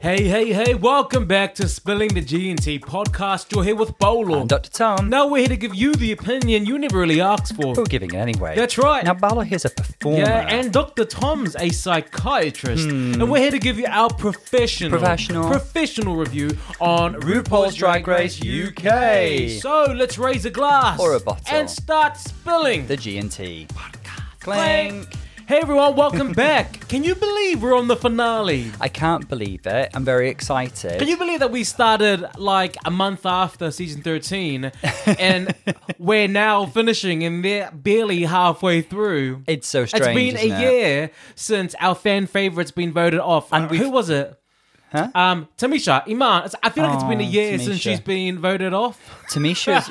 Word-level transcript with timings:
Hey, 0.00 0.24
hey, 0.28 0.50
hey, 0.54 0.74
welcome 0.74 1.26
back 1.26 1.54
to 1.56 1.68
Spilling 1.68 2.14
the 2.14 2.22
G&T 2.22 2.78
podcast. 2.78 3.52
You're 3.54 3.64
here 3.64 3.76
with 3.76 3.98
Bolo. 3.98 4.40
And 4.40 4.48
Dr. 4.48 4.70
Tom. 4.70 5.10
Now 5.10 5.26
we're 5.26 5.40
here 5.40 5.48
to 5.48 5.58
give 5.58 5.74
you 5.74 5.94
the 5.94 6.12
opinion 6.12 6.64
you 6.64 6.78
never 6.78 6.98
really 6.98 7.20
asked 7.20 7.54
for. 7.54 7.74
We're 7.74 7.84
giving 7.84 8.08
it 8.14 8.16
anyway. 8.16 8.56
That's 8.56 8.78
right. 8.78 9.04
Now, 9.04 9.12
Bala 9.12 9.44
here's 9.44 9.66
a 9.66 9.70
performer. 9.70 10.20
Yeah, 10.20 10.46
and 10.48 10.72
Dr. 10.72 11.04
Tom's 11.04 11.54
a 11.56 11.68
psychiatrist. 11.68 12.88
And 12.88 13.30
we're 13.30 13.40
here 13.42 13.50
to 13.50 13.58
give 13.58 13.78
you 13.78 13.84
our 13.88 14.08
professional 14.08 14.90
Hmm. 14.90 15.04
Professional. 15.04 15.48
professional 15.50 16.16
review 16.16 16.56
on 16.80 17.14
RuPaul's, 17.16 17.74
Drag 17.74 18.08
Race 18.08 18.40
UK. 18.42 19.60
So 19.60 19.84
let's 19.92 20.16
raise 20.16 20.46
a 20.46 20.50
glass 20.50 20.98
Or 20.98 21.12
a 21.12 21.20
bottle. 21.20 21.44
and 21.54 21.68
start 21.68 22.16
spilling. 22.16 22.86
the 22.86 22.96
G&T. 22.96 23.66
Clank. 23.74 23.98
Clank. 24.40 25.08
Hey 25.50 25.58
everyone, 25.62 25.96
welcome 25.96 26.30
back. 26.30 26.86
Can 26.86 27.02
you 27.02 27.16
believe 27.16 27.60
we're 27.60 27.76
on 27.76 27.88
the 27.88 27.96
finale? 27.96 28.70
I 28.80 28.86
can't 28.86 29.28
believe 29.28 29.66
it. 29.66 29.90
I'm 29.94 30.04
very 30.04 30.28
excited. 30.28 31.00
Can 31.00 31.08
you 31.08 31.16
believe 31.16 31.40
that 31.40 31.50
we 31.50 31.64
started 31.64 32.24
like 32.38 32.76
a 32.84 32.90
month 32.92 33.26
after 33.26 33.72
season 33.72 34.00
13 34.00 34.70
and 35.18 35.52
we're 35.98 36.28
now 36.28 36.66
finishing 36.66 37.24
and 37.24 37.44
they're 37.44 37.68
barely 37.72 38.22
halfway 38.22 38.80
through? 38.80 39.42
it's 39.48 39.66
so 39.66 39.86
strange. 39.86 40.06
it's 40.06 40.40
been 40.40 40.52
a 40.52 40.54
it? 40.54 40.60
year 40.60 41.10
since 41.34 41.74
our 41.80 41.96
fan 41.96 42.28
favorite's 42.28 42.70
been 42.70 42.92
voted 42.92 43.18
off. 43.18 43.52
And 43.52 43.68
we've- 43.68 43.82
who 43.82 43.90
was 43.90 44.08
it? 44.08 44.39
Huh? 44.92 45.08
Um, 45.14 45.48
Tamisha 45.56 46.02
Iman. 46.08 46.50
I 46.62 46.70
feel 46.70 46.84
like 46.84 46.94
it's 46.94 47.04
been 47.04 47.20
a 47.20 47.24
Oh, 47.24 47.26
year 47.26 47.58
since 47.58 47.78
Tamisha. 47.78 47.80
she's 47.80 48.00
been 48.00 48.38
voted 48.40 48.72
off. 48.74 48.98
Tamisha's, 49.30 49.88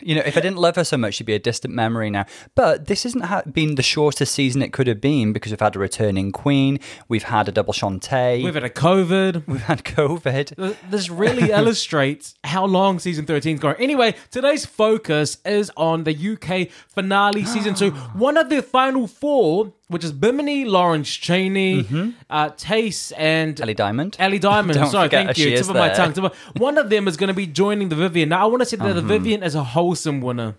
you 0.00 0.14
know, 0.14 0.22
if 0.24 0.36
I 0.36 0.40
didn't 0.40 0.58
love 0.58 0.76
her 0.76 0.84
so 0.84 0.96
much, 0.96 1.14
she'd 1.14 1.24
be 1.26 1.34
a 1.34 1.38
distant 1.38 1.74
memory 1.74 2.10
now. 2.10 2.26
But 2.54 2.86
this 2.86 3.02
hasn't 3.02 3.24
ha- 3.24 3.42
been 3.50 3.74
the 3.74 3.82
shortest 3.82 4.32
season 4.34 4.62
it 4.62 4.72
could 4.72 4.86
have 4.86 5.00
been 5.00 5.32
because 5.32 5.50
we've 5.52 5.60
had 5.60 5.74
a 5.74 5.78
returning 5.78 6.30
queen, 6.32 6.78
we've 7.08 7.24
had 7.24 7.48
a 7.48 7.52
double 7.52 7.72
Shantay, 7.72 8.44
We've 8.44 8.54
had 8.54 8.62
a 8.64 8.70
COVID. 8.70 9.46
we've 9.48 9.62
had 9.62 9.82
COVID. 9.84 10.76
This 10.90 11.10
really 11.10 11.50
illustrates 11.60 12.34
how 12.44 12.64
long 12.66 12.98
season 13.00 13.26
13 13.26 13.54
is 13.56 13.60
going. 13.60 13.76
Anyway, 13.80 14.14
today's 14.30 14.64
focus 14.64 15.38
is 15.44 15.70
on 15.76 16.04
the 16.04 16.14
UK 16.14 16.68
finale 16.88 17.44
season 17.54 17.74
two. 17.74 17.90
One 17.90 18.36
of 18.36 18.48
the 18.48 18.62
final 18.62 19.06
four, 19.08 19.72
which 19.88 20.04
is 20.04 20.12
Bimini, 20.12 20.64
Lawrence 20.64 21.08
Chaney, 21.08 22.14
uh, 22.30 22.50
Tayce, 22.50 23.12
and 23.16 23.60
Ellie 23.60 23.74
Diamond. 23.74 24.16
Ellie 24.36 24.54
Diamond. 24.54 24.78
Don't 24.78 24.90
Sorry, 24.90 25.08
forget 25.08 25.26
thank 25.26 25.36
she 25.36 25.48
you. 25.48 25.54
is 25.54 25.60
Tip 25.60 25.70
of 25.70 25.76
my 25.76 25.88
there. 25.88 25.96
tongue. 25.96 26.12
Tip 26.12 26.24
of- 26.24 26.36
One 26.58 26.78
of 26.78 26.90
them 26.90 27.08
is 27.08 27.16
going 27.16 27.28
to 27.28 27.34
be 27.34 27.46
joining 27.46 27.88
the 27.88 27.96
Vivienne. 27.96 28.28
Now, 28.28 28.42
I 28.42 28.46
want 28.46 28.62
to 28.62 28.66
say 28.66 28.76
that 28.76 28.92
the 28.92 29.00
mm-hmm. 29.00 29.08
Vivienne 29.08 29.42
is 29.42 29.54
a 29.54 29.64
wholesome 29.64 30.20
winner. 30.20 30.54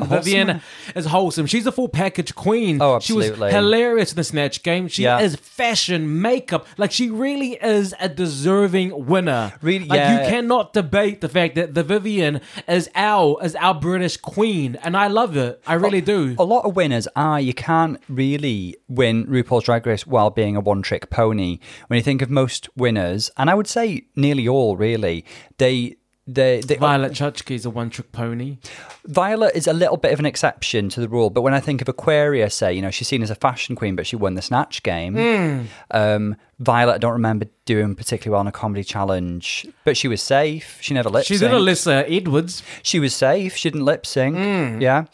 Wholesome 0.00 0.24
Vivienne 0.24 0.62
is 0.94 1.06
wholesome. 1.06 1.46
She's 1.46 1.66
a 1.66 1.72
full 1.72 1.88
package 1.88 2.34
queen. 2.34 2.80
Oh, 2.80 2.96
absolutely. 2.96 3.36
She 3.36 3.40
was 3.40 3.52
hilarious 3.52 4.12
in 4.12 4.16
the 4.16 4.24
Snatch 4.24 4.62
game. 4.62 4.88
She 4.88 5.02
Yeah. 5.04 5.20
is 5.20 5.36
fashion, 5.36 6.20
makeup. 6.22 6.66
Like, 6.76 6.92
she 6.92 7.10
really 7.10 7.52
is 7.62 7.94
a 8.00 8.08
deserving 8.08 9.06
winner. 9.06 9.52
Really, 9.62 9.86
like, 9.86 9.98
yeah. 9.98 10.24
you 10.24 10.30
cannot 10.30 10.72
debate 10.72 11.20
the 11.20 11.28
fact 11.28 11.54
that 11.56 11.74
the 11.74 11.82
Vivienne 11.82 12.40
is 12.68 12.88
our, 12.94 13.36
is 13.42 13.54
our 13.56 13.74
British 13.74 14.16
queen. 14.16 14.76
And 14.82 14.96
I 14.96 15.08
love 15.08 15.36
it. 15.36 15.60
I 15.66 15.74
really 15.74 16.00
do. 16.00 16.34
A 16.38 16.44
lot 16.44 16.64
of 16.64 16.76
winners 16.76 17.06
are 17.16 17.40
you 17.40 17.54
can't 17.54 18.00
really 18.08 18.76
win 18.88 19.26
RuPaul's 19.26 19.64
Drag 19.64 19.86
Race 19.86 20.06
while 20.06 20.30
being 20.30 20.56
a 20.56 20.60
one 20.60 20.82
trick 20.82 21.10
pony. 21.10 21.58
When 21.88 21.96
you 21.96 22.02
think 22.02 22.22
of 22.22 22.30
most 22.30 22.68
winners, 22.76 23.30
and 23.36 23.50
I 23.50 23.54
would 23.54 23.66
say 23.66 24.04
nearly 24.16 24.46
all 24.48 24.76
really, 24.76 25.24
they 25.58 25.96
they, 26.34 26.60
they 26.60 26.76
Violet 26.76 27.12
Chachki 27.12 27.52
is 27.56 27.64
a 27.66 27.70
one 27.70 27.90
trick 27.90 28.12
pony. 28.12 28.58
Violet 29.06 29.54
is 29.56 29.66
a 29.66 29.72
little 29.72 29.96
bit 29.96 30.12
of 30.12 30.18
an 30.20 30.26
exception 30.26 30.88
to 30.90 31.00
the 31.00 31.08
rule, 31.08 31.30
but 31.30 31.42
when 31.42 31.54
I 31.54 31.60
think 31.60 31.82
of 31.82 31.88
Aquaria, 31.88 32.50
say, 32.50 32.72
you 32.72 32.82
know, 32.82 32.90
she's 32.90 33.08
seen 33.08 33.22
as 33.22 33.30
a 33.30 33.34
fashion 33.34 33.74
queen, 33.74 33.96
but 33.96 34.06
she 34.06 34.16
won 34.16 34.34
the 34.34 34.42
Snatch 34.42 34.82
game. 34.82 35.14
Hmm. 35.14 35.64
Um, 35.90 36.36
Violet, 36.58 36.94
I 36.94 36.98
don't 36.98 37.12
remember 37.12 37.46
doing 37.64 37.94
particularly 37.94 38.32
well 38.32 38.40
on 38.40 38.46
a 38.46 38.52
comedy 38.52 38.84
challenge, 38.84 39.66
but 39.84 39.96
she 39.96 40.08
was 40.08 40.20
safe. 40.22 40.78
She 40.82 40.92
never 40.94 41.08
lip 41.08 41.24
She 41.24 41.34
synced. 41.34 41.40
did 41.40 41.50
Alyssa 41.52 42.04
Edwards. 42.14 42.62
She 42.82 43.00
was 43.00 43.14
safe. 43.14 43.56
She 43.56 43.70
didn't 43.70 43.84
lip 43.86 44.04
sync. 44.04 44.36
Hmm. 44.36 44.80
Yeah. 44.80 45.06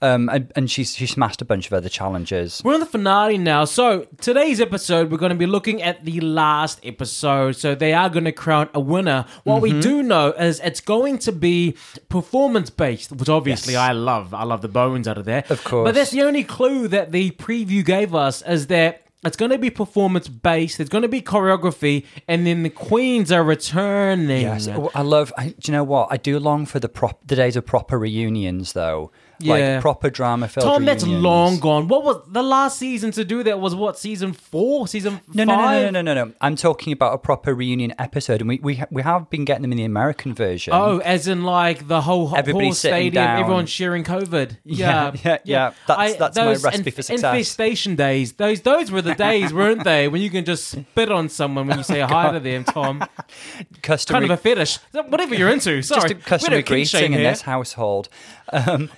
Um, 0.00 0.28
and, 0.28 0.52
and 0.54 0.70
she, 0.70 0.84
she 0.84 1.06
smashed 1.06 1.42
a 1.42 1.44
bunch 1.44 1.66
of 1.66 1.72
other 1.72 1.88
challenges. 1.88 2.62
We're 2.64 2.74
on 2.74 2.80
the 2.80 2.86
finale 2.86 3.36
now. 3.36 3.64
So, 3.64 4.06
today's 4.20 4.60
episode, 4.60 5.10
we're 5.10 5.18
going 5.18 5.30
to 5.30 5.36
be 5.36 5.46
looking 5.46 5.82
at 5.82 6.04
the 6.04 6.20
last 6.20 6.78
episode. 6.84 7.56
So, 7.56 7.74
they 7.74 7.92
are 7.92 8.08
going 8.08 8.24
to 8.24 8.30
crown 8.32 8.68
a 8.74 8.78
winner. 8.80 9.26
What 9.42 9.56
Mm-hmm. 9.62 9.76
we 9.76 9.80
do 9.80 10.02
know 10.04 10.30
is 10.32 10.60
it's 10.60 10.80
going 10.80 11.18
to 11.18 11.32
be 11.32 11.74
performance 12.08 12.70
based, 12.70 13.10
which 13.10 13.28
obviously 13.28 13.72
Yes. 13.72 13.80
I 13.88 13.92
love. 13.92 14.32
I 14.32 14.44
love 14.44 14.62
the 14.62 14.68
bones 14.68 15.08
out 15.08 15.18
of 15.18 15.24
there. 15.24 15.42
Of 15.48 15.64
course. 15.64 15.88
But 15.88 15.94
that's 15.96 16.12
the 16.12 16.22
only 16.22 16.44
clue 16.44 16.86
that 16.88 17.10
the 17.10 17.32
preview 17.32 17.84
gave 17.84 18.14
us 18.14 18.42
is 18.42 18.68
that. 18.68 19.02
It's 19.24 19.36
going 19.36 19.50
to 19.50 19.58
be 19.58 19.68
performance 19.68 20.28
based. 20.28 20.76
There's 20.78 20.88
going 20.88 21.02
to 21.02 21.08
be 21.08 21.20
choreography, 21.20 22.04
and 22.28 22.46
then 22.46 22.62
the 22.62 22.70
queens 22.70 23.32
are 23.32 23.42
returning. 23.42 24.42
Yes, 24.42 24.68
I 24.68 25.02
love. 25.02 25.32
I, 25.36 25.48
do 25.48 25.54
you 25.64 25.72
know 25.72 25.82
what? 25.82 26.06
I 26.12 26.16
do 26.18 26.38
long 26.38 26.66
for 26.66 26.78
the 26.78 26.88
prop, 26.88 27.26
the 27.26 27.34
days 27.34 27.56
of 27.56 27.66
proper 27.66 27.98
reunions, 27.98 28.74
though. 28.74 29.10
Yeah. 29.40 29.74
Like 29.74 29.82
proper 29.82 30.10
drama 30.10 30.48
filled. 30.48 30.64
Tom, 30.64 30.84
that's 30.84 31.06
long 31.06 31.58
gone. 31.60 31.86
What 31.88 32.02
was 32.04 32.22
the 32.28 32.42
last 32.42 32.78
season 32.78 33.10
to 33.12 33.24
do 33.24 33.42
that? 33.44 33.60
Was 33.60 33.74
what 33.74 33.98
season 33.98 34.32
four? 34.32 34.88
Season 34.88 35.20
No, 35.32 35.44
no, 35.44 35.54
no, 35.56 35.90
no, 35.90 35.90
no, 35.90 36.02
no, 36.02 36.24
no. 36.24 36.32
I'm 36.40 36.56
talking 36.56 36.92
about 36.92 37.14
a 37.14 37.18
proper 37.18 37.54
reunion 37.54 37.94
episode, 37.98 38.40
and 38.40 38.48
we 38.48 38.58
we, 38.62 38.74
ha- 38.76 38.86
we 38.90 39.02
have 39.02 39.30
been 39.30 39.44
getting 39.44 39.62
them 39.62 39.72
in 39.72 39.78
the 39.78 39.84
American 39.84 40.34
version. 40.34 40.72
Oh, 40.74 40.98
as 40.98 41.28
in 41.28 41.44
like 41.44 41.86
the 41.88 42.00
whole 42.00 42.26
whole 42.28 42.72
stadium, 42.72 43.14
down. 43.14 43.40
everyone 43.40 43.66
sharing 43.66 44.04
COVID. 44.04 44.56
Yeah, 44.64 45.12
Yeah, 45.14 45.20
yeah, 45.24 45.38
yeah. 45.44 45.72
That's- 45.86 46.16
that's 46.16 46.36
my 46.36 46.44
those 46.44 46.64
recipe 46.64 46.90
for 46.90 47.02
success. 47.02 47.24
Infestation 47.34 47.96
days. 47.96 48.32
Those 48.32 48.60
those 48.62 48.90
were 48.90 49.02
the 49.02 49.14
days, 49.14 49.52
weren't 49.54 49.84
they? 49.84 50.08
When 50.08 50.20
you 50.20 50.30
can 50.30 50.44
just 50.44 50.68
spit 50.68 51.10
on 51.10 51.28
someone 51.28 51.66
when 51.68 51.78
you 51.78 51.84
say 51.84 52.02
oh, 52.02 52.06
hi 52.06 52.32
to 52.32 52.40
them, 52.40 52.64
Tom. 52.64 53.04
customary, 53.82 54.22
Kind 54.22 54.32
of 54.32 54.38
a 54.38 54.42
fetish. 54.42 54.78
Whatever 54.92 55.34
you're 55.34 55.48
into. 55.50 55.82
Sorry, 55.82 56.00
just 56.00 56.12
a 56.12 56.14
customary 56.16 56.62
greeting 56.62 57.12
in 57.12 57.20
here. 57.20 57.30
this 57.30 57.42
household. 57.42 58.08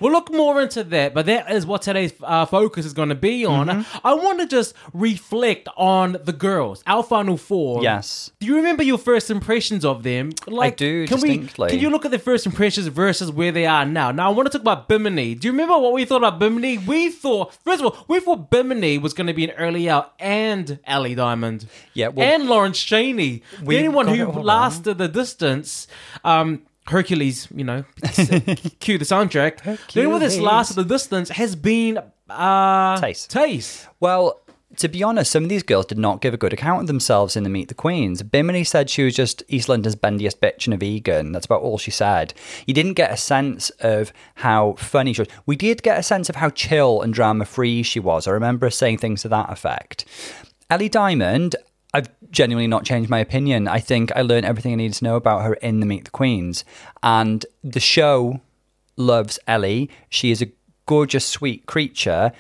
We'll 0.01 0.13
look 0.13 0.33
more 0.33 0.61
into 0.63 0.85
that, 0.85 1.15
but 1.15 1.27
that 1.27 1.51
is 1.51 1.67
what 1.67 1.83
today's 1.83 2.13
uh, 2.23 2.47
focus 2.47 2.87
is 2.87 2.93
going 2.93 3.09
to 3.09 3.15
be 3.15 3.45
on. 3.45 3.67
Mm-hmm. 3.67 4.07
I 4.07 4.15
want 4.15 4.41
to 4.41 4.47
just 4.47 4.75
reflect 4.93 5.69
on 5.77 6.17
the 6.25 6.33
girls, 6.33 6.83
our 6.87 7.03
final 7.03 7.37
four. 7.37 7.83
Yes. 7.83 8.31
Do 8.41 8.47
you 8.47 8.57
remember 8.57 8.83
your 8.83 8.99
first 8.99 9.31
impressions 9.31 9.85
of 9.85 10.03
them? 10.03 10.33
Like, 10.47 10.77
do, 10.77 11.07
Can 11.07 11.17
distinctly. 11.19 11.67
we? 11.67 11.71
Can 11.71 11.81
you 11.81 11.91
look 11.91 12.05
at 12.05 12.11
the 12.11 12.19
first 12.19 12.47
impressions 12.47 12.87
versus 12.89 13.31
where 13.31 13.53
they 13.53 13.67
are 13.67 13.85
now? 13.85 14.11
Now 14.13 14.29
I 14.31 14.33
want 14.33 14.47
to 14.47 14.53
talk 14.53 14.63
about 14.63 14.89
Bimini. 14.89 15.35
Do 15.35 15.49
you 15.49 15.53
remember 15.53 15.79
what 15.79 15.93
we 15.93 16.05
thought 16.05 16.19
about 16.19 16.39
Bimini? 16.39 16.79
We 16.79 17.11
thought, 17.11 17.55
first 17.65 17.83
of 17.83 17.87
all, 17.87 18.05
we 18.09 18.21
thought 18.21 18.51
Bimini 18.51 18.99
was 18.99 19.15
going 19.15 19.27
to 19.27 19.35
be 19.35 19.45
an 19.45 19.51
early 19.53 19.89
out, 19.91 20.13
and 20.19 20.79
Ellie 20.85 21.15
Diamond, 21.15 21.67
Yeah, 21.95 22.09
well- 22.09 22.27
and 22.35 22.49
Lawrence 22.49 22.79
Chaney. 22.79 23.43
Anyone 23.61 24.09
who 24.09 24.27
lasted 24.27 24.99
the 24.99 25.09
distance. 25.09 25.87
Um, 26.25 26.63
Hercules, 26.91 27.49
you 27.55 27.65
know, 27.65 27.85
cue 28.81 28.99
the 28.99 29.05
soundtrack. 29.05 29.63
The 29.93 30.01
only 30.01 30.13
one 30.13 30.21
that's 30.21 30.35
Hercules. 30.35 30.53
lasted 30.53 30.75
the 30.77 30.85
distance 30.85 31.31
has 31.31 31.57
been 31.57 31.99
uh, 32.29 33.01
Tayce. 33.01 33.27
Tayce. 33.29 33.87
Well, 34.01 34.41
to 34.77 34.89
be 34.89 35.03
honest, 35.03 35.33
some 35.33 35.43
of 35.43 35.49
these 35.49 35.63
girls 35.63 35.87
did 35.87 35.99
not 35.99 36.21
give 36.21 36.33
a 36.33 36.37
good 36.37 36.53
account 36.53 36.83
of 36.83 36.87
themselves 36.87 37.37
in 37.37 37.43
the 37.43 37.51
Meet 37.51 37.69
the 37.69 37.75
Queens. 37.75 38.23
Bimini 38.23 38.65
said 38.65 38.89
she 38.89 39.03
was 39.03 39.15
just 39.15 39.43
East 39.49 39.69
London's 39.69 39.97
bendiest 39.97 40.41
bitch 40.41 40.67
and 40.67 40.75
a 40.75 40.77
vegan. 40.77 41.33
That's 41.33 41.47
about 41.47 41.63
all 41.63 41.77
she 41.77 41.91
said. 41.91 42.35
You 42.67 42.75
didn't 42.75 42.95
get 42.95 43.13
a 43.13 43.17
sense 43.17 43.71
of 43.81 44.13
how 44.37 44.75
funny 44.79 45.13
she 45.13 45.23
was. 45.23 45.29
We 45.45 45.57
did 45.57 45.83
get 45.83 45.99
a 45.99 46.03
sense 46.03 46.29
of 46.29 46.37
how 46.37 46.51
chill 46.51 47.03
and 47.03 47.13
drama 47.13 47.45
free 47.47 47.83
she 47.83 47.99
was. 48.01 48.27
I 48.27 48.31
remember 48.31 48.67
her 48.67 48.71
saying 48.71 48.99
things 48.99 49.23
to 49.23 49.29
that 49.29 49.51
effect. 49.51 50.05
Ellie 50.71 50.89
Diamond, 50.89 51.57
genuinely 52.31 52.67
not 52.67 52.85
changed 52.85 53.11
my 53.11 53.19
opinion. 53.19 53.69
I 53.69 53.81
think 53.81 54.13
I 54.15 54.23
learned 54.23 54.47
everything 54.47 54.73
I 54.73 54.77
needed 54.77 54.95
to 54.95 55.05
know 55.05 55.17
about 55.17 55.43
her 55.43 55.55
in 55.55 55.81
the 55.81 55.87
Meet 55.87 56.07
the 56.07 56.11
Queens. 56.11 56.65
And 57.03 57.45
the 57.63 57.81
show 57.81 58.41
loves 58.97 59.39
Ellie. 59.47 59.91
She 60.09 60.31
is 60.31 60.43
a 60.43 60.51
gorgeous, 60.87 61.25
sweet 61.25 61.67
creature. 61.67 62.33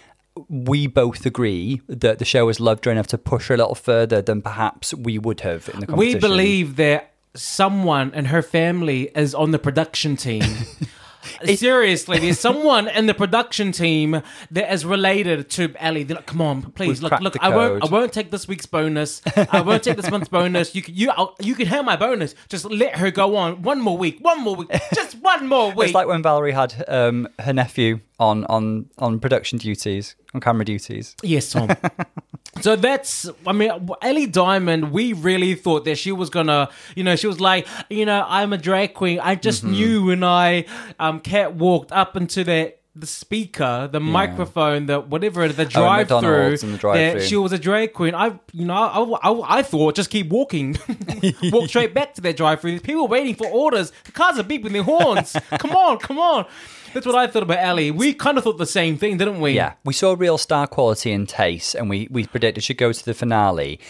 We 0.48 0.86
both 0.86 1.26
agree 1.26 1.82
that 1.88 2.18
the 2.18 2.24
show 2.24 2.46
has 2.46 2.60
loved 2.60 2.84
her 2.84 2.92
enough 2.92 3.08
to 3.08 3.18
push 3.18 3.48
her 3.48 3.54
a 3.54 3.58
little 3.58 3.74
further 3.74 4.22
than 4.22 4.42
perhaps 4.42 4.94
we 4.94 5.18
would 5.18 5.40
have 5.40 5.68
in 5.68 5.80
the 5.80 5.86
competition. 5.86 6.14
We 6.14 6.20
believe 6.20 6.76
that 6.76 7.12
someone 7.34 8.12
in 8.14 8.26
her 8.26 8.42
family 8.42 9.10
is 9.14 9.34
on 9.34 9.50
the 9.50 9.58
production 9.58 10.16
team. 10.16 10.42
Seriously, 11.46 12.18
there's 12.18 12.38
someone 12.38 12.88
in 12.88 13.06
the 13.06 13.14
production 13.14 13.72
team 13.72 14.22
that 14.50 14.72
is 14.72 14.84
related 14.84 15.50
to 15.50 15.74
Ellie. 15.78 16.02
They're 16.02 16.16
like, 16.16 16.26
come 16.26 16.40
on, 16.40 16.62
please, 16.72 17.02
We've 17.02 17.10
look, 17.10 17.20
look. 17.20 17.36
I 17.40 17.48
won't, 17.48 17.84
I 17.84 17.86
won't 17.86 18.12
take 18.12 18.30
this 18.30 18.46
week's 18.48 18.66
bonus. 18.66 19.22
I 19.36 19.60
won't 19.60 19.82
take 19.82 19.96
this 19.96 20.10
month's 20.10 20.28
bonus. 20.38 20.74
You 20.74 20.82
can, 20.82 20.94
you, 20.94 21.10
I'll, 21.10 21.34
you 21.40 21.54
can 21.54 21.66
have 21.66 21.84
my 21.84 21.96
bonus. 21.96 22.34
Just 22.48 22.64
let 22.64 22.96
her 22.96 23.10
go 23.10 23.36
on 23.36 23.62
one 23.62 23.80
more 23.80 23.96
week, 23.96 24.18
one 24.20 24.40
more 24.42 24.56
week, 24.56 24.70
just 24.94 25.16
one 25.20 25.46
more 25.46 25.72
week. 25.74 25.86
It's 25.86 25.94
like 25.94 26.06
when 26.06 26.22
Valerie 26.22 26.52
had 26.52 26.84
um, 26.88 27.28
her 27.38 27.52
nephew 27.52 28.00
on, 28.18 28.44
on, 28.46 28.88
on 28.98 29.18
production 29.20 29.58
duties, 29.58 30.16
on 30.34 30.40
camera 30.40 30.64
duties. 30.64 31.16
Yes, 31.22 31.50
Tom. 31.50 31.70
so 32.60 32.76
that's, 32.76 33.28
I 33.46 33.52
mean, 33.52 33.70
Ellie 34.02 34.26
Diamond, 34.26 34.90
we 34.92 35.12
really 35.12 35.54
thought 35.54 35.84
that 35.84 35.96
she 35.98 36.12
was 36.12 36.30
gonna, 36.30 36.68
you 36.96 37.04
know, 37.04 37.16
she 37.16 37.26
was 37.26 37.40
like, 37.40 37.66
you 37.88 38.04
know, 38.04 38.24
I'm 38.26 38.52
a 38.52 38.58
drag 38.58 38.94
queen. 38.94 39.20
I 39.20 39.34
just 39.36 39.62
Mm-hmm. 39.62 39.72
knew 39.72 40.04
when 40.06 40.24
I 40.24 40.64
um 40.98 41.20
catwalked 41.20 41.88
up 41.92 42.16
into 42.16 42.44
that 42.44 42.76
the 42.96 43.06
speaker, 43.06 43.88
the 43.90 44.00
microphone, 44.00 44.86
the 44.86 45.00
whatever, 45.00 45.46
the 45.48 45.62
Oh, 45.62 45.66
drive 45.66 46.08
through, 46.08 46.56
the 46.58 46.76
drive-thru. 46.76 47.20
that 47.20 47.22
she 47.26 47.36
was 47.36 47.52
a 47.52 47.58
drag 47.58 47.92
queen. 47.92 48.16
I, 48.16 48.38
you 48.52 48.66
know, 48.66 48.74
I, 48.74 49.30
I, 49.30 49.58
I 49.58 49.62
thought 49.62 49.94
just 49.94 50.10
keep 50.10 50.28
walking, 50.28 50.76
walk 51.44 51.68
straight 51.68 51.94
back 51.94 52.14
to 52.14 52.20
that 52.22 52.36
drive 52.36 52.60
through. 52.60 52.80
People 52.80 53.06
waiting 53.06 53.36
for 53.36 53.46
orders. 53.46 53.92
The 54.04 54.12
cars 54.12 54.38
are 54.40 54.42
beeping 54.42 54.72
their 54.72 54.82
horns. 54.82 55.36
come 55.58 55.70
on, 55.70 55.98
come 55.98 56.18
on. 56.18 56.46
That's 56.92 57.06
what 57.06 57.14
I 57.14 57.26
thought 57.26 57.42
about 57.42 57.58
Ellie. 57.58 57.90
We 57.90 58.14
kind 58.14 58.38
of 58.38 58.44
thought 58.44 58.58
the 58.58 58.66
same 58.66 58.96
thing, 58.96 59.16
didn't 59.16 59.40
we? 59.40 59.52
Yeah, 59.52 59.74
we 59.84 59.92
saw 59.92 60.14
real 60.18 60.38
star 60.38 60.66
quality 60.66 61.12
in 61.12 61.26
Tayce, 61.26 61.74
and 61.74 61.88
we 61.88 62.08
we 62.10 62.26
predicted 62.26 62.64
she'd 62.64 62.78
go 62.78 62.92
to 62.92 63.04
the 63.04 63.14
finale. 63.14 63.80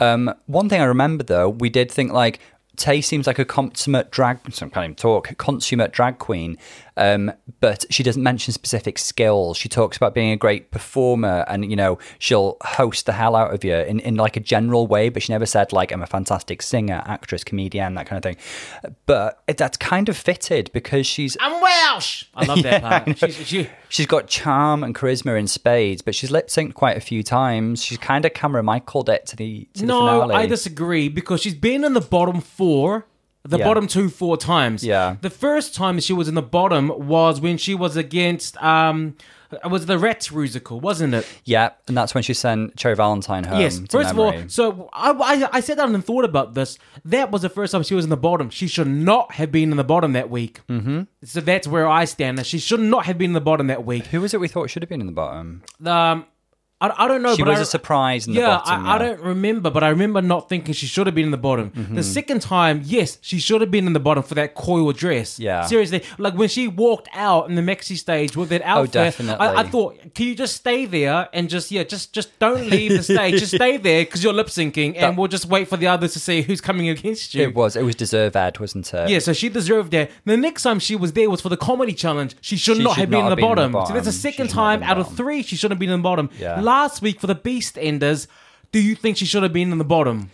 Um, 0.00 0.34
one 0.46 0.68
thing 0.68 0.80
I 0.80 0.84
remember 0.84 1.24
though, 1.24 1.48
we 1.48 1.70
did 1.70 1.90
think 1.90 2.12
like 2.12 2.40
Tay 2.76 3.00
seems 3.00 3.26
like 3.26 3.38
a 3.38 3.44
consummate 3.44 4.10
drag. 4.10 4.38
I 4.46 4.50
can't 4.50 4.76
even 4.76 4.94
talk. 4.94 5.36
Consummate 5.36 5.92
drag 5.92 6.18
queen, 6.18 6.56
um, 6.98 7.32
but 7.60 7.84
she 7.90 8.02
doesn't 8.02 8.22
mention 8.22 8.52
specific 8.52 8.98
skills. 8.98 9.56
She 9.56 9.68
talks 9.68 9.96
about 9.96 10.14
being 10.14 10.32
a 10.32 10.36
great 10.36 10.70
performer, 10.70 11.44
and 11.48 11.70
you 11.70 11.76
know 11.76 11.98
she'll 12.18 12.56
host 12.62 13.06
the 13.06 13.12
hell 13.12 13.36
out 13.36 13.54
of 13.54 13.64
you 13.64 13.74
in, 13.74 14.00
in 14.00 14.16
like 14.16 14.36
a 14.36 14.40
general 14.40 14.86
way. 14.86 15.08
But 15.08 15.22
she 15.22 15.32
never 15.32 15.46
said 15.46 15.72
like 15.72 15.92
I'm 15.92 16.02
a 16.02 16.06
fantastic 16.06 16.60
singer, 16.62 17.02
actress, 17.06 17.44
comedian, 17.44 17.94
that 17.94 18.06
kind 18.06 18.18
of 18.18 18.22
thing. 18.22 18.92
But 19.06 19.42
it, 19.46 19.56
that's 19.56 19.76
kind 19.76 20.08
of 20.08 20.16
fitted 20.16 20.70
because 20.72 21.06
she's 21.06 21.36
I'm 21.40 21.60
Welsh. 21.60 22.24
I 22.34 22.44
love 22.44 22.62
that 22.62 22.82
part. 23.06 23.18
She's, 23.18 23.46
she, 23.46 23.68
She's 23.88 24.06
got 24.06 24.28
charm 24.28 24.84
and 24.84 24.94
charisma 24.94 25.38
in 25.38 25.46
spades, 25.46 26.02
but 26.02 26.14
she's 26.14 26.30
lip 26.30 26.48
synced 26.48 26.74
quite 26.74 26.96
a 26.96 27.00
few 27.00 27.22
times. 27.22 27.82
She's 27.82 27.98
kind 27.98 28.24
of 28.24 28.32
Kameron 28.32 28.64
Michael'd 28.64 29.08
it 29.08 29.26
to 29.26 29.36
the 29.36 29.66
to 29.74 29.80
the 29.80 29.86
no, 29.86 30.00
finale. 30.00 30.34
I 30.34 30.46
disagree 30.46 31.08
because 31.08 31.40
she's 31.40 31.54
been 31.54 31.84
in 31.84 31.94
the 31.94 32.00
bottom 32.00 32.40
four. 32.40 33.06
The 33.48 33.58
Yeah. 33.58 33.64
bottom 33.64 33.86
two 33.86 34.08
four 34.08 34.36
times. 34.36 34.84
Yeah. 34.84 35.16
The 35.20 35.30
first 35.30 35.74
time 35.74 35.98
she 36.00 36.12
was 36.12 36.28
in 36.28 36.34
the 36.34 36.42
bottom 36.42 36.92
was 37.08 37.40
when 37.40 37.56
she 37.56 37.74
was 37.74 37.96
against 37.96 38.62
um 38.62 39.14
it 39.50 39.70
was 39.70 39.86
the 39.86 39.98
Rats 39.98 40.30
musical, 40.30 40.78
wasn't 40.78 41.14
it? 41.14 41.26
yeah, 41.46 41.70
and 41.86 41.96
that's 41.96 42.12
when 42.14 42.22
she 42.22 42.34
sent 42.34 42.76
Cherry 42.76 42.94
Valentine 42.94 43.44
home. 43.44 43.58
yes. 43.60 43.80
First 43.90 44.10
of 44.10 44.18
all, 44.18 44.34
so 44.48 44.90
I, 44.92 45.10
I 45.12 45.48
I 45.54 45.60
sat 45.60 45.78
down 45.78 45.94
and 45.94 46.04
thought 46.04 46.26
about 46.26 46.52
this. 46.52 46.78
That 47.06 47.30
was 47.30 47.40
the 47.40 47.48
first 47.48 47.72
time 47.72 47.82
she 47.82 47.94
was 47.94 48.04
in 48.04 48.10
the 48.10 48.16
bottom. 48.18 48.50
She 48.50 48.66
should 48.68 48.88
not 48.88 49.32
have 49.32 49.50
been 49.50 49.70
in 49.70 49.78
the 49.78 49.84
bottom 49.94 50.12
that 50.12 50.28
week. 50.28 50.60
Mm-hmm. 50.68 51.02
So 51.24 51.40
that's 51.40 51.66
where 51.66 51.88
I 51.88 52.04
stand. 52.04 52.44
She 52.44 52.58
should 52.58 52.80
not 52.80 53.06
have 53.06 53.16
been 53.16 53.30
in 53.30 53.34
the 53.34 53.40
bottom 53.40 53.68
that 53.68 53.86
week. 53.86 54.06
who 54.08 54.20
was 54.20 54.34
it 54.34 54.40
we 54.40 54.48
thought 54.48 54.68
should 54.68 54.82
have 54.82 54.90
been 54.90 55.00
in 55.00 55.06
the 55.06 55.12
bottom? 55.24 55.62
Um, 55.86 56.26
I, 56.80 56.92
I 56.96 57.08
don't 57.08 57.22
know. 57.22 57.34
She 57.34 57.42
was 57.42 57.58
I- 57.58 57.62
a 57.62 57.64
surprise 57.64 58.26
in 58.28 58.34
the 58.34 58.40
yeah, 58.40 58.58
bottom. 58.58 58.86
I, 58.86 58.94
I 58.94 58.98
don't 58.98 59.20
remember, 59.20 59.68
but 59.70 59.82
I 59.82 59.88
remember 59.88 60.22
not 60.22 60.48
thinking 60.48 60.74
she 60.74 60.86
should 60.86 61.06
have 61.06 61.14
been 61.14 61.24
in 61.24 61.30
the 61.32 61.36
bottom. 61.36 61.70
Mm-hmm. 61.70 61.94
The 61.96 62.02
second 62.04 62.40
time, 62.42 62.82
yes, 62.84 63.18
she 63.20 63.38
should 63.40 63.60
have 63.60 63.70
been 63.70 63.86
in 63.88 63.94
the 63.94 64.00
bottom 64.00 64.22
for 64.22 64.34
that 64.36 64.54
coil 64.54 64.92
dress. 64.92 65.40
Yeah. 65.40 65.62
seriously, 65.66 66.04
like 66.18 66.34
when 66.34 66.48
she 66.48 66.68
walked 66.68 67.08
out 67.12 67.48
in 67.48 67.56
the 67.56 67.62
Maxi 67.62 67.96
stage 67.96 68.36
with 68.36 68.50
that 68.50 68.62
outfit, 68.62 68.78
Oh, 68.96 69.04
definitely. 69.04 69.46
I, 69.46 69.60
I 69.60 69.62
thought, 69.64 69.98
can 70.14 70.26
you 70.26 70.34
just 70.36 70.54
stay 70.56 70.84
there 70.86 71.28
and 71.32 71.48
just 71.48 71.70
yeah, 71.72 71.82
just 71.82 72.12
just 72.12 72.38
don't 72.38 72.68
leave 72.70 72.92
the 72.92 73.02
stage, 73.02 73.40
just 73.40 73.54
stay 73.56 73.76
there 73.88 74.04
because 74.04 74.22
you're 74.22 74.32
lip 74.32 74.46
syncing, 74.46 74.96
and 74.96 75.18
we'll 75.18 75.26
just 75.28 75.46
wait 75.46 75.66
for 75.68 75.76
the 75.76 75.88
others 75.88 76.12
to 76.12 76.20
see 76.20 76.42
who's 76.42 76.60
coming 76.60 76.88
against 76.88 77.34
you. 77.34 77.42
It 77.42 77.54
was. 77.54 77.74
It 77.74 77.82
was 77.82 77.96
deserved, 77.96 78.36
Ed, 78.36 78.60
wasn't 78.60 78.92
it? 78.94 79.10
Yeah, 79.10 79.18
so 79.18 79.32
she 79.32 79.48
deserved 79.48 79.90
that. 79.92 80.10
The 80.24 80.36
next 80.36 80.62
time 80.62 80.78
she 80.78 80.94
was 80.94 81.12
there 81.14 81.28
was 81.28 81.40
for 81.40 81.48
the 81.48 81.56
comedy 81.56 81.92
challenge. 81.92 82.36
She 82.40 82.56
should 82.56 82.76
She 82.76 82.84
not 82.84 82.94
should 82.94 83.00
have 83.00 83.10
been, 83.10 83.20
not 83.20 83.26
in, 83.26 83.30
the 83.30 83.36
been 83.36 83.44
in 83.46 83.72
the 83.72 83.78
bottom. 83.78 83.86
So 83.88 83.94
that's 83.94 84.06
the 84.06 84.12
second 84.12 84.48
should 84.48 84.56
not 84.56 84.70
have 84.70 84.80
time 84.80 84.82
out 84.88 84.98
of 84.98 85.16
three 85.16 85.42
she 85.42 85.56
shouldn't 85.56 85.72
have 85.76 85.80
been 85.80 85.90
in 85.90 85.98
the 86.00 86.02
bottom. 86.04 86.30
Yeah. 86.38 86.60
Last 86.68 87.00
week 87.00 87.18
for 87.18 87.26
the 87.26 87.34
Beast 87.34 87.78
Enders, 87.78 88.28
do 88.72 88.78
you 88.78 88.94
think 88.94 89.16
she 89.16 89.24
should 89.24 89.42
have 89.42 89.54
been 89.54 89.72
in 89.72 89.78
the 89.78 89.84
bottom? 89.84 90.30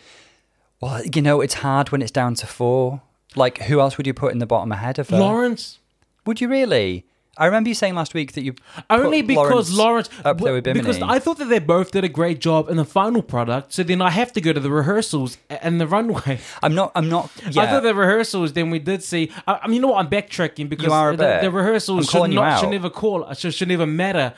Well, 0.80 1.00
you 1.04 1.22
know, 1.22 1.40
it's 1.40 1.54
hard 1.54 1.92
when 1.92 2.02
it's 2.02 2.10
down 2.10 2.34
to 2.34 2.46
four. 2.48 3.02
Like, 3.36 3.58
who 3.58 3.78
else 3.78 3.96
would 3.96 4.04
you 4.08 4.14
put 4.14 4.32
in 4.32 4.40
the 4.40 4.46
bottom 4.46 4.72
ahead 4.72 4.98
of 4.98 5.10
her? 5.10 5.16
Lawrence? 5.20 5.78
Would 6.26 6.40
you 6.40 6.48
really? 6.48 7.06
I 7.38 7.46
remember 7.46 7.68
you 7.68 7.74
saying 7.76 7.94
last 7.94 8.14
week 8.14 8.32
that 8.32 8.42
you 8.42 8.56
Only 8.90 9.22
because 9.22 9.72
Lawrence, 9.72 10.10
up 10.24 10.40
there 10.40 10.54
with 10.54 10.64
Bimini. 10.64 10.80
because 10.80 11.00
I 11.02 11.20
thought 11.20 11.38
that 11.38 11.44
they 11.44 11.60
both 11.60 11.92
did 11.92 12.02
a 12.02 12.08
great 12.08 12.40
job 12.40 12.68
in 12.68 12.78
the 12.78 12.84
final 12.84 13.22
product. 13.22 13.72
So 13.72 13.84
then 13.84 14.02
I 14.02 14.10
have 14.10 14.32
to 14.32 14.40
go 14.40 14.52
to 14.52 14.58
the 14.58 14.72
rehearsals 14.72 15.38
and 15.48 15.80
the 15.80 15.86
runway. 15.86 16.40
I'm 16.64 16.74
not. 16.74 16.90
I'm 16.96 17.08
not. 17.08 17.30
Yeah. 17.48 17.62
I 17.62 17.66
thought 17.68 17.84
the 17.84 17.94
rehearsals. 17.94 18.54
Then 18.54 18.70
we 18.70 18.80
did 18.80 19.04
see. 19.04 19.30
I, 19.46 19.60
I 19.62 19.66
mean, 19.68 19.76
you 19.76 19.82
know 19.82 19.88
what? 19.88 20.04
I'm 20.04 20.10
backtracking 20.10 20.68
because 20.68 20.86
You 20.86 20.92
are 20.92 21.12
a 21.12 21.16
the, 21.16 21.38
the 21.42 21.50
rehearsals 21.52 22.10
should 22.10 22.30
not 22.30 22.58
should 22.58 22.70
never 22.70 22.90
call. 22.90 23.32
Should, 23.34 23.54
should 23.54 23.68
never 23.68 23.86
matter. 23.86 24.34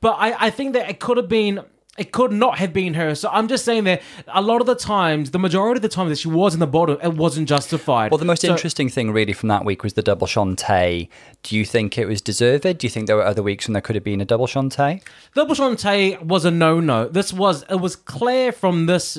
But 0.00 0.12
I, 0.18 0.46
I 0.46 0.50
think 0.50 0.72
that 0.74 0.88
it 0.88 0.98
could 1.00 1.16
have 1.16 1.28
been. 1.28 1.60
It 1.98 2.12
could 2.12 2.32
not 2.32 2.58
have 2.58 2.72
been 2.72 2.94
her. 2.94 3.14
So 3.14 3.28
I'm 3.30 3.46
just 3.46 3.62
saying 3.64 3.84
that 3.84 4.00
a 4.28 4.40
lot 4.40 4.62
of 4.62 4.66
the 4.66 4.76
times, 4.76 5.32
the 5.32 5.38
majority 5.40 5.78
of 5.78 5.82
the 5.82 5.88
time 5.88 6.08
that 6.08 6.18
she 6.18 6.28
was 6.28 6.54
in 6.54 6.60
the 6.60 6.66
bottom, 6.66 6.96
it 7.02 7.12
wasn't 7.14 7.46
justified. 7.46 8.10
Well, 8.10 8.16
the 8.16 8.24
most 8.24 8.40
So- 8.42 8.48
interesting 8.48 8.88
thing 8.88 9.10
really 9.10 9.34
from 9.34 9.48
that 9.50 9.66
week 9.66 9.82
was 9.82 9.92
the 9.94 10.02
double 10.02 10.26
Shantay. 10.26 11.08
Do 11.42 11.56
you 11.58 11.66
think 11.66 11.98
it 11.98 12.06
was 12.06 12.22
deserved? 12.22 12.62
Do 12.62 12.86
you 12.86 12.88
think 12.88 13.06
there 13.06 13.16
were 13.16 13.24
other 13.26 13.42
weeks 13.42 13.66
when 13.66 13.74
there 13.74 13.82
could 13.82 13.96
have 13.96 14.04
been 14.04 14.20
a 14.22 14.24
double 14.24 14.46
Shantay? 14.46 15.02
Double 15.34 15.54
Shantay 15.54 16.22
was 16.22 16.46
a 16.46 16.50
no-no. 16.50 17.06
This 17.08 17.32
was 17.34 17.64
it 17.68 17.80
was 17.80 17.96
clear 17.96 18.50
from 18.52 18.86
this. 18.86 19.18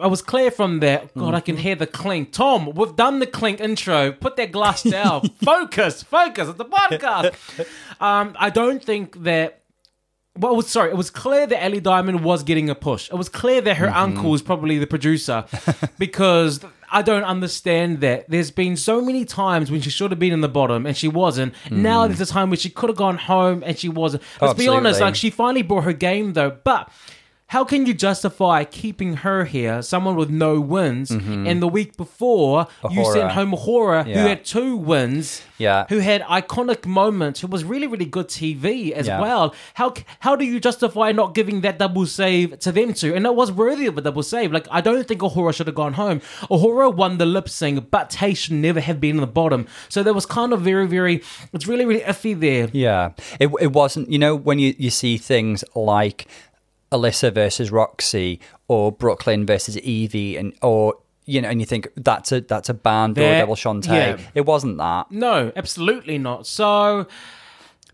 I 0.00 0.06
was 0.08 0.22
clear 0.22 0.50
from 0.50 0.80
that. 0.80 1.14
God, 1.14 1.34
I 1.34 1.40
can 1.40 1.54
Mm-hmm. 1.54 1.62
hear 1.62 1.74
the 1.76 1.86
clink. 1.86 2.32
Tom, 2.32 2.72
we've 2.74 2.96
done 2.96 3.20
the 3.20 3.26
clink 3.26 3.60
intro. 3.60 4.10
Put 4.12 4.34
that 4.36 4.50
glass 4.50 4.82
down. 4.82 5.28
focus, 5.44 6.02
focus. 6.02 6.48
It's 6.48 6.58
the 6.58 6.64
podcast. 6.64 7.34
Um, 8.00 8.34
I 8.38 8.50
don't 8.50 8.82
think 8.82 9.22
that. 9.24 9.60
Well, 10.38 10.52
it 10.52 10.56
was, 10.56 10.68
sorry, 10.68 10.90
it 10.90 10.96
was 10.96 11.10
clear 11.10 11.46
that 11.46 11.62
Ellie 11.64 11.80
Diamond 11.80 12.22
was 12.22 12.42
getting 12.44 12.70
a 12.70 12.74
push. 12.74 13.10
It 13.10 13.16
was 13.16 13.28
clear 13.28 13.60
that 13.60 13.76
her 13.78 13.86
Mm-hmm. 13.88 13.96
uncle 13.96 14.30
was 14.30 14.42
probably 14.42 14.78
the 14.78 14.86
producer 14.86 15.44
because 15.98 16.60
I 16.90 17.02
don't 17.02 17.24
understand 17.24 18.00
that. 18.00 18.28
There's 18.30 18.50
been 18.50 18.76
so 18.76 19.00
many 19.00 19.24
times 19.24 19.70
when 19.70 19.80
she 19.80 19.90
should 19.90 20.10
have 20.10 20.18
been 20.20 20.32
in 20.32 20.40
the 20.40 20.48
bottom 20.48 20.86
and 20.86 20.96
she 20.96 21.08
wasn't. 21.08 21.54
Now 21.70 22.06
there's 22.06 22.20
a 22.20 22.26
time 22.26 22.50
when 22.50 22.58
she 22.58 22.70
could 22.70 22.88
have 22.88 22.96
gone 22.96 23.18
home 23.18 23.62
and 23.66 23.78
she 23.78 23.88
wasn't. 23.88 24.22
Let's 24.40 24.54
be 24.54 24.68
honest. 24.68 25.00
Like 25.00 25.14
she 25.16 25.30
finally 25.30 25.62
brought 25.62 25.84
her 25.84 25.92
game 25.92 26.32
though. 26.34 26.56
But 26.64 26.90
how 27.48 27.64
can 27.64 27.86
you 27.86 27.94
justify 27.94 28.62
keeping 28.64 29.14
her 29.16 29.44
here, 29.44 29.80
someone 29.80 30.16
with 30.16 30.28
no 30.28 30.60
wins, 30.60 31.10
mm-hmm. 31.10 31.46
and 31.46 31.62
the 31.62 31.68
week 31.68 31.96
before 31.96 32.66
you 32.90 33.04
sent 33.12 33.32
home 33.32 33.52
A'Whora, 33.52 34.04
who 34.04 34.12
had 34.12 34.44
two 34.44 34.76
wins, 34.76 35.42
Yeah. 35.56 35.86
who 35.88 35.98
had 36.00 36.20
iconic 36.22 36.84
moments, 36.86 37.40
who 37.40 37.46
was 37.46 37.64
really, 37.64 37.86
really 37.86 38.04
good 38.04 38.28
TV 38.28 38.92
as 38.92 39.06
Yeah. 39.06 39.20
well. 39.20 39.54
How 39.74 39.94
how 40.20 40.36
do 40.36 40.44
you 40.44 40.60
justify 40.60 41.10
not 41.12 41.34
giving 41.34 41.62
that 41.62 41.78
double 41.78 42.04
save 42.06 42.58
to 42.60 42.70
them 42.70 42.92
two? 42.92 43.14
And 43.14 43.24
it 43.24 43.34
was 43.34 43.50
worthy 43.50 43.86
of 43.86 43.96
a 43.96 44.02
double 44.02 44.22
save. 44.22 44.52
Like 44.52 44.68
I 44.70 44.80
don't 44.82 45.08
think 45.08 45.22
A'Whora 45.22 45.54
should 45.54 45.66
have 45.68 45.76
gone 45.76 45.94
home. 45.94 46.20
A'Whora 46.50 46.94
won 46.94 47.16
the 47.16 47.26
lip 47.26 47.48
sync, 47.48 47.90
but 47.90 48.10
Tay 48.10 48.34
should 48.34 48.54
never 48.54 48.80
have 48.80 49.00
been 49.00 49.16
in 49.16 49.20
the 49.22 49.26
bottom. 49.26 49.66
So 49.88 50.02
there 50.02 50.14
was 50.14 50.26
kind 50.26 50.52
of 50.52 50.60
very, 50.60 50.86
very. 50.86 51.22
It's 51.54 51.66
really, 51.66 51.86
really 51.86 52.02
iffy 52.02 52.38
there. 52.38 52.68
Yeah, 52.72 53.12
it 53.40 53.50
it 53.58 53.72
wasn't. 53.72 54.10
You 54.10 54.18
know, 54.18 54.36
when 54.36 54.58
you 54.58 54.74
you 54.78 54.90
see 54.90 55.16
things 55.16 55.64
like 55.74 56.26
Alyssa 56.92 57.32
versus 57.32 57.70
Roxy 57.70 58.40
or 58.68 58.90
Brooklyn 58.92 59.44
versus 59.46 59.76
Yvie, 59.76 60.38
and 60.38 60.54
or 60.62 60.94
you 61.26 61.42
know, 61.42 61.48
and 61.48 61.60
you 61.60 61.66
think 61.66 61.88
that's 61.96 62.32
a 62.32 62.40
that's 62.40 62.68
a 62.68 62.74
band 62.74 63.18
or 63.18 63.22
a 63.22 63.38
double 63.38 63.54
Shantay. 63.54 63.86
yeah. 63.88 64.18
It 64.34 64.46
wasn't 64.46 64.78
that. 64.78 65.10
No, 65.10 65.52
absolutely 65.56 66.16
not. 66.18 66.46
So 66.46 67.06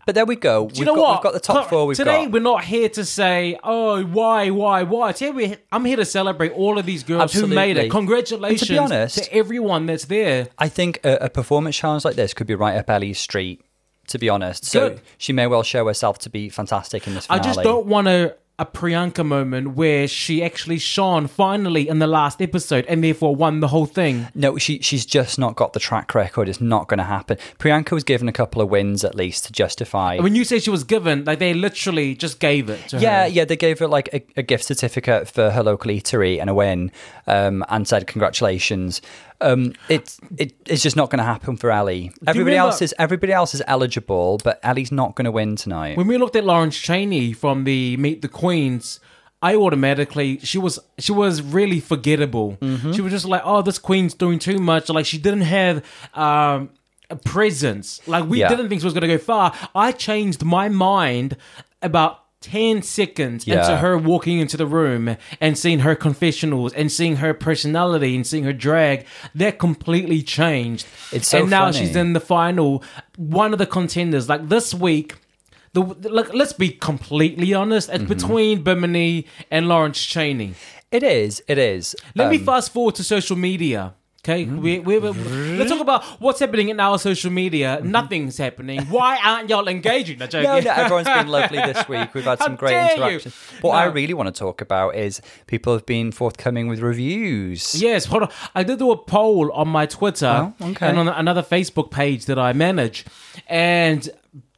But 0.05 0.15
there 0.15 0.25
we 0.25 0.35
go. 0.35 0.69
Do 0.69 0.79
you 0.79 0.85
know 0.85 0.95
got, 0.95 1.01
what? 1.01 1.17
We've 1.17 1.23
got 1.23 1.33
the 1.33 1.39
top 1.41 1.69
four. 1.69 1.87
We've 1.87 1.97
Today 1.97 2.23
got. 2.25 2.31
we're 2.31 2.39
not 2.41 2.63
here 2.63 2.87
to 2.89 3.03
say, 3.03 3.59
"Oh, 3.63 4.03
why, 4.03 4.51
why, 4.51 4.83
why." 4.83 5.11
Today 5.11 5.31
we, 5.31 5.55
I'm 5.71 5.83
here 5.83 5.97
to 5.97 6.05
celebrate 6.05 6.51
all 6.53 6.77
of 6.77 6.85
these 6.85 7.03
girls 7.03 7.33
who 7.33 7.47
made 7.47 7.75
it. 7.77 7.89
Congratulations 7.91 8.61
And 8.61 8.67
to 8.67 8.73
be 8.73 8.77
honest- 8.77 9.17
to 9.17 9.33
everyone 9.33 9.87
that's 9.87 10.05
there. 10.05 10.47
I 10.57 10.69
think 10.69 11.01
a, 11.03 11.25
a 11.25 11.29
performance 11.29 11.75
challenge 11.75 12.05
like 12.05 12.15
this 12.15 12.33
could 12.33 12.47
be 12.47 12.55
right 12.55 12.77
up 12.77 12.89
Ellie's 12.89 13.19
street. 13.19 13.61
To 14.09 14.19
be 14.19 14.29
honest, 14.29 14.63
so 14.65 14.89
Good. 14.89 15.01
she 15.17 15.33
may 15.33 15.47
well 15.47 15.63
show 15.63 15.87
herself 15.87 16.19
to 16.19 16.29
be 16.29 16.47
fantastic 16.49 17.07
in 17.07 17.15
this 17.15 17.25
Finale. 17.25 17.39
I 17.39 17.43
just 17.43 17.63
don't 17.63 17.87
want 17.87 18.07
a 18.07 18.35
a 18.57 18.65
Priyanka 18.65 19.25
moment 19.25 19.75
where 19.75 20.07
she 20.07 20.41
actually 20.41 20.77
shone 20.77 21.27
finally 21.27 21.89
in 21.89 21.99
the 21.99 22.07
last 22.07 22.41
episode 22.41 22.85
and 22.87 23.03
therefore 23.03 23.35
won 23.35 23.59
the 23.59 23.67
whole 23.67 23.85
thing. 23.85 24.27
No, 24.33 24.57
she 24.57 24.79
she's 24.79 25.05
just 25.05 25.37
not 25.37 25.55
got 25.57 25.73
the 25.73 25.79
track 25.79 26.15
record. 26.15 26.47
It's 26.47 26.61
not 26.61 26.87
going 26.87 26.99
to 26.99 27.03
happen. 27.03 27.37
Priyanka 27.59 27.91
was 27.91 28.05
given 28.05 28.29
a 28.29 28.31
couple 28.31 28.61
of 28.61 28.69
wins 28.69 29.03
at 29.03 29.13
least 29.13 29.43
to 29.45 29.51
justify. 29.51 30.19
When 30.19 30.35
you 30.35 30.45
say 30.45 30.59
she 30.59 30.69
was 30.69 30.85
given, 30.85 31.25
like 31.25 31.39
they 31.39 31.53
literally 31.53 32.15
just 32.15 32.39
gave 32.39 32.69
it 32.69 32.79
to 32.89 32.97
Yeah, 32.99 33.23
her. 33.23 33.27
yeah, 33.27 33.43
they 33.43 33.57
gave 33.57 33.79
her 33.79 33.87
like 33.87 34.07
a, 34.13 34.23
a 34.37 34.43
gift 34.43 34.63
certificate 34.63 35.27
for 35.27 35.51
her 35.51 35.61
local 35.61 35.91
eatery 35.91 36.39
and 36.39 36.49
a 36.49 36.53
win, 36.53 36.91
um, 37.27 37.65
and 37.67 37.85
said 37.87 38.07
congratulations. 38.07 39.01
Um, 39.41 39.73
it's 39.89 40.19
it, 40.37 40.53
it's 40.65 40.81
just 40.81 40.95
not 40.95 41.09
going 41.09 41.17
to 41.19 41.25
happen 41.25 41.57
for 41.57 41.69
Ellie. 41.71 42.11
Everybody 42.25 42.55
else 42.55 42.81
is 42.81 42.93
everybody 42.97 43.33
else 43.33 43.53
is 43.53 43.61
eligible, 43.67 44.39
but 44.43 44.59
Ellie's 44.63 44.91
not 44.91 45.15
going 45.15 45.25
to 45.25 45.31
win 45.31 45.55
tonight. 45.55 45.97
When 45.97 46.07
we 46.07 46.17
looked 46.17 46.35
at 46.35 46.43
Lawrence 46.45 46.77
Cheney 46.77 47.33
from 47.33 47.63
the 47.65 47.97
Meet 47.97 48.21
the 48.21 48.27
Queens, 48.27 48.99
I 49.41 49.55
automatically 49.55 50.39
she 50.39 50.57
was 50.57 50.79
she 50.97 51.11
was 51.11 51.41
really 51.41 51.79
forgettable. 51.79 52.57
Mm-hmm. 52.61 52.93
She 52.93 53.01
was 53.01 53.11
just 53.11 53.25
like, 53.25 53.41
oh, 53.43 53.61
this 53.61 53.77
queen's 53.77 54.13
doing 54.13 54.39
too 54.39 54.57
much. 54.59 54.89
Like 54.89 55.05
she 55.05 55.17
didn't 55.17 55.41
have 55.41 55.83
um, 56.13 56.69
a 57.09 57.15
presence. 57.15 58.05
Like 58.07 58.25
we 58.25 58.39
Yeah. 58.39 58.49
didn't 58.49 58.69
think 58.69 58.81
she 58.81 58.85
was 58.85 58.93
going 58.93 59.01
to 59.01 59.07
go 59.07 59.17
far. 59.17 59.53
I 59.75 59.91
changed 59.91 60.43
my 60.43 60.69
mind 60.69 61.37
about. 61.81 62.21
10 62.45 62.81
seconds 62.83 63.47
into 63.47 63.77
her 63.77 63.97
walking 63.97 64.39
into 64.39 64.55
the 64.57 64.67
room 64.67 65.17
and 65.41 65.57
seeing 65.57 65.79
her 65.79 65.95
confessionals 65.95 66.73
and 66.73 66.91
seeing 66.91 67.15
her 67.17 67.33
personality 67.33 68.15
and 68.15 68.25
seeing 68.27 68.43
her 68.43 68.53
drag 68.53 69.05
that 69.33 69.57
completely 69.59 70.21
changed 70.21 70.85
It's 71.11 71.27
so 71.27 71.39
and 71.41 71.49
now 71.49 71.65
funny. 71.71 71.79
she's 71.85 71.95
in 71.95 72.13
the 72.13 72.19
final 72.19 72.83
one 73.17 73.51
of 73.53 73.59
the 73.59 73.65
contenders 73.65 74.29
like 74.29 74.47
this 74.49 74.73
week 74.73 75.15
the, 75.73 75.81
look, 75.81 76.33
let's 76.33 76.53
be 76.53 76.69
completely 76.69 77.53
honest. 77.53 77.89
It's 77.91 78.05
between 78.05 78.63
Bimini 78.63 79.25
and 79.51 79.67
Lawrence 79.67 80.01
Chaney. 80.01 80.53
It 80.89 81.03
is. 81.03 81.43
It 81.49 81.57
is. 81.57 81.95
Let 82.15 82.29
me 82.31 82.37
Um, 82.37 82.45
fast 82.45 82.71
forward 82.71 82.95
to 82.95 83.03
social 83.03 83.35
media. 83.35 83.93
Okay, 84.25 84.43
mm-hmm. 84.43 84.59
we, 84.59 84.79
we, 84.79 84.97
we, 84.97 85.11
let's 85.55 85.69
talk 85.69 85.79
about 85.81 86.03
what's 86.19 86.39
happening 86.39 86.69
in 86.69 86.79
our 86.79 86.97
social 86.97 87.29
media. 87.29 87.77
Mm-hmm. 87.77 87.91
Nothing's 87.91 88.39
happening. 88.39 88.81
Why 88.85 89.19
aren't 89.23 89.51
y'all 89.51 89.67
engaging? 89.67 90.17
No, 90.17 90.25
No, 90.33 90.59
no, 90.59 90.71
everyone's 90.71 91.07
been 91.07 91.27
lovely 91.27 91.59
this 91.59 91.87
week. 91.87 92.11
We've 92.15 92.23
had 92.23 92.39
How 92.39 92.45
some 92.45 92.55
great 92.55 92.71
dare 92.71 93.11
you. 93.11 93.19
What 93.61 93.75
I 93.75 93.85
really 93.85 94.15
want 94.15 94.33
to 94.33 94.37
talk 94.37 94.61
about 94.61 94.95
is 94.95 95.21
people 95.45 95.73
have 95.73 95.85
been 95.85 96.11
forthcoming 96.11 96.67
with 96.67 96.79
reviews. 96.79 97.79
Yes, 97.79 98.05
hold 98.05 98.23
on. 98.23 98.31
I 98.55 98.63
did 98.63 98.79
do 98.79 98.89
a 98.89 98.97
poll 98.97 99.51
on 99.51 99.67
my 99.67 99.85
Twitter 99.85 100.55
Oh, 100.59 100.69
okay. 100.69 100.87
and 100.87 100.97
on 100.97 101.07
another 101.07 101.43
Facebook 101.43 101.91
page 101.91 102.25
that 102.25 102.39
I 102.39 102.51
manage, 102.51 103.05
and 103.45 104.09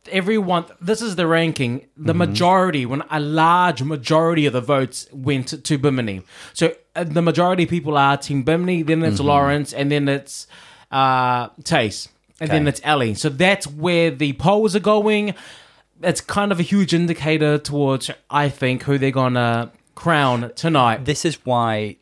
everyone. 0.09 0.65
This 0.81 1.01
is 1.01 1.15
the 1.15 1.27
ranking. 1.27 1.87
The 1.95 2.13
Mm-hmm. 2.13 2.17
majority, 2.19 2.85
when 2.85 3.03
a 3.09 3.19
large 3.19 3.81
majority 3.83 4.45
of 4.45 4.53
the 4.53 4.61
votes 4.61 5.07
went 5.11 5.63
to 5.63 5.77
Bimini. 5.77 6.21
So 6.53 6.73
uh, 6.95 7.03
the 7.03 7.21
majority 7.21 7.63
of 7.63 7.69
people 7.69 7.97
are 7.97 8.17
Team 8.17 8.43
Bimini. 8.43 8.83
Then 8.83 9.03
it's 9.03 9.17
Mm-hmm. 9.19 9.27
Lawrence, 9.27 9.73
and 9.73 9.91
then 9.91 10.07
it's 10.07 10.47
uh, 10.91 11.49
Tayce, 11.63 12.07
and 12.39 12.49
then 12.49 12.67
it's 12.67 12.81
Ellie. 12.83 13.13
So 13.13 13.29
that's 13.29 13.67
where 13.67 14.11
the 14.11 14.33
polls 14.33 14.75
are 14.75 14.79
going. 14.81 15.33
It's 16.01 16.21
kind 16.21 16.51
of 16.51 16.59
a 16.59 16.63
huge 16.63 16.93
indicator 16.93 17.57
towards, 17.57 18.11
I 18.29 18.49
think, 18.49 18.83
who 18.83 18.97
they're 18.97 19.11
gonna 19.11 19.71
crown 19.95 20.51
tonight. 20.55 21.05
This 21.05 21.25
is 21.25 21.43
why. 21.45 21.97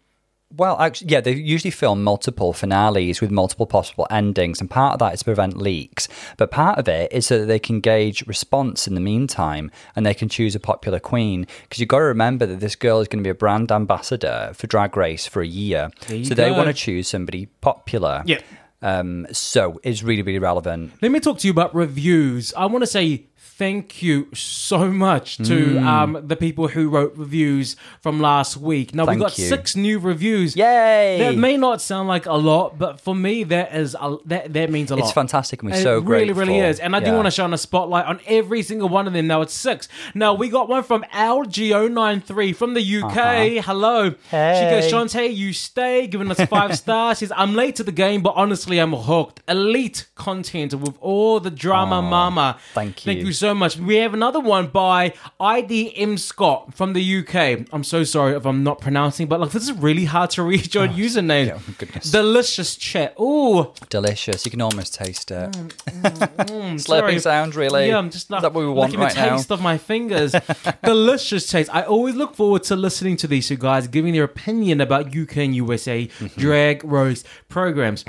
Well, 0.52 0.80
actually, 0.80 1.12
yeah, 1.12 1.22
they 1.22 1.34
usually 1.34 1.72
film 1.72 2.04
multiple 2.04 2.54
finales 2.54 3.20
with 3.20 3.32
multiple 3.32 3.66
possible 3.66 4.08
endings, 4.10 4.62
and 4.62 4.70
part 4.70 4.94
of 4.94 5.00
that 5.00 5.14
is 5.14 5.20
to 5.20 5.26
prevent 5.26 5.58
leaks. 5.58 6.08
But 6.38 6.52
part 6.52 6.78
of 6.78 6.88
it 6.88 7.12
is 7.12 7.26
so 7.26 7.40
that 7.40 7.48
they 7.48 7.60
can 7.60 7.80
gauge 7.80 8.26
response 8.28 8.88
in 8.88 8.94
the 8.96 9.02
meantime, 9.02 9.72
and 9.96 10.06
they 10.06 10.14
can 10.14 10.30
choose 10.30 10.56
a 10.56 10.60
popular 10.60 11.00
queen. 11.00 11.48
Because 11.64 11.80
you've 11.80 11.90
got 11.90 12.00
to 12.00 12.06
remember 12.06 12.46
that 12.46 12.60
this 12.60 12.76
girl 12.76 13.00
is 13.00 13.08
going 13.08 13.24
to 13.24 13.28
be 13.28 13.32
a 13.32 13.36
brand 13.36 13.72
ambassador 13.72 14.52
for 14.54 14.68
Drag 14.68 14.96
Race 14.96 15.26
for 15.26 15.42
a 15.42 15.48
year, 15.48 15.90
so 16.08 16.36
they 16.36 16.52
want 16.52 16.68
to 16.68 16.74
choose 16.74 17.08
somebody 17.08 17.48
popular. 17.62 18.24
Yeah. 18.26 18.40
Um, 18.82 19.26
so 19.32 19.80
it's 19.84 20.04
really, 20.04 20.22
really 20.22 20.40
relevant. 20.40 20.94
Let 21.02 21.12
me 21.12 21.20
talk 21.20 21.40
to 21.40 21.48
you 21.48 21.52
about 21.52 21.74
reviews. 21.74 22.54
I 22.54 22.68
want 22.68 22.84
to 22.84 22.88
say 22.88 23.26
thank 23.58 24.02
you 24.04 24.28
so 24.34 24.92
much 24.92 25.38
to 25.38 25.44
Mm. 25.76 25.84
um, 25.86 26.22
the 26.28 26.36
people 26.36 26.68
who 26.68 26.90
wrote 26.90 27.14
reviews 27.16 27.76
from 28.02 28.20
last 28.20 28.58
week. 28.58 28.94
Now 28.94 29.06
we 29.06 29.16
got 29.16 29.38
you. 29.38 29.46
six 29.46 29.76
new 29.76 29.98
reviews. 29.98 30.56
Yay! 30.58 31.18
That 31.20 31.36
may 31.38 31.56
not 31.56 31.82
sound 31.82 32.08
like 32.10 32.26
a 32.26 32.34
lot, 32.34 32.78
but 32.78 33.00
for 33.00 33.16
me, 33.16 33.44
that 33.46 33.74
is 33.74 33.96
a, 34.00 34.18
that 34.26 34.52
that 34.54 34.70
means 34.70 34.92
a 34.92 34.96
lot. 34.96 35.06
It's 35.06 35.14
fantastic 35.14 35.62
and 35.62 35.72
we're 35.72 35.78
It 35.78 35.84
so 35.84 36.00
really, 36.00 36.26
grateful. 36.34 36.44
really 36.46 36.60
is. 36.60 36.80
And 36.80 36.96
I 36.96 37.00
do 37.00 37.12
want 37.14 37.26
to 37.26 37.32
shine 37.32 37.54
a 37.54 37.58
spotlight 37.58 38.06
on 38.06 38.20
every 38.28 38.62
single 38.62 38.90
one 38.90 39.08
of 39.08 39.14
them. 39.14 39.28
Now 39.28 39.42
it's 39.42 39.54
six. 39.54 39.88
Now 40.14 40.34
we 40.34 40.50
got 40.50 40.68
one 40.68 40.84
from 40.84 41.04
LGO93 41.14 42.56
from 42.56 42.74
the 42.74 42.82
UK. 43.02 43.64
Hello. 43.64 44.14
Hey. 44.30 44.60
She 44.60 44.90
goes, 44.90 44.92
Shantay, 45.14 45.36
you 45.36 45.54
stay, 45.54 46.08
giving 46.08 46.30
us 46.32 46.40
five 46.42 46.78
stars. 46.84 47.20
She 47.20 47.26
says, 47.26 47.34
I'm 47.38 47.56
late 47.56 47.76
to 47.78 47.84
the 47.84 47.92
game, 47.92 48.22
but 48.22 48.34
honestly, 48.36 48.80
I'm 48.80 48.94
hooked. 48.94 49.42
Elite 49.48 50.08
content 50.16 50.74
with 50.74 50.96
all 51.00 51.40
the 51.40 51.52
drama 51.52 52.02
mama. 52.02 52.58
thank 52.74 53.06
you. 53.06 53.10
Thank 53.10 53.20
you. 53.22 53.28
you 53.28 53.32
so 53.46 53.54
much. 53.54 53.78
We 53.78 53.98
have 53.98 54.16
another 54.16 54.40
one 54.40 54.68
by 54.68 55.14
IDM 55.40 56.18
Scott 56.18 56.74
from 56.74 56.94
the 56.94 57.18
UK. 57.20 57.68
I'm 57.72 57.84
so 57.84 58.04
sorry 58.04 58.36
if 58.36 58.44
I'm 58.44 58.64
not 58.64 58.82
pronouncing, 58.82 59.28
but 59.28 59.40
like 59.40 59.52
this 59.52 59.62
is 59.64 59.72
really 59.74 60.06
hard 60.06 60.32
to 60.32 60.42
read 60.42 60.74
your 60.74 60.88
username. 60.88 61.52
Oh, 61.52 61.56
yeah, 61.68 61.74
goodness. 61.78 62.10
Delicious 62.10 62.76
chat. 62.76 63.14
Ooh. 63.22 63.72
Delicious. 63.90 64.46
You 64.46 64.50
can 64.52 64.62
almost 64.62 64.96
taste 64.96 65.30
it. 65.30 65.52
Mm, 65.52 66.74
Slurping 66.88 67.22
sound, 67.22 67.54
really? 67.56 67.88
Yeah, 67.90 68.00
I'm 68.00 68.10
just 68.10 68.32
not 68.32 68.38
Is 68.38 68.42
that 68.44 68.54
what 68.54 68.62
we 68.62 68.68
want 68.72 68.96
right 68.96 69.14
the 69.14 69.22
now? 69.22 69.36
taste 69.38 69.52
of 69.52 69.62
my 69.62 69.78
fingers. 69.78 70.34
Delicious 70.84 71.46
taste. 71.48 71.70
I 71.74 71.84
always 71.84 72.16
look 72.16 72.34
forward 72.36 72.64
to 72.64 72.76
listening 72.76 73.16
to 73.18 73.28
these 73.28 73.48
two 73.48 73.58
guys 73.58 73.88
giving 73.88 74.14
their 74.14 74.24
opinion 74.24 74.82
about 74.82 75.16
UK 75.16 75.38
and 75.38 75.56
USA 75.56 76.08
Mm-hmm. 76.16 76.40
drag 76.40 76.84
race 76.84 77.24
programs. 77.50 78.06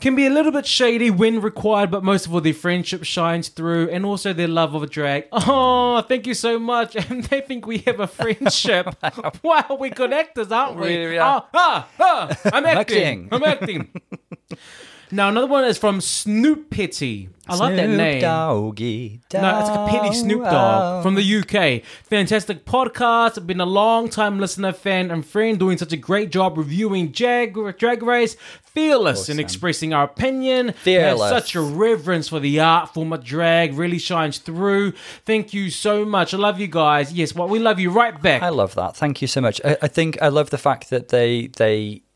Can 0.00 0.16
be 0.16 0.26
a 0.26 0.30
little 0.30 0.52
bit 0.52 0.66
shady 0.66 1.10
when 1.10 1.40
required, 1.40 1.90
but 1.90 2.02
most 2.04 2.26
of 2.26 2.34
all, 2.34 2.40
their 2.40 2.52
friendship 2.52 3.04
shines 3.04 3.48
through, 3.48 3.88
and 3.90 4.04
also 4.04 4.32
their 4.32 4.48
love 4.48 4.74
of 4.74 4.82
a 4.82 4.86
drag. 4.86 5.28
Oh, 5.32 6.02
thank 6.02 6.26
you 6.26 6.34
so 6.34 6.58
much! 6.58 6.96
And 7.10 7.24
they 7.24 7.40
think 7.40 7.66
we 7.66 7.78
have 7.78 8.00
a 8.00 8.06
friendship. 8.06 8.94
wow, 9.42 9.76
we're 9.78 9.90
good 9.90 10.12
actors, 10.12 10.50
aren't 10.50 10.76
we? 10.76 10.88
We 10.88 10.96
really 10.96 11.18
are. 11.18 11.44
Oh, 11.44 11.48
ah, 11.54 11.88
ah, 12.00 12.40
I'm 12.52 12.66
acting. 12.66 13.28
acting. 13.28 13.28
I'm 13.30 13.44
acting. 13.44 13.88
Now 15.14 15.28
another 15.28 15.46
one 15.46 15.64
is 15.64 15.78
from 15.78 16.00
Snoop 16.00 16.70
Petty. 16.70 17.28
I 17.46 17.56
like 17.56 17.76
that 17.76 17.84
Snoop 17.84 17.96
name. 17.98 18.20
Doggy 18.22 19.20
No, 19.34 19.60
it's 19.60 19.68
like 19.68 19.78
a 19.78 19.90
petty 19.90 20.14
Snoop 20.14 20.42
Dogg 20.44 21.02
from 21.02 21.14
the 21.14 21.22
UK. 21.22 21.82
Fantastic 22.04 22.64
podcast. 22.64 23.36
I've 23.38 23.46
been 23.46 23.60
a 23.60 23.66
long 23.66 24.08
time 24.08 24.40
listener, 24.40 24.72
fan, 24.72 25.10
and 25.10 25.24
friend, 25.24 25.58
doing 25.58 25.76
such 25.76 25.92
a 25.92 25.96
great 25.96 26.30
job 26.30 26.56
reviewing 26.56 27.12
Jag, 27.12 27.54
Drag 27.78 28.02
Race. 28.02 28.36
Fearless 28.62 29.28
in 29.28 29.38
expressing 29.38 29.92
our 29.92 30.04
opinion. 30.04 30.72
Fearless. 30.72 31.30
Have 31.32 31.42
such 31.42 31.54
a 31.54 31.60
reverence 31.60 32.28
for 32.28 32.40
the 32.40 32.58
art 32.58 32.92
form 32.92 33.12
of 33.12 33.22
drag. 33.22 33.74
Really 33.74 33.98
shines 33.98 34.38
through. 34.38 34.92
Thank 35.24 35.54
you 35.54 35.70
so 35.70 36.04
much. 36.04 36.34
I 36.34 36.38
love 36.38 36.58
you 36.58 36.66
guys. 36.66 37.12
Yes, 37.12 37.34
well, 37.34 37.46
we 37.46 37.58
love 37.60 37.78
you 37.78 37.90
right 37.90 38.20
back. 38.20 38.42
I 38.42 38.48
love 38.48 38.74
that. 38.74 38.96
Thank 38.96 39.22
you 39.22 39.28
so 39.28 39.40
much. 39.40 39.60
I, 39.64 39.76
I 39.82 39.86
think 39.88 40.20
I 40.20 40.28
love 40.28 40.50
the 40.50 40.58
fact 40.58 40.90
that 40.90 41.08
they 41.08 41.48
they 41.48 41.74
si- 41.84 42.02
that 42.02 42.13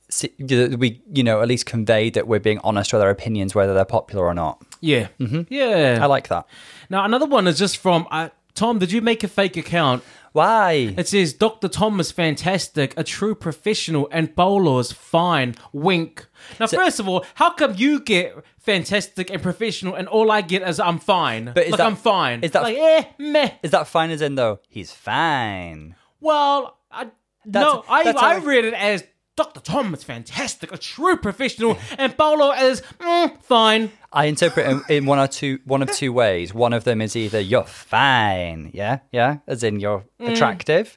we 0.78 1.02
you 1.12 1.22
know 1.22 1.42
at 1.42 1.48
least 1.48 1.66
convey 1.66 2.10
that 2.10 2.26
we're 2.26 2.40
being 2.40 2.58
honest 2.64 2.92
with 2.92 3.02
our 3.02 3.10
opinions, 3.10 3.54
whether 3.54 3.74
they're 3.74 3.84
popular 3.84 4.24
or 4.26 4.34
not. 4.34 4.62
yeah. 4.80 5.08
Mm-hmm. 5.20 5.42
Yeah. 5.52 5.98
I 6.00 6.06
like 6.06 6.28
that. 6.28 6.46
now, 6.88 7.04
another 7.04 7.26
one 7.26 7.46
is 7.46 7.58
just 7.58 7.76
from 7.78 8.06
uh, 8.10 8.28
Tom. 8.54 8.78
Did 8.78 8.92
you 8.92 9.00
make 9.02 9.22
a 9.24 9.28
fake 9.28 9.56
account? 9.56 10.02
Why? 10.32 10.94
It 10.96 11.08
says 11.08 11.32
Dr. 11.32 11.68
Tom 11.68 11.98
is 12.00 12.12
fantastic, 12.12 12.92
a 12.96 13.02
true 13.02 13.34
professional, 13.34 14.08
and 14.12 14.34
Bolo 14.34 14.78
is 14.78 14.92
fine. 14.92 15.54
Wink. 15.72 16.26
Now, 16.60 16.66
first 16.66 17.00
of 17.00 17.08
all, 17.08 17.24
how 17.34 17.50
come 17.50 17.74
you 17.76 18.00
get 18.00 18.36
fantastic 18.58 19.30
and 19.30 19.42
professional, 19.42 19.94
and 19.94 20.06
all 20.06 20.30
I 20.30 20.42
get 20.42 20.62
is 20.68 20.78
I'm 20.80 20.98
fine? 21.00 21.52
But 21.54 21.64
is 21.64 21.70
like 21.72 21.78
that- 21.78 21.86
I'm 21.86 21.96
fine. 21.96 22.44
is 22.44 22.50
that- 22.52 22.62
like 22.62 22.76
eh 22.76 23.04
meh? 23.18 23.50
Is 23.62 23.70
that 23.72 23.88
fine 23.88 24.10
as 24.10 24.20
in 24.20 24.34
though? 24.36 24.60
He's 24.68 24.92
fine. 24.92 25.96
Well, 26.20 26.78
I, 26.90 27.08
That's- 27.46 27.74
no, 27.74 27.84
I 27.88 28.12
I 28.16 28.36
read 28.38 28.64
it 28.66 28.74
as 28.74 29.02
Dr. 29.38 29.60
Tom 29.60 29.94
is 29.94 30.02
fantastic, 30.02 30.72
a 30.72 30.76
true 30.76 31.16
professional, 31.16 31.78
and 31.96 32.16
Bolo 32.16 32.50
is 32.52 32.82
mm, 32.98 33.40
fine. 33.42 33.92
I 34.12 34.24
interpret 34.24 34.66
it 34.66 34.90
in, 34.96 35.06
one 35.06 35.18
or 35.18 35.28
two 35.28 35.60
one 35.64 35.80
of 35.82 35.90
two 35.92 36.12
ways. 36.12 36.52
One 36.52 36.72
of 36.72 36.82
them 36.84 37.00
is 37.00 37.14
either 37.14 37.38
you're 37.38 37.62
fine, 37.64 38.70
yeah, 38.74 38.98
yeah, 39.12 39.38
as 39.46 39.62
in 39.62 39.80
you're 39.80 40.04
Mm. 40.20 40.32
attractive. 40.32 40.96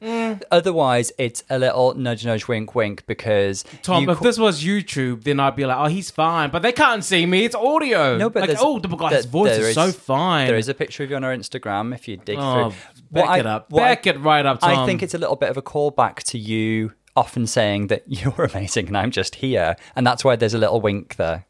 Otherwise, 0.50 1.12
it's 1.16 1.44
a 1.48 1.56
little 1.58 1.94
nudge, 1.94 2.24
nudge, 2.26 2.48
wink, 2.48 2.74
wink 2.74 3.06
because 3.06 3.64
Tom, 3.82 4.08
if 4.08 4.18
qu- 4.18 4.24
this 4.24 4.36
was 4.38 4.64
YouTube, 4.64 5.22
then 5.22 5.38
I'd 5.38 5.54
be 5.54 5.64
like, 5.64 5.76
oh, 5.78 5.86
he's 5.86 6.10
fine, 6.10 6.50
but 6.50 6.62
they 6.62 6.72
can't 6.72 7.04
see 7.04 7.24
me. 7.26 7.44
It's 7.44 7.54
audio. 7.54 8.16
No, 8.16 8.28
but 8.30 8.48
like, 8.48 8.58
oh, 8.60 8.80
the 8.80 8.88
guy's 8.88 9.10
there- 9.22 9.30
voice 9.30 9.56
there 9.56 9.68
is, 9.68 9.74
so 9.76 9.92
fine. 9.92 10.48
There 10.48 10.56
is 10.56 10.68
a 10.68 10.74
picture 10.74 11.04
of 11.04 11.10
you 11.10 11.16
on 11.16 11.22
our 11.22 11.34
Instagram 11.36 11.94
if 11.94 12.08
you 12.08 12.16
dig 12.16 12.38
Oh, 12.40 12.70
through. 12.70 12.78
back 13.12 13.24
What 13.24 13.28
I- 13.30 13.38
it 13.38 13.46
up. 13.46 13.70
what 13.70 13.82
I- 13.84 13.88
Back 13.94 14.06
it 14.08 14.18
right 14.20 14.44
up, 14.44 14.58
Tom. 14.60 14.78
I 14.80 14.86
think 14.86 15.02
it's 15.04 15.14
a 15.14 15.18
little 15.18 15.36
bit 15.36 15.50
of 15.50 15.56
a 15.56 15.62
callback 15.62 16.16
to 16.32 16.38
you 16.38 16.92
often 17.16 17.46
saying 17.46 17.88
that 17.88 18.04
you're 18.06 18.44
amazing 18.44 18.88
and 18.88 18.96
I'm 18.96 19.10
just 19.10 19.36
here, 19.36 19.76
and 19.96 20.06
that's 20.06 20.24
why 20.24 20.36
there's 20.36 20.54
a 20.54 20.58
little 20.58 20.80
wink 20.80 21.16
there. 21.16 21.46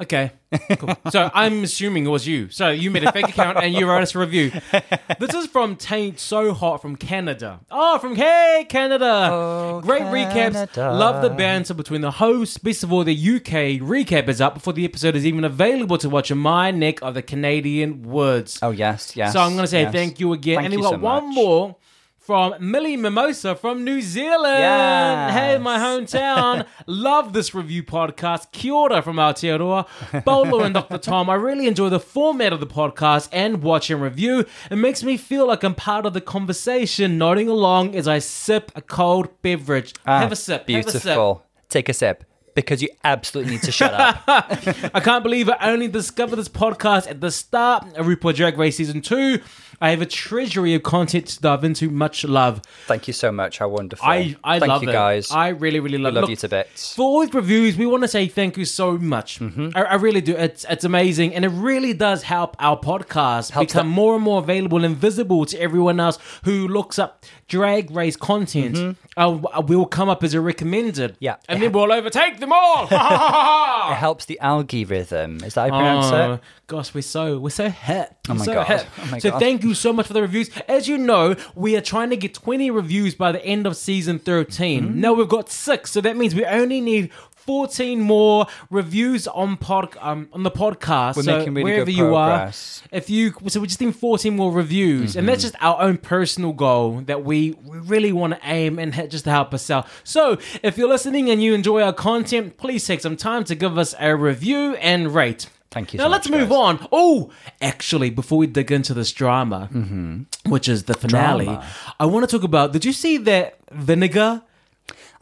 Okay. 0.00 0.32
Cool. 0.78 0.96
so 1.10 1.30
I'm 1.34 1.62
assuming 1.62 2.06
it 2.06 2.08
was 2.08 2.26
you. 2.26 2.48
So 2.48 2.70
you 2.70 2.90
made 2.90 3.04
a 3.04 3.12
fake 3.12 3.28
account 3.28 3.58
and 3.62 3.74
you 3.74 3.86
wrote 3.86 4.02
us 4.02 4.14
a 4.14 4.18
review. 4.18 4.50
This 5.18 5.34
is 5.34 5.46
from 5.46 5.76
Taint 5.76 6.18
So 6.18 6.54
Hot 6.54 6.80
from 6.80 6.96
Canada. 6.96 7.60
Oh, 7.70 7.98
from 7.98 8.16
Hey 8.16 8.64
Canada. 8.68 9.28
Oh, 9.30 9.80
Great 9.82 10.02
recaps. 10.02 10.74
Love 10.76 11.22
the 11.22 11.28
banter 11.28 11.74
between 11.74 12.00
the 12.00 12.12
hosts. 12.12 12.56
Best 12.56 12.82
of 12.82 12.92
all, 12.92 13.04
the 13.04 13.12
UK 13.12 13.78
recap 13.82 14.28
is 14.28 14.40
up 14.40 14.54
before 14.54 14.72
the 14.72 14.86
episode 14.86 15.16
is 15.16 15.26
even 15.26 15.44
available 15.44 15.98
to 15.98 16.08
watch 16.08 16.30
in 16.30 16.38
my 16.38 16.70
neck 16.70 17.02
of 17.02 17.12
the 17.12 17.22
Canadian 17.22 18.02
woods. 18.02 18.58
Oh 18.62 18.70
yes, 18.70 19.14
yes. 19.14 19.34
So 19.34 19.40
I'm 19.40 19.52
going 19.52 19.64
to 19.64 19.68
say 19.68 19.82
yes. 19.82 19.92
thank 19.92 20.18
you 20.18 20.32
again. 20.32 20.56
Thank 20.56 20.72
and 20.72 20.76
we 20.76 20.82
got 20.82 20.94
so 20.94 20.98
one 20.98 21.26
much. 21.26 21.34
more 21.34 21.76
from 22.20 22.54
Millie 22.60 22.98
Mimosa 22.98 23.56
from 23.56 23.82
New 23.82 24.00
Zealand. 24.02 24.58
Yes. 24.60 25.32
Hey, 25.32 25.58
my 25.58 25.78
hometown. 25.78 26.66
Love 26.86 27.32
this 27.32 27.54
review 27.54 27.82
podcast. 27.82 28.52
Kia 28.52 28.72
ora 28.74 29.00
from 29.02 29.16
Aotearoa. 29.16 30.24
Bolo 30.24 30.60
and 30.60 30.74
Dr. 30.74 30.98
Tom. 30.98 31.30
I 31.30 31.34
really 31.34 31.66
enjoy 31.66 31.88
the 31.88 31.98
format 31.98 32.52
of 32.52 32.60
the 32.60 32.66
podcast 32.66 33.30
and 33.32 33.62
watch 33.62 33.88
and 33.90 34.02
review. 34.02 34.44
It 34.70 34.76
makes 34.76 35.02
me 35.02 35.16
feel 35.16 35.46
like 35.46 35.64
I'm 35.64 35.74
part 35.74 36.04
of 36.04 36.12
the 36.12 36.20
conversation, 36.20 37.16
nodding 37.16 37.48
along 37.48 37.96
as 37.96 38.06
I 38.06 38.18
sip 38.18 38.70
a 38.74 38.82
cold 38.82 39.40
beverage. 39.40 39.94
Ah, 40.06 40.20
have 40.20 40.30
a 40.32 40.36
sip. 40.36 40.68
Have 40.68 40.86
a 40.86 40.90
sip. 40.90 41.02
Beautiful. 41.02 41.46
Take 41.70 41.88
a 41.88 41.94
sip 41.94 42.24
because 42.54 42.82
you 42.82 42.88
absolutely 43.04 43.54
need 43.54 43.62
to 43.62 43.72
shut 43.72 43.94
up. 43.94 44.22
I 44.28 45.00
can't 45.00 45.22
believe 45.22 45.48
I 45.48 45.70
only 45.70 45.88
discovered 45.88 46.36
this 46.36 46.48
podcast 46.48 47.08
at 47.08 47.20
the 47.20 47.30
start 47.30 47.96
of 47.96 48.06
RuPaul 48.06 48.34
Drag 48.34 48.58
Race 48.58 48.76
Season 48.76 49.00
2. 49.00 49.40
I 49.80 49.90
have 49.90 50.02
a 50.02 50.06
treasury 50.06 50.74
of 50.74 50.82
content 50.82 51.26
to 51.28 51.40
dive 51.40 51.64
into. 51.64 51.88
Much 51.90 52.24
love. 52.24 52.60
Thank 52.86 53.06
you 53.08 53.14
so 53.14 53.32
much. 53.32 53.58
How 53.58 53.68
wonderful. 53.68 54.06
I, 54.06 54.36
I 54.44 54.58
Thank 54.58 54.68
love 54.68 54.82
you 54.82 54.90
it. 54.90 54.92
guys. 54.92 55.30
I 55.30 55.48
really, 55.48 55.80
really 55.80 55.98
love 55.98 56.14
love 56.14 56.24
it. 56.24 56.30
you 56.30 56.36
to 56.36 56.48
bits. 56.48 56.94
For 56.94 57.02
all 57.02 57.26
the 57.26 57.32
reviews, 57.32 57.76
we 57.76 57.86
want 57.86 58.02
to 58.02 58.08
say 58.08 58.28
thank 58.28 58.56
you 58.56 58.64
so 58.64 58.98
much. 58.98 59.38
Mm-hmm. 59.40 59.70
I, 59.74 59.82
I 59.82 59.94
really 59.94 60.20
do. 60.20 60.36
It's 60.36 60.64
it's 60.68 60.84
amazing, 60.84 61.34
and 61.34 61.44
it 61.44 61.48
really 61.48 61.92
does 61.94 62.22
help 62.24 62.56
our 62.58 62.78
podcast 62.78 63.52
Helps 63.52 63.72
become 63.72 63.88
that- 63.88 63.94
more 63.94 64.14
and 64.14 64.22
more 64.22 64.38
available 64.40 64.84
and 64.84 64.96
visible 64.96 65.44
to 65.46 65.58
everyone 65.60 65.98
else 65.98 66.18
who 66.44 66.68
looks 66.68 66.98
up 66.98 67.24
drag 67.48 67.90
race 67.90 68.16
content. 68.16 68.96
Uh, 69.16 69.38
we 69.66 69.74
will 69.76 69.86
come 69.86 70.08
up 70.08 70.22
as 70.22 70.34
a 70.34 70.40
recommended. 70.40 71.12
Mm-hmm. 71.12 71.24
Yeah. 71.24 71.36
and 71.48 71.60
then 71.60 71.72
we'll 71.72 71.92
overtake 71.92 72.38
them 72.38 72.52
all. 72.52 72.84
It 72.84 73.96
helps 73.96 74.24
the 74.26 74.38
algae 74.40 74.84
rhythm. 74.84 75.42
Is 75.44 75.54
that 75.54 75.60
how 75.60 75.66
you 75.66 75.72
pronounce 75.72 76.06
Oh, 76.12 76.32
it? 76.34 76.40
gosh, 76.66 76.94
we're 76.94 77.02
so 77.02 77.38
we're 77.38 77.50
so 77.50 77.68
hip. 77.68 78.14
Oh 78.28 78.34
my 78.34 78.44
so 78.44 78.54
God. 78.54 78.66
hip. 78.66 78.86
Oh 79.02 79.06
my 79.10 79.18
so 79.18 79.30
God. 79.30 79.40
thank 79.40 79.64
you 79.64 79.69
so 79.74 79.92
much 79.92 80.06
for 80.06 80.12
the 80.12 80.22
reviews. 80.22 80.50
As 80.68 80.88
you 80.88 80.98
know, 80.98 81.36
we 81.54 81.76
are 81.76 81.80
trying 81.80 82.10
to 82.10 82.16
get 82.16 82.34
20 82.34 82.70
reviews 82.70 83.14
by 83.14 83.32
the 83.32 83.44
end 83.44 83.66
of 83.66 83.76
season 83.76 84.18
13. 84.18 84.84
Mm-hmm. 84.84 85.00
Now 85.00 85.12
we've 85.14 85.28
got 85.28 85.50
six, 85.50 85.90
so 85.90 86.00
that 86.00 86.16
means 86.16 86.34
we 86.34 86.44
only 86.44 86.80
need 86.80 87.10
14 87.36 88.00
more 88.00 88.46
reviews 88.68 89.26
on 89.26 89.56
pod 89.56 89.96
um, 90.00 90.28
on 90.32 90.42
the 90.42 90.50
podcast. 90.50 91.16
We're 91.16 91.22
so 91.22 91.38
making 91.38 91.54
really 91.54 91.64
wherever 91.72 91.90
you 91.90 92.04
progress. 92.04 92.82
are, 92.92 92.96
if 92.98 93.08
you 93.10 93.32
so 93.48 93.60
we 93.60 93.66
just 93.66 93.80
need 93.80 93.96
14 93.96 94.36
more 94.36 94.52
reviews, 94.52 95.16
and 95.16 95.20
Mm-hmm. 95.24 95.26
that's 95.26 95.42
just 95.42 95.54
our 95.60 95.80
own 95.80 95.96
personal 95.98 96.52
goal 96.52 97.00
that 97.06 97.24
we, 97.24 97.52
we 97.64 97.78
really 97.78 98.12
want 98.12 98.34
to 98.34 98.40
aim 98.44 98.78
and 98.78 98.92
just 99.10 99.24
to 99.24 99.30
help 99.30 99.54
us 99.54 99.70
out. 99.70 99.86
So 100.04 100.38
if 100.62 100.76
you're 100.78 100.88
listening 100.88 101.30
and 101.30 101.42
you 101.42 101.54
enjoy 101.54 101.82
our 101.82 101.92
content, 101.94 102.56
please 102.58 102.86
take 102.86 103.00
some 103.00 103.16
time 103.16 103.44
to 103.44 103.54
give 103.54 103.78
us 103.78 103.94
a 103.98 104.14
review 104.14 104.74
and 104.74 105.14
rate. 105.14 105.48
Thank 105.70 105.92
you 105.94 105.98
Now 105.98 106.04
so 106.04 106.10
let's 106.10 106.28
move 106.28 106.48
guys. 106.48 106.58
on. 106.58 106.88
Oh, 106.90 107.30
actually, 107.62 108.10
before 108.10 108.38
we 108.38 108.46
dig 108.48 108.72
into 108.72 108.92
this 108.92 109.12
drama, 109.12 109.68
which 110.46 110.68
is 110.68 110.84
the 110.84 110.94
finale, 110.94 111.44
Drama. 111.44 111.66
I 112.00 112.06
want 112.06 112.28
to 112.28 112.36
talk 112.36 112.44
about. 112.44 112.72
Did 112.72 112.84
you 112.84 112.92
see 112.92 113.16
that 113.18 113.58
Vinegar? 113.70 114.42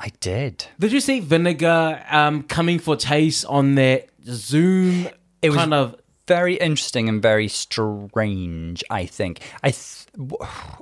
I 0.00 0.10
did. 0.20 0.64
Did 0.78 0.92
you 0.92 1.00
see 1.00 1.20
Vinegar 1.20 2.02
um, 2.10 2.44
coming 2.44 2.78
for 2.78 2.96
Tayce 2.96 3.44
on 3.44 3.74
that 3.74 4.08
Zoom 4.24 5.08
It 5.42 5.50
was- 5.50 5.56
kind 5.58 5.74
of? 5.74 5.96
Very 6.26 6.56
interesting 6.56 7.08
and 7.08 7.22
very 7.22 7.48
strange, 7.48 8.84
I 8.90 9.06
think. 9.06 9.40
I 9.64 9.70
th- 9.70 10.06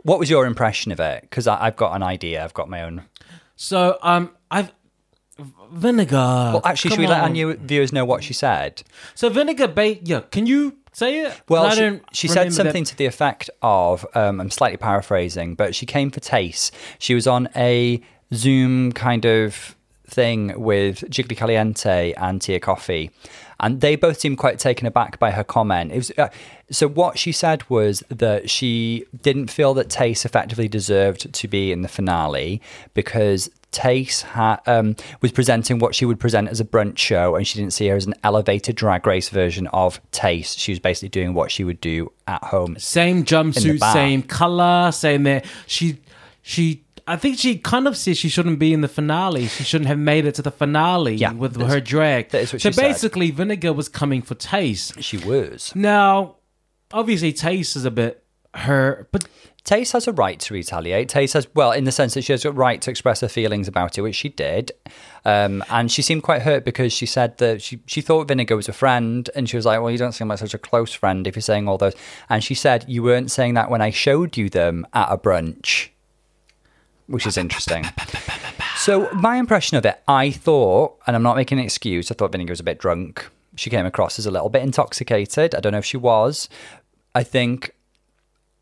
what 0.02 0.18
was 0.18 0.28
your 0.28 0.44
impression 0.44 0.90
of 0.90 0.98
it? 0.98 1.22
Because 1.22 1.46
I've 1.46 1.76
got 1.76 1.94
an 1.94 2.02
idea. 2.02 2.42
I've 2.42 2.52
got 2.52 2.68
my 2.68 2.82
own. 2.82 3.04
So 3.54 3.96
um, 4.02 4.30
I've 4.50 4.72
Vinegar. 5.38 6.16
Well, 6.16 6.62
actually, 6.64 6.90
should 6.90 7.00
we 7.00 7.06
let 7.06 7.20
our 7.20 7.26
on. 7.26 7.32
new 7.32 7.54
viewers 7.54 7.92
know 7.92 8.04
what 8.04 8.24
she 8.24 8.32
said? 8.32 8.82
So 9.14 9.28
Vinegar, 9.28 9.68
ba- 9.68 10.02
yeah. 10.02 10.20
Can 10.30 10.46
you 10.46 10.76
say 10.92 11.20
it? 11.20 11.42
Well, 11.48 11.66
I 11.66 11.74
she, 11.74 11.80
don't 11.80 12.02
she 12.12 12.28
said 12.28 12.38
remember 12.38 12.54
something 12.54 12.84
to 12.84 12.96
the 12.96 13.06
effect 13.06 13.50
of 13.60 14.06
um, 14.14 14.40
I'm 14.40 14.50
slightly 14.50 14.78
paraphrasing, 14.78 15.54
but 15.54 15.74
she 15.74 15.84
came 15.84 16.10
for 16.10 16.20
Tayce. 16.20 16.70
She 16.98 17.14
was 17.14 17.26
on 17.26 17.48
a 17.54 18.00
Zoom 18.32 18.92
kind 18.92 19.26
of 19.26 19.76
thing 20.06 20.58
with 20.58 21.00
Jiggly 21.10 21.36
Caliente 21.36 22.14
and 22.16 22.40
Tia 22.40 22.60
Kofi, 22.60 23.10
and 23.60 23.80
they 23.80 23.96
both 23.96 24.18
seemed 24.18 24.38
quite 24.38 24.58
taken 24.58 24.86
aback 24.86 25.18
by 25.18 25.32
her 25.32 25.44
comment. 25.44 25.92
It 25.92 25.96
was 25.96 26.12
uh, 26.16 26.28
so 26.70 26.88
what 26.88 27.18
she 27.18 27.30
said 27.30 27.68
was 27.68 28.02
that 28.08 28.50
she 28.50 29.04
didn't 29.22 29.50
feel 29.50 29.74
that 29.74 29.88
Tayce 29.88 30.24
effectively 30.24 30.68
deserved 30.68 31.32
to 31.32 31.48
be 31.48 31.72
in 31.72 31.82
the 31.82 31.88
finale 31.88 32.60
because 32.94 33.50
Tayce 33.72 34.22
ha- 34.22 34.60
um, 34.66 34.96
was 35.20 35.32
presenting 35.32 35.78
what 35.78 35.94
she 35.94 36.04
would 36.06 36.18
present 36.18 36.48
as 36.48 36.60
a 36.60 36.64
brunch 36.64 36.98
show, 36.98 37.34
and 37.36 37.46
she 37.46 37.58
didn't 37.58 37.72
see 37.74 37.88
her 37.88 37.96
as 37.96 38.06
an 38.06 38.14
elevated 38.24 38.74
drag 38.76 39.06
race 39.06 39.28
version 39.28 39.66
of 39.68 40.00
Tayce. 40.12 40.56
She 40.58 40.72
was 40.72 40.78
basically 40.78 41.10
doing 41.10 41.34
what 41.34 41.50
she 41.50 41.62
would 41.64 41.80
do 41.80 42.10
at 42.26 42.42
home. 42.44 42.76
same 42.78 43.24
jumpsuit, 43.24 43.80
same 43.92 44.22
color, 44.22 44.90
same 44.92 45.24
that 45.24 45.44
she 45.66 45.98
she. 46.42 46.82
I 47.08 47.14
think 47.16 47.38
she 47.38 47.56
kind 47.58 47.86
of 47.86 47.96
says 47.96 48.18
she 48.18 48.28
shouldn't 48.28 48.58
be 48.58 48.72
in 48.72 48.80
the 48.80 48.88
finale. 48.88 49.46
She 49.46 49.62
shouldn't 49.62 49.86
have 49.86 49.98
made 49.98 50.24
it 50.24 50.34
to 50.36 50.42
the 50.42 50.50
finale 50.50 51.14
Yeah, 51.14 51.32
with 51.34 51.54
her 51.60 51.80
drag. 51.80 52.30
that 52.30 52.42
is 52.42 52.52
what 52.52 52.60
so 52.62 52.70
she 52.70 52.72
said. 52.72 52.82
basically, 52.82 53.30
Vinegar 53.30 53.72
was 53.72 53.88
coming 53.88 54.22
for 54.22 54.34
Tayce. 54.34 54.92
She 55.00 55.16
was. 55.18 55.70
Now, 55.76 56.36
obviously, 56.92 57.32
Tayce 57.32 57.76
is 57.76 57.84
a 57.84 57.92
bit 57.92 58.24
her, 58.58 59.08
but 59.12 59.26
Tayce 59.66 59.92
has 59.92 60.06
a 60.06 60.12
right 60.12 60.38
to 60.40 60.54
retaliate. 60.54 61.08
Tayce 61.08 61.32
has, 61.32 61.48
well, 61.54 61.72
in 61.72 61.84
the 61.84 61.92
sense 61.92 62.14
that 62.14 62.22
she 62.22 62.32
has 62.32 62.44
a 62.44 62.52
right 62.52 62.80
to 62.82 62.90
express 62.90 63.20
her 63.20 63.28
feelings 63.28 63.66
about 63.66 63.98
it, 63.98 64.02
which 64.02 64.14
she 64.14 64.28
did. 64.28 64.70
Um, 65.24 65.64
and 65.68 65.90
she 65.90 66.02
seemed 66.02 66.22
quite 66.22 66.42
hurt 66.42 66.64
because 66.64 66.92
she 66.92 67.04
said 67.04 67.36
that 67.38 67.60
she, 67.62 67.80
she 67.84 68.00
thought 68.00 68.28
Vinegar 68.28 68.54
was 68.54 68.68
a 68.68 68.72
friend. 68.72 69.28
And 69.34 69.48
she 69.48 69.56
was 69.56 69.66
like, 69.66 69.80
well, 69.80 69.90
you 69.90 69.98
don't 69.98 70.12
seem 70.12 70.28
like 70.28 70.38
such 70.38 70.54
a 70.54 70.58
close 70.58 70.92
friend 70.92 71.26
if 71.26 71.34
you're 71.34 71.42
saying 71.42 71.66
all 71.66 71.78
those. 71.78 71.96
And 72.28 72.44
she 72.44 72.54
said, 72.54 72.84
you 72.86 73.02
weren't 73.02 73.32
saying 73.32 73.54
that 73.54 73.68
when 73.68 73.82
I 73.82 73.90
showed 73.90 74.36
you 74.36 74.48
them 74.48 74.86
at 74.92 75.10
a 75.10 75.18
brunch, 75.18 75.88
which 77.08 77.26
is 77.26 77.36
interesting. 77.36 77.84
So, 78.76 79.10
my 79.14 79.36
impression 79.36 79.76
of 79.76 79.84
it, 79.84 80.00
I 80.06 80.30
thought, 80.30 81.00
and 81.06 81.16
I'm 81.16 81.22
not 81.22 81.34
making 81.34 81.58
an 81.58 81.64
excuse, 81.64 82.10
I 82.12 82.14
thought 82.14 82.30
Vinegar 82.30 82.52
was 82.52 82.60
a 82.60 82.64
bit 82.64 82.78
drunk. 82.78 83.26
She 83.56 83.70
came 83.70 83.86
across 83.86 84.18
as 84.18 84.26
a 84.26 84.30
little 84.30 84.48
bit 84.48 84.62
intoxicated. 84.62 85.54
I 85.56 85.60
don't 85.60 85.72
know 85.72 85.78
if 85.78 85.84
she 85.84 85.96
was. 85.96 86.48
I 87.14 87.24
think 87.24 87.72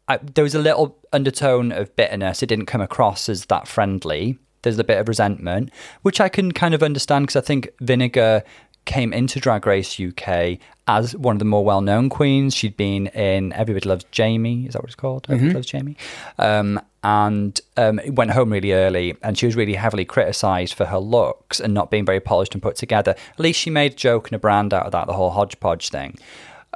I, 0.09 0.19
there 0.19 0.45
was 0.45 0.55
a 0.55 0.59
little 0.59 0.99
undertone 1.12 1.73
of 1.73 1.95
bitterness. 1.97 2.43
It 2.43 2.47
didn't 2.47 2.67
come 2.67 2.81
across 2.81 3.29
as 3.29 3.47
that 3.47 3.67
friendly. 3.67 4.38
There's 4.62 4.79
a 4.79 4.85
bit 4.85 4.99
of 4.99 5.09
resentment, 5.09 5.71
which 6.03 6.21
I 6.21 6.29
can 6.29 6.53
kind 6.53 6.75
of 6.75 6.83
understand 6.83 7.27
because 7.27 7.37
I 7.37 7.45
think 7.45 7.71
Vinegar 7.81 8.43
came 8.85 9.12
into 9.12 9.40
Drag 9.40 9.67
Race 9.67 9.99
UK 9.99 10.59
as 10.87 11.17
one 11.17 11.37
of 11.37 11.38
the 11.38 11.45
more 11.47 11.64
well-known 11.64 12.11
queens. 12.11 12.55
She'd 12.55 12.77
been 12.77 13.07
in 13.09 13.53
Everybody 13.55 13.88
Loves 13.88 14.05
Jamie. 14.11 14.67
Is 14.67 14.75
that 14.75 14.83
what 14.83 14.88
it's 14.88 14.95
called? 14.95 15.27
Everybody 15.29 15.55
Loves 15.55 15.67
Jamie. 15.67 15.97
Um, 16.38 16.81
and 17.03 17.61
um, 17.77 18.01
went 18.09 18.31
home 18.31 18.51
really 18.51 18.73
early, 18.73 19.17
and 19.23 19.37
she 19.37 19.47
was 19.47 19.57
really 19.57 19.75
heavily 19.75 20.05
criticised 20.05 20.75
for 20.75 20.87
her 20.87 20.99
looks 20.99 21.61
and 21.61 21.75
not 21.75 21.90
being 21.90 22.05
very 22.05 22.21
polished 22.21 22.55
and 22.55 22.62
put 22.62 22.77
together. 22.77 23.14
At 23.33 23.40
least 23.40 23.61
she 23.61 23.71
made 23.71 23.93
a 23.93 23.97
joke 23.97 24.29
and 24.29 24.37
a 24.37 24.38
brand 24.38 24.73
out 24.73 24.87
of 24.87 24.93
that, 24.93 25.07
the 25.07 25.12
whole 25.12 25.31
hodgepodge 25.31 25.90
thing. 25.90 26.19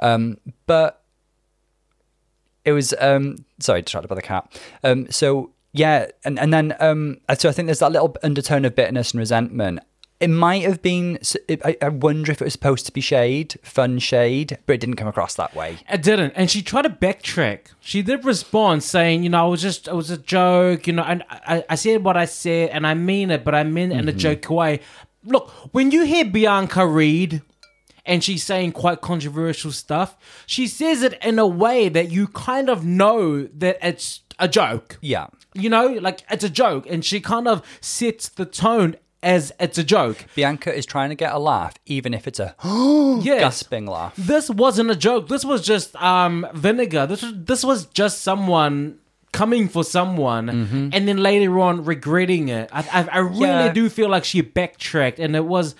Um, 0.01 0.37
but 0.65 0.98
it 2.65 2.71
was 2.71 2.93
um 2.99 3.35
sorry 3.59 3.81
distracted 3.81 4.07
by 4.07 4.15
the 4.15 4.21
cat 4.21 4.59
um 4.83 5.07
so 5.11 5.51
yeah 5.73 6.07
and 6.25 6.39
and 6.39 6.53
then 6.53 6.75
um 6.79 7.17
so 7.37 7.49
i 7.49 7.51
think 7.51 7.67
there's 7.67 7.79
that 7.79 7.91
little 7.91 8.15
undertone 8.23 8.65
of 8.65 8.75
bitterness 8.75 9.11
and 9.11 9.19
resentment 9.19 9.79
it 10.19 10.29
might 10.29 10.63
have 10.63 10.81
been 10.81 11.17
I, 11.63 11.77
I 11.81 11.87
wonder 11.87 12.29
if 12.31 12.41
it 12.41 12.43
was 12.43 12.51
supposed 12.53 12.85
to 12.87 12.91
be 12.91 12.99
shade 12.99 13.57
fun 13.63 13.99
shade 13.99 14.57
but 14.65 14.73
it 14.73 14.81
didn't 14.81 14.97
come 14.97 15.07
across 15.07 15.35
that 15.35 15.55
way 15.55 15.77
it 15.89 16.01
didn't. 16.03 16.33
And 16.35 16.51
she 16.51 16.61
tried 16.61 16.81
to 16.81 16.89
backtrack. 16.89 17.67
She 17.79 18.01
did 18.01 18.25
respond 18.25 18.83
saying, 18.83 19.23
you 19.23 19.29
know, 19.29 19.45
I 19.45 19.47
was 19.47 19.61
just, 19.61 19.87
it 19.87 19.93
was 19.95 20.09
a 20.09 20.17
joke, 20.17 20.87
you 20.87 20.93
know, 20.93 21.03
and 21.03 21.23
I, 21.29 21.63
I 21.69 21.75
said 21.75 22.03
what 22.03 22.17
I 22.17 22.25
said 22.25 22.69
and 22.71 22.85
I 22.85 22.95
mean 22.95 23.31
it, 23.31 23.45
but 23.45 23.55
I 23.55 23.63
meant 23.63 23.93
it 23.93 23.99
in 23.99 24.09
a 24.09 24.11
Mm-hmm. 24.11 24.19
joke 24.19 24.49
way. 24.49 24.81
Look, 25.23 25.49
when 25.73 25.91
you 25.91 26.03
hear 26.03 26.25
Bianca 26.25 26.85
read 26.85 27.41
and 28.09 28.21
she's 28.23 28.43
saying 28.43 28.71
quite 28.73 28.99
controversial 29.01 29.71
stuff, 29.71 30.17
she 30.45 30.67
says 30.67 31.03
it 31.03 31.13
in 31.23 31.39
a 31.39 31.47
way 31.47 31.87
that 31.89 32.11
you 32.11 32.27
kind 32.27 32.67
of 32.69 32.83
know 32.83 33.43
that 33.63 33.77
it's 33.81 34.21
a 34.39 34.47
joke. 34.47 34.97
yeah 35.01 35.27
You 35.53 35.69
know, 35.69 35.85
like 36.07 36.19
it's 36.29 36.43
a 36.43 36.49
joke. 36.63 36.85
And 36.91 37.03
she 37.05 37.19
kind 37.21 37.47
of 37.47 37.61
sets 37.81 38.27
the 38.29 38.45
tone 38.45 38.95
as 39.21 39.51
it's 39.59 39.77
a 39.77 39.83
joke. 39.83 40.17
bianca 40.35 40.73
is 40.73 40.85
trying 40.85 41.09
to 41.09 41.15
get 41.23 41.31
a 41.33 41.39
laugh 41.39 41.73
even 41.85 42.13
if 42.13 42.23
it's 42.29 42.39
a 42.39 42.55
Yes. 43.29 43.41
gasping 43.41 43.85
laugh 43.85 44.13
This 44.17 44.49
wasn't 44.49 44.91
a 44.91 44.95
joke. 44.95 45.27
This 45.27 45.43
was 45.45 45.61
just 45.73 45.95
um 45.97 46.47
vinegar. 46.53 47.05
This 47.05 47.21
was 47.21 47.33
this 47.51 47.63
was 47.63 47.85
just 48.01 48.21
someone 48.21 48.97
coming 49.31 49.67
for 49.69 49.83
someone 49.83 50.49
and 50.49 51.07
then 51.07 51.17
later 51.17 51.59
on 51.59 51.83
regretting 51.85 52.47
it. 52.49 52.69
I 52.71 52.81
I, 52.99 53.01
I 53.17 53.19
really 53.19 53.65
Yeah. 53.67 53.73
do 53.73 53.89
feel 53.89 54.09
like 54.09 54.23
she 54.31 54.39
backtracked 54.41 55.19
and 55.19 55.35
it 55.35 55.45
was 55.45 55.75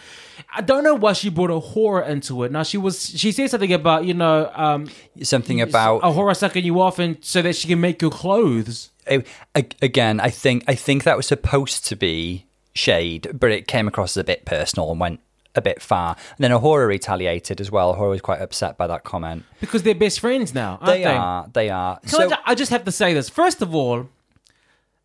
I 0.55 0.61
don't 0.61 0.83
know 0.83 0.95
why 0.95 1.13
she 1.13 1.29
brought 1.29 1.51
A'Whora 1.51 2.07
into 2.09 2.43
it. 2.43 2.51
Now 2.51 2.63
she 2.63 2.77
was 2.77 3.09
she 3.19 3.31
said 3.31 3.49
something 3.51 3.71
about, 3.73 4.05
you 4.05 4.13
know, 4.13 4.51
um 4.55 4.87
something 5.21 5.61
about 5.61 6.01
A'Whora 6.01 6.35
sucking 6.35 6.65
you 6.65 6.79
off 6.81 6.97
and 6.99 7.17
so 7.21 7.41
that 7.41 7.55
she 7.55 7.67
can 7.67 7.79
make 7.79 8.01
your 8.01 8.11
clothes. 8.11 8.89
a- 9.07 9.23
a- 9.55 9.65
again 9.81 10.19
i 10.19 10.29
think 10.29 10.63
i 10.67 10.75
think 10.75 11.03
that 11.03 11.17
was 11.17 11.25
supposed 11.25 11.83
to 11.87 11.95
be 11.95 12.45
shade 12.75 13.27
but 13.33 13.49
it 13.51 13.65
came 13.67 13.87
across 13.87 14.11
as 14.15 14.21
a 14.21 14.23
bit 14.23 14.45
personal 14.45 14.91
and 14.91 14.99
went 14.99 15.19
a 15.55 15.61
bit 15.61 15.81
far 15.81 16.15
and 16.37 16.43
then 16.43 16.51
A'Whora 16.51 16.87
retaliated 16.87 17.59
as 17.59 17.71
well 17.71 17.95
A'Whora 17.95 18.09
was 18.11 18.21
quite 18.21 18.39
upset 18.39 18.77
by 18.77 18.85
that 18.87 19.03
comment 19.03 19.43
Because 19.59 19.81
they're 19.83 19.95
best 19.95 20.19
friends 20.19 20.53
now, 20.53 20.77
aren't 20.79 20.85
they 20.85 21.03
they? 21.03 21.15
are 21.15 21.49
they 21.53 21.69
are 21.69 21.99
Can 22.01 22.09
so 22.09 22.29
I 22.45 22.53
just 22.55 22.69
have 22.71 22.85
to 22.85 22.91
say 22.91 23.13
this. 23.15 23.29
First 23.29 23.61
of 23.63 23.73
all, 23.73 24.09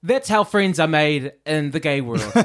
that's 0.04 0.28
how 0.28 0.44
friends 0.44 0.78
are 0.78 0.86
made 0.86 1.32
in 1.46 1.70
the 1.70 1.80
gay 1.80 2.00
world. 2.00 2.22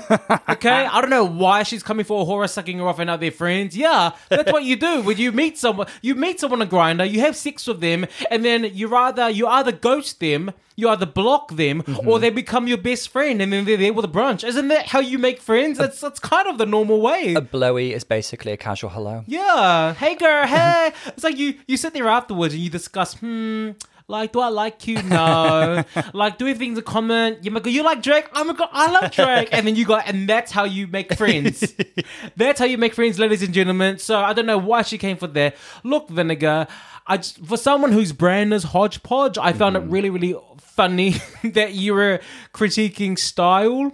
Okay? 0.50 0.70
I 0.86 1.00
don't 1.00 1.12
know 1.12 1.26
why 1.26 1.64
she's 1.64 1.84
coming 1.84 2.04
for 2.04 2.26
A'Whora 2.26 2.50
sucking 2.50 2.80
her 2.80 2.88
off 2.88 3.00
and 3.00 3.08
now 3.08 3.18
they're 3.18 3.32
friends. 3.32 3.78
Yeah, 3.78 4.12
that's 4.28 4.52
what 4.52 4.64
you 4.64 4.76
do. 4.76 5.04
When 5.04 5.18
you 5.18 5.32
meet 5.32 5.58
someone, 5.58 5.88
you 6.02 6.16
meet 6.16 6.40
someone 6.40 6.62
on 6.62 6.68
a 6.68 6.70
Grindr, 6.70 7.10
you 7.10 7.20
have 7.22 7.36
sex 7.36 7.68
with 7.68 7.80
them, 7.80 8.06
and 8.32 8.44
then 8.44 8.64
you 8.74 8.94
either 8.96 9.30
you 9.30 9.48
either 9.48 9.72
ghost 9.72 10.20
them, 10.20 10.52
you 10.76 10.90
either 10.90 11.06
block 11.06 11.56
them, 11.56 11.84
or 12.06 12.20
they 12.20 12.30
become 12.32 12.68
your 12.68 12.78
best 12.80 13.10
friend 13.10 13.42
and 13.42 13.54
then 13.54 13.64
they're 13.66 13.78
there 13.78 13.94
with 13.94 14.06
a 14.06 14.10
brunch. 14.10 14.44
Isn't 14.44 14.70
that 14.70 14.88
how 14.88 15.00
you 15.00 15.20
make 15.20 15.40
friends? 15.40 15.78
That's 15.78 16.02
that's 16.02 16.20
kind 16.20 16.48
of 16.48 16.58
the 16.58 16.66
normal 16.66 17.00
way. 17.00 17.36
a 17.36 17.42
blowy 17.42 17.94
is 17.94 18.04
basically 18.04 18.52
a 18.52 18.58
casual 18.58 18.90
hello 18.90 19.24
Yeah. 19.28 19.94
Hey, 19.94 20.16
girl. 20.16 20.48
Hey. 20.48 20.92
it's 21.08 21.24
like 21.24 21.38
you 21.38 21.56
you 21.68 21.78
sit 21.78 21.94
there 21.94 22.08
afterwards 22.08 22.54
and 22.54 22.64
you 22.64 22.70
discuss. 22.70 23.14
Hmm. 23.14 23.72
Like, 24.10 24.32
do 24.32 24.40
I 24.40 24.50
like 24.50 24.88
you? 24.88 25.00
No. 25.04 25.84
like, 26.16 26.40
do 26.40 26.46
we 26.46 26.50
have 26.50 26.58
things 26.58 26.80
in 26.80 26.84
common? 26.84 27.38
You 27.44 27.52
might 27.52 27.62
go, 27.62 27.70
you 27.70 27.84
like 27.84 28.02
Drake? 28.02 28.28
Oh 28.34 28.44
my 28.44 28.54
god, 28.54 28.70
I 28.72 28.90
love 28.90 29.12
Drake. 29.12 29.50
and 29.52 29.68
then 29.68 29.76
you 29.76 29.86
go, 29.86 29.98
and 29.98 30.28
that's 30.28 30.52
how 30.52 30.64
you 30.64 30.88
make 30.88 31.14
friends. 31.14 31.76
that's 32.36 32.60
how 32.60 32.66
you 32.66 32.80
make 32.80 32.96
friends, 32.96 33.20
ladies 33.20 33.44
and 33.44 33.54
gentlemen. 33.54 34.00
So 34.00 34.20
I 34.20 34.34
don't 34.34 34.48
know 34.48 34.58
why 34.58 34.82
she 34.82 34.98
came 34.98 35.16
for 35.16 35.28
that. 35.28 35.56
Look, 35.84 36.10
Vinegar. 36.10 36.66
I 37.06 37.18
just, 37.18 37.46
for 37.46 37.56
someone 37.56 37.92
whose 37.92 38.12
brand 38.12 38.52
is 38.52 38.64
hodgepodge, 38.64 39.38
I 39.38 39.54
found 39.54 39.76
it 39.76 39.84
mm-hmm. 39.84 39.92
really, 39.92 40.10
really 40.10 40.36
funny 40.58 41.16
that 41.44 41.74
you 41.74 41.94
were 41.94 42.20
critiquing 42.52 43.18
style. 43.18 43.92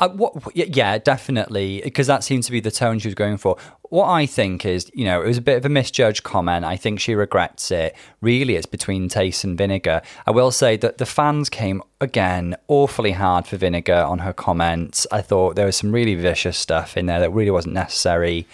Uh, 0.00 0.08
what, 0.08 0.34
yeah, 0.56 0.96
definitely, 0.96 1.82
because 1.84 2.06
that 2.06 2.24
seems 2.24 2.46
to 2.46 2.52
be 2.52 2.58
the 2.58 2.70
tone 2.70 2.98
she 2.98 3.08
was 3.08 3.14
going 3.14 3.36
for. 3.36 3.58
What 3.90 4.08
I 4.08 4.24
think 4.24 4.64
is, 4.64 4.90
you 4.94 5.04
know, 5.04 5.20
it 5.20 5.26
was 5.26 5.36
a 5.36 5.42
bit 5.42 5.58
of 5.58 5.66
a 5.66 5.68
misjudged 5.68 6.22
comment. 6.22 6.64
I 6.64 6.76
think 6.76 7.00
she 7.00 7.14
regrets 7.14 7.70
it. 7.70 7.94
Really, 8.22 8.56
it's 8.56 8.64
between 8.64 9.10
Tayce 9.10 9.44
and 9.44 9.58
Vinegar. 9.58 10.00
I 10.26 10.30
will 10.30 10.52
say 10.52 10.78
that 10.78 10.96
the 10.96 11.04
fans 11.04 11.50
came 11.50 11.82
again 12.00 12.56
awfully 12.66 13.12
hard 13.12 13.46
for 13.46 13.58
Vinegar 13.58 13.92
on 13.92 14.20
her 14.20 14.32
comments. 14.32 15.06
I 15.12 15.20
thought 15.20 15.56
there 15.56 15.66
was 15.66 15.76
some 15.76 15.92
really 15.92 16.14
vicious 16.14 16.56
stuff 16.56 16.96
in 16.96 17.04
there 17.04 17.20
that 17.20 17.30
really 17.30 17.50
wasn't 17.50 17.74
necessary. 17.74 18.46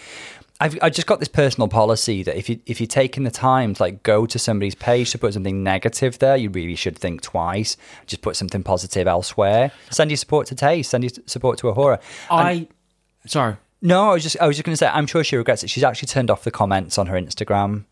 I've 0.58 0.78
I 0.80 0.88
just 0.90 1.06
got 1.06 1.18
this 1.18 1.28
personal 1.28 1.68
policy 1.68 2.22
that 2.22 2.36
if 2.36 2.48
you 2.48 2.60
if 2.66 2.80
you're 2.80 2.86
taking 2.86 3.24
the 3.24 3.30
time 3.30 3.74
to 3.74 3.82
like 3.82 4.02
go 4.02 4.24
to 4.26 4.38
somebody's 4.38 4.74
page 4.74 5.10
to 5.12 5.18
put 5.18 5.34
something 5.34 5.62
negative 5.62 6.18
there, 6.18 6.36
you 6.36 6.48
really 6.50 6.76
should 6.76 6.98
think 6.98 7.20
twice. 7.20 7.76
Just 8.06 8.22
put 8.22 8.36
something 8.36 8.62
positive 8.62 9.06
elsewhere. 9.06 9.70
Send 9.90 10.10
your 10.10 10.16
support 10.16 10.46
to 10.48 10.54
Tayce. 10.54 10.86
Send 10.88 11.04
your 11.04 11.10
support 11.26 11.58
to 11.58 11.66
A'Whora. 11.66 12.00
I, 12.30 12.68
sorry. 13.26 13.56
No, 13.82 14.10
I 14.10 14.14
was 14.14 14.22
just 14.22 14.40
I 14.40 14.46
was 14.46 14.56
just 14.56 14.64
going 14.64 14.72
to 14.72 14.78
say 14.78 14.86
I'm 14.86 15.06
sure 15.06 15.22
she 15.22 15.36
regrets 15.36 15.62
it. 15.62 15.68
She's 15.68 15.84
actually 15.84 16.06
turned 16.08 16.30
off 16.30 16.42
the 16.44 16.50
comments 16.50 16.96
on 16.96 17.06
her 17.08 17.20
Instagram. 17.20 17.84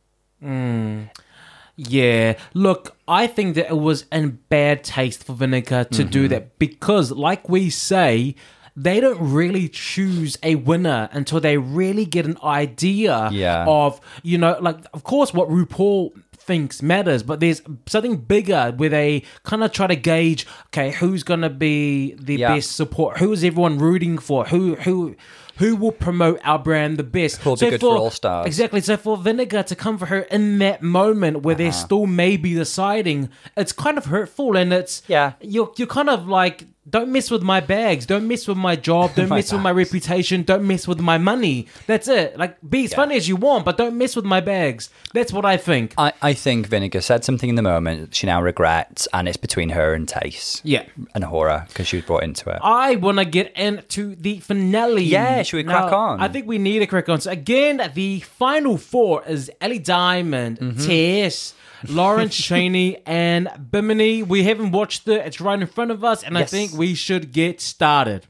Yeah, 1.76 2.34
look, 2.54 2.96
I 3.08 3.26
think 3.26 3.56
that 3.56 3.68
it 3.70 3.76
was 3.78 4.06
in 4.12 4.38
bad 4.48 4.84
taste 4.84 5.24
for 5.24 5.32
Vinegar 5.34 5.84
to 5.84 6.02
Mm-hmm. 6.02 6.10
do 6.10 6.28
that 6.28 6.58
because, 6.58 7.10
like 7.10 7.48
we 7.48 7.68
say, 7.68 8.36
they 8.76 8.98
don't 9.00 9.20
really 9.20 9.68
choose 9.68 10.36
a 10.42 10.56
winner 10.56 11.08
until 11.12 11.40
they 11.40 11.56
really 11.58 12.04
get 12.04 12.26
an 12.26 12.36
idea 12.42 13.28
Yeah. 13.32 13.64
of, 13.68 14.00
you 14.22 14.36
know, 14.38 14.56
like, 14.60 14.78
of 14.92 15.04
course, 15.04 15.32
what 15.32 15.48
RuPaul 15.48 16.10
thinks 16.36 16.82
matters, 16.82 17.22
but 17.22 17.40
there's 17.40 17.62
something 17.86 18.16
bigger 18.16 18.72
where 18.76 18.90
they 18.90 19.22
kind 19.44 19.64
of 19.64 19.72
try 19.72 19.86
to 19.86 19.96
gauge, 19.96 20.46
okay, 20.66 20.90
who's 20.90 21.22
gonna 21.22 21.48
be 21.48 22.14
the 22.20 22.36
Yeah. 22.36 22.54
best 22.56 22.72
support, 22.76 23.18
who 23.18 23.32
is 23.32 23.42
everyone 23.44 23.78
rooting 23.78 24.18
for, 24.18 24.44
who 24.46 24.74
who 24.76 25.14
who 25.58 25.76
will 25.76 25.92
promote 25.92 26.40
our 26.44 26.58
brand 26.58 26.96
the 26.96 27.04
best. 27.04 27.36
Who'll 27.42 27.54
be 27.54 27.70
good 27.70 27.80
for 27.80 27.96
All 27.96 28.10
Stars. 28.10 28.44
Exactly. 28.44 28.80
So 28.80 28.96
for 28.96 29.16
Vinegar 29.16 29.62
to 29.62 29.76
come 29.76 29.98
for 29.98 30.06
her 30.06 30.22
in 30.22 30.58
that 30.58 30.82
moment 30.82 31.42
where 31.44 31.54
they're 31.54 31.68
Uh-huh. 31.68 31.86
still 31.86 32.06
maybe 32.06 32.54
deciding, 32.54 33.28
it's 33.56 33.70
kind 33.72 33.96
of 33.96 34.06
hurtful, 34.06 34.56
and 34.56 34.72
it's 34.72 35.02
Yeah. 35.06 35.34
You're 35.40 35.70
you're 35.76 35.86
kind 35.86 36.10
of 36.10 36.26
like, 36.28 36.66
don't 36.88 37.10
mess 37.10 37.30
with 37.30 37.42
my 37.42 37.60
bags, 37.60 38.04
don't 38.06 38.28
mess 38.28 38.46
with 38.46 38.56
my 38.58 38.76
job, 38.76 39.12
don't 39.16 39.28
My 39.28 39.36
mess 39.36 39.52
with 39.52 39.62
my 39.62 39.70
reputation, 39.72 40.42
don't 40.42 40.66
mess 40.66 40.86
with 40.86 41.00
my 41.00 41.18
money. 41.18 41.66
That's 41.86 42.08
it. 42.08 42.36
Like 42.38 42.56
be 42.68 42.84
as 42.84 42.94
funny 42.94 43.16
as 43.16 43.28
you 43.28 43.36
want, 43.36 43.64
but 43.64 43.76
don't 43.76 43.96
mess 43.96 44.14
with 44.16 44.24
my 44.24 44.40
bags. 44.40 44.90
That's 45.14 45.32
what 45.32 45.44
I 45.44 45.56
think. 45.56 45.94
I, 45.96 46.12
I 46.20 46.32
think 46.34 46.66
Vinegar 46.66 47.00
said 47.00 47.24
something 47.24 47.48
in 47.48 47.54
the 47.54 47.62
moment 47.62 48.14
she 48.14 48.26
now 48.26 48.42
regrets, 48.42 49.08
and 49.12 49.26
it's 49.28 49.36
between 49.36 49.70
her 49.70 49.94
and 49.94 50.06
Tayce. 50.06 50.60
Yeah. 50.64 50.84
And 51.14 51.24
A'Whora 51.24 51.68
because 51.68 51.88
she 51.88 51.96
was 51.96 52.04
brought 52.04 52.22
into 52.22 52.50
it. 52.50 52.58
I 52.62 52.96
want 52.96 53.18
to 53.18 53.24
get 53.24 53.56
into 53.56 54.14
the 54.16 54.40
finale. 54.40 55.04
Yeah, 55.04 55.42
should 55.42 55.56
we 55.58 55.64
crack 55.64 55.90
Now, 55.90 55.96
on? 55.98 56.20
I 56.20 56.28
think 56.28 56.46
we 56.46 56.58
need 56.58 56.80
to 56.80 56.86
crack 56.86 57.08
on. 57.08 57.20
So 57.20 57.30
again, 57.30 57.80
the 57.94 58.20
final 58.20 58.76
four 58.76 59.24
is 59.24 59.50
Ellie 59.60 59.78
Diamond, 59.78 60.58
Mm-hmm. 60.58 60.86
Tess, 60.86 61.54
Lawrence 61.88 62.36
Chaney, 62.48 62.98
and 63.06 63.48
Bimini. 63.70 64.22
We 64.22 64.44
haven't 64.44 64.72
watched 64.72 65.06
it; 65.08 65.26
it's 65.26 65.40
right 65.40 65.60
in 65.60 65.66
front 65.66 65.90
of 65.90 66.04
us, 66.04 66.22
and 66.22 66.36
I 66.38 66.44
think 66.44 66.72
we 66.72 66.94
should 66.94 67.32
get 67.32 67.60
started. 67.60 68.26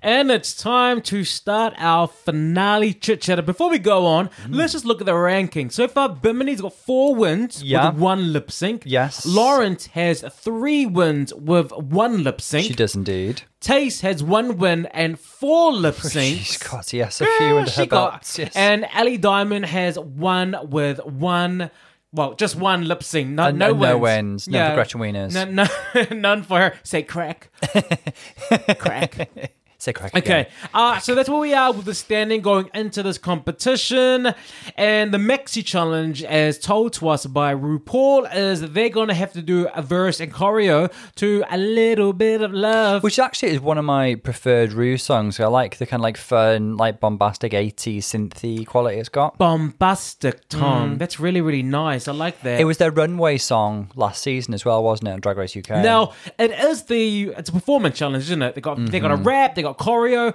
And 0.00 0.30
it's 0.30 0.54
time 0.54 1.02
to 1.02 1.24
start 1.24 1.74
our 1.76 2.06
finale 2.06 2.94
chit 2.94 3.20
chatter. 3.20 3.42
Before 3.42 3.68
we 3.68 3.80
go 3.80 4.06
on, 4.06 4.28
Mm. 4.46 4.54
let's 4.54 4.72
just 4.72 4.84
look 4.84 5.00
at 5.00 5.06
the 5.06 5.14
ranking. 5.14 5.70
So 5.70 5.88
far, 5.88 6.08
Bimini's 6.08 6.60
got 6.60 6.72
four 6.72 7.16
wins 7.16 7.64
Yeah. 7.64 7.90
with 7.90 7.98
one 8.00 8.32
lip 8.32 8.52
sync. 8.52 8.84
Yes. 8.86 9.26
Lawrence 9.26 9.86
has 9.88 10.24
three 10.32 10.86
wins 10.86 11.34
with 11.34 11.72
one 11.72 12.22
lip 12.22 12.40
sync. 12.40 12.66
She 12.68 12.74
does 12.74 12.94
indeed. 12.94 13.42
Tayce 13.60 14.02
has 14.02 14.22
one 14.22 14.56
win 14.56 14.86
and 14.94 15.18
four 15.18 15.72
lip 15.72 15.96
She's 16.00 16.12
syncs. 16.14 16.70
got 16.70 16.92
yes, 16.92 17.20
a 17.20 17.26
few 17.26 17.58
under 17.58 17.70
She 17.70 17.80
her 17.80 17.86
got-. 17.86 18.34
Yes. 18.38 18.52
And 18.54 18.86
Ellie 18.94 19.18
Diamond 19.18 19.66
has 19.66 19.98
one 19.98 20.54
with 20.70 21.04
one, 21.04 21.72
well, 22.12 22.34
just 22.34 22.56
one 22.56 22.86
lip 22.86 23.02
sync. 23.02 23.30
No, 23.30 23.44
And- 23.44 23.58
no 23.58 23.70
and 23.70 23.78
wins. 23.80 23.90
no 23.90 23.98
wins. 23.98 24.48
None 24.48 24.70
for 24.70 24.74
Gretchen 24.74 25.00
Wieners. 25.00 25.34
No, 25.34 25.66
no, 26.10 26.16
none 26.16 26.42
for 26.42 26.58
her. 26.58 26.74
Say 26.82 27.02
crack. 27.02 27.50
crack. 28.78 29.52
Say 29.80 29.92
crack 29.92 30.12
again. 30.16 30.46
Okay, 30.46 30.50
uh, 30.74 30.98
so 30.98 31.14
that's 31.14 31.28
where 31.28 31.38
we 31.38 31.54
are 31.54 31.72
with 31.72 31.84
the 31.84 31.94
standing 31.94 32.40
going 32.40 32.68
into 32.74 33.00
this 33.04 33.16
competition. 33.16 34.34
And 34.76 35.14
the 35.14 35.18
Maxi 35.18 35.64
Challenge, 35.64 36.24
as 36.24 36.58
told 36.58 36.94
to 36.94 37.08
us 37.08 37.26
by 37.26 37.54
RuPaul, 37.54 38.28
is 38.34 38.60
they're 38.72 38.88
going 38.88 39.06
to 39.06 39.14
have 39.14 39.32
to 39.34 39.42
do 39.42 39.68
a 39.74 39.80
verse 39.80 40.18
and 40.18 40.32
choreo 40.32 40.92
to 41.16 41.44
a 41.48 41.56
little 41.56 42.12
bit 42.12 42.40
of 42.42 42.52
love. 42.52 43.04
Which 43.04 43.20
actually 43.20 43.50
is 43.52 43.60
one 43.60 43.78
of 43.78 43.84
my 43.84 44.16
preferred 44.16 44.72
Rue 44.72 44.96
songs. 44.98 45.38
I 45.38 45.46
like 45.46 45.78
the 45.78 45.86
kind 45.86 46.00
of 46.00 46.02
like 46.02 46.16
fun, 46.16 46.76
like 46.76 46.98
bombastic 46.98 47.52
80s 47.52 47.98
synthy 47.98 48.66
quality 48.66 48.98
it's 48.98 49.08
got. 49.08 49.38
bombastic 49.38 50.48
Tom. 50.48 50.98
That's 50.98 51.20
really, 51.20 51.40
really 51.40 51.62
nice. 51.62 52.08
I 52.08 52.12
like 52.12 52.40
that. 52.42 52.58
Mm. 52.58 52.60
It 52.62 52.64
was 52.64 52.78
their 52.78 52.90
runway 52.90 53.38
song 53.38 53.90
last 53.94 54.22
season 54.22 54.54
as 54.54 54.64
well, 54.64 54.82
wasn't 54.82 55.08
it? 55.08 55.12
On 55.12 55.20
Drag 55.20 55.36
Race 55.36 55.56
UK. 55.56 55.70
Now 55.70 56.14
it 56.38 56.50
is 56.50 56.82
the 56.84 57.28
it's 57.36 57.48
a 57.48 57.52
performance 57.52 57.96
challenge, 57.96 58.24
isn't 58.24 58.42
it? 58.42 58.54
They 58.56 58.60
got 58.60 58.84
they 58.86 58.98
got 58.98 59.12
a 59.12 59.18
Mm-hmm. 59.18 59.26
rap, 59.26 59.54
they 59.56 59.62
got 59.62 59.67
choreo. 59.76 60.34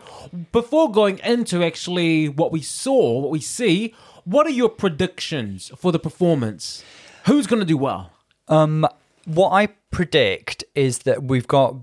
Before 0.52 0.92
going 0.92 1.20
into 1.20 1.64
actually 1.64 2.30
what 2.30 2.52
we 2.52 2.62
saw, 2.62 3.20
what 3.20 3.32
we 3.32 3.40
see, 3.40 3.94
what 4.26 4.46
are 4.46 4.52
your 4.52 4.70
predictions 4.70 5.72
for 5.78 5.92
the 5.92 6.00
performance? 6.00 6.84
Who's 7.26 7.48
going 7.48 7.62
to 7.62 7.66
do 7.66 7.78
well? 7.78 8.12
what 9.26 9.50
I 9.52 9.68
predict 9.90 10.64
is 10.76 11.00
that 11.00 11.24
we've 11.24 11.48
got 11.48 11.76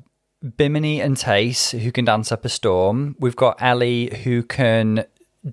Bimini 0.57 1.01
and 1.01 1.17
Tayce 1.17 1.79
who 1.79 1.93
can 1.93 2.05
dance 2.05 2.33
up 2.33 2.45
a 2.45 2.49
storm. 2.49 3.17
We've 3.19 3.37
got 3.37 3.61
Ellie 3.61 4.15
who 4.25 4.43
can 4.43 5.05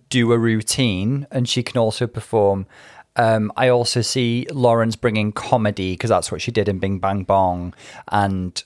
do 0.10 0.32
a 0.32 0.38
routine 0.38 1.28
and 1.32 1.48
she 1.48 1.64
can 1.64 1.78
also 1.78 2.08
perform. 2.08 2.68
Um, 3.16 3.52
I 3.58 3.70
also 3.70 4.02
see 4.02 4.48
Lawrence 4.52 4.96
bringing 4.96 5.32
comedy 5.32 5.94
because 5.94 6.10
that's 6.10 6.32
what 6.32 6.42
she 6.42 6.52
did 6.52 6.70
in 6.70 6.78
Bing 6.80 7.00
Bang 7.00 7.24
Bong, 7.24 7.74
and 8.10 8.64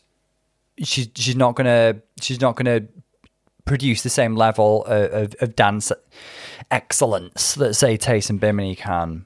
she's 0.84 1.08
she's 1.16 1.38
not 1.38 1.56
gonna 1.56 2.02
she's 2.20 2.42
not 2.42 2.58
gonna 2.58 2.82
produce 3.66 4.02
the 4.04 4.10
same 4.10 4.36
level 4.36 4.84
of, 4.86 5.12
of, 5.12 5.36
of 5.42 5.56
dance 5.56 5.92
excellence 6.70 7.56
that 7.56 7.74
say 7.76 7.98
Tayce 7.98 8.30
and 8.30 8.40
Bimini 8.40 8.76
can. 8.76 9.26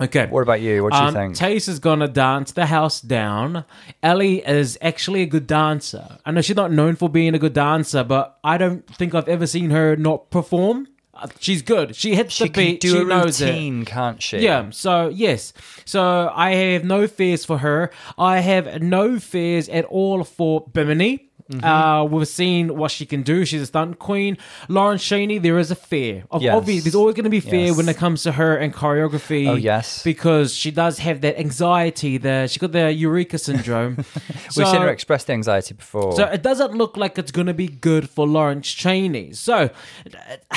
Okay. 0.00 0.26
What 0.26 0.42
about 0.42 0.60
you? 0.60 0.82
What 0.82 0.92
do 0.92 0.98
you 0.98 1.04
Um, 1.04 1.14
think? 1.14 1.36
Tayce 1.36 1.68
is 1.68 1.78
gonna 1.78 2.08
dance 2.08 2.50
the 2.50 2.66
house 2.66 3.00
down. 3.00 3.64
Ellie 4.02 4.44
is 4.44 4.76
actually 4.82 5.22
a 5.22 5.26
good 5.26 5.46
dancer. 5.46 6.18
I 6.26 6.32
know 6.32 6.40
she's 6.40 6.56
not 6.56 6.72
known 6.72 6.96
for 6.96 7.08
being 7.08 7.34
a 7.34 7.38
good 7.38 7.52
dancer, 7.52 8.02
but 8.02 8.36
I 8.42 8.58
don't 8.58 8.84
think 8.96 9.14
I've 9.14 9.28
ever 9.28 9.46
seen 9.46 9.70
her 9.70 9.94
not 9.94 10.30
perform. 10.30 10.88
Uh, 11.16 11.28
She's 11.38 11.62
good. 11.62 11.94
She 11.94 12.16
hits 12.16 12.34
she 12.34 12.48
the 12.48 12.50
beat. 12.50 12.82
she 12.82 12.98
a 12.98 13.04
knows 13.04 13.40
it. 13.40 13.86
can't 13.86 14.20
she? 14.20 14.38
Yeah, 14.38 14.70
so 14.70 15.10
yes. 15.10 15.52
So 15.84 16.28
I 16.34 16.54
have 16.54 16.82
no 16.84 17.06
fears 17.06 17.44
for 17.44 17.58
her. 17.58 17.92
I 18.18 18.40
have 18.40 18.82
no 18.82 19.20
fears 19.20 19.68
at 19.68 19.84
all 19.84 20.24
for 20.24 20.62
Bimini. 20.72 21.28
Mm-hmm. 21.50 21.62
Uh, 21.64 22.04
we've 22.04 22.26
seen 22.26 22.76
what 22.76 22.90
she 22.90 23.04
can 23.04 23.22
do. 23.22 23.44
She's 23.44 23.60
a 23.62 23.66
stunt 23.66 23.98
queen. 23.98 24.38
Lauren 24.68 24.96
Chaney, 24.96 25.36
there 25.38 25.58
is 25.58 25.70
a 25.70 25.74
fear. 25.74 26.24
Of, 26.30 26.40
Yes. 26.40 26.54
obvi- 26.56 26.82
there's 26.82 26.94
always 26.94 27.14
going 27.14 27.24
to 27.24 27.30
be 27.30 27.40
fear 27.40 27.66
Yes. 27.66 27.76
when 27.76 27.86
it 27.88 27.96
comes 27.98 28.22
to 28.22 28.32
her 28.32 28.56
and 28.56 28.72
choreography. 28.72 29.46
Oh, 29.48 29.54
yes. 29.54 30.02
Because 30.02 30.54
she 30.54 30.70
does 30.70 31.00
have 31.00 31.20
that 31.20 31.38
anxiety. 31.38 32.16
There, 32.16 32.48
she 32.48 32.58
got 32.58 32.72
the 32.72 32.90
Eureka 32.92 33.36
syndrome. 33.38 33.96
We've 34.56 34.66
seen 34.68 34.80
her 34.80 34.88
express 34.88 35.24
the 35.24 35.34
anxiety 35.34 35.74
before. 35.74 36.12
so 36.16 36.24
it 36.24 36.42
doesn't 36.42 36.72
look 36.72 36.96
like 36.96 37.18
it's 37.18 37.30
going 37.32 37.46
to 37.48 37.54
be 37.54 37.68
good 37.68 38.08
for 38.08 38.26
Lawrence 38.26 38.72
Chaney. 38.72 39.32
So 39.34 39.68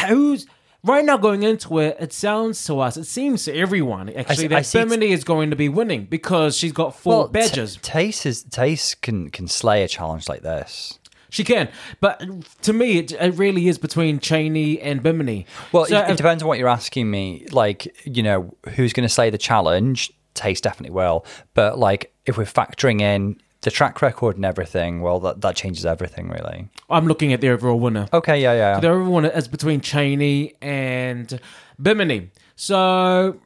who's 0.07 0.45
right 0.87 1.05
now 1.05 1.17
going 1.17 1.43
into 1.43 1.79
it? 1.79 1.97
It 1.99 2.13
sounds 2.13 2.63
to 2.65 2.79
us, 2.79 2.97
it 2.97 3.05
seems 3.05 3.45
to 3.45 3.55
everyone 3.55 4.09
actually 4.09 4.45
I 4.45 4.47
that 4.49 4.59
it's- 4.59 4.73
Bimini 4.73 5.11
is 5.11 5.23
going 5.23 5.49
to 5.51 5.55
be 5.55 5.69
winning 5.69 6.05
because 6.05 6.57
she's 6.57 6.71
got 6.71 6.95
four 6.95 7.19
well, 7.19 7.27
badges. 7.27 7.75
T- 7.81 7.91
Tayce 7.91 8.25
is 8.25 8.43
Tayce 8.43 8.99
can 8.99 9.29
can 9.29 9.47
slay 9.47 9.83
a 9.83 9.87
challenge 9.87 10.27
like 10.29 10.41
this. 10.41 10.97
she 11.29 11.43
can, 11.43 11.69
but 11.99 12.23
to 12.61 12.73
me, 12.73 12.99
it, 12.99 13.11
it 13.11 13.33
really 13.35 13.67
is 13.67 13.77
between 13.77 14.19
Chaney 14.19 14.79
and 14.81 15.03
Bimini. 15.03 15.45
Well, 15.71 15.85
So 15.85 15.99
it, 15.99 16.11
it 16.11 16.17
depends 16.17 16.41
on 16.41 16.47
what 16.49 16.57
you're 16.57 16.69
asking 16.69 17.11
me. 17.11 17.45
Like, 17.51 17.93
you 18.05 18.23
know, 18.23 18.55
who's 18.75 18.93
going 18.93 19.07
to 19.07 19.13
slay 19.13 19.29
the 19.29 19.37
challenge? 19.37 20.11
Tayce 20.35 20.61
definitely 20.61 20.93
will. 20.95 21.25
But 21.53 21.77
like, 21.77 22.13
if 22.25 22.37
we're 22.37 22.45
factoring 22.45 23.01
in 23.01 23.41
the 23.61 23.71
track 23.71 24.01
record 24.01 24.35
and 24.35 24.45
everything, 24.45 25.01
well, 25.01 25.19
that 25.19 25.41
that 25.41 25.55
changes 25.55 25.85
everything, 25.85 26.29
really. 26.29 26.69
I'm 26.89 27.07
looking 27.07 27.33
at 27.33 27.41
the 27.41 27.49
overall 27.49 27.79
winner. 27.79 28.07
Okay, 28.13 28.41
yeah, 28.41 28.53
yeah. 28.53 28.79
The 28.79 28.89
overall 28.89 29.13
winner 29.13 29.29
is 29.29 29.47
between 29.47 29.81
Chaney 29.81 30.53
and 30.61 31.39
Bimini. 31.81 32.31
So 32.55 33.39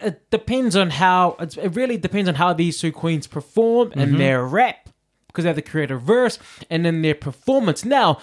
it 0.00 0.30
depends 0.30 0.76
on 0.76 0.90
how 0.90 1.36
it's, 1.40 1.56
it 1.56 1.74
really 1.74 1.96
depends 1.96 2.28
on 2.28 2.36
how 2.36 2.52
these 2.52 2.80
two 2.80 2.92
queens 2.92 3.26
perform 3.26 3.92
and 3.92 4.10
mm-hmm. 4.10 4.18
their 4.18 4.44
rap 4.44 4.88
because 5.26 5.44
they 5.44 5.48
have 5.48 5.56
the 5.56 5.62
creative 5.62 6.02
verse 6.02 6.38
and 6.70 6.84
then 6.84 7.02
their 7.02 7.14
performance. 7.14 7.84
Now, 7.84 8.20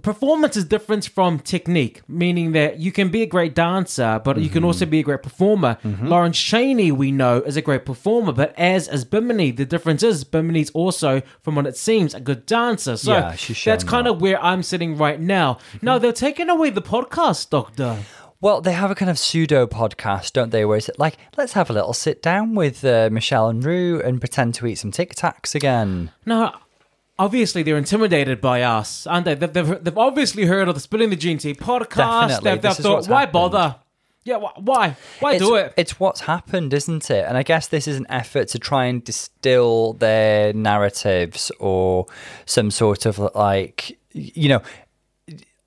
performance 0.00 0.56
is 0.56 0.64
different 0.64 1.06
from 1.06 1.38
technique, 1.38 2.00
meaning 2.08 2.52
that 2.52 2.78
you 2.78 2.90
can 2.90 3.10
be 3.10 3.22
a 3.22 3.26
great 3.26 3.54
dancer, 3.54 4.20
but 4.24 4.38
you 4.38 4.48
can 4.48 4.60
mm-hmm. 4.60 4.66
also 4.66 4.86
be 4.86 5.00
a 5.00 5.02
great 5.02 5.22
performer. 5.22 5.76
Mm-hmm. 5.84 6.08
Lauren 6.08 6.32
Chaney, 6.32 6.90
we 6.90 7.12
know, 7.12 7.42
is 7.42 7.56
a 7.56 7.62
great 7.62 7.84
performer, 7.84 8.32
but 8.32 8.58
as 8.58 8.88
is 8.88 9.04
Bimini, 9.04 9.50
the 9.50 9.66
difference 9.66 10.02
is 10.02 10.24
Bimini's 10.24 10.70
also, 10.70 11.20
from 11.42 11.56
what 11.56 11.66
it 11.66 11.76
seems, 11.76 12.14
a 12.14 12.20
good 12.20 12.46
dancer. 12.46 12.96
So 12.96 13.12
Yeah, 13.66 13.72
that's 13.72 13.84
kind 13.84 14.06
of 14.06 14.20
where 14.22 14.42
I'm 14.42 14.62
sitting 14.62 14.96
right 14.96 15.20
now. 15.20 15.54
Mm-hmm. 15.54 15.86
Now 15.86 15.98
they're 15.98 16.12
taking 16.12 16.48
away 16.48 16.70
the 16.70 16.82
podcast, 16.82 17.50
Doctor. 17.50 17.98
Well, 18.40 18.60
they 18.60 18.72
have 18.72 18.90
a 18.90 18.96
kind 18.96 19.08
of 19.10 19.20
pseudo 19.20 19.68
podcast, 19.68 20.32
don't 20.32 20.50
they? 20.50 20.64
Where 20.64 20.76
it's 20.76 20.90
like, 20.98 21.16
let's 21.36 21.52
have 21.52 21.70
a 21.70 21.72
little 21.72 21.92
sit 21.92 22.22
down 22.22 22.56
with 22.56 22.84
uh, 22.84 23.08
Michelle 23.12 23.48
and 23.48 23.64
Rue 23.64 24.02
and 24.02 24.18
pretend 24.18 24.54
to 24.54 24.66
eat 24.66 24.76
some 24.76 24.90
Tic 24.90 25.14
Tacs 25.14 25.54
again. 25.54 26.10
No, 26.26 26.52
obviously 27.18 27.62
they're 27.62 27.76
intimidated 27.76 28.40
by 28.40 28.62
us, 28.62 29.06
aren't 29.06 29.24
they? 29.24 29.34
They've, 29.34 29.52
they've, 29.52 29.84
they've 29.84 29.98
obviously 29.98 30.46
heard 30.46 30.68
of 30.68 30.74
the 30.74 30.80
Spilling 30.80 31.10
the 31.10 31.16
G&T 31.16 31.54
podcast. 31.54 32.28
Definitely. 32.28 32.50
They've, 32.50 32.62
they've 32.62 32.76
thought, 32.76 33.06
why 33.06 33.20
happened." 33.20 33.32
bother? 33.32 33.76
Yeah, 34.24 34.38
wh- 34.38 34.64
why? 34.64 34.96
Why 35.18 35.34
it's, 35.34 35.44
do 35.44 35.56
it? 35.56 35.74
It's 35.76 35.98
what's 35.98 36.22
happened, 36.22 36.72
isn't 36.72 37.10
it? 37.10 37.24
And 37.26 37.36
I 37.36 37.42
guess 37.42 37.66
this 37.66 37.88
is 37.88 37.96
an 37.96 38.06
effort 38.08 38.48
to 38.48 38.58
try 38.58 38.84
and 38.84 39.02
distill 39.02 39.94
their 39.94 40.52
narratives 40.52 41.50
or 41.58 42.06
some 42.46 42.70
sort 42.70 43.04
of 43.04 43.18
like, 43.34 43.98
you 44.12 44.48
know, 44.48 44.62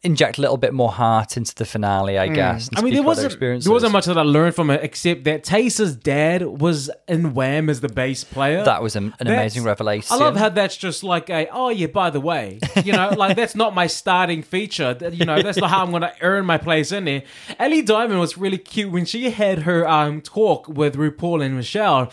inject 0.06 0.38
a 0.38 0.42
little 0.42 0.58
bit 0.58 0.74
more 0.74 0.92
heart 0.92 1.36
into 1.36 1.54
the 1.56 1.66
finale, 1.66 2.18
I 2.18 2.28
guess. 2.28 2.70
Hmm. 2.70 2.78
I 2.78 2.82
mean, 2.82 2.94
there 2.94 3.04
wasn't 3.04 3.40
there 3.40 3.72
wasn't 3.74 3.92
much 3.92 4.06
that 4.06 4.18
I 4.18 4.22
learned 4.22 4.56
from 4.56 4.70
it 4.70 4.82
except 4.84 5.24
that 5.26 5.44
Tayce's 5.44 5.96
dad 5.96 6.44
was 6.44 6.90
in 7.08 7.34
Wham 7.34 7.70
as 7.70 7.82
the 7.82 7.90
bass 7.90 8.24
player. 8.24 8.64
That 8.64 8.82
was 8.84 8.96
an, 8.96 9.14
an 9.20 9.28
amazing 9.28 9.64
revelation. 9.64 10.08
I 10.12 10.18
love 10.18 10.38
how 10.38 10.50
that's 10.50 10.78
just 10.78 11.04
like 11.04 11.30
a 11.30 11.48
oh 11.52 11.70
yeah 11.70 11.88
by 11.88 12.10
the 12.12 12.22
way 12.22 12.60
you 12.84 12.94
know 12.94 13.10
like 13.18 13.36
that's 13.36 13.56
not 13.56 13.74
my 13.74 13.88
starting 13.88 14.44
feature 14.44 14.96
you 15.12 15.26
know 15.26 15.42
that's 15.42 15.58
not 15.58 15.70
how 15.72 15.84
I'm 15.84 15.92
gonna 15.92 16.14
earn 16.22 16.46
my 16.46 16.58
place 16.58 16.92
in 16.92 17.06
there. 17.06 17.24
Ellie 17.60 17.82
Diamond 17.82 18.20
was 18.20 18.38
really 18.38 18.58
cute 18.60 18.92
when 18.92 19.06
she 19.06 19.32
had 19.32 19.60
her 19.64 19.88
um 19.90 20.22
talk 20.22 20.68
with 20.68 20.96
RuPaul 20.96 21.44
and 21.44 21.56
Michelle. 21.56 22.12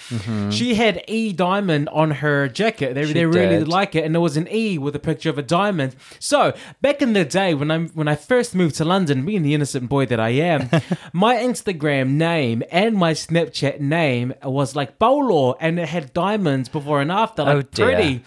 She 0.50 0.74
had 0.74 1.04
E 1.08 1.32
Diamond 1.32 1.88
on 1.90 2.10
her 2.12 2.48
jacket. 2.48 2.94
They, 2.94 3.02
Mm-hmm. 3.02 3.08
She 3.08 3.14
they 3.14 3.26
really 3.26 3.58
did. 3.58 3.68
like 3.68 3.94
it, 3.96 4.04
and 4.04 4.14
there 4.14 4.20
was 4.20 4.36
an 4.36 4.46
E 4.50 4.78
with 4.78 4.94
a 4.94 5.00
picture 5.00 5.28
of 5.28 5.36
a 5.36 5.42
diamond. 5.42 5.96
So 6.20 6.54
back 6.80 7.02
in 7.02 7.12
the 7.14 7.24
day 7.24 7.52
when 7.52 7.70
I 7.70 7.81
when 7.88 8.08
I 8.08 8.14
first 8.14 8.54
moved 8.54 8.76
to 8.76 8.84
London, 8.84 9.24
being 9.24 9.42
the 9.42 9.54
innocent 9.54 9.88
boy 9.88 10.06
that 10.06 10.20
I 10.20 10.30
am, 10.30 10.68
my 11.12 11.36
Instagram 11.36 12.10
name 12.10 12.62
and 12.70 12.96
my 12.96 13.12
Snapchat 13.12 13.80
name 13.80 14.34
was 14.42 14.74
like 14.76 14.98
Bolo, 14.98 15.54
and 15.60 15.78
it 15.78 15.88
had 15.88 16.12
diamonds 16.12 16.68
before 16.68 17.00
and 17.00 17.12
after, 17.12 17.42
oh, 17.42 17.44
like 17.44 17.56
Oh, 17.56 17.84
pretty. 17.84 18.24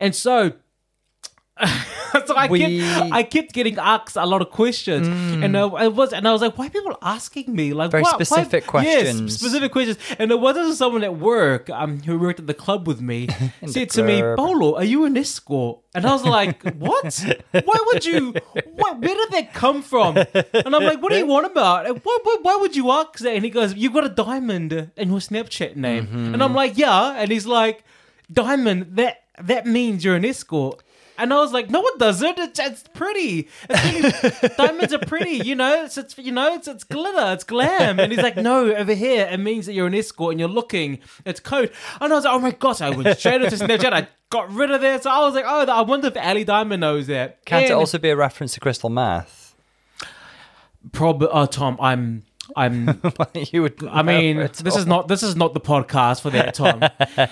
And 0.00 0.14
so 0.14 0.52
so 2.26 2.34
I 2.34 2.48
We- 2.48 2.58
kept 2.80 3.12
I 3.12 3.22
kept 3.22 3.52
getting 3.52 3.78
asked 3.78 4.16
a 4.16 4.26
lot 4.26 4.42
of 4.42 4.50
questions, 4.50 5.06
and 5.06 5.54
uh, 5.56 5.68
I 5.68 5.86
was 5.86 6.12
and 6.12 6.26
I 6.26 6.32
was 6.32 6.42
like, 6.42 6.58
why 6.58 6.66
are 6.66 6.70
people 6.70 6.98
asking 7.00 7.54
me 7.54 7.72
like 7.72 7.88
Mm. 7.90 7.92
Very 7.92 8.02
what- 8.02 8.18
why- 8.18 8.24
specific 8.24 8.64
Yes, 8.64 8.70
questions. 8.70 9.34
specific 9.38 9.70
questions. 9.72 9.98
And 10.18 10.30
it 10.32 10.40
wasn't 10.40 10.74
someone 10.76 11.04
at 11.04 11.16
work 11.16 11.70
um 11.70 12.00
who 12.02 12.18
worked 12.18 12.40
at 12.40 12.48
the 12.48 12.54
club 12.54 12.88
with 12.88 13.00
me 13.00 13.28
said 13.66 13.90
to 13.90 14.02
me. 14.02 14.20
"Bolo, 14.20 14.74
are 14.76 14.84
you 14.84 15.04
an 15.04 15.16
escort?" 15.16 15.78
And 15.94 16.04
I 16.06 16.12
was 16.12 16.24
like, 16.24 16.62
"What? 16.86 17.24
Why 17.68 17.78
would 17.86 18.04
you? 18.04 18.34
What, 18.80 18.92
where 19.00 19.14
did 19.20 19.30
that 19.36 19.54
come 19.54 19.80
from?" 19.82 20.16
And 20.16 20.70
I'm 20.74 20.82
like, 20.90 21.00
"What 21.02 21.12
do 21.12 21.18
you 21.18 21.26
want 21.26 21.46
about? 21.46 21.86
Why, 22.04 22.18
why, 22.24 22.36
why 22.42 22.56
would 22.56 22.74
you 22.74 22.90
ask 22.90 23.18
that?" 23.20 23.32
And 23.36 23.44
he 23.44 23.50
goes, 23.50 23.74
"You've 23.74 23.92
got 23.92 24.04
a 24.04 24.08
diamond 24.26 24.72
in 24.96 25.06
your 25.12 25.20
Snapchat 25.20 25.76
name." 25.76 26.06
Mm-hmm. 26.06 26.34
And 26.34 26.42
I'm 26.42 26.52
like, 26.62 26.76
"Yeah." 26.76 27.14
And 27.20 27.30
he's 27.30 27.46
like, 27.46 27.84
"Diamond? 28.32 28.96
That 28.96 29.22
that 29.40 29.66
means 29.66 30.04
you're 30.04 30.16
an 30.16 30.24
escort." 30.24 30.82
And 31.16 31.32
I 31.32 31.36
was 31.38 31.52
like, 31.52 31.70
no, 31.70 31.84
it 31.86 31.98
doesn't. 31.98 32.38
It's, 32.38 32.58
it's 32.58 32.84
pretty. 32.94 33.48
It's 33.70 34.22
really, 34.22 34.54
diamonds 34.56 34.92
are 34.92 34.98
pretty. 34.98 35.46
You 35.46 35.54
know, 35.54 35.84
it's, 35.84 35.96
it's 35.96 36.18
you 36.18 36.32
know, 36.32 36.54
it's 36.54 36.66
it's 36.66 36.84
glitter, 36.84 37.32
it's 37.32 37.44
glam. 37.44 38.00
And 38.00 38.12
he's 38.12 38.22
like, 38.22 38.36
no, 38.36 38.74
over 38.74 38.94
here 38.94 39.28
it 39.30 39.38
means 39.38 39.66
that 39.66 39.74
you're 39.74 39.86
an 39.86 39.94
escort 39.94 40.32
and 40.32 40.40
you're 40.40 40.48
looking. 40.48 40.98
It's 41.24 41.40
code. 41.40 41.72
And 42.00 42.12
I 42.12 42.16
was 42.16 42.24
like, 42.24 42.34
oh 42.34 42.38
my 42.40 42.50
gosh, 42.50 42.80
I 42.80 42.90
went 42.90 43.16
straight 43.18 43.42
into 43.42 43.56
Snapchat. 43.56 43.92
I 43.92 44.08
got 44.30 44.50
rid 44.52 44.70
of 44.70 44.80
that. 44.80 45.04
So 45.04 45.10
I 45.10 45.20
was 45.20 45.34
like, 45.34 45.44
oh, 45.46 45.66
I 45.66 45.82
wonder 45.82 46.08
if 46.08 46.16
Ellie 46.16 46.44
Diamond 46.44 46.80
knows 46.80 47.06
that. 47.06 47.44
Can't 47.44 47.66
it 47.66 47.72
also 47.72 47.98
be 47.98 48.10
a 48.10 48.16
reference 48.16 48.54
to 48.54 48.60
crystal 48.60 48.90
meth? 48.90 49.54
Probably. 50.92 51.28
Oh, 51.28 51.42
uh, 51.42 51.46
Tom, 51.46 51.78
I'm. 51.80 52.24
I'm. 52.56 53.00
you 53.52 53.62
would. 53.62 53.86
I 53.86 54.02
mean, 54.02 54.36
this 54.38 54.76
is 54.76 54.86
not 54.86 55.08
this 55.08 55.22
is 55.22 55.36
not 55.36 55.54
the 55.54 55.60
podcast 55.60 56.20
for 56.20 56.30
that, 56.30 56.54
Tom. 56.54 56.82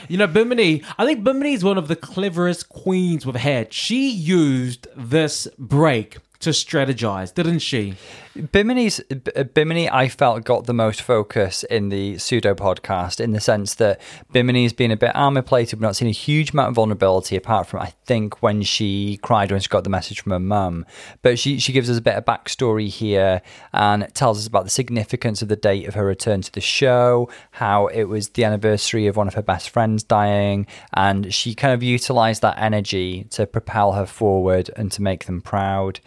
you 0.08 0.16
know, 0.16 0.26
Bimini. 0.26 0.82
I 0.98 1.04
think 1.04 1.24
Bimini 1.24 1.54
is 1.54 1.64
one 1.64 1.78
of 1.78 1.88
the 1.88 1.96
cleverest 1.96 2.68
queens 2.68 3.26
we've 3.26 3.35
had. 3.37 3.72
She 3.72 4.11
used 4.11 4.87
this 4.96 5.48
break 5.58 6.18
to 6.40 6.50
strategize, 6.50 7.32
didn't 7.32 7.61
she? 7.61 7.94
Bimini's 8.35 9.01
B- 9.01 9.33
uh, 9.37 9.45
Bimini, 9.45 9.90
I 9.90 10.09
felt 10.09 10.45
got 10.45 10.64
the 10.64 10.73
most 10.73 11.03
focus 11.03 11.64
in 11.64 11.90
the 11.90 12.16
pseudo 12.16 12.55
podcast 12.55 13.21
in 13.21 13.33
the 13.33 13.40
sense 13.40 13.75
that 13.75 14.01
Bimini's 14.33 14.73
been 14.73 14.90
a 14.90 14.97
bit 14.97 15.14
armor 15.14 15.42
plated. 15.42 15.79
We've 15.79 15.83
not 15.83 15.97
seen 15.97 16.09
a 16.09 16.12
huge 16.12 16.53
amount 16.53 16.71
of 16.71 16.75
vulnerability 16.77 17.37
apart 17.37 17.66
from 17.66 17.81
I 17.81 17.92
think 18.07 18.42
when 18.42 18.62
she 18.62 19.18
cried 19.23 19.51
when 19.51 19.61
she 19.61 19.68
got 19.68 19.85
the 19.85 19.90
message 19.90 20.23
from 20.23 20.33
her 20.33 20.38
mum. 20.38 20.87
But 21.21 21.38
she 21.38 21.59
she 21.59 21.73
gives 21.73 21.90
us 21.90 21.99
a 21.99 22.03
bit 22.03 22.14
of 22.14 22.25
backstory 22.25 22.88
here 22.88 23.42
and 23.73 24.12
tells 24.14 24.38
us 24.38 24.47
about 24.47 24.64
the 24.64 24.71
significance 24.71 25.42
of 25.42 25.49
the 25.49 25.57
date 25.57 25.87
of 25.87 25.95
her 25.95 26.07
return 26.07 26.40
to 26.40 26.53
the 26.53 26.61
show, 26.61 27.29
how 27.51 27.88
it 27.88 28.05
was 28.05 28.31
the 28.31 28.45
anniversary 28.45 29.07
of 29.07 29.16
one 29.16 29.29
of 29.29 29.35
her 29.35 29.42
best 29.42 29.68
friends 29.68 30.03
dying, 30.03 30.66
and 30.95 31.35
she 31.35 31.55
kind 31.55 31.75
of 31.75 31.83
utilized 31.83 32.40
that 32.40 32.59
energy 32.59 33.25
to 33.25 33.47
propel 33.47 33.92
her 33.92 34.07
forward 34.07 34.71
and 34.77 34.90
to 34.92 35.03
make 35.03 35.27
them 35.27 35.42
proud. 35.42 36.01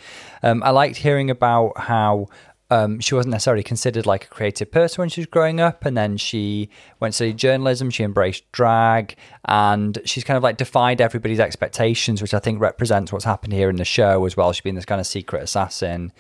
Um, 0.46 0.62
I 0.64 0.70
liked 0.70 0.98
hearing 0.98 1.32
about 1.32 1.74
how 1.76 2.28
um, 2.72 3.00
she 3.00 3.14
wasn't 3.14 3.32
necessarily 3.32 3.64
considered 3.64 4.06
like 4.06 4.26
a 4.26 4.28
creative 4.28 4.72
person 4.72 5.02
when 5.02 5.10
she 5.10 5.22
was 5.22 5.28
growing 5.28 5.60
up, 5.60 5.86
and 5.86 5.98
then 5.98 6.18
she 6.18 6.70
went 7.00 7.16
to 7.16 7.34
journalism. 7.34 7.90
She 7.90 8.04
embraced 8.04 8.52
drag, 8.52 9.16
and 9.46 10.00
she's 10.06 10.24
kind 10.24 10.38
of 10.38 10.44
like 10.44 10.58
defied 10.58 11.02
everybody's 11.02 11.40
expectations, 11.40 12.22
which 12.22 12.34
I 12.34 12.40
think 12.40 12.60
represents 12.60 13.12
what's 13.12 13.26
happened 13.26 13.54
here 13.54 13.70
in 13.70 13.76
the 13.76 13.86
show 13.86 14.26
as 14.26 14.38
well. 14.38 14.54
She's 14.54 14.62
been 14.62 14.76
this 14.76 14.86
kind 14.86 15.02
of 15.02 15.08
secret 15.08 15.44
assassin. 15.44 16.12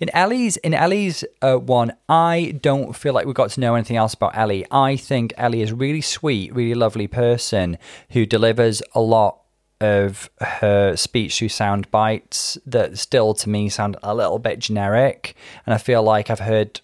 In 0.00 0.10
Ellie's, 0.14 0.56
in 0.58 0.74
Ellie's 0.74 1.24
uh, 1.42 1.56
one, 1.56 1.92
I 2.08 2.58
don't 2.60 2.94
feel 2.94 3.14
like 3.14 3.26
we 3.26 3.32
got 3.32 3.50
to 3.50 3.60
know 3.60 3.76
anything 3.76 3.96
else 3.96 4.14
about 4.14 4.36
Ellie. 4.36 4.66
I 4.70 4.96
think 4.96 5.32
Ellie 5.36 5.62
is 5.62 5.72
really 5.72 6.00
sweet, 6.00 6.54
really 6.54 6.74
lovely 6.74 7.06
person 7.06 7.78
who 8.10 8.26
delivers 8.26 8.82
a 8.94 9.00
lot 9.00 9.39
of 9.80 10.30
her 10.40 10.96
speech 10.96 11.38
through 11.38 11.48
sound 11.48 11.90
bites 11.90 12.58
that 12.66 12.98
still 12.98 13.34
to 13.34 13.48
me 13.48 13.68
sound 13.68 13.96
a 14.02 14.14
little 14.14 14.38
bit 14.38 14.58
generic 14.58 15.34
and 15.64 15.74
i 15.74 15.78
feel 15.78 16.02
like 16.02 16.30
i've 16.30 16.40
heard 16.40 16.80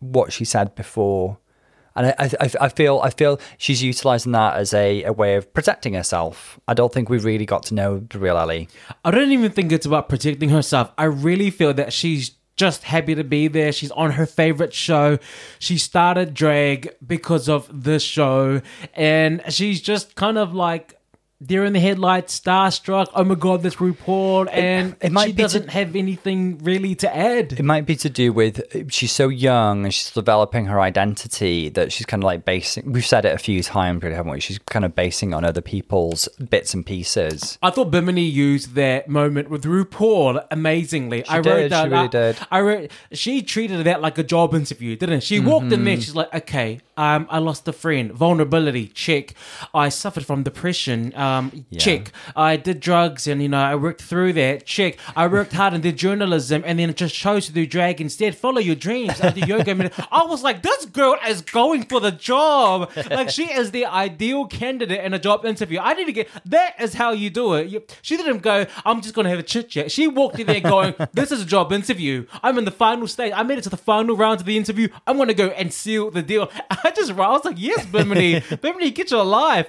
what 0.00 0.32
she 0.32 0.44
said 0.44 0.74
before 0.74 1.38
and 1.96 2.14
I, 2.18 2.30
I, 2.40 2.50
I 2.60 2.68
feel 2.68 3.00
I 3.02 3.10
feel 3.10 3.40
she's 3.58 3.82
utilizing 3.82 4.32
that 4.32 4.56
as 4.56 4.72
a, 4.72 5.02
a 5.04 5.12
way 5.12 5.34
of 5.34 5.52
protecting 5.52 5.94
herself. 5.94 6.60
I 6.68 6.74
don't 6.74 6.92
think 6.92 7.08
we've 7.08 7.24
really 7.24 7.46
got 7.46 7.64
to 7.64 7.74
know 7.74 7.98
the 7.98 8.18
real 8.18 8.36
Ellie. 8.36 8.68
I 9.04 9.10
don't 9.10 9.32
even 9.32 9.50
think 9.50 9.72
it's 9.72 9.86
about 9.86 10.08
protecting 10.08 10.50
herself. 10.50 10.92
I 10.96 11.04
really 11.04 11.50
feel 11.50 11.74
that 11.74 11.92
she's 11.92 12.32
just 12.56 12.84
happy 12.84 13.14
to 13.14 13.24
be 13.24 13.48
there. 13.48 13.72
She's 13.72 13.90
on 13.92 14.12
her 14.12 14.26
favorite 14.26 14.74
show. 14.74 15.18
She 15.58 15.78
started 15.78 16.34
drag 16.34 16.94
because 17.04 17.48
of 17.48 17.68
this 17.82 18.02
show, 18.02 18.60
and 18.94 19.42
she's 19.48 19.80
just 19.80 20.14
kind 20.14 20.38
of 20.38 20.54
like 20.54 20.99
deer 21.44 21.64
in 21.64 21.72
the 21.72 21.80
headlights, 21.80 22.38
starstruck. 22.38 23.08
Oh 23.14 23.24
my 23.24 23.34
god, 23.34 23.62
that's 23.62 23.76
RuPaul, 23.76 24.48
and 24.52 24.96
it 25.00 25.12
might 25.12 25.28
she 25.28 25.32
doesn't 25.32 25.70
have 25.70 25.96
anything 25.96 26.58
really 26.58 26.94
to 26.96 27.16
add. 27.16 27.52
It 27.52 27.62
might 27.62 27.86
be 27.86 27.96
to 27.96 28.10
do 28.10 28.32
with 28.32 28.62
she's 28.92 29.12
so 29.12 29.28
young 29.28 29.84
and 29.84 29.94
she's 29.94 30.10
developing 30.10 30.66
her 30.66 30.80
identity 30.80 31.68
that 31.70 31.92
she's 31.92 32.06
kind 32.06 32.22
of 32.22 32.26
like 32.26 32.44
basing. 32.44 32.92
We've 32.92 33.06
said 33.06 33.24
it 33.24 33.34
a 33.34 33.38
few 33.38 33.62
times, 33.62 34.02
really, 34.02 34.14
haven't 34.14 34.32
we? 34.32 34.40
She's 34.40 34.58
kind 34.58 34.84
of 34.84 34.94
basing 34.94 35.32
on 35.32 35.44
other 35.44 35.60
people's 35.60 36.28
bits 36.50 36.74
and 36.74 36.84
pieces. 36.84 37.58
I 37.62 37.70
thought 37.70 37.90
Bimini 37.90 38.22
used 38.22 38.74
that 38.74 39.08
moment 39.08 39.50
with 39.50 39.64
RuPaul 39.64 40.44
amazingly. 40.50 41.26
I 41.26 41.36
wrote 41.36 41.70
that. 41.70 41.84
she 41.84 41.90
really 41.90 42.04
I, 42.04 42.06
did. 42.08 42.38
I 42.50 42.60
wrote. 42.60 42.90
She 43.12 43.42
treated 43.42 43.84
that 43.84 44.00
like 44.00 44.18
a 44.18 44.24
job 44.24 44.54
interview, 44.54 44.96
didn't 44.96 45.22
she? 45.22 45.36
She 45.36 45.40
walked 45.40 45.72
in 45.72 45.84
there. 45.84 45.94
Mm-hmm. 45.94 46.00
She's 46.00 46.14
like, 46.14 46.34
"Okay, 46.34 46.80
um, 46.96 47.26
I 47.30 47.38
lost 47.38 47.66
a 47.66 47.72
friend. 47.72 48.12
Vulnerability 48.12 48.88
check. 48.88 49.34
I 49.72 49.88
suffered 49.88 50.26
from 50.26 50.42
depression. 50.42 51.14
Uh, 51.14 51.29
Um, 51.30 51.66
Check. 51.78 52.12
I 52.34 52.56
did 52.56 52.80
drugs 52.80 53.26
and 53.26 53.42
you 53.42 53.48
know 53.48 53.60
I 53.60 53.74
worked 53.74 54.02
through 54.02 54.32
that. 54.34 54.66
Check. 54.66 54.98
I 55.16 55.26
worked 55.26 55.52
hard 55.52 55.74
and 55.74 55.82
did 55.82 55.96
journalism 55.96 56.62
and 56.66 56.78
then 56.78 56.92
just 56.94 57.14
chose 57.14 57.46
to 57.46 57.52
do 57.52 57.66
drag 57.66 58.00
instead. 58.00 58.36
Follow 58.36 58.60
your 58.60 58.74
dreams. 58.74 59.20
I 59.20 59.30
do 59.30 59.40
yoga. 59.40 59.70
I 60.12 60.24
was 60.24 60.42
like, 60.42 60.62
this 60.62 60.86
girl 60.86 61.16
is 61.26 61.42
going 61.42 61.84
for 61.84 62.00
the 62.00 62.10
job. 62.10 62.90
Like 63.10 63.30
she 63.30 63.44
is 63.44 63.70
the 63.70 63.86
ideal 63.86 64.46
candidate 64.46 65.04
in 65.04 65.14
a 65.14 65.18
job 65.18 65.44
interview. 65.44 65.78
I 65.80 65.94
didn't 65.94 66.14
get 66.14 66.28
that 66.46 66.80
is 66.80 66.94
how 66.94 67.12
you 67.12 67.30
do 67.30 67.54
it. 67.54 67.98
She 68.02 68.16
didn't 68.16 68.38
go. 68.38 68.66
I'm 68.84 69.00
just 69.00 69.14
gonna 69.14 69.28
have 69.28 69.38
a 69.38 69.44
chit 69.44 69.70
chat. 69.70 69.92
She 69.92 70.08
walked 70.08 70.38
in 70.38 70.46
there 70.46 70.60
going, 70.60 70.94
this 71.12 71.30
is 71.30 71.42
a 71.42 71.46
job 71.46 71.72
interview. 71.72 72.26
I'm 72.42 72.58
in 72.58 72.64
the 72.64 72.70
final 72.70 73.06
stage. 73.06 73.32
I 73.34 73.42
made 73.42 73.58
it 73.58 73.64
to 73.64 73.70
the 73.70 73.76
final 73.76 74.16
round 74.16 74.40
of 74.40 74.46
the 74.46 74.56
interview. 74.56 74.88
I'm 75.06 75.16
gonna 75.16 75.34
go 75.34 75.48
and 75.48 75.72
seal 75.72 76.10
the 76.10 76.22
deal. 76.22 76.50
I 76.70 76.90
just 76.90 77.10
I 77.10 77.30
was 77.30 77.44
like, 77.44 77.56
yes, 77.58 77.86
Bimini, 77.86 78.42
Bimini, 78.60 78.90
get 78.90 79.10
your 79.10 79.24
life. 79.24 79.68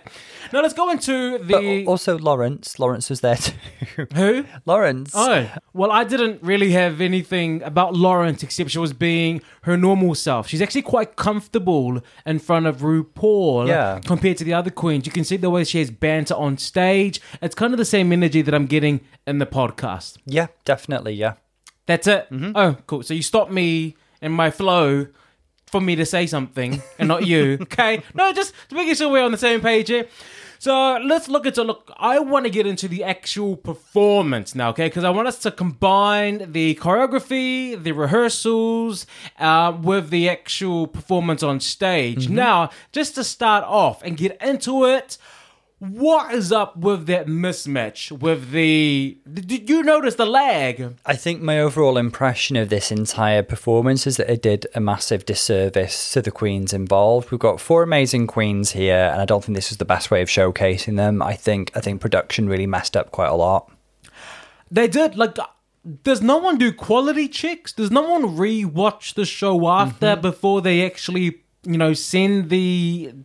Now 0.52 0.62
let's 0.62 0.74
go 0.74 0.90
into 0.90 1.38
But 1.52 1.90
also 1.92 2.18
Lawrence. 2.18 2.80
Lawrence 2.80 3.10
was 3.10 3.22
there 3.22 3.36
too. 3.36 3.54
who. 4.16 4.46
Lawrence. 4.66 5.12
Oh, 5.14 5.50
well, 5.74 5.92
I 5.92 6.04
didn't 6.04 6.42
really 6.44 6.72
have 6.72 7.02
anything 7.02 7.62
about 7.64 7.96
Lawrence 7.96 8.44
except 8.44 8.72
she 8.72 8.80
was 8.80 8.94
being 8.94 9.42
her 9.64 9.78
normal 9.78 10.16
self. 10.16 10.48
She's 10.48 10.62
actually 10.62 10.82
quite 10.84 11.16
comfortable 11.16 12.02
in 12.26 12.40
front 12.40 12.66
of 12.66 12.78
RuPaul 12.78 13.68
Yeah. 13.68 14.00
compared 14.06 14.38
to 14.38 14.44
the 14.44 14.54
other 14.54 14.70
queens. 14.72 15.06
You 15.06 15.12
can 15.12 15.24
see 15.24 15.38
the 15.38 15.50
way 15.50 15.64
she 15.64 15.80
has 15.80 15.92
banter 15.92 16.36
on 16.36 16.58
stage. 16.58 17.22
It's 17.42 17.56
kind 17.56 17.74
of 17.74 17.78
the 17.78 17.86
same 17.86 18.12
energy 18.12 18.42
that 18.42 18.54
I'm 18.54 18.66
getting 18.68 19.02
in 19.28 19.40
the 19.40 19.46
podcast. 19.46 20.18
Yeah, 20.26 20.48
definitely. 20.66 21.14
Yeah. 21.14 21.34
That's 21.86 22.08
it. 22.08 22.28
Mm-hmm. 22.32 22.52
Oh, 22.56 22.78
cool. 22.88 23.04
So 23.04 23.14
you 23.14 23.22
stopped 23.24 23.52
me 23.52 23.96
in 24.22 24.32
my 24.32 24.52
flow 24.52 25.08
for 25.68 25.82
me 25.82 25.96
to 25.96 26.06
say 26.06 26.28
something 26.28 26.82
and 27.00 27.08
not 27.08 27.26
you. 27.26 27.58
okay. 27.62 28.04
No, 28.14 28.32
just 28.34 28.54
to 28.70 28.76
making 28.76 28.96
sure 28.96 29.10
we're 29.10 29.24
on 29.24 29.32
the 29.32 29.38
same 29.38 29.62
page 29.62 29.88
here. 29.88 30.06
So 30.62 31.00
let's 31.04 31.28
look 31.28 31.48
at 31.48 31.58
into 31.58 31.64
look. 31.64 31.92
I 31.98 32.20
want 32.20 32.46
to 32.46 32.52
get 32.52 32.68
into 32.68 32.88
the 32.88 33.04
actual 33.04 33.58
performance 33.58 34.54
now, 34.54 34.70
okay? 34.70 34.86
Because 34.86 35.04
I 35.04 35.10
want 35.10 35.28
us 35.28 35.40
to 35.40 35.50
combine 35.50 36.52
the 36.52 36.76
choreography, 36.76 37.82
the 37.82 37.94
rehearsals, 37.94 39.08
uh, 39.40 39.76
with 39.82 40.12
the 40.12 40.30
actual 40.30 40.86
performance 40.86 41.42
on 41.42 41.62
stage. 41.62 42.30
Now, 42.30 42.70
just 42.92 43.16
to 43.16 43.24
start 43.24 43.64
off 43.64 44.04
and 44.04 44.16
get 44.16 44.40
into 44.40 44.86
it, 44.86 45.18
what 45.82 46.32
is 46.32 46.52
up 46.52 46.78
with 46.78 47.08
that 47.08 47.26
mismatch? 47.26 48.12
With 48.12 48.52
the 48.52 49.18
did 49.34 49.68
you 49.68 49.82
notice 49.82 50.14
the 50.14 50.28
lag? 50.28 50.96
I 51.08 51.16
think 51.16 51.42
my 51.42 51.60
overall 51.60 51.98
impression 51.98 52.56
of 52.56 52.70
this 52.70 52.92
entire 52.92 53.42
performance 53.42 54.06
is 54.06 54.18
that 54.18 54.30
it 54.30 54.44
did 54.44 54.68
a 54.76 54.80
massive 54.80 55.26
disservice 55.26 56.12
to 56.12 56.22
the 56.22 56.30
queens 56.30 56.72
involved. 56.72 57.32
We've 57.32 57.40
got 57.40 57.60
four 57.60 57.82
amazing 57.82 58.28
queens 58.28 58.74
here, 58.74 59.10
and 59.12 59.20
I 59.20 59.26
don't 59.26 59.44
think 59.44 59.56
this 59.56 59.72
is 59.72 59.78
the 59.78 59.86
best 59.86 60.12
way 60.12 60.22
of 60.22 60.28
showcasing 60.28 60.98
them. 60.98 61.20
I 61.24 61.34
think 61.34 61.72
I 61.76 61.82
think 61.82 62.00
production 62.00 62.48
really 62.48 62.68
messed 62.68 62.96
up 62.96 63.10
quite 63.10 63.30
a 63.30 63.36
lot. 63.36 63.72
They 64.70 64.88
did 64.88 65.16
like. 65.16 65.36
Does 66.04 66.22
no 66.22 66.38
one 66.38 66.60
do 66.60 66.72
quality 66.72 67.28
checks? 67.28 67.74
Does 67.74 67.90
no 67.90 68.04
one 68.08 68.38
re-watch 68.38 69.16
the 69.16 69.26
show 69.26 69.68
after 69.68 70.10
mm-hmm. 70.10 70.22
before 70.22 70.62
they 70.62 70.86
actually, 70.86 71.42
you 71.64 71.76
know, 71.80 71.96
send 71.96 72.52
the 72.52 73.16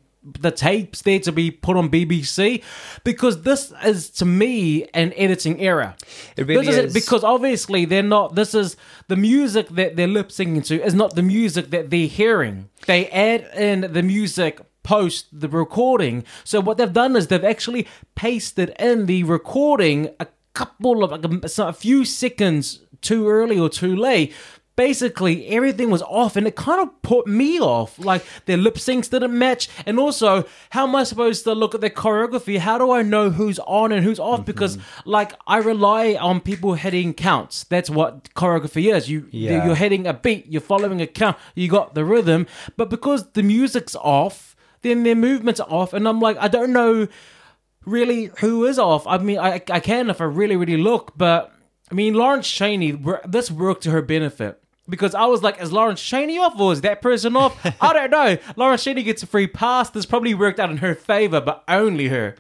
the 0.41 0.51
tapes 0.51 1.03
there 1.03 1.21
to 1.21 1.33
be 1.33 1.51
put 1.51 1.77
on 1.77 1.89
BBC? 1.89 2.63
Because 3.05 3.43
this 3.43 3.73
is 3.85 4.11
to 4.11 4.25
me 4.25 4.85
an 4.95 5.13
editing 5.17 5.61
error. 5.61 5.95
It 6.37 6.47
really 6.47 6.67
This 6.67 6.77
is. 6.77 6.95
because 6.95 7.23
obviously 7.25 7.85
they're 7.85 8.03
not. 8.03 8.35
This 8.35 8.55
is 8.55 8.77
the 9.09 9.17
music 9.17 9.69
that 9.71 9.97
they're 9.97 10.07
lip 10.07 10.29
syncing 10.29 10.65
to 10.67 10.83
is 10.83 10.95
not 10.95 11.15
the 11.15 11.23
music 11.23 11.71
that 11.71 11.91
they're 11.91 12.09
hearing. 12.09 12.69
They 12.87 13.09
add 13.09 13.49
in 13.57 13.93
the 13.93 14.03
music 14.03 14.61
post 14.83 15.27
the 15.33 15.49
recording. 15.49 16.25
So 16.45 16.61
what 16.61 16.77
they've 16.79 16.93
done 16.93 17.17
is 17.17 17.27
they've 17.27 17.43
actually 17.45 17.87
pasted 18.15 18.75
in 18.79 19.07
the 19.07 19.25
recording 19.25 20.11
a 20.21 20.27
couple 20.55 21.03
of 21.05 21.11
like 21.11 21.25
a, 21.25 21.63
a 21.63 21.73
few 21.73 22.05
seconds 22.05 22.81
too 23.01 23.29
early 23.29 23.59
or 23.59 23.69
too 23.69 23.95
late. 23.97 24.33
Basically, 24.77 25.49
everything 25.49 25.91
was 25.91 26.03
off, 26.03 26.37
and 26.37 26.47
it 26.47 26.55
kind 26.55 26.81
of 26.81 27.03
put 27.03 27.27
me 27.27 27.59
off. 27.59 27.99
Like 27.99 28.25
their 28.45 28.57
lip 28.57 28.75
syncs 28.75 29.11
didn't 29.11 29.37
match, 29.37 29.69
and 29.87 29.99
also, 29.99 30.45
how 30.71 30.87
am 30.87 30.95
I 30.95 31.05
supposed 31.05 31.45
to 31.45 31.55
look 31.55 31.75
at 31.75 31.81
their 31.81 31.91
choreography? 31.91 32.59
How 32.59 32.77
do 32.79 32.93
I 32.93 33.03
know 33.03 33.31
who's 33.31 33.59
on 33.61 33.91
and 33.91 34.05
who's 34.05 34.21
off? 34.21 34.45
Because, 34.45 34.77
mm-hmm. 34.77 35.11
like, 35.11 35.33
I 35.47 35.59
rely 35.59 36.15
on 36.15 36.41
people 36.41 36.75
hitting 36.75 37.15
counts. 37.15 37.65
That's 37.65 37.89
what 37.89 38.33
choreography 38.35 38.95
is. 38.95 39.09
You 39.09 39.29
Yeah. 39.31 39.65
you're 39.65 39.75
hitting 39.75 40.07
a 40.07 40.13
beat, 40.13 40.47
you're 40.47 40.61
following 40.61 41.01
a 41.01 41.07
count, 41.07 41.37
you 41.55 41.69
got 41.69 41.95
the 41.95 42.05
rhythm. 42.05 42.47
But 42.77 42.91
because 42.91 43.33
the 43.33 43.43
music's 43.43 43.97
off, 43.97 44.55
then 44.83 45.03
their 45.03 45.17
movements 45.17 45.59
are 45.59 45.69
off, 45.71 45.93
and 45.93 46.07
I'm 46.07 46.21
like, 46.21 46.37
I 46.39 46.49
don't 46.49 46.73
know 46.73 47.09
really 47.87 48.31
who 48.41 48.67
is 48.67 48.79
off. 48.79 49.07
I 49.07 49.19
mean, 49.19 49.39
I 49.39 49.55
I 49.71 49.81
can 49.81 50.11
if 50.11 50.21
I 50.21 50.25
really 50.25 50.57
really 50.57 50.77
look, 50.77 51.13
but 51.17 51.53
I 51.91 51.95
mean 51.95 52.15
Lawrence 52.15 52.49
Chaney, 52.49 52.99
this 53.27 53.51
worked 53.51 53.85
to 53.85 53.91
her 53.93 54.03
benefit. 54.03 54.63
Because 54.89 55.15
I 55.15 55.27
was 55.27 55.43
like, 55.43 55.61
is 55.61 55.73
Lawrence 55.73 56.03
Chaney 56.03 56.39
off 56.39 56.59
or 56.59 56.73
is 56.73 56.81
that 56.83 57.03
person 57.03 57.37
off? 57.37 57.59
I 57.81 57.93
don't 57.93 58.11
know. 58.11 58.39
Lawrence 58.57 58.85
Chaney 58.85 59.03
gets 59.03 59.23
a 59.23 59.27
free 59.27 59.47
pass. 59.47 59.91
This 59.91 60.07
probably 60.07 60.35
worked 60.35 60.61
out 60.61 60.71
in 60.71 60.79
her 60.79 60.95
favor, 60.95 61.41
but 61.41 61.65
only 61.69 62.09
her. 62.09 62.37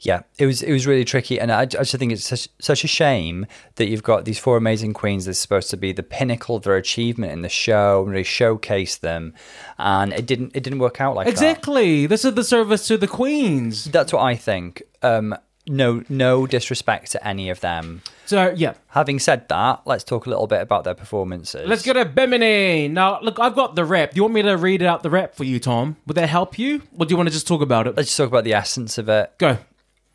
Yeah, 0.00 0.22
it 0.38 0.44
was 0.44 0.62
it 0.62 0.72
was 0.72 0.86
really 0.86 1.04
tricky, 1.04 1.40
and 1.40 1.50
I, 1.50 1.62
I 1.62 1.66
just 1.66 1.96
think 1.96 2.12
it's 2.12 2.26
such, 2.26 2.48
such 2.60 2.84
a 2.84 2.86
shame 2.86 3.46
that 3.76 3.88
you've 3.88 4.02
got 4.02 4.26
these 4.26 4.38
four 4.38 4.58
amazing 4.58 4.92
queens 4.92 5.24
that's 5.24 5.38
supposed 5.38 5.70
to 5.70 5.76
be 5.78 5.92
the 5.92 6.02
pinnacle 6.02 6.56
of 6.56 6.64
their 6.64 6.76
achievement 6.76 7.32
in 7.32 7.40
the 7.40 7.48
show, 7.48 8.02
and 8.02 8.10
really 8.10 8.22
showcase 8.22 8.96
them, 8.96 9.32
and 9.78 10.12
it 10.12 10.26
didn't 10.26 10.54
it 10.54 10.62
didn't 10.62 10.80
work 10.80 11.00
out 11.00 11.14
like 11.14 11.24
that. 11.24 11.32
Exactly. 11.32 12.06
This 12.06 12.26
is 12.26 12.34
the 12.34 12.44
service 12.44 12.86
to 12.88 12.98
the 12.98 13.08
queens. 13.08 13.86
That's 13.86 14.12
what 14.12 14.22
I 14.22 14.36
think. 14.36 14.82
Um, 15.02 15.34
no, 15.66 16.04
no 16.08 16.46
disrespect 16.46 17.12
to 17.12 17.26
any 17.26 17.48
of 17.48 17.60
them. 17.60 18.02
So 18.26 18.52
yeah, 18.56 18.74
Having 18.96 19.18
said 19.18 19.46
that, 19.50 19.82
let's 19.84 20.04
talk 20.04 20.24
a 20.24 20.30
little 20.30 20.46
bit 20.46 20.62
about 20.62 20.84
their 20.84 20.94
performances. 20.94 21.68
Let's 21.68 21.82
go 21.82 21.92
to 21.92 22.06
Bimini. 22.06 22.88
Now, 22.88 23.20
look, 23.20 23.38
I've 23.38 23.54
got 23.54 23.74
the 23.74 23.84
rap. 23.84 24.12
Do 24.12 24.16
you 24.16 24.22
want 24.22 24.32
me 24.32 24.40
to 24.40 24.56
read 24.56 24.82
out 24.82 25.02
the 25.02 25.10
rap 25.10 25.34
for 25.34 25.44
you, 25.44 25.60
Tom? 25.60 25.96
Would 26.06 26.16
that 26.16 26.30
help 26.30 26.58
you? 26.58 26.80
Or 26.98 27.04
do 27.04 27.12
you 27.12 27.16
want 27.18 27.28
to 27.28 27.32
just 27.32 27.46
talk 27.46 27.60
about 27.60 27.86
it? 27.86 27.94
Let's 27.94 28.08
just 28.08 28.16
talk 28.16 28.28
about 28.28 28.44
the 28.44 28.54
essence 28.54 28.96
of 28.96 29.10
it. 29.10 29.34
Go. 29.36 29.58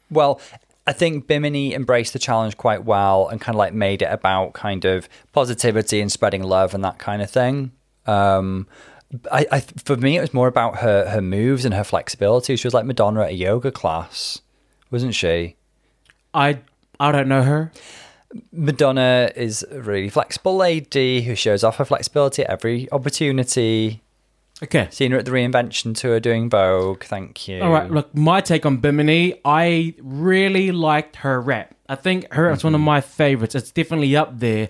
Well, 0.10 0.41
I 0.88 0.93
think 0.93 1.28
Bimini 1.28 1.76
embraced 1.76 2.13
the 2.13 2.17
challenge 2.17 2.58
quite 2.58 2.86
well 2.86 3.28
and 3.28 3.39
kind 3.39 3.54
of 3.54 3.60
like 3.60 3.76
made 3.76 4.02
it 4.02 4.10
about 4.12 4.54
kind 4.54 4.84
of 4.84 5.08
positivity 5.32 6.02
and 6.02 6.12
spreading 6.12 6.41
love 6.41 6.74
and 6.74 6.84
that 6.84 6.97
kind 6.97 7.21
of 7.21 7.30
thing. 7.30 7.71
Um, 8.08 8.65
I, 9.32 9.45
I 9.52 9.60
for 9.60 9.95
me, 9.95 10.17
it 10.17 10.21
was 10.21 10.34
more 10.34 10.47
about 10.47 10.78
her 10.78 11.08
her 11.08 11.21
moves 11.21 11.65
and 11.65 11.74
her 11.76 11.84
flexibility. 11.84 12.56
She 12.56 12.65
was 12.65 12.74
like 12.74 12.86
Madonna 12.86 13.21
at 13.21 13.30
a 13.30 13.36
yoga 13.36 13.71
class, 13.71 14.41
wasn't 14.89 15.13
she? 15.13 15.56
I 16.34 16.60
I 17.00 17.12
don't 17.12 17.28
know 17.28 17.43
her. 17.43 17.71
Madonna 18.52 19.32
is 19.36 19.65
a 19.72 19.82
really 19.82 20.10
flexible 20.10 20.56
lady 20.56 21.22
who 21.22 21.36
shows 21.36 21.63
off 21.63 21.78
her 21.78 21.86
flexibility 21.86 22.44
at 22.44 22.50
every 22.50 22.91
opportunity. 22.91 24.02
Okay. 24.63 24.88
Seen 24.91 25.12
her 25.12 25.17
at 25.17 25.26
the 25.26 25.32
reinvention 25.32 25.96
tour 25.96 26.20
doing 26.20 26.50
Vogue. 26.50 27.04
Thank 27.04 27.48
you. 27.48 27.62
All 27.62 27.72
right, 27.72 27.89
look, 27.89 28.13
my 28.15 28.41
take 28.41 28.65
on 28.65 28.78
Bimini, 28.78 29.39
I 29.44 29.96
really 30.00 30.72
liked 30.72 31.17
her 31.17 31.41
rap. 31.41 31.76
I 31.89 31.96
think 31.96 32.32
her 32.32 32.48
rap's 32.48 32.63
one 32.63 32.76
of 32.76 32.80
mm-hmm. 32.80 32.86
my 32.86 33.02
favorites. 33.02 33.56
It's 33.56 33.72
definitely 33.72 34.15
up 34.15 34.39
there. 34.39 34.70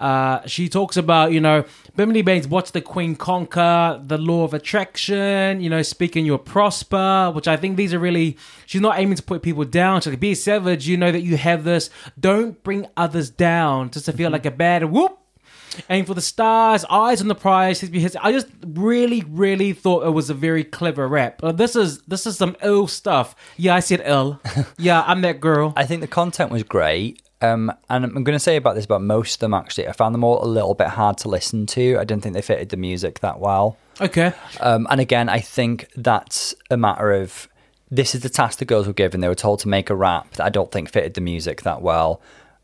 Uh, 0.00 0.40
she 0.46 0.68
talks 0.68 0.96
about, 0.96 1.30
you 1.32 1.40
know, 1.40 1.64
Bimini 1.94 2.22
Baines, 2.22 2.48
What's 2.48 2.70
the 2.70 2.80
queen 2.80 3.14
conquer, 3.14 4.00
the 4.02 4.16
law 4.16 4.44
of 4.44 4.54
attraction, 4.54 5.60
you 5.60 5.68
know, 5.68 5.82
speaking 5.82 6.24
you'll 6.24 6.38
prosper, 6.38 7.30
which 7.34 7.46
I 7.46 7.56
think 7.58 7.76
these 7.76 7.92
are 7.92 7.98
really, 7.98 8.38
she's 8.64 8.80
not 8.80 8.98
aiming 8.98 9.16
to 9.16 9.22
put 9.22 9.42
people 9.42 9.64
down. 9.64 10.00
She's 10.00 10.12
like, 10.12 10.20
be 10.20 10.34
savage, 10.34 10.88
you 10.88 10.96
know 10.96 11.12
that 11.12 11.20
you 11.20 11.36
have 11.36 11.64
this. 11.64 11.90
Don't 12.18 12.60
bring 12.62 12.86
others 12.96 13.28
down 13.28 13.90
just 13.90 14.06
to 14.06 14.12
feel 14.12 14.30
like 14.30 14.46
a 14.46 14.50
bad 14.50 14.84
whoop. 14.90 15.18
Aim 15.88 16.04
for 16.04 16.14
the 16.14 16.20
stars, 16.20 16.84
eyes 16.90 17.20
on 17.20 17.28
the 17.28 17.34
prize. 17.34 17.82
I 18.20 18.32
just 18.32 18.48
really, 18.66 19.22
really 19.28 19.72
thought 19.72 20.04
it 20.04 20.10
was 20.10 20.28
a 20.28 20.34
very 20.34 20.64
clever 20.64 21.06
rap. 21.06 21.42
Uh, 21.44 21.52
this 21.52 21.76
is 21.76 22.02
this 22.02 22.26
is 22.26 22.36
some 22.36 22.56
ill 22.60 22.88
stuff. 22.88 23.36
Yeah, 23.56 23.76
I 23.76 23.80
said 23.80 24.02
ill. 24.04 24.40
yeah, 24.78 25.04
I'm 25.06 25.20
that 25.20 25.40
girl. 25.40 25.72
I 25.76 25.86
think 25.86 26.00
the 26.00 26.08
content 26.08 26.50
was 26.50 26.64
great. 26.64 27.22
Um, 27.42 27.72
and 27.88 28.04
I'm 28.04 28.24
going 28.24 28.36
to 28.36 28.38
say 28.38 28.56
about 28.56 28.74
this 28.74 28.84
about 28.84 29.02
most 29.02 29.34
of 29.34 29.40
them 29.40 29.54
actually. 29.54 29.88
I 29.88 29.92
found 29.92 30.14
them 30.14 30.24
all 30.24 30.44
a 30.44 30.46
little 30.46 30.74
bit 30.74 30.88
hard 30.88 31.18
to 31.18 31.28
listen 31.28 31.66
to. 31.66 31.96
I 31.98 32.04
didn't 32.04 32.22
think 32.22 32.34
they 32.34 32.42
fitted 32.42 32.68
the 32.68 32.76
music 32.76 33.20
that 33.20 33.40
well. 33.40 33.78
Okay. 34.00 34.32
Um, 34.60 34.86
and 34.90 35.00
again, 35.00 35.28
I 35.28 35.40
think 35.40 35.88
that's 35.96 36.54
a 36.70 36.76
matter 36.76 37.12
of 37.12 37.48
this 37.90 38.14
is 38.14 38.20
the 38.22 38.28
task 38.28 38.58
the 38.58 38.64
girls 38.64 38.86
were 38.86 38.92
given. 38.92 39.20
They 39.20 39.28
were 39.28 39.34
told 39.34 39.60
to 39.60 39.68
make 39.68 39.90
a 39.90 39.94
rap 39.94 40.32
that 40.32 40.44
I 40.44 40.48
don't 40.48 40.70
think 40.70 40.90
fitted 40.90 41.14
the 41.14 41.20
music 41.20 41.62
that 41.62 41.82
well. 41.82 42.20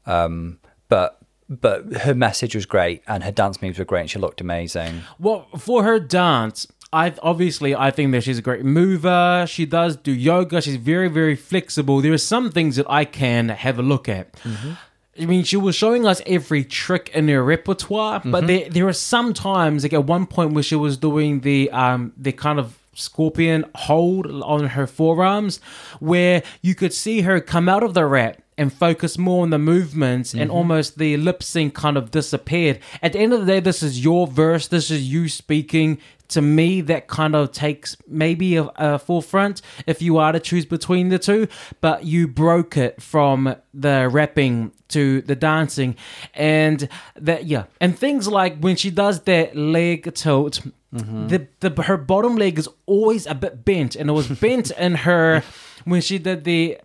Um, 0.06 0.58
but 0.88 1.18
but 1.48 1.92
her 1.98 2.14
message 2.14 2.56
was 2.56 2.66
great 2.66 3.02
and 3.06 3.22
her 3.22 3.30
dance 3.30 3.62
moves 3.62 3.78
were 3.78 3.84
great. 3.84 4.02
And 4.02 4.10
she 4.10 4.18
looked 4.18 4.40
amazing. 4.40 5.02
Well, 5.18 5.46
for 5.56 5.84
her 5.84 6.00
dance, 6.00 6.66
I 6.92 7.12
obviously 7.22 7.74
I 7.74 7.90
think 7.90 8.12
that 8.12 8.22
she's 8.22 8.38
a 8.38 8.42
great 8.42 8.64
mover. 8.64 9.44
She 9.48 9.66
does 9.66 9.96
do 9.96 10.12
yoga. 10.12 10.60
She's 10.60 10.76
very 10.76 11.08
very 11.08 11.36
flexible. 11.36 12.00
There 12.00 12.12
are 12.12 12.18
some 12.18 12.50
things 12.50 12.76
that 12.76 12.86
I 12.88 13.04
can 13.04 13.48
have 13.48 13.78
a 13.78 13.82
look 13.82 14.08
at. 14.08 14.32
Mm-hmm. 14.36 14.72
I 15.18 15.24
mean, 15.24 15.44
she 15.44 15.56
was 15.56 15.74
showing 15.74 16.06
us 16.06 16.20
every 16.26 16.62
trick 16.62 17.10
in 17.14 17.28
her 17.28 17.42
repertoire, 17.42 18.20
but 18.20 18.44
mm-hmm. 18.44 18.46
there 18.46 18.68
there 18.70 18.88
are 18.88 18.92
some 18.92 19.32
times, 19.32 19.82
like 19.82 19.92
at 19.92 20.04
one 20.04 20.26
point, 20.26 20.52
where 20.52 20.62
she 20.62 20.76
was 20.76 20.96
doing 20.96 21.40
the 21.40 21.70
um 21.70 22.12
the 22.16 22.32
kind 22.32 22.58
of 22.58 22.78
scorpion 22.92 23.64
hold 23.74 24.26
on 24.42 24.68
her 24.68 24.86
forearms, 24.86 25.60
where 26.00 26.42
you 26.62 26.74
could 26.74 26.92
see 26.92 27.22
her 27.22 27.40
come 27.40 27.68
out 27.68 27.82
of 27.82 27.94
the 27.94 28.06
rap 28.06 28.42
and 28.58 28.72
focus 28.72 29.18
more 29.18 29.42
on 29.42 29.50
the 29.50 29.58
movements 29.58 30.32
and 30.32 30.44
mm-hmm. 30.44 30.56
almost 30.56 30.98
the 30.98 31.16
lip 31.18 31.42
sync 31.42 31.74
kind 31.74 31.96
of 31.96 32.10
disappeared. 32.10 32.78
At 33.02 33.12
the 33.12 33.18
end 33.18 33.32
of 33.32 33.40
the 33.40 33.46
day, 33.46 33.60
this 33.60 33.82
is 33.82 34.02
your 34.02 34.26
verse, 34.26 34.68
this 34.68 34.90
is 34.90 35.10
you 35.10 35.28
speaking. 35.28 35.98
To 36.28 36.42
me, 36.42 36.80
that 36.82 37.06
kind 37.08 37.34
of 37.36 37.52
takes 37.52 37.96
maybe 38.08 38.56
a, 38.56 38.64
a 38.76 38.98
forefront 38.98 39.62
if 39.86 40.02
you 40.02 40.18
are 40.18 40.32
to 40.32 40.40
choose 40.40 40.64
between 40.66 41.08
the 41.08 41.18
two, 41.18 41.48
but 41.80 42.04
you 42.04 42.26
broke 42.28 42.76
it 42.76 43.00
from 43.02 43.56
the 43.74 44.08
rapping 44.10 44.72
to 44.88 45.20
the 45.22 45.36
dancing. 45.36 45.96
And 46.34 46.88
that 47.16 47.46
yeah. 47.46 47.64
And 47.80 47.98
things 47.98 48.28
like 48.28 48.58
when 48.58 48.76
she 48.76 48.90
does 48.90 49.20
that 49.22 49.56
leg 49.56 50.14
tilt 50.14 50.60
the, 50.92 51.46
the 51.60 51.82
her 51.82 51.98
bottom 51.98 52.36
leg 52.36 52.58
is 52.58 52.68
always 52.86 53.26
a 53.26 53.34
bit 53.34 53.64
bent 53.66 53.96
and 53.96 54.08
it 54.08 54.12
was 54.14 54.28
bent 54.40 54.70
in 54.70 54.94
her 54.94 55.42
when 55.84 56.00
she 56.00 56.18
did 56.18 56.44
the 56.44 56.78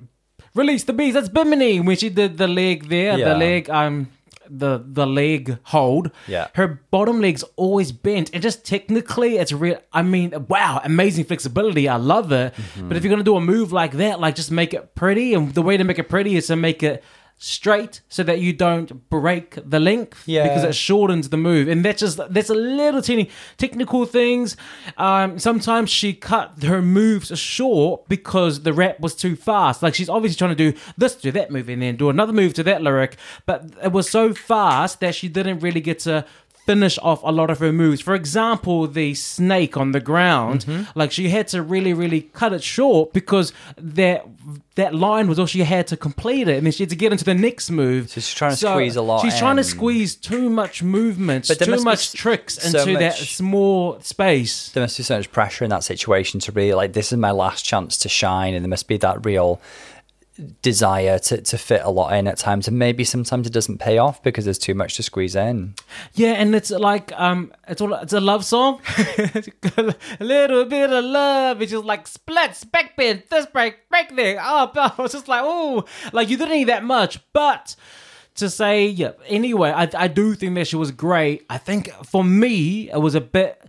release 0.53 0.83
the 0.83 0.91
bees 0.91 1.13
that's 1.13 1.29
bimini 1.29 1.79
when 1.79 1.95
she 1.95 2.09
did 2.09 2.37
the 2.37 2.47
leg 2.47 2.89
there 2.89 3.17
Yeah. 3.17 3.29
the 3.29 3.35
leg 3.35 3.69
um 3.69 4.09
the 4.53 4.83
the 4.85 5.05
leg 5.07 5.57
hold 5.63 6.11
Yeah. 6.27 6.47
her 6.55 6.81
bottom 6.91 7.21
leg's 7.21 7.43
always 7.55 7.91
bent 7.91 8.29
and 8.33 8.43
just 8.43 8.65
technically 8.65 9.37
it's 9.37 9.51
real 9.53 9.79
i 9.93 10.01
mean 10.01 10.33
wow 10.49 10.81
amazing 10.83 11.23
flexibility 11.25 11.87
i 11.87 11.95
love 11.95 12.31
it 12.31 12.53
Mm-hmm. 12.53 12.87
but 12.87 12.97
if 12.97 13.03
you're 13.03 13.11
gonna 13.11 13.23
do 13.23 13.37
a 13.37 13.41
move 13.41 13.71
like 13.71 13.93
that 13.93 14.19
like 14.19 14.35
just 14.35 14.51
make 14.51 14.73
it 14.73 14.93
pretty 14.95 15.33
and 15.33 15.53
the 15.53 15.61
way 15.61 15.77
to 15.77 15.83
make 15.83 15.99
it 15.99 16.09
pretty 16.09 16.35
is 16.35 16.47
to 16.47 16.55
make 16.55 16.83
it 16.83 17.01
straight 17.43 18.01
so 18.07 18.21
that 18.21 18.39
you 18.39 18.53
don't 18.53 19.09
break 19.09 19.57
the 19.67 19.79
length 19.79 20.21
Yeah. 20.27 20.43
because 20.43 20.63
it 20.63 20.75
shortens 20.75 21.29
the 21.29 21.37
move. 21.37 21.67
And 21.67 21.83
that's 21.83 21.99
just 21.99 22.19
that's 22.29 22.51
a 22.51 22.53
little 22.53 23.01
teeny 23.01 23.29
technical 23.57 24.05
things. 24.05 24.55
Um 24.95 25.39
sometimes 25.39 25.89
she 25.89 26.13
cut 26.13 26.61
her 26.61 26.83
moves 26.83 27.37
short 27.39 28.07
because 28.07 28.61
the 28.61 28.73
rap 28.73 28.99
was 28.99 29.15
too 29.15 29.35
fast. 29.35 29.81
Like 29.81 29.95
she's 29.95 30.07
obviously 30.07 30.37
trying 30.37 30.55
to 30.55 30.71
do 30.71 30.77
this 30.97 31.15
do 31.15 31.31
that 31.31 31.49
move 31.49 31.67
and 31.67 31.81
then 31.81 31.95
do 31.95 32.11
another 32.11 32.31
move 32.31 32.53
to 32.53 32.63
that 32.63 32.83
lyric 32.83 33.17
but 33.47 33.65
it 33.83 33.91
was 33.91 34.07
so 34.07 34.33
fast 34.35 34.99
that 34.99 35.15
she 35.15 35.27
didn't 35.27 35.59
really 35.61 35.81
get 35.81 35.97
to 35.99 36.23
finish 36.65 36.97
off 36.99 37.21
a 37.23 37.31
lot 37.31 37.49
of 37.49 37.59
her 37.59 37.71
moves. 37.71 38.01
For 38.01 38.15
example, 38.15 38.87
the 38.87 39.13
snake 39.15 39.77
on 39.77 39.91
the 39.91 39.99
ground, 39.99 40.65
mm-hmm. 40.65 40.97
like 40.97 41.11
she 41.11 41.29
had 41.29 41.47
to 41.49 41.61
really, 41.61 41.93
really 41.93 42.21
cut 42.21 42.53
it 42.53 42.63
short 42.63 43.13
because 43.13 43.51
that 43.77 44.25
that 44.75 44.95
line 44.95 45.27
was 45.27 45.37
all 45.37 45.45
she 45.45 45.59
had 45.59 45.87
to 45.87 45.97
complete 45.97 46.47
it, 46.47 46.57
and 46.57 46.65
then 46.65 46.71
she 46.71 46.83
had 46.83 46.89
to 46.89 46.95
get 46.95 47.11
into 47.11 47.25
the 47.25 47.33
next 47.33 47.69
move. 47.69 48.09
So 48.09 48.21
she's 48.21 48.33
trying 48.33 48.51
to 48.51 48.57
squeeze 48.57 48.95
a 48.95 49.01
lot 49.01 49.21
She's 49.21 49.37
trying 49.37 49.57
to 49.57 49.63
squeeze 49.63 50.15
too 50.15 50.49
much 50.49 50.81
movement, 50.81 51.47
But 51.47 51.59
too 51.59 51.83
much 51.83 52.13
tricks 52.13 52.55
so 52.55 52.79
into 52.79 52.99
that 52.99 53.15
small 53.15 53.99
space. 54.01 54.69
there 54.69 54.83
must 54.83 54.97
be 54.97 55.03
so 55.03 55.17
much 55.17 55.31
pressure 55.31 55.63
in 55.63 55.69
that 55.71 55.83
situation 55.83 56.39
to 56.41 56.51
really 56.51 56.73
like 56.73 56.93
this 56.93 57.11
is 57.11 57.17
my 57.17 57.31
last 57.31 57.65
chance 57.65 57.97
to 57.99 58.09
shine 58.09 58.53
and 58.53 58.63
there 58.63 58.69
must 58.69 58.87
be 58.87 58.97
that 58.97 59.25
real 59.25 59.59
desire 60.61 61.19
to, 61.19 61.41
to 61.41 61.57
fit 61.57 61.81
a 61.83 61.89
lot 61.89 62.13
in 62.13 62.25
at 62.27 62.37
times 62.37 62.67
and 62.67 62.79
maybe 62.79 63.03
sometimes 63.03 63.45
it 63.45 63.53
doesn't 63.53 63.79
pay 63.79 63.97
off 63.97 64.23
because 64.23 64.45
there's 64.45 64.57
too 64.57 64.73
much 64.73 64.95
to 64.95 65.03
squeeze 65.03 65.35
in 65.35 65.73
Yeah, 66.13 66.33
and 66.33 66.55
it's 66.55 66.71
like 66.71 67.11
um, 67.19 67.51
it's 67.67 67.81
all 67.81 67.93
it's 67.95 68.13
a 68.13 68.21
love 68.21 68.45
song. 68.45 68.81
a 69.77 69.95
little 70.19 70.65
bit 70.65 70.91
of 70.91 71.03
love. 71.03 71.61
It's 71.61 71.71
just 71.71 71.83
like 71.85 72.07
splits, 72.07 72.63
backbend, 72.63 73.27
this 73.27 73.45
break, 73.45 73.89
break 73.89 74.15
there. 74.15 74.39
Oh, 74.41 74.71
I 74.75 75.01
was 75.01 75.11
just 75.11 75.27
like, 75.27 75.41
oh, 75.43 75.85
like 76.13 76.29
you 76.29 76.37
didn't 76.37 76.53
need 76.53 76.69
that 76.69 76.83
much, 76.83 77.19
but. 77.33 77.75
To 78.35 78.49
say, 78.49 78.87
yeah. 78.87 79.11
Anyway, 79.27 79.71
I 79.71 79.89
I 79.93 80.07
do 80.07 80.35
think 80.35 80.55
that 80.55 80.65
she 80.65 80.77
was 80.77 80.91
great. 80.91 81.45
I 81.49 81.57
think 81.57 81.91
for 82.05 82.23
me, 82.23 82.89
it 82.89 82.97
was 82.97 83.13
a 83.13 83.19
bit 83.19 83.61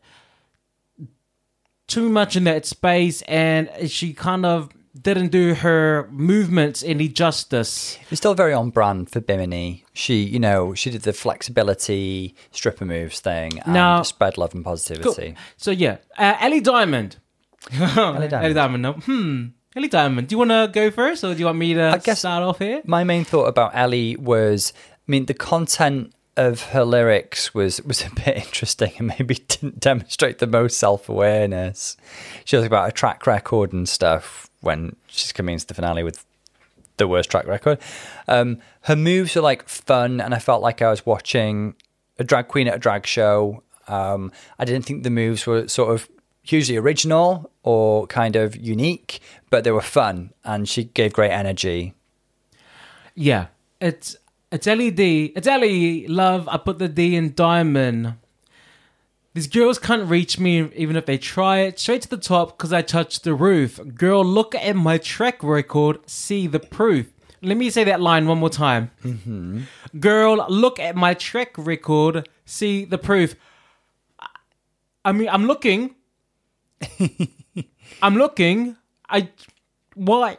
too 1.89 2.09
much 2.09 2.37
in 2.37 2.45
that 2.45 2.65
space, 2.65 3.23
and 3.23 3.69
she 3.91 4.15
kind 4.15 4.47
of 4.47 4.71
didn't 5.01 5.29
do 5.29 5.55
her 5.55 6.07
movements 6.11 6.83
any 6.83 7.09
justice. 7.09 7.99
it's 8.11 8.21
still 8.21 8.35
very 8.35 8.53
on 8.53 8.71
brand 8.71 9.09
for 9.11 9.21
Bimini 9.21 9.85
she 9.95 10.23
you 10.23 10.39
know 10.39 10.75
she 10.75 10.91
did 10.91 11.03
the 11.03 11.13
flexibility 11.13 12.35
stripper 12.51 12.85
moves 12.85 13.21
thing 13.21 13.59
and 13.61 13.73
Now- 13.73 14.03
spread 14.03 14.37
love 14.39 14.55
and 14.55 14.65
positivity 14.65 15.35
So 15.57 15.71
yeah, 15.71 15.97
uh, 16.19 16.37
Ellie 16.41 16.61
Diamond. 16.61 17.17
Ellie 17.73 18.29
Diamond. 18.29 18.55
Diamond. 18.55 18.83
No. 18.83 18.93
Hmm. 18.95 19.47
Ellie 19.77 19.89
Diamond. 19.89 20.29
Do 20.29 20.35
you 20.35 20.39
want 20.39 20.51
to 20.51 20.69
go 20.73 20.91
first, 20.91 21.25
or 21.25 21.33
do 21.33 21.39
you 21.39 21.47
want 21.47 21.59
me 21.59 21.75
to 21.75 21.83
I 21.95 21.99
guess- 21.99 22.19
start 22.21 22.43
off 22.43 22.59
here? 22.59 22.83
my 22.85 23.05
main 23.05 23.25
thought 23.25 23.47
about 23.47 23.71
Ellie 23.75 24.17
was, 24.17 24.73
I 25.09 25.11
mean, 25.11 25.27
the 25.27 25.35
content 25.35 26.13
of 26.37 26.63
her 26.73 26.85
lyrics 26.85 27.55
was 27.55 27.81
was 27.83 28.03
a 28.05 28.11
bit 28.11 28.37
interesting 28.45 28.93
and 28.99 29.07
maybe 29.09 29.35
didn't 29.37 29.81
demonstrate 29.81 30.39
the 30.41 30.47
most 30.47 30.77
self 30.79 31.09
awareness. 31.09 31.97
She 32.45 32.57
was 32.57 32.67
about 32.67 32.89
a 32.89 32.93
track 32.93 33.27
record 33.27 33.73
and 33.73 33.89
stuff 33.89 34.49
when 34.63 34.97
she's 35.07 35.33
coming 35.33 35.53
into 35.53 35.67
the 35.67 35.75
finale 35.75 36.03
with 36.03 36.25
the 36.97 37.07
worst 37.07 37.31
track 37.31 37.47
record. 37.47 37.79
Um, 38.29 38.59
her 38.83 38.97
moves 38.97 39.37
are 39.37 39.43
like 39.43 39.69
fun, 39.69 40.21
and 40.21 40.35
I 40.35 40.39
felt 40.39 40.63
like 40.63 40.81
I 40.81 40.91
was 40.91 41.05
watching 41.05 41.75
a 42.19 42.25
drag 42.25 42.49
queen 42.49 42.69
at 42.69 42.75
a 42.75 42.79
drag 42.79 43.07
show. 43.07 43.63
Um, 43.89 44.33
I 44.59 44.65
didn't 44.65 44.85
think 44.87 45.03
the 45.03 45.11
moves 45.11 45.47
were 45.47 45.69
sort 45.69 45.93
of 45.95 46.09
hugely 46.43 46.77
original 46.77 47.51
or 47.63 48.07
kind 48.07 48.37
of 48.37 48.57
unique, 48.57 49.21
but 49.51 49.65
they 49.65 49.71
were 49.71 49.83
fun, 49.83 50.33
and 50.45 50.69
she 50.69 50.85
gave 50.85 51.13
great 51.13 51.31
energy. 51.31 51.95
Yeah, 53.15 53.47
it's 53.81 54.17
it's 54.51 54.67
LED. 54.67 55.01
It's 55.37 55.47
Ellie 55.47 56.07
Love. 56.07 56.49
I 56.49 56.57
put 56.57 56.79
the 56.79 56.89
D 56.89 57.17
in 57.17 57.35
Diamond. 57.35 58.15
These 59.35 59.47
girls 59.47 59.79
can't 59.79 60.09
reach 60.09 60.39
me 60.39 60.69
even 60.75 60.95
if 60.97 61.07
they 61.07 61.17
try 61.17 61.61
it. 61.61 61.79
Straight 61.79 62.03
to 62.03 62.09
the 62.09 62.19
top 62.19 62.57
because 62.57 62.73
I 62.73 62.83
touched 62.83 63.25
the 63.25 63.35
roof. 63.35 63.81
Girl, 63.95 64.25
look 64.25 64.55
at 64.55 64.77
my 64.77 64.99
track 64.99 65.43
record. 65.43 65.99
See 66.09 66.47
the 66.47 66.61
proof. 66.61 67.11
Let 67.41 67.57
me 67.57 67.71
say 67.71 67.85
that 67.85 68.01
line 68.01 68.27
one 68.29 68.39
more 68.39 68.51
time. 68.51 68.91
Mm-hmm. 69.03 69.63
Girl, 69.99 70.47
look 70.49 70.79
at 70.79 70.97
my 70.97 71.15
track 71.15 71.55
record. 71.57 72.29
See 72.45 72.85
the 72.85 72.99
proof. 72.99 73.35
I 75.05 75.13
mean, 75.13 75.29
I'm 75.29 75.47
looking. 75.47 75.95
I'm 78.03 78.17
looking. 78.17 78.77
I 79.09 79.31
why? 79.95 80.39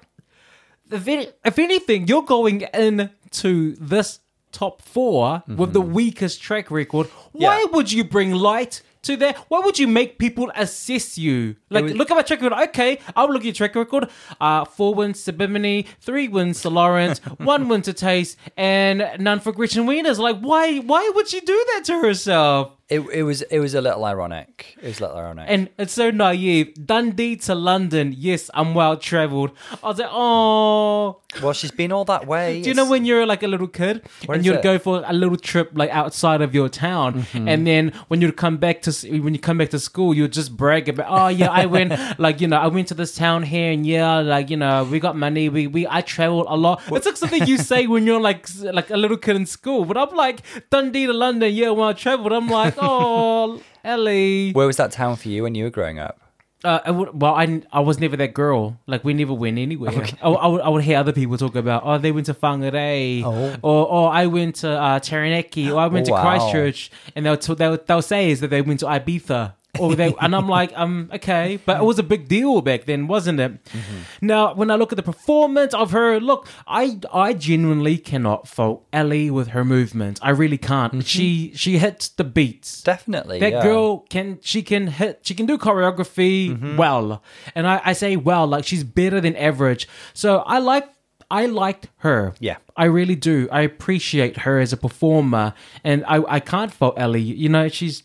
If, 0.92 1.08
any, 1.08 1.28
if 1.44 1.58
anything, 1.60 2.08
you're 2.08 2.24
going 2.24 2.62
into 2.74 3.76
this 3.80 4.20
top 4.54 4.82
4 4.82 5.44
with 5.48 5.74
the 5.74 5.82
mm-hmm. 5.82 5.94
weakest 5.94 6.42
track 6.42 6.72
record. 6.72 7.08
Why 7.34 7.60
Yeah. 7.60 7.66
would 7.72 7.92
you 7.92 8.04
bring 8.04 8.32
light 8.32 8.82
to 9.02 9.18
that? 9.18 9.36
Why 9.50 9.60
would 9.60 9.78
you 9.78 9.88
make 9.88 10.18
people 10.18 10.52
assess 10.56 11.18
you? 11.18 11.58
Like, 11.74 11.84
was- 11.86 11.94
look 11.96 12.12
at 12.12 12.16
my 12.16 12.22
track 12.22 12.42
record. 12.42 12.62
Okay, 12.70 13.00
I'll 13.16 13.28
look 13.28 13.42
at 13.42 13.46
your 13.46 13.54
track 13.54 13.76
record. 13.76 14.10
Uh, 14.40 14.66
four 14.66 14.94
wins 14.94 15.24
to 15.26 15.34
Bimini, 15.34 15.88
three 16.02 16.28
wins 16.28 16.62
to 16.62 16.70
Lawrence, 16.70 17.20
one 17.38 17.68
win 17.68 17.82
to 17.84 17.94
Tayce, 17.94 18.36
and 18.58 19.04
none 19.20 19.40
for 19.40 19.52
Gretchen 19.52 19.86
Wieners. 19.86 20.18
Like, 20.20 20.40
why? 20.40 20.78
Why 20.80 21.12
would 21.16 21.28
she 21.28 21.40
do 21.42 21.66
that 21.74 21.84
to 21.86 22.00
herself? 22.00 22.72
It, 22.90 23.00
it 23.12 23.24
was 23.24 23.42
it 23.44 23.60
was 23.60 23.74
a 23.74 23.82
little 23.82 24.04
ironic. 24.06 24.76
It 24.80 24.86
was 24.88 25.00
a 25.00 25.04
little 25.04 25.18
ironic. 25.18 25.46
And 25.48 25.70
it's 25.80 25.94
so 25.94 26.12
naive. 26.12 26.74
Dundee 26.86 27.38
to 27.38 27.56
London. 27.56 28.14
Yes, 28.16 28.52
I'm 28.54 28.76
well 28.76 28.98
traveled. 28.98 29.52
I 29.82 29.88
was 29.88 29.98
like, 30.00 30.10
oh. 30.12 31.22
well, 31.42 31.54
she's 31.54 31.72
been 31.72 31.92
all 31.92 32.06
that 32.06 32.28
way. 32.28 32.62
Do 32.64 32.70
you 32.70 32.76
know 32.76 32.88
when 32.88 33.06
you're 33.06 33.26
like 33.26 33.42
a 33.42 33.48
little 33.48 33.68
kid 33.68 34.04
What 34.26 34.36
and 34.38 34.46
you'd 34.46 34.58
it? 34.58 34.64
go 34.64 34.78
for 34.78 35.02
a 35.06 35.14
little 35.14 35.38
trip 35.38 35.72
like 35.74 35.90
outside 35.92 36.42
of 36.42 36.54
your 36.54 36.70
town, 36.70 37.14
Mm-hmm. 37.14 37.48
and 37.48 37.66
then 37.66 37.94
when 38.10 38.22
you'd 38.22 38.38
come 38.38 38.58
back 38.58 38.82
to 38.84 38.92
when 39.22 39.34
you 39.34 39.40
come 39.40 39.58
back 39.58 39.70
to 39.70 39.80
school, 39.80 40.14
you'd 40.14 40.34
just 40.34 40.56
brag 40.56 40.90
about, 40.90 41.08
oh 41.10 41.28
yeah, 41.30 41.50
I 41.50 41.63
went 41.66 42.20
like 42.20 42.42
you 42.42 42.48
know 42.48 42.58
I 42.58 42.68
went 42.68 42.88
to 42.90 42.94
this 42.94 43.16
town 43.16 43.44
here, 43.44 43.72
and 43.72 43.86
yeah, 43.86 44.20
like 44.20 44.50
you 44.50 44.58
know 44.58 44.84
we 44.86 45.00
got 45.00 45.16
money, 45.16 45.50
we 45.50 45.68
we 45.68 45.88
I 45.88 46.02
traveled 46.02 46.46
a 46.50 46.56
lot. 46.58 46.82
It's 46.92 47.06
like 47.06 47.18
something 47.18 47.46
you 47.48 47.58
say 47.58 47.88
when 47.88 48.06
you're 48.06 48.22
like 48.22 48.48
like 48.64 48.90
a 48.90 48.98
little 48.98 49.18
kid 49.18 49.36
in 49.36 49.46
school, 49.46 49.86
but 49.86 49.98
I'm 49.98 50.16
like 50.16 50.42
Dundee 50.70 51.06
to 51.08 51.14
London, 51.14 51.54
yeah, 51.54 51.70
when 51.70 51.88
I 51.90 51.94
traveled, 51.94 52.34
I'm 52.34 52.48
like, 52.50 52.76
oh 52.82 53.62
Ellie. 53.84 54.52
Where 54.54 54.68
was 54.68 54.78
that 54.78 54.92
town 54.92 55.16
for 55.18 55.28
you 55.30 55.44
when 55.44 55.56
you 55.56 55.66
were 55.66 55.70
growing 55.70 56.00
up? 56.00 56.20
Uh, 56.66 56.80
I 56.86 56.92
would, 56.92 57.22
well, 57.22 57.36
I, 57.36 57.62
I 57.74 57.82
was 57.82 58.00
never 58.00 58.16
that 58.16 58.34
girl. 58.34 58.80
Like 58.88 59.04
we 59.04 59.14
never 59.14 59.34
went 59.34 59.58
anywhere. 59.58 59.92
I, 60.24 60.30
I, 60.30 60.48
would, 60.48 60.62
I 60.62 60.70
would 60.70 60.82
hear 60.86 60.98
other 60.98 61.12
people 61.12 61.38
talk 61.38 61.56
about, 61.56 61.82
oh, 61.84 61.98
they 61.98 62.14
went 62.14 62.28
to 62.28 62.34
Whangarei, 62.34 63.22
Oh. 63.22 63.58
or 63.62 63.86
or 63.86 64.10
I 64.14 64.28
went 64.28 64.56
to 64.64 64.70
uh, 64.72 65.00
Taranaki, 65.02 65.70
or 65.70 65.78
I 65.82 65.88
went 65.88 66.10
Oh, 66.10 66.16
to. 66.16 66.22
Christchurch, 66.22 66.90
and 67.18 67.26
they'll 67.26 67.36
t- 67.36 67.54
they'll, 67.56 67.76
they'll 67.86 68.02
say 68.02 68.32
is 68.32 68.40
that 68.40 68.48
they 68.50 68.62
went 68.62 68.80
to 68.80 68.86
Ibiza. 68.86 69.56
Or 69.80 69.96
they, 69.96 70.14
and 70.22 70.36
I'm 70.36 70.48
like, 70.48 70.72
um, 70.76 71.10
okay, 71.14 71.60
but 71.66 71.82
it 71.82 71.84
was 71.84 71.98
a 71.98 72.04
big 72.04 72.28
deal 72.28 72.62
back 72.62 72.86
then, 72.86 73.08
wasn't 73.08 73.40
it? 73.40 73.64
Mm-hmm. 73.66 74.28
Now, 74.28 74.54
when 74.54 74.70
I 74.70 74.76
look 74.76 74.92
at 74.92 74.98
the 74.98 75.04
performance 75.04 75.74
of 75.74 75.92
her, 75.92 76.20
look, 76.20 76.48
I, 76.68 77.00
I 77.12 77.34
genuinely 77.34 77.98
cannot 77.98 78.48
fault 78.48 78.86
Ellie 78.94 79.32
with 79.32 79.50
her 79.50 79.66
movement. 79.66 80.20
I 80.22 80.30
really 80.30 80.60
can't. 80.60 81.04
She, 81.06 81.54
she 81.56 81.80
hits 81.80 82.08
the 82.08 82.24
beats. 82.24 82.84
Definitely. 82.84 83.40
That 83.40 83.52
yeah. 83.52 83.64
girl 83.64 84.00
can 84.10 84.40
she 84.42 84.62
can 84.62 84.88
hit 84.88 85.22
she 85.24 85.34
can 85.34 85.46
do 85.46 85.58
choreography 85.58 86.34
Mm-hmm. 86.34 86.78
well, 86.78 87.24
and 87.56 87.68
I, 87.68 87.82
I 87.84 87.94
say 87.94 88.16
well 88.16 88.48
like 88.48 88.66
she's 88.66 88.84
better 88.84 89.22
than 89.22 89.36
average. 89.36 89.88
So 90.14 90.40
I 90.40 90.60
like 90.60 90.90
I 91.30 91.46
liked 91.46 91.88
her. 91.98 92.34
Yeah. 92.40 92.58
I 92.76 92.86
really 92.86 93.16
do. 93.16 93.48
I 93.52 93.62
appreciate 93.62 94.38
her 94.40 94.60
as 94.60 94.74
a 94.74 94.78
performer, 94.78 95.54
and 95.84 96.04
I 96.06 96.24
I 96.28 96.40
can't 96.40 96.72
fault 96.72 96.96
Ellie. 96.98 97.22
You 97.22 97.50
know 97.50 97.68
she's 97.70 98.04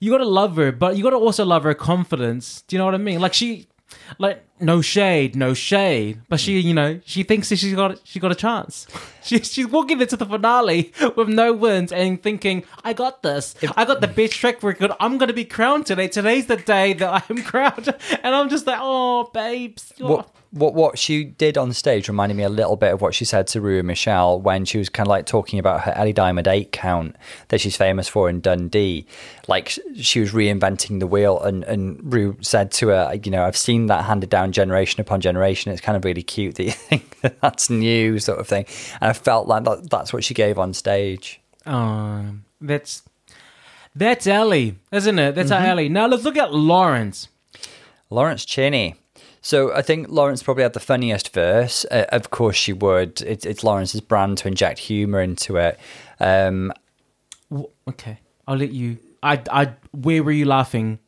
you 0.00 0.10
gotta 0.10 0.24
love 0.24 0.56
her, 0.56 0.72
but 0.72 0.96
you 0.96 1.02
gotta 1.02 1.16
also 1.16 1.44
love 1.44 1.64
her 1.64 1.74
confidence. 1.74 2.62
Do 2.62 2.76
you 2.76 2.78
know 2.78 2.84
what 2.84 2.94
I 2.94 2.98
mean? 2.98 3.20
Like 3.20 3.34
she, 3.34 3.66
like 4.18 4.44
no 4.60 4.80
shade, 4.80 5.34
no 5.36 5.54
shade, 5.54 6.20
but 6.28 6.40
she, 6.40 6.58
you 6.60 6.74
know, 6.74 7.00
she 7.04 7.22
thinks 7.22 7.48
that 7.48 7.56
she's 7.56 7.74
got 7.74 8.00
she 8.04 8.20
got 8.20 8.32
a 8.32 8.36
chance. 8.36 8.86
She, 9.28 9.40
she's 9.40 9.66
walking 9.66 10.00
into 10.00 10.16
the 10.16 10.24
finale 10.24 10.90
with 11.16 11.28
no 11.28 11.52
wins 11.52 11.92
and 11.92 12.22
thinking, 12.22 12.64
"I 12.82 12.94
got 12.94 13.22
this. 13.22 13.54
I 13.76 13.84
got 13.84 14.00
the 14.00 14.08
best 14.08 14.32
track 14.32 14.62
record. 14.62 14.90
I'm 15.00 15.18
gonna 15.18 15.34
be 15.34 15.44
crowned 15.44 15.84
today. 15.84 16.08
Today's 16.08 16.46
the 16.46 16.56
day 16.56 16.94
that 16.94 17.12
I 17.12 17.22
am 17.28 17.42
crowned." 17.50 17.94
And 18.22 18.34
I'm 18.34 18.48
just 18.48 18.66
like, 18.66 18.78
"Oh, 18.80 19.28
babes." 19.34 19.92
what 19.98 20.30
what 20.50 20.74
what 20.74 20.98
she 20.98 21.24
did 21.24 21.58
on 21.58 21.72
stage 21.72 22.08
reminded 22.08 22.36
me 22.36 22.42
a 22.42 22.48
little 22.48 22.76
bit 22.76 22.92
of 22.92 23.02
what 23.02 23.14
she 23.14 23.24
said 23.24 23.46
to 23.48 23.60
Rue 23.60 23.78
and 23.78 23.86
Michelle 23.86 24.40
when 24.40 24.64
she 24.64 24.78
was 24.78 24.88
kind 24.88 25.06
of 25.06 25.10
like 25.10 25.26
talking 25.26 25.58
about 25.58 25.82
her 25.82 25.92
Ellie 25.94 26.12
Diamond 26.12 26.48
eight 26.48 26.72
count 26.72 27.16
that 27.48 27.60
she's 27.60 27.76
famous 27.76 28.08
for 28.08 28.30
in 28.30 28.40
Dundee. 28.40 29.06
Like 29.46 29.78
she 29.94 30.20
was 30.20 30.32
reinventing 30.32 31.00
the 31.00 31.06
wheel, 31.06 31.40
and 31.40 31.64
and 31.64 32.00
Rue 32.12 32.36
said 32.40 32.70
to 32.72 32.88
her, 32.88 33.18
you 33.22 33.30
know, 33.30 33.44
I've 33.44 33.56
seen 33.56 33.86
that 33.86 34.06
handed 34.06 34.30
down 34.30 34.52
generation 34.52 35.00
upon 35.00 35.20
generation. 35.20 35.70
It's 35.70 35.82
kind 35.82 35.96
of 35.96 36.04
really 36.04 36.22
cute 36.22 36.54
that 36.54 36.64
you 36.64 36.70
think 36.88 37.20
that 37.20 37.40
that's 37.40 37.68
new, 37.68 38.18
sort 38.18 38.38
of 38.38 38.48
thing. 38.48 38.64
And 39.00 39.10
I 39.10 39.12
felt 39.12 39.48
like 39.48 39.64
that, 39.64 39.90
that's 39.90 40.12
what 40.12 40.24
she 40.24 40.34
gave 40.34 40.58
on 40.58 40.72
stage. 40.72 41.40
Oh, 41.66 42.24
that's 42.60 43.02
that's 43.94 44.26
Ellie, 44.26 44.76
isn't 44.92 45.18
it? 45.18 45.34
That's 45.34 45.50
our 45.50 45.60
mm-hmm. 45.60 45.68
Ellie. 45.68 45.88
Now 45.88 46.06
let's 46.06 46.24
look 46.24 46.36
at 46.36 46.54
Lawrence. 46.54 47.28
Lawrence 48.10 48.44
Chaney. 48.46 48.94
So 49.48 49.72
I 49.72 49.80
think 49.80 50.10
Lawrence 50.10 50.42
probably 50.42 50.62
had 50.62 50.74
the 50.74 50.80
funniest 50.80 51.32
verse. 51.32 51.86
Uh, 51.90 52.04
of 52.10 52.28
course, 52.28 52.54
she 52.54 52.74
would. 52.74 53.22
It's, 53.22 53.46
it's 53.46 53.64
Lawrence's 53.64 54.02
brand 54.02 54.36
to 54.38 54.48
inject 54.48 54.78
humor 54.78 55.22
into 55.22 55.56
it. 55.56 55.80
Um, 56.20 56.70
Okay, 57.88 58.18
I'll 58.46 58.58
let 58.58 58.72
you. 58.72 58.98
I, 59.22 59.42
I, 59.50 59.72
where 59.92 60.22
were 60.22 60.32
you 60.32 60.44
laughing? 60.44 60.98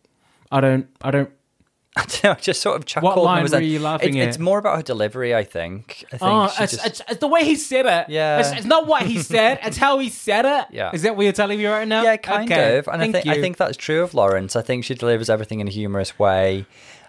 I 0.51 0.63
don't, 0.63 0.87
I 1.03 1.11
don't. 1.11 1.31
I 1.97 2.05
don't 2.07 2.25
know, 2.25 2.31
I 2.31 2.35
just 2.37 2.63
sort 2.63 2.77
of 2.79 2.87
chuckled. 2.87 3.13
and 3.13 3.23
line 3.25 3.43
were 3.43 3.49
like- 3.51 3.65
you 3.65 3.79
laughing 3.79 4.17
it's, 4.17 4.23
at? 4.25 4.29
It's 4.29 4.39
more 4.39 4.59
about 4.59 4.77
her 4.77 4.83
delivery, 4.83 5.35
I 5.35 5.45
think. 5.45 6.05
I 6.11 6.17
think 6.17 6.23
Oh, 6.23 6.45
it's, 6.45 6.57
just- 6.57 6.87
it's, 6.87 7.03
it's 7.11 7.21
the 7.21 7.27
way 7.29 7.45
he 7.45 7.57
said 7.57 7.85
it. 7.85 8.09
Yeah. 8.09 8.39
it's, 8.41 8.53
it's 8.53 8.65
not 8.65 8.87
what 8.87 9.03
he 9.03 9.19
said. 9.19 9.59
it's 9.65 9.77
how 9.77 9.99
he 9.99 10.09
said 10.09 10.47
it. 10.47 10.67
Yeah. 10.73 10.93
is 10.95 11.03
that 11.03 11.15
what 11.15 11.25
you're 11.25 11.35
telling 11.35 11.59
me 11.59 11.67
right 11.67 11.87
now? 11.87 12.05
yeah, 12.05 12.17
kind 12.17 12.51
Okay, 12.51 12.79
of. 12.79 12.89
And 12.89 13.03
I 13.03 13.11
thank 13.13 13.25
think 13.25 13.27
I 13.27 13.41
think 13.43 13.57
that's 13.59 13.77
true 13.77 14.03
of 14.03 14.15
Lawrence. 14.15 14.57
I 14.57 14.63
think 14.63 14.85
she 14.87 14.95
delivers 14.95 15.29
everything 15.29 15.61
in 15.61 15.69
a 15.69 15.71
humorous 15.71 16.19
way. 16.19 16.65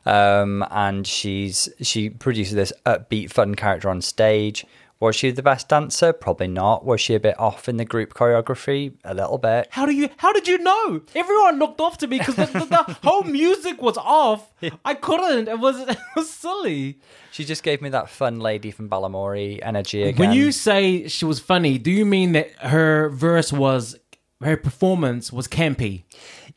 Um, 0.05 0.65
and 0.71 1.05
she's 1.05 1.69
she 1.81 2.09
produces 2.09 2.55
this 2.55 2.73
upbeat, 2.85 3.31
fun 3.31 3.55
character 3.55 3.89
on 3.89 4.01
stage. 4.01 4.65
Was 5.01 5.15
she 5.15 5.31
the 5.31 5.41
best 5.41 5.67
dancer? 5.67 6.13
Probably 6.13 6.47
not. 6.47 6.85
Was 6.85 7.01
she 7.01 7.15
a 7.15 7.19
bit 7.19 7.37
off 7.39 7.67
in 7.67 7.77
the 7.77 7.85
group 7.85 8.13
choreography? 8.13 8.93
A 9.03 9.15
little 9.15 9.39
bit. 9.39 9.67
How 9.71 9.87
do 9.87 9.93
you? 9.93 10.09
How 10.17 10.31
did 10.31 10.47
you 10.47 10.59
know? 10.59 11.01
Everyone 11.15 11.57
looked 11.57 11.81
off 11.81 11.97
to 11.99 12.07
me 12.07 12.19
because 12.19 12.35
the, 12.35 12.45
the, 12.45 12.65
the 12.65 12.97
whole 13.03 13.23
music 13.23 13.81
was 13.81 13.97
off. 13.97 14.53
I 14.85 14.93
couldn't. 14.93 15.47
It 15.47 15.59
was 15.59 15.79
it 15.89 15.97
was 16.15 16.29
silly. 16.29 16.99
She 17.31 17.43
just 17.45 17.63
gave 17.63 17.81
me 17.81 17.89
that 17.89 18.09
fun 18.09 18.39
lady 18.39 18.69
from 18.69 18.89
Balamory 18.89 19.59
energy 19.63 20.03
again. 20.03 20.19
When 20.19 20.33
you 20.33 20.51
say 20.51 21.07
she 21.07 21.25
was 21.25 21.39
funny, 21.39 21.79
do 21.79 21.89
you 21.89 22.05
mean 22.05 22.33
that 22.33 22.51
her 22.59 23.09
verse 23.09 23.51
was 23.51 23.97
her 24.43 24.55
performance 24.55 25.33
was 25.33 25.47
campy? 25.47 26.03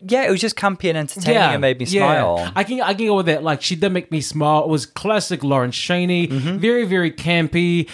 Yeah, 0.00 0.24
it 0.26 0.30
was 0.30 0.40
just 0.40 0.56
campy 0.56 0.88
and 0.88 0.98
entertaining 0.98 1.34
yeah, 1.40 1.52
and 1.52 1.60
made 1.60 1.78
me 1.78 1.86
smile. 1.86 2.50
I 2.56 2.64
can 2.64 2.80
I 2.80 2.94
can 2.94 3.06
go 3.06 3.16
with 3.16 3.26
that. 3.26 3.42
Like 3.42 3.62
she 3.62 3.76
did 3.76 3.90
make 3.92 4.10
me 4.10 4.20
smile. 4.20 4.64
It 4.64 4.68
was 4.68 4.86
classic 4.86 5.42
Lawrence 5.44 5.76
Chaney. 5.76 6.28
Mm-hmm. 6.28 6.58
Very 6.58 6.84
very 6.84 7.10
campy. 7.10 7.88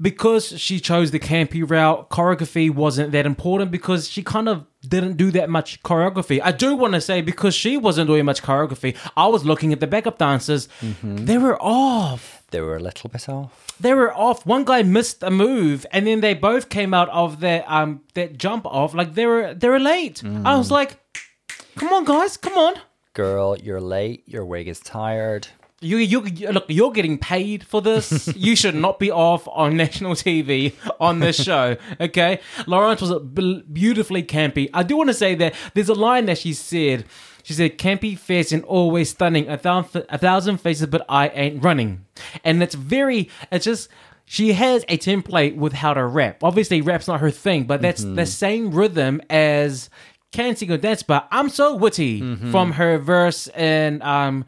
Because 0.00 0.46
she 0.60 0.78
chose 0.78 1.10
the 1.10 1.18
campy 1.18 1.68
route, 1.68 2.08
choreography 2.08 2.70
wasn't 2.72 3.10
that 3.10 3.26
important 3.26 3.72
because 3.72 4.08
she 4.08 4.22
kind 4.22 4.48
of 4.48 4.64
didn't 4.86 5.16
do 5.16 5.32
that 5.32 5.50
much 5.50 5.82
choreography. 5.82 6.40
I 6.40 6.52
do 6.52 6.76
want 6.76 6.94
to 6.94 7.00
say 7.00 7.20
because 7.20 7.52
she 7.52 7.76
wasn't 7.76 8.06
doing 8.06 8.24
much 8.24 8.40
choreography, 8.40 8.94
I 9.16 9.26
was 9.26 9.44
looking 9.44 9.72
at 9.72 9.80
the 9.80 9.88
backup 9.88 10.18
dancers. 10.18 10.68
Mm-hmm. 10.82 11.24
They 11.24 11.36
were 11.36 11.60
off. 11.60 12.44
they 12.52 12.60
were 12.60 12.76
a 12.76 12.80
little 12.80 13.10
bit 13.10 13.28
off. 13.28 13.74
They 13.80 13.92
were 13.92 14.14
off. 14.14 14.46
One 14.46 14.64
guy 14.64 14.84
missed 14.84 15.24
a 15.24 15.32
move, 15.32 15.84
and 15.90 16.06
then 16.06 16.20
they 16.20 16.34
both 16.34 16.68
came 16.68 16.94
out 16.94 17.08
of 17.08 17.40
that 17.40 17.64
um 17.66 18.02
that 18.14 18.38
jump 18.38 18.66
off 18.66 18.94
like 18.94 19.14
they 19.14 19.26
were 19.26 19.52
they 19.52 19.68
were 19.68 19.80
late. 19.80 20.22
I 20.24 20.28
Mm. 20.28 20.58
was 20.58 20.70
like, 20.70 20.96
"Come 21.78 21.92
on, 21.92 22.04
guys, 22.04 22.36
come 22.36 22.54
on." 22.54 22.74
Girl, 23.14 23.56
you're 23.56 23.80
late. 23.80 24.22
Your 24.26 24.44
wig 24.44 24.68
is 24.68 24.80
tired. 24.80 25.48
You, 25.80 25.98
you, 25.98 26.24
you- 26.24 26.50
look. 26.50 26.64
You're 26.68 26.90
getting 26.90 27.18
paid 27.18 27.64
for 27.64 27.80
this. 27.80 28.32
you 28.36 28.56
should 28.56 28.74
not 28.74 28.98
be 28.98 29.12
off 29.12 29.46
on 29.48 29.76
national 29.76 30.12
TV 30.12 30.74
on 30.98 31.20
this 31.20 31.40
show. 31.44 31.76
Okay, 32.00 32.40
Lawrence 32.66 33.00
was 33.00 33.22
beautifully 33.72 34.24
campy. 34.24 34.70
I 34.74 34.82
do 34.82 34.96
want 34.96 35.08
to 35.08 35.14
say 35.14 35.36
that 35.36 35.54
there's 35.74 35.88
a 35.88 35.94
line 35.94 36.26
that 36.26 36.38
she 36.38 36.52
said. 36.52 37.04
She 37.44 37.54
said, 37.54 37.78
"Campy, 37.78 38.18
fierce, 38.18 38.50
and 38.50 38.64
always 38.64 39.10
stunning. 39.10 39.48
A 39.48 39.56
thousand, 39.56 40.04
a 40.08 40.18
thousand 40.18 40.58
faces, 40.58 40.88
but 40.88 41.04
I 41.08 41.28
ain't 41.28 41.62
running." 41.62 42.04
And 42.44 42.62
it's 42.62 42.74
very. 42.74 43.30
It's 43.52 43.64
just. 43.64 43.88
She 44.30 44.52
has 44.52 44.84
a 44.88 44.98
template 44.98 45.56
with 45.56 45.72
how 45.72 45.94
to 45.94 46.04
rap. 46.04 46.44
Obviously, 46.44 46.82
rap's 46.82 47.08
not 47.08 47.20
her 47.20 47.30
thing, 47.30 47.64
but 47.64 47.80
that's 47.80 48.02
the 48.02 48.08
mm-hmm. 48.08 48.24
same 48.24 48.70
rhythm 48.72 49.22
as 49.30 49.88
"Can't 50.32 50.58
Sing 50.58 50.70
or 50.70 50.76
Dance." 50.76 51.02
But 51.02 51.28
I'm 51.30 51.48
so 51.48 51.74
witty 51.74 52.20
from 52.50 52.72
her 52.72 52.98
verse 52.98 53.48
in 53.48 54.02
um, 54.02 54.44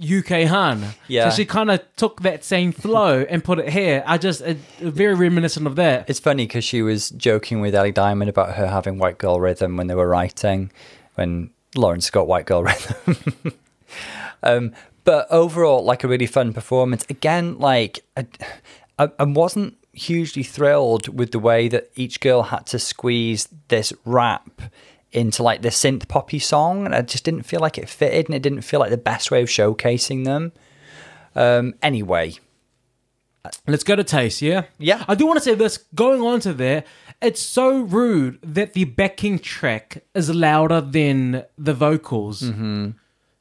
UK 0.00 0.44
Hun. 0.44 0.84
Yeah. 1.08 1.28
So 1.28 1.36
she 1.36 1.44
kind 1.44 1.70
of 1.70 1.80
took 1.96 2.22
that 2.22 2.44
same 2.44 2.72
flow 2.72 3.22
and 3.28 3.42
put 3.42 3.58
it 3.58 3.68
here. 3.68 4.02
I 4.06 4.18
just 4.18 4.42
uh, 4.42 4.54
very 4.80 5.14
reminiscent 5.14 5.66
of 5.66 5.76
that. 5.76 6.08
It's 6.08 6.20
funny 6.20 6.46
because 6.46 6.64
she 6.64 6.82
was 6.82 7.10
joking 7.10 7.60
with 7.60 7.74
Ellie 7.74 7.92
Diamond 7.92 8.28
about 8.28 8.54
her 8.54 8.68
having 8.68 8.98
white 8.98 9.18
girl 9.18 9.40
rhythm 9.40 9.76
when 9.76 9.88
they 9.88 9.94
were 9.94 10.08
writing, 10.08 10.70
when 11.16 11.50
Lawrence 11.74 12.10
got 12.10 12.28
white 12.28 12.46
girl 12.46 12.62
rhythm. 12.64 13.52
um, 14.42 14.72
but 15.04 15.26
overall, 15.30 15.84
like 15.84 16.04
a 16.04 16.08
really 16.08 16.26
fun 16.26 16.52
performance. 16.52 17.04
Again, 17.08 17.58
like 17.58 18.00
I, 18.16 18.26
I, 18.98 19.10
I 19.18 19.24
wasn't 19.24 19.76
hugely 19.92 20.44
thrilled 20.44 21.08
with 21.08 21.32
the 21.32 21.38
way 21.38 21.66
that 21.66 21.90
each 21.96 22.20
girl 22.20 22.44
had 22.44 22.66
to 22.66 22.78
squeeze 22.78 23.48
this 23.68 23.92
rap 24.04 24.62
into 25.12 25.42
like 25.42 25.62
the 25.62 25.68
synth 25.70 26.08
poppy 26.08 26.38
song, 26.38 26.84
and 26.84 26.94
I 26.94 27.02
just 27.02 27.24
didn't 27.24 27.42
feel 27.42 27.60
like 27.60 27.78
it 27.78 27.88
fitted, 27.88 28.26
and 28.26 28.34
it 28.34 28.42
didn't 28.42 28.62
feel 28.62 28.80
like 28.80 28.90
the 28.90 28.96
best 28.96 29.30
way 29.30 29.42
of 29.42 29.48
showcasing 29.48 30.24
them. 30.24 30.52
Um, 31.34 31.74
anyway, 31.82 32.34
Let's 33.66 33.84
go 33.84 33.96
to 33.96 34.04
Tayce, 34.04 34.42
yeah? 34.42 34.64
Yeah. 34.78 35.04
I 35.08 35.14
do 35.14 35.26
want 35.26 35.38
to 35.38 35.44
say 35.44 35.54
this 35.54 35.78
going 35.94 36.22
on 36.22 36.40
to 36.40 36.52
there, 36.52 36.84
it's 37.20 37.40
so 37.40 37.80
rude 37.80 38.38
that 38.42 38.74
the 38.74 38.84
backing 38.84 39.38
track 39.38 40.04
is 40.14 40.34
louder 40.34 40.80
than 40.80 41.44
the 41.56 41.74
vocals. 41.74 42.42
Mm-hmm. 42.42 42.90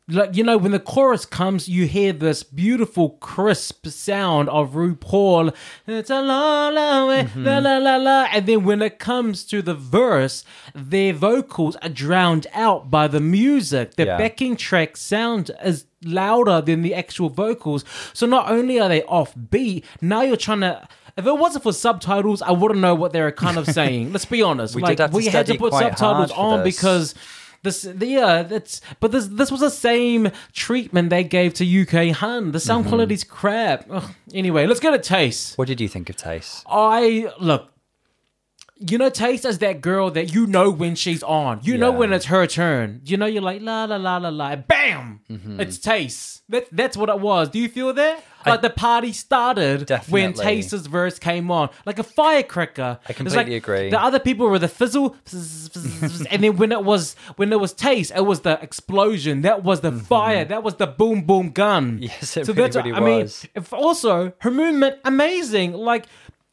Like, 0.09 0.37
you 0.37 0.43
know, 0.45 0.57
when 0.57 0.71
the 0.71 0.79
chorus 0.79 1.25
comes, 1.25 1.67
you 1.67 1.85
hear 1.85 2.13
this 2.13 2.41
beautiful, 2.41 3.09
crisp 3.19 3.87
sound 3.87 4.47
of 4.47 4.71
RuPaul. 4.71 5.53
It's 5.85 6.09
a 6.09 6.21
la 6.21 6.69
la 6.69 7.07
way, 7.07 7.23
mm-hmm. 7.23 7.43
la 7.43 7.57
la 7.57 7.77
la 7.77 7.97
la. 7.97 8.27
And 8.31 8.45
then 8.45 8.63
when 8.63 8.81
it 8.81 8.99
comes 8.99 9.43
to 9.45 9.61
the 9.61 9.73
verse, 9.73 10.45
their 10.73 11.11
vocals 11.11 11.75
are 11.77 11.89
drowned 11.89 12.47
out 12.53 12.89
by 12.89 13.09
the 13.09 13.19
music. 13.19 13.95
The 13.95 14.05
Yeah. 14.05 14.17
backing 14.17 14.55
track 14.55 14.95
sound 14.95 15.51
is 15.61 15.83
louder 16.01 16.61
than 16.61 16.83
the 16.83 16.93
actual 16.95 17.27
vocals. 17.27 17.83
So 18.13 18.25
not 18.25 18.49
only 18.49 18.79
are 18.79 18.87
they 18.87 19.03
off 19.03 19.33
beat, 19.49 19.83
now 20.01 20.21
you're 20.21 20.37
trying 20.37 20.61
to. 20.61 20.87
If 21.17 21.25
it 21.25 21.37
wasn't 21.37 21.63
for 21.63 21.73
subtitles, 21.73 22.41
I 22.43 22.51
wouldn't 22.51 22.79
know 22.79 22.95
what 22.95 23.11
they're 23.11 23.31
kind 23.33 23.57
of 23.57 23.65
saying. 23.79 24.13
Let's 24.13 24.23
be 24.25 24.41
honest. 24.41 24.73
We 24.73 24.83
like 24.83 24.95
did 24.95 24.99
have 25.03 25.11
to 25.11 25.17
we 25.17 25.25
had 25.25 25.47
to 25.47 25.57
put 25.57 25.73
subtitles 25.73 26.31
on 26.31 26.63
this. 26.63 26.77
because 26.77 27.15
this 27.63 27.85
yeah 27.99 28.43
that's 28.43 28.81
but 28.99 29.11
this 29.11 29.27
this 29.27 29.51
was 29.51 29.61
the 29.61 29.69
same 29.71 30.31
treatment 30.53 31.09
they 31.09 31.23
gave 31.23 31.53
to 31.55 31.65
UK 31.81 32.15
Hun. 32.15 32.51
The 32.51 32.57
Mm-hmm. 32.59 32.65
sound 32.67 32.87
quality's 32.87 33.23
crap. 33.23 33.85
Ugh. 33.89 34.11
Anyway, 34.33 34.65
let's 34.67 34.79
go 34.79 34.91
to 34.91 34.99
Tayce. 34.99 35.57
what 35.57 35.67
did 35.67 35.79
you 35.81 35.87
think 35.87 36.09
of 36.09 36.15
Tayce? 36.17 36.63
I 36.67 37.31
look. 37.39 37.71
You 38.79 38.97
know, 38.97 39.09
Tayce 39.09 39.45
is 39.45 39.59
that 39.59 39.81
girl 39.81 40.11
that 40.11 40.33
you 40.33 40.45
know 40.45 40.69
when 40.69 40.95
she's 40.95 41.23
on. 41.23 41.61
You 41.63 41.77
know 41.77 41.91
when 41.91 42.13
it's 42.13 42.25
her 42.25 42.45
turn. 42.45 43.01
You 43.05 43.17
know, 43.17 43.25
you're 43.25 43.41
like 43.41 43.61
la 43.61 43.85
la 43.85 43.95
la 43.95 44.17
la 44.17 44.29
la. 44.29 44.55
Bam! 44.55 45.21
Mm-hmm. 45.29 45.59
It's 45.59 45.77
Tayce. 45.79 46.41
That 46.49 46.67
that's 46.71 46.95
what 46.95 47.09
it 47.09 47.19
was. 47.19 47.49
Do 47.49 47.59
you 47.59 47.69
feel 47.69 47.93
that? 47.93 48.23
Like 48.45 48.61
the 48.61 48.69
party 48.69 49.11
started 49.11 49.89
when 50.09 50.31
Definitely. 50.31 50.45
Tayce's 50.45 50.87
verse 50.87 51.19
came 51.19 51.51
on, 51.51 51.69
like 51.85 51.99
a 51.99 52.03
firecracker. 52.03 52.99
I 53.07 53.13
completely 53.13 53.55
agree. 53.55 53.89
The 53.89 54.01
other 54.01 54.19
people 54.19 54.47
were 54.47 54.59
the 54.59 54.69
fizzle, 54.69 55.17
and 56.31 56.43
then 56.43 56.55
when 56.55 56.71
it 56.71 56.83
was 56.83 57.15
when 57.35 57.51
it 57.51 57.59
was 57.59 57.73
Tayce, 57.73 58.15
it 58.15 58.25
was 58.25 58.41
the 58.41 58.57
explosion. 58.61 59.41
That 59.41 59.63
was 59.63 59.81
the 59.81 59.91
fire. 59.91 60.45
That 60.45 60.63
was 60.63 60.75
the 60.75 60.87
boom 60.87 61.23
boom 61.23 61.51
gun. 61.51 61.99
Mm-hmm. 61.99 62.03
Yes, 62.03 62.37
it 62.37 62.47
really, 62.47 62.69
really 62.69 62.93
I 62.93 62.99
mean, 63.01 63.29
if 63.55 63.73
also 63.73 64.31
her 64.39 64.51
movement 64.51 64.99
amazing. 65.03 65.73
Like 65.73 66.05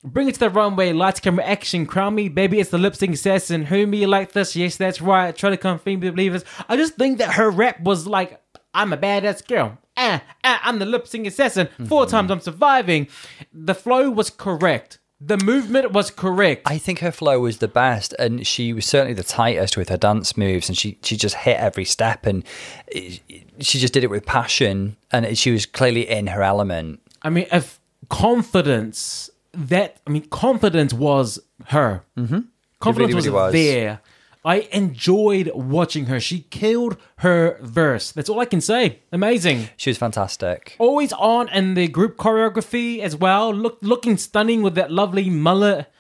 bring 0.05 0.29
it 0.29 0.35
to 0.35 0.41
the 0.41 0.51
runway, 0.51 0.93
lights, 0.93 1.21
camera, 1.21 1.45
action, 1.45 1.87
crown 1.87 2.15
me, 2.15 2.29
baby. 2.29 2.61
It's 2.61 2.71
the 2.71 2.79
lip 2.79 2.95
sync 2.95 3.15
assassin. 3.15 3.65
Who 3.67 3.87
me 3.87 4.07
like 4.07 4.33
this? 4.33 4.55
Yes, 4.55 4.77
that's 4.77 5.01
right. 5.01 5.35
Try 5.37 5.51
to 5.51 5.57
come 5.57 5.81
me 5.85 5.97
believers. 5.97 6.45
I 6.69 6.77
just 6.77 6.95
think 6.95 7.19
that 7.19 7.35
her 7.35 7.51
rap 7.51 7.81
was 7.81 8.07
like, 8.07 8.41
I'm 8.75 8.93
a 8.93 8.97
badass 8.97 9.47
girl. 9.47 9.79
Ah, 9.97 10.23
ah, 10.43 10.61
I'm 10.65 10.79
the 10.81 10.87
lip 10.87 11.07
sync 11.07 11.27
assassin. 11.27 11.69
Mm-hmm. 11.69 11.87
Four 11.87 12.07
times 12.07 12.31
I'm 12.31 12.41
surviving. 12.41 13.09
The 13.53 13.75
flow 13.75 14.11
was 14.11 14.29
correct. 14.31 14.99
The 15.21 15.39
movement 15.39 15.93
was 15.93 16.11
correct. 16.11 16.63
I 16.67 16.77
think 16.77 16.99
her 16.99 17.13
flow 17.13 17.41
was 17.41 17.59
the 17.59 17.69
best, 17.69 18.13
and 18.19 18.45
she 18.47 18.73
was 18.75 18.85
certainly 18.85 19.15
the 19.15 19.23
tightest 19.23 19.77
with 19.77 19.89
her 19.89 19.97
dance 19.97 20.37
moves, 20.37 20.69
and 20.69 20.77
she 20.77 20.99
she 21.03 21.17
just 21.17 21.37
hit 21.37 21.57
every 21.57 21.85
step, 21.87 22.27
and 22.27 22.45
it- 22.89 23.21
she 23.61 23.79
just 23.79 23.95
did 23.95 24.03
it 24.05 24.11
with 24.11 24.27
passion, 24.27 24.97
and 25.13 25.39
she 25.39 25.53
was 25.53 25.65
clearly 25.65 26.07
in 26.11 26.27
her 26.27 26.43
element. 26.43 27.01
I 27.23 27.31
mean, 27.31 27.47
if 27.53 27.81
confidence, 28.11 29.31
that 29.57 29.99
I 30.07 30.11
mean, 30.11 30.27
confidence 30.29 30.93
was 30.93 31.39
her. 31.67 32.03
Mm-hmm. 32.17 32.41
Confidence 32.81 33.15
really, 33.15 33.15
really 33.15 33.31
was, 33.31 33.47
was. 33.47 33.53
there. 33.53 34.01
I 34.45 34.69
enjoyed 34.73 35.51
watching 35.55 36.07
her. 36.07 36.21
She 36.21 36.41
killed 36.51 36.99
her 37.19 37.59
verse. 37.63 38.13
That's 38.13 38.29
all 38.29 38.41
I 38.41 38.45
can 38.45 38.61
say. 38.61 38.99
Amazing. 39.11 39.71
She 39.79 39.89
was 39.89 39.97
fantastic. 39.97 40.77
Always 40.79 41.15
on 41.15 41.49
in 41.49 41.73
the 41.75 41.89
group 41.89 42.19
choreography 42.19 42.99
as 42.99 43.17
well. 43.17 43.55
Look, 43.55 43.79
looking 43.81 44.19
stunning 44.19 44.61
with 44.61 44.75
that 44.75 44.91
lovely 44.91 45.31
mullet. 45.31 45.91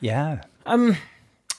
Yeah. 0.00 0.42
Um. 0.66 0.96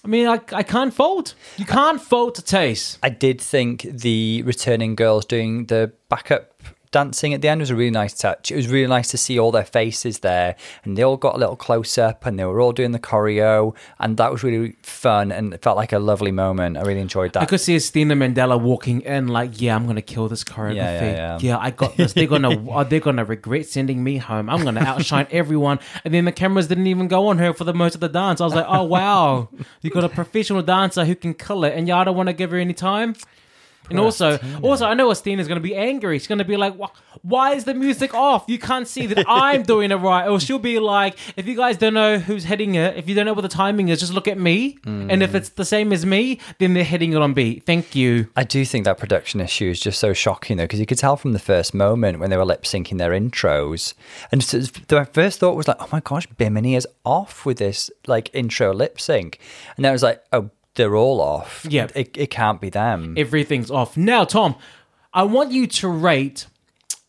I 0.03 0.07
mean, 0.07 0.27
I, 0.27 0.39
I 0.53 0.63
can't 0.63 0.93
fault. 0.93 1.35
You 1.57 1.65
can't 1.65 2.01
fault 2.01 2.37
Tayce. 2.45 2.97
I 3.03 3.09
did 3.09 3.41
think 3.41 3.81
the 3.81 4.43
returning 4.45 4.95
girls 4.95 5.25
doing 5.25 5.65
the 5.65 5.91
backup 6.07 6.63
dancing 6.91 7.33
at 7.33 7.41
the 7.41 7.47
end 7.47 7.61
was 7.61 7.69
a 7.69 7.75
really 7.75 7.91
nice 7.91 8.13
touch. 8.13 8.51
It 8.51 8.55
was 8.55 8.67
really 8.67 8.87
nice 8.87 9.09
to 9.11 9.17
see 9.17 9.37
all 9.39 9.51
their 9.51 9.63
faces 9.65 10.19
there, 10.19 10.55
and 10.83 10.97
they 10.97 11.03
all 11.03 11.17
got 11.17 11.35
a 11.35 11.37
little 11.37 11.55
close 11.55 11.97
up, 11.97 12.25
and 12.25 12.39
they 12.39 12.45
were 12.45 12.59
all 12.59 12.71
doing 12.71 12.91
the 12.91 12.99
choreo, 12.99 13.75
and 13.99 14.17
that 14.17 14.31
was 14.31 14.43
really 14.43 14.75
fun, 14.81 15.31
and 15.31 15.53
it 15.53 15.61
felt 15.61 15.77
like 15.77 15.93
a 15.93 15.99
lovely 15.99 16.31
moment. 16.31 16.77
I 16.77 16.81
really 16.81 17.01
enjoyed 17.01 17.33
that. 17.33 17.43
I 17.43 17.45
could 17.45 17.61
see 17.61 17.75
Asttina 17.75 18.13
Mandella 18.13 18.59
walking 18.59 19.01
in 19.01 19.27
like, 19.27 19.61
yeah, 19.61 19.75
I'm 19.75 19.85
gonna 19.85 20.01
kill 20.01 20.27
this 20.27 20.43
choreography. 20.43 20.75
Yeah, 20.75 21.01
yeah, 21.01 21.37
yeah. 21.41 21.57
I 21.57 21.71
got 21.71 21.95
this. 21.97 22.13
They're 22.13 22.27
gonna, 22.27 22.49
oh, 22.69 22.83
they're 22.83 22.99
gonna 22.99 23.25
regret 23.25 23.67
sending 23.67 24.03
me 24.03 24.17
home. 24.17 24.49
I'm 24.49 24.63
gonna 24.63 24.81
outshine 24.81 25.27
everyone. 25.31 25.79
And 26.03 26.13
then 26.13 26.25
the 26.25 26.31
cameras 26.31 26.67
didn't 26.67 26.87
even 26.87 27.07
go 27.07 27.27
on 27.27 27.37
her 27.37 27.53
for 27.53 27.63
the 27.63 27.73
most 27.73 27.95
of 27.95 28.01
the 28.01 28.09
dance. 28.09 28.41
I 28.41 28.45
was 28.45 28.55
like, 28.55 28.65
oh 28.67 28.83
wow, 28.83 29.49
you 29.81 29.91
got 29.91 30.03
a 30.03 30.09
professional 30.09 30.61
dancer 30.61 31.05
who 31.05 31.15
can 31.15 31.33
kill 31.33 31.63
it, 31.63 31.73
and 31.75 31.87
y'all 31.87 32.05
don't 32.05 32.17
want 32.17 32.27
to 32.27 32.33
give 32.33 32.51
her 32.51 32.57
any 32.57 32.73
time. 32.73 33.15
And 33.89 33.99
also, 33.99 34.39
also, 34.61 34.85
I 34.85 34.93
know 34.93 35.09
Asttina's 35.09 35.47
going 35.47 35.57
to 35.57 35.67
be 35.67 35.75
angry. 35.75 36.19
She's 36.19 36.27
going 36.27 36.39
to 36.39 36.45
be 36.45 36.57
like, 36.57 36.75
"Why 37.21 37.53
is 37.53 37.63
the 37.63 37.73
music 37.73 38.13
off? 38.13 38.45
You 38.47 38.59
can't 38.59 38.87
see 38.87 39.07
that 39.07 39.25
I'm 39.27 39.63
doing 39.63 39.91
it 39.91 39.95
right." 39.95 40.27
Or 40.27 40.39
she'll 40.39 40.59
be 40.59 40.79
like, 40.79 41.17
"If 41.35 41.47
you 41.47 41.55
guys 41.55 41.77
don't 41.77 41.93
know 41.93 42.19
who's 42.19 42.43
hitting 42.43 42.75
it, 42.75 42.97
if 42.97 43.07
you 43.09 43.15
don't 43.15 43.25
know 43.25 43.33
what 43.33 43.41
the 43.41 43.47
timing 43.47 43.89
is, 43.89 43.99
just 43.99 44.13
look 44.13 44.27
at 44.27 44.37
me. 44.37 44.77
Mm. 44.85 45.11
And 45.11 45.23
if 45.23 45.35
it's 45.35 45.49
the 45.49 45.65
same 45.65 45.91
as 45.91 46.05
me, 46.05 46.39
then 46.59 46.73
they're 46.73 46.83
hitting 46.83 47.13
it 47.13 47.21
on 47.21 47.33
beat. 47.33 47.65
Thank 47.65 47.95
you." 47.95 48.29
I 48.35 48.43
do 48.43 48.65
think 48.65 48.85
that 48.85 48.97
production 48.97 49.41
issue 49.41 49.69
is 49.69 49.79
just 49.79 49.99
so 49.99 50.13
shocking, 50.13 50.57
though, 50.57 50.63
because 50.63 50.79
you 50.79 50.85
could 50.85 50.97
tell 50.97 51.17
from 51.17 51.33
the 51.33 51.39
first 51.39 51.73
moment 51.73 52.19
when 52.19 52.29
they 52.29 52.37
were 52.37 52.45
lip 52.45 52.63
syncing 52.63 52.97
their 52.97 53.11
intros. 53.11 53.93
And 54.31 54.43
so 54.43 54.59
the 54.59 55.05
first 55.05 55.39
thought 55.39 55.55
was 55.55 55.67
like, 55.67 55.77
oh 55.79 55.89
my 55.91 55.99
gosh, 55.99 56.27
Bimini 56.27 56.75
is 56.75 56.87
off 57.05 57.45
with 57.45 57.57
this 57.57 57.89
like 58.07 58.29
intro 58.33 58.73
lip 58.73 58.99
sync. 58.99 59.39
And 59.75 59.85
then 59.85 59.89
I 59.89 59.93
was 59.93 60.03
like, 60.03 60.23
oh, 60.31 60.49
they're 60.75 60.95
all 60.95 61.21
off. 61.21 61.65
Yeah. 61.67 61.87
It, 61.95 62.17
it 62.17 62.29
can't 62.29 62.61
be 62.61 62.69
them. 62.69 63.15
Everything's 63.17 63.71
off 63.71 63.97
now, 63.97 64.23
Tom. 64.23 64.55
I 65.13 65.23
want 65.23 65.51
you 65.51 65.67
to 65.67 65.87
rate 65.87 66.45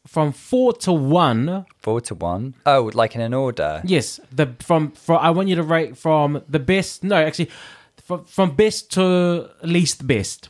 from 0.07 0.33
four 0.33 0.73
to 0.73 0.93
one. 0.93 1.67
Four 1.79 2.01
to 2.03 2.15
one. 2.15 2.55
Oh, 2.67 2.91
like 2.95 3.15
in 3.15 3.21
an 3.21 3.35
order. 3.35 3.81
Yes, 3.85 4.19
the 4.33 4.55
from 4.61 4.93
from 4.93 5.19
I 5.19 5.31
want 5.31 5.49
you 5.49 5.57
to 5.57 5.63
rate 5.63 5.97
from 5.97 6.43
the 6.49 6.59
best. 6.59 7.05
No, 7.05 7.17
actually, 7.17 7.51
from 8.03 8.25
from 8.25 8.57
best 8.57 8.91
to 8.93 9.51
least 9.63 10.07
best. 10.07 10.49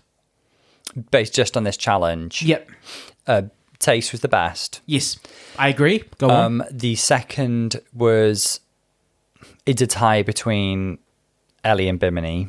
Based 1.11 1.35
just 1.35 1.57
on 1.57 1.65
this 1.65 1.77
challenge. 1.77 2.43
Yep. 2.43 2.71
Uh, 3.27 3.43
Tayce 3.79 4.13
was 4.13 4.21
the 4.23 4.29
best. 4.29 4.81
Yes, 4.87 5.19
I 5.59 5.69
agree. 5.69 6.05
Go 6.19 6.31
on. 6.31 6.45
Um, 6.45 6.65
the 6.71 6.95
second 6.97 7.81
was 7.93 8.61
it's 9.67 9.83
a 9.83 9.87
tie 9.87 10.23
between 10.23 10.99
Ellie 11.65 11.89
and 11.89 11.99
Bimini 11.99 12.49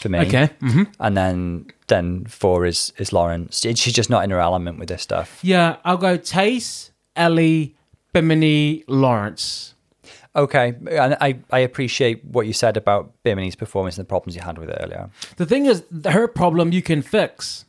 for 0.00 0.08
me. 0.08 0.18
Okay. 0.20 0.50
hmm 0.60 0.84
And 1.00 1.16
then 1.16 1.66
then 1.88 2.24
four 2.26 2.66
is 2.66 2.92
is 2.98 3.12
Lawrence. 3.12 3.60
She's 3.60 3.92
just 3.94 4.10
not 4.10 4.24
in 4.24 4.30
her 4.30 4.40
element 4.40 4.78
with 4.78 4.88
this 4.88 5.02
stuff. 5.02 5.38
Yeah, 5.42 5.76
I'll 5.84 5.96
go 5.96 6.16
Tayce, 6.18 6.90
Ellie, 7.16 7.74
Bimini, 8.12 8.84
Lawrence. 8.86 9.74
Okay, 10.36 10.74
and 10.90 11.16
I, 11.20 11.38
I 11.50 11.58
appreciate 11.60 12.24
what 12.24 12.46
you 12.46 12.52
said 12.52 12.76
about 12.76 13.12
Bimini's 13.24 13.56
performance 13.56 13.98
and 13.98 14.04
the 14.06 14.08
problems 14.08 14.36
you 14.36 14.42
had 14.42 14.56
with 14.58 14.68
it 14.70 14.78
earlier. 14.80 15.10
The 15.36 15.46
thing 15.46 15.66
is, 15.66 15.82
her 16.04 16.28
problem 16.28 16.70
you 16.72 16.82
can 16.82 17.02
fix. 17.02 17.64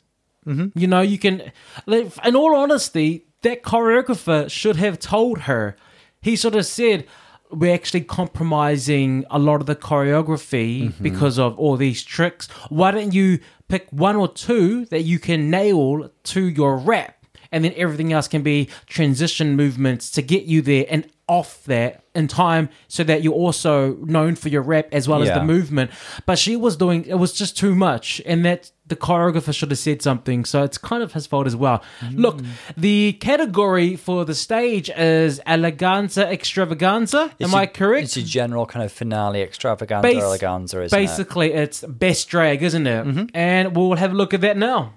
You 0.75 0.87
know, 0.87 1.01
you 1.01 1.19
can. 1.19 1.51
like, 1.85 2.11
In 2.25 2.35
all 2.35 2.55
honesty, 2.55 3.25
that 3.43 3.61
choreographer 3.61 4.49
should 4.49 4.77
have 4.77 4.97
told 4.97 5.41
her. 5.41 5.75
He 6.21 6.35
sort 6.35 6.55
of 6.55 6.65
said, 6.65 7.05
"We're 7.51 7.73
actually 7.73 8.01
compromising 8.01 9.25
a 9.29 9.39
lot 9.39 9.61
of 9.61 9.65
the 9.65 9.75
choreography 9.75 10.89
mm-hmm. 10.89 11.03
because 11.03 11.39
of 11.39 11.57
all 11.57 11.77
these 11.77 12.03
tricks. 12.03 12.47
Why 12.69 12.91
don't 12.91 13.13
you 13.13 13.39
pick 13.67 13.87
one 13.91 14.15
or 14.15 14.27
two 14.27 14.85
that 14.85 15.03
you 15.03 15.19
can 15.19 15.49
nail 15.49 16.11
to 16.23 16.47
your 16.47 16.77
rap, 16.77 17.25
and 17.51 17.63
then 17.63 17.73
everything 17.75 18.13
else 18.13 18.27
can 18.27 18.43
be 18.43 18.69
transition 18.85 19.55
movements 19.55 20.11
to 20.11 20.21
get 20.21 20.43
you 20.43 20.61
there 20.61 20.85
and 20.89 21.05
off 21.29 21.63
there 21.63 22.01
in 22.13 22.27
time, 22.27 22.67
so 22.89 23.03
that 23.05 23.23
you're 23.23 23.33
also 23.33 23.95
known 23.97 24.35
for 24.35 24.49
your 24.49 24.61
rap 24.61 24.87
as 24.91 25.07
well 25.07 25.21
as 25.21 25.29
the 25.29 25.43
movement." 25.43 25.91
But 26.25 26.37
she 26.37 26.57
was 26.57 26.75
doing 26.75 27.05
it 27.05 27.15
was 27.15 27.31
just 27.31 27.57
too 27.57 27.75
much, 27.75 28.21
and 28.25 28.43
that 28.43 28.71
the 28.87 28.95
choreographer 28.95 29.53
should 29.53 29.71
have 29.71 29.79
said 29.79 30.01
something. 30.01 30.43
So 30.45 30.63
it's 30.63 30.77
kind 30.77 31.01
of 31.03 31.13
his 31.13 31.27
fault 31.27 31.47
as 31.47 31.55
well. 31.55 31.83
Mm. 32.01 32.17
Look, 32.17 32.39
the 32.75 33.13
category 33.13 33.95
for 33.95 34.25
the 34.25 34.35
stage 34.35 34.89
is 34.89 35.39
eleganza 35.47 36.25
extravaganza. 36.25 37.31
Am 37.39 37.53
I 37.55 37.67
correct? 37.67 38.03
It's 38.05 38.17
a 38.17 38.23
general 38.23 38.65
kind 38.65 38.83
of 38.83 38.91
finale 38.91 39.41
extravaganza 39.41 40.07
Bas- 40.07 40.23
eleganza, 40.23 40.83
isn't 40.83 40.85
it? 40.85 40.91
Basically, 40.91 41.53
it's 41.53 41.81
best 41.83 42.27
drag, 42.29 42.63
isn't 42.63 42.87
it? 42.87 43.05
Mm-hmm. 43.05 43.25
And 43.33 43.75
we'll 43.75 43.95
have 43.95 44.11
a 44.11 44.15
look 44.15 44.33
at 44.33 44.41
that 44.41 44.57
now. 44.57 44.93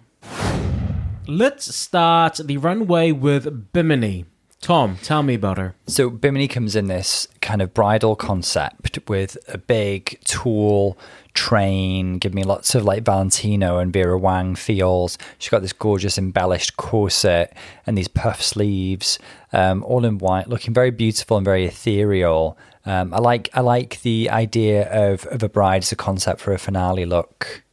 Let's 1.28 1.74
start 1.74 2.40
the 2.44 2.56
runway 2.56 3.12
with 3.12 3.72
Bimini. 3.72 4.24
Tom, 4.62 4.96
tell 5.02 5.24
me 5.24 5.34
about 5.34 5.58
her. 5.58 5.74
So 5.88 6.08
Bimini 6.08 6.46
comes 6.46 6.76
in 6.76 6.86
this 6.86 7.26
kind 7.40 7.60
of 7.60 7.74
bridal 7.74 8.14
concept 8.14 8.96
with 9.08 9.36
a 9.48 9.58
big 9.58 10.20
tulle 10.24 10.96
train, 11.34 12.18
give 12.18 12.32
me 12.32 12.44
lots 12.44 12.76
of 12.76 12.84
like 12.84 13.02
Valentino 13.02 13.78
and 13.78 13.92
Vera 13.92 14.16
Wang 14.16 14.54
feels. 14.54 15.18
She's 15.38 15.50
got 15.50 15.62
this 15.62 15.72
gorgeous 15.72 16.16
embellished 16.16 16.76
corset 16.76 17.56
and 17.88 17.98
these 17.98 18.06
puff 18.06 18.40
sleeves, 18.40 19.18
um, 19.52 19.82
all 19.82 20.04
in 20.04 20.18
white, 20.18 20.48
looking 20.48 20.72
very 20.72 20.92
beautiful 20.92 21.36
and 21.36 21.44
very 21.44 21.64
ethereal. 21.64 22.56
Um, 22.86 23.12
I 23.12 23.18
like 23.18 23.50
I 23.54 23.60
like 23.62 24.00
the 24.02 24.30
idea 24.30 24.88
of, 24.92 25.26
of 25.26 25.42
a 25.42 25.48
bride 25.48 25.82
as 25.82 25.90
a 25.90 25.96
concept 25.96 26.40
for 26.40 26.52
a 26.52 26.58
finale 26.58 27.04
look. 27.04 27.64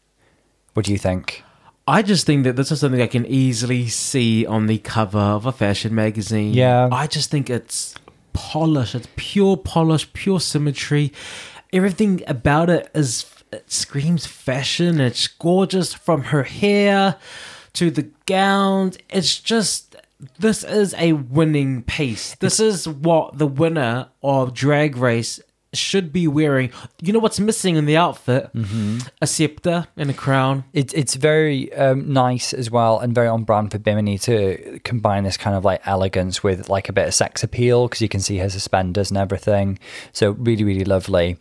What 0.74 0.88
do 0.88 0.92
you 0.92 0.98
think? 0.98 1.44
I 1.90 2.04
just 2.04 2.28
think 2.28 2.44
that 2.44 2.56
this 2.56 2.72
is 2.72 2.82
something 2.82 3.02
I 3.02 3.08
can 3.08 3.26
easily 3.26 3.88
see 3.88 4.46
on 4.46 4.68
the 4.68 4.78
cover 4.78 5.18
of 5.18 5.48
a 5.48 5.52
fashion 5.52 5.96
magazine. 5.96 6.54
Yeah. 6.54 6.88
I 6.92 7.08
just 7.08 7.32
think 7.32 7.50
it's 7.50 7.96
polish. 8.32 8.94
It's 8.94 9.08
pure 9.16 9.58
polish, 9.58 10.14
pure 10.14 10.40
symmetry. 10.40 11.12
Everything 11.74 12.22
about 12.28 12.70
it 12.70 12.92
is 12.94 13.26
it 13.52 13.72
screams 13.72 14.28
fashion. 14.28 15.02
It's 15.02 15.26
gorgeous 15.28 15.96
from 15.96 16.26
her 16.26 16.44
hair 16.44 17.16
to 17.74 17.90
the 17.90 18.12
gown. 18.28 18.92
It's 19.10 19.40
just 19.40 19.96
this 20.38 20.64
is 20.64 20.94
a 20.96 21.14
winning 21.14 21.82
piece. 21.82 22.36
This 22.36 22.60
is 22.60 22.88
what 22.88 23.40
the 23.40 23.48
winner 23.48 24.10
of 24.22 24.54
Drag 24.54 24.96
Race 24.96 25.40
should 25.74 26.12
be 26.12 26.28
wearing. 26.28 26.72
You 27.02 27.14
know 27.14 27.20
what's 27.20 27.40
missing 27.40 27.76
in 27.76 27.86
the 27.86 27.98
outfit? 27.98 28.50
Mm-hmm. 28.54 29.00
A 29.22 29.28
scepter 29.28 29.88
and 29.98 30.10
a 30.10 30.14
crown. 30.14 30.64
It's 30.74 30.94
it's 30.94 31.16
very 31.16 31.74
um, 31.74 32.12
nice 32.12 32.54
as 32.54 32.72
well, 32.72 33.00
and 33.00 33.14
very 33.14 33.28
on 33.28 33.44
brand 33.44 33.72
for 33.72 33.80
Bimini 33.80 34.18
to 34.20 34.80
combine 34.84 35.24
this 35.24 35.38
kind 35.38 35.56
of 35.56 35.66
like 35.66 35.82
elegance 35.86 36.44
with 36.44 36.70
like 36.70 36.90
a 36.90 36.94
bit 36.94 37.08
of 37.08 37.14
sex 37.14 37.44
appeal 37.44 37.88
because 37.88 38.02
you 38.02 38.10
can 38.10 38.20
see 38.20 38.38
her 38.38 38.50
suspenders 38.50 39.12
and 39.12 39.18
everything. 39.18 39.80
So 40.12 40.32
really, 40.32 40.64
really 40.64 40.86
lovely. 40.86 41.38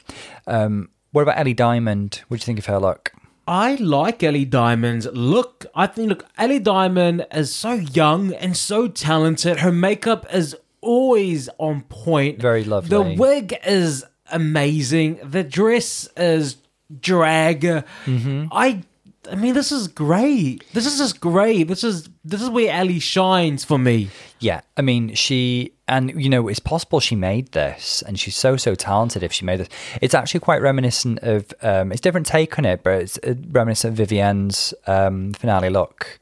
Um, 0.46 0.90
what 1.12 1.22
about 1.22 1.38
Ellie 1.38 1.54
Diamond? 1.54 2.22
What 2.28 2.38
do 2.38 2.42
you 2.42 2.46
think 2.46 2.58
of 2.58 2.66
her 2.66 2.78
look? 2.78 3.12
I 3.46 3.76
like 3.76 4.22
Ellie 4.22 4.44
Diamond's 4.44 5.06
look. 5.06 5.64
I 5.74 5.86
think, 5.86 6.10
look, 6.10 6.26
Ellie 6.36 6.58
Diamond 6.58 7.26
is 7.32 7.54
so 7.54 7.72
young 7.72 8.34
and 8.34 8.54
so 8.54 8.88
talented. 8.88 9.60
Her 9.60 9.72
makeup 9.72 10.26
is 10.34 10.54
always 10.82 11.48
on 11.56 11.82
point. 11.88 12.40
Very 12.40 12.64
lovely. 12.64 12.90
The 12.90 13.18
wig 13.18 13.56
is 13.66 14.04
amazing. 14.30 15.18
The 15.22 15.44
dress 15.44 16.08
is 16.16 16.56
drag. 17.00 17.62
Mm-hmm. 17.62 18.46
I. 18.52 18.82
I 19.30 19.34
mean, 19.34 19.52
this 19.52 19.72
is 19.72 19.88
great. 19.88 20.64
This 20.72 20.86
is 20.86 20.96
just 20.96 21.20
great. 21.20 21.64
This 21.64 21.84
is 21.84 22.08
this 22.24 22.40
is 22.40 22.48
where 22.48 22.72
Ellie 22.72 22.98
shines 22.98 23.62
for 23.62 23.76
me. 23.76 24.08
Yeah, 24.38 24.62
I 24.78 24.80
mean, 24.80 25.14
she 25.14 25.72
and 25.86 26.22
you 26.22 26.30
know, 26.30 26.48
it's 26.48 26.60
possible 26.60 26.98
she 26.98 27.14
made 27.14 27.52
this, 27.52 28.02
and 28.06 28.18
she's 28.18 28.36
so 28.36 28.56
so 28.56 28.74
talented. 28.74 29.22
If 29.22 29.32
she 29.32 29.44
made 29.44 29.60
this, 29.60 29.68
it's 30.00 30.14
actually 30.14 30.40
quite 30.40 30.62
reminiscent 30.62 31.18
of. 31.18 31.52
Um, 31.60 31.92
it's 31.92 32.00
a 32.00 32.02
different 32.02 32.26
take 32.26 32.58
on 32.58 32.64
it, 32.64 32.82
but 32.82 33.02
it's 33.02 33.18
uh, 33.18 33.34
reminiscent 33.50 33.92
of 33.92 33.96
Vivienne's 33.98 34.72
um, 34.86 35.34
finale 35.34 35.68
look 35.68 36.18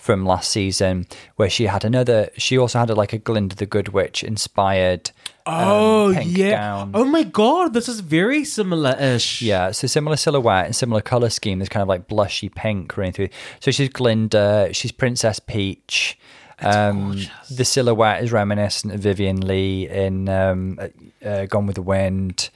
from 0.00 0.24
last 0.24 0.50
season, 0.50 1.06
where 1.36 1.50
she 1.50 1.66
had 1.66 1.84
another. 1.84 2.30
She 2.36 2.56
also 2.58 2.78
had 2.78 2.90
a, 2.90 2.94
like 2.94 3.12
a 3.12 3.18
Glinda 3.18 3.54
the 3.54 3.66
Good 3.66 3.90
Witch 3.90 4.24
inspired. 4.24 5.10
um, 5.46 5.54
Oh 5.68 6.12
pink 6.14 6.36
yeah. 6.36 6.50
gown. 6.52 6.90
Oh 6.94 7.04
my 7.04 7.22
god, 7.22 7.72
this 7.74 7.88
is 7.88 8.00
very 8.00 8.44
similar-ish. 8.44 9.42
Yeah, 9.42 9.70
so 9.72 9.86
similar 9.86 10.16
silhouette 10.16 10.66
and 10.66 10.74
similar 10.74 11.00
color 11.00 11.30
scheme. 11.30 11.58
There's 11.58 11.68
kind 11.68 11.82
of 11.82 11.88
like 11.88 12.08
blushy 12.08 12.52
pink 12.54 12.96
running 12.96 13.12
through. 13.12 13.28
So 13.60 13.70
she's 13.70 13.88
Glinda, 13.90 14.70
she's 14.72 14.92
Princess 14.92 15.38
Peach. 15.38 16.18
Um, 16.62 17.18
the 17.50 17.64
silhouette 17.64 18.22
is 18.22 18.32
reminiscent 18.32 18.92
of 18.92 19.00
Vivien 19.00 19.40
Leigh 19.40 19.88
in 19.88 20.28
um, 20.28 20.78
uh, 21.24 21.46
Gone 21.46 21.66
with 21.66 21.76
the 21.76 21.82
Wind. 21.82 22.50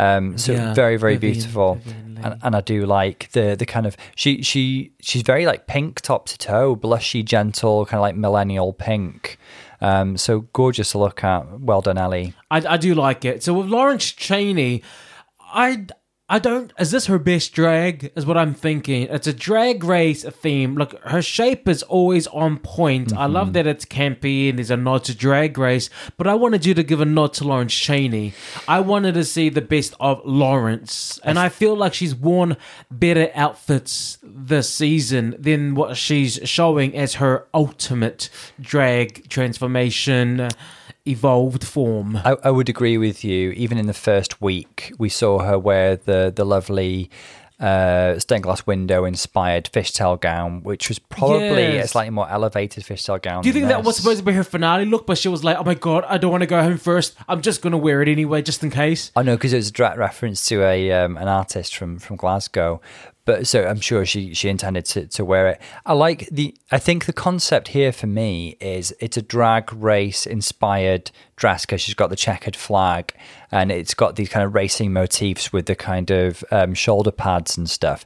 Um, 0.00 0.38
so 0.38 0.52
Yeah, 0.52 0.74
very, 0.74 0.96
very 0.96 1.16
Vivian- 1.16 1.32
beautiful, 1.34 1.74
Vivian 1.74 2.18
and, 2.22 2.38
and 2.42 2.56
I 2.56 2.60
do 2.60 2.84
like 2.86 3.30
the 3.32 3.56
the 3.58 3.66
kind 3.66 3.86
of 3.86 3.96
she 4.14 4.42
she 4.42 4.92
she's 5.00 5.22
very 5.22 5.46
like 5.46 5.66
pink 5.66 6.00
top 6.00 6.26
to 6.28 6.36
toe, 6.38 6.76
blushy, 6.76 7.24
gentle, 7.24 7.86
kind 7.86 7.98
of 7.98 8.02
like 8.02 8.16
millennial 8.16 8.72
pink. 8.72 9.38
Um, 9.82 10.16
so 10.18 10.40
gorgeous 10.52 10.90
to 10.92 10.98
look 10.98 11.24
at. 11.24 11.60
Well 11.60 11.80
done, 11.80 11.96
Ellie. 11.96 12.34
I, 12.50 12.58
I 12.74 12.76
do 12.76 12.94
like 12.94 13.24
it. 13.24 13.42
So 13.42 13.54
with 13.54 13.68
Lawrence 13.68 14.04
Chaney, 14.12 14.82
I 15.52 15.86
I 16.32 16.38
don't. 16.38 16.72
Is 16.78 16.92
this 16.92 17.06
her 17.06 17.18
best 17.18 17.52
drag? 17.52 18.12
Is 18.14 18.24
what 18.24 18.38
I'm 18.38 18.54
thinking. 18.54 19.08
It's 19.10 19.26
a 19.26 19.32
drag 19.32 19.82
race 19.82 20.22
theme. 20.22 20.76
Look, 20.76 20.96
her 21.02 21.22
shape 21.22 21.68
is 21.68 21.82
always 21.82 22.28
on 22.28 22.58
point. 22.58 23.12
I 23.12 23.26
love 23.26 23.48
mm-hmm. 23.48 23.54
that 23.54 23.66
it's 23.66 23.84
campy 23.84 24.48
and 24.48 24.56
there's 24.56 24.70
a 24.70 24.76
nod 24.76 25.02
to 25.04 25.14
drag 25.14 25.58
race. 25.58 25.90
But 26.16 26.28
I 26.28 26.34
wanted 26.34 26.64
you 26.64 26.72
to 26.74 26.84
give 26.84 27.00
a 27.00 27.04
nod 27.04 27.32
to 27.34 27.44
Lawrence 27.44 27.72
Chaney. 27.72 28.32
I 28.68 28.78
wanted 28.78 29.14
to 29.14 29.24
see 29.24 29.48
the 29.48 29.60
best 29.60 29.94
of 29.98 30.22
Lawrence, 30.24 31.18
and 31.24 31.36
I 31.36 31.48
feel 31.48 31.74
like 31.74 31.94
she's 31.94 32.14
worn 32.14 32.56
better 32.92 33.32
outfits 33.34 34.18
this 34.22 34.72
season 34.72 35.34
than 35.36 35.74
what 35.74 35.96
she's 35.96 36.38
showing 36.44 36.96
as 36.96 37.14
her 37.14 37.48
ultimate 37.52 38.30
drag 38.60 39.28
transformation. 39.28 40.48
Evolved 41.06 41.64
form. 41.64 42.16
I, 42.16 42.36
I 42.44 42.50
would 42.50 42.68
agree 42.68 42.98
with 42.98 43.24
you. 43.24 43.50
Even 43.52 43.78
in 43.78 43.86
the 43.86 43.94
first 43.94 44.40
week, 44.42 44.92
we 44.98 45.08
saw 45.08 45.38
her 45.40 45.58
wear 45.58 45.96
the 45.96 46.32
the 46.34 46.44
lovely 46.44 47.10
uh, 47.60 48.18
stained 48.18 48.42
glass 48.42 48.66
window 48.66 49.04
inspired 49.04 49.68
fishtail 49.72 50.18
gown, 50.18 50.62
which 50.62 50.88
was 50.88 50.98
probably 50.98 51.76
a 51.76 51.86
slightly 51.86 52.10
more 52.10 52.28
elevated 52.28 52.84
fishtail 52.84 53.20
gown. 53.20 53.42
Do 53.42 53.48
you 53.48 53.52
think 53.52 53.68
that 53.68 53.84
was 53.84 53.96
supposed 53.96 54.18
to 54.18 54.24
be 54.24 54.32
her 54.32 54.44
finale 54.44 54.86
look? 54.86 55.06
But 55.06 55.18
she 55.18 55.28
was 55.28 55.44
like, 55.44 55.58
"Oh 55.58 55.64
my 55.64 55.74
god, 55.74 56.04
I 56.08 56.16
don't 56.18 56.30
want 56.30 56.42
to 56.42 56.46
go 56.46 56.62
home 56.62 56.78
first. 56.78 57.14
I'm 57.28 57.42
just 57.42 57.60
gonna 57.60 57.78
wear 57.78 58.02
it 58.02 58.08
anyway, 58.08 58.42
just 58.42 58.62
in 58.62 58.70
case." 58.70 59.12
I 59.14 59.22
know 59.22 59.36
because 59.36 59.52
it 59.52 59.56
was 59.56 59.68
a 59.68 59.72
direct 59.72 59.98
reference 59.98 60.46
to 60.46 60.62
a 60.64 60.90
um, 60.92 61.16
an 61.16 61.28
artist 61.28 61.76
from 61.76 61.98
from 61.98 62.16
Glasgow, 62.16 62.80
but 63.30 63.46
so 63.46 63.64
I'm 63.64 63.78
sure 63.78 64.04
she 64.04 64.34
she 64.34 64.48
intended 64.48 64.86
to, 64.86 65.06
to 65.06 65.24
wear 65.24 65.50
it. 65.50 65.60
I 65.86 65.92
like 65.92 66.28
the. 66.32 66.52
I 66.72 66.80
think 66.80 67.04
the 67.04 67.12
concept 67.12 67.68
here 67.68 67.92
for 67.92 68.08
me 68.08 68.56
is 68.60 68.92
it's 68.98 69.16
a 69.16 69.22
drag 69.22 69.72
race 69.72 70.26
inspired 70.26 71.12
dress 71.36 71.64
because 71.64 71.80
she's 71.80 71.94
got 71.94 72.10
the 72.10 72.16
checkered 72.16 72.56
flag 72.56 73.14
and 73.52 73.70
it's 73.70 73.94
got 73.94 74.16
these 74.16 74.28
kind 74.28 74.44
of 74.44 74.52
racing 74.52 74.92
motifs 74.92 75.52
with 75.52 75.66
the 75.66 75.76
kind 75.76 76.10
of 76.10 76.42
um, 76.50 76.74
shoulder 76.74 77.12
pads 77.12 77.56
and 77.56 77.70
stuff. 77.70 78.04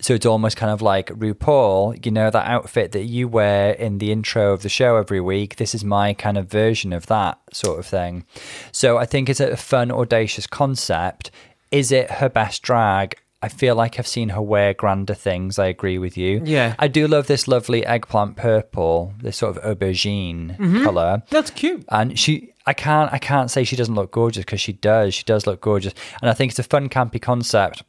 So 0.00 0.12
it's 0.12 0.26
almost 0.26 0.56
kind 0.56 0.72
of 0.72 0.82
like 0.82 1.06
RuPaul, 1.10 2.04
you 2.04 2.10
know, 2.10 2.28
that 2.28 2.48
outfit 2.48 2.90
that 2.92 3.04
you 3.04 3.28
wear 3.28 3.74
in 3.74 3.98
the 3.98 4.10
intro 4.10 4.52
of 4.52 4.62
the 4.62 4.68
show 4.68 4.96
every 4.96 5.20
week. 5.20 5.54
This 5.54 5.72
is 5.72 5.84
my 5.84 6.14
kind 6.14 6.36
of 6.36 6.50
version 6.50 6.92
of 6.92 7.06
that 7.06 7.38
sort 7.52 7.78
of 7.78 7.86
thing. 7.86 8.26
So 8.72 8.98
I 8.98 9.06
think 9.06 9.28
it's 9.28 9.38
a 9.38 9.56
fun, 9.56 9.92
audacious 9.92 10.48
concept. 10.48 11.30
Is 11.70 11.92
it 11.92 12.10
her 12.10 12.28
best 12.28 12.62
drag? 12.62 13.14
I 13.44 13.48
feel 13.48 13.74
like 13.74 13.98
I've 13.98 14.06
seen 14.06 14.30
her 14.30 14.40
wear 14.40 14.72
grander 14.72 15.12
things. 15.12 15.58
I 15.58 15.66
agree 15.66 15.98
with 15.98 16.16
you. 16.16 16.40
Yeah. 16.46 16.76
I 16.78 16.88
do 16.88 17.06
love 17.06 17.26
this 17.26 17.46
lovely 17.46 17.84
eggplant 17.84 18.36
purple, 18.36 19.12
this 19.20 19.36
sort 19.36 19.58
of 19.58 19.62
aubergine 19.62 20.56
mm-hmm. 20.56 20.82
color. 20.82 21.22
That's 21.28 21.50
cute. 21.50 21.84
And 21.90 22.18
she, 22.18 22.54
I 22.64 22.72
can't, 22.72 23.12
I 23.12 23.18
can't 23.18 23.50
say 23.50 23.62
she 23.62 23.76
doesn't 23.76 23.94
look 23.94 24.12
gorgeous 24.12 24.46
because 24.46 24.62
she 24.62 24.72
does. 24.72 25.12
She 25.12 25.24
does 25.24 25.46
look 25.46 25.60
gorgeous, 25.60 25.92
and 26.22 26.30
I 26.30 26.32
think 26.32 26.52
it's 26.52 26.58
a 26.58 26.62
fun, 26.62 26.88
campy 26.88 27.20
concept. 27.20 27.82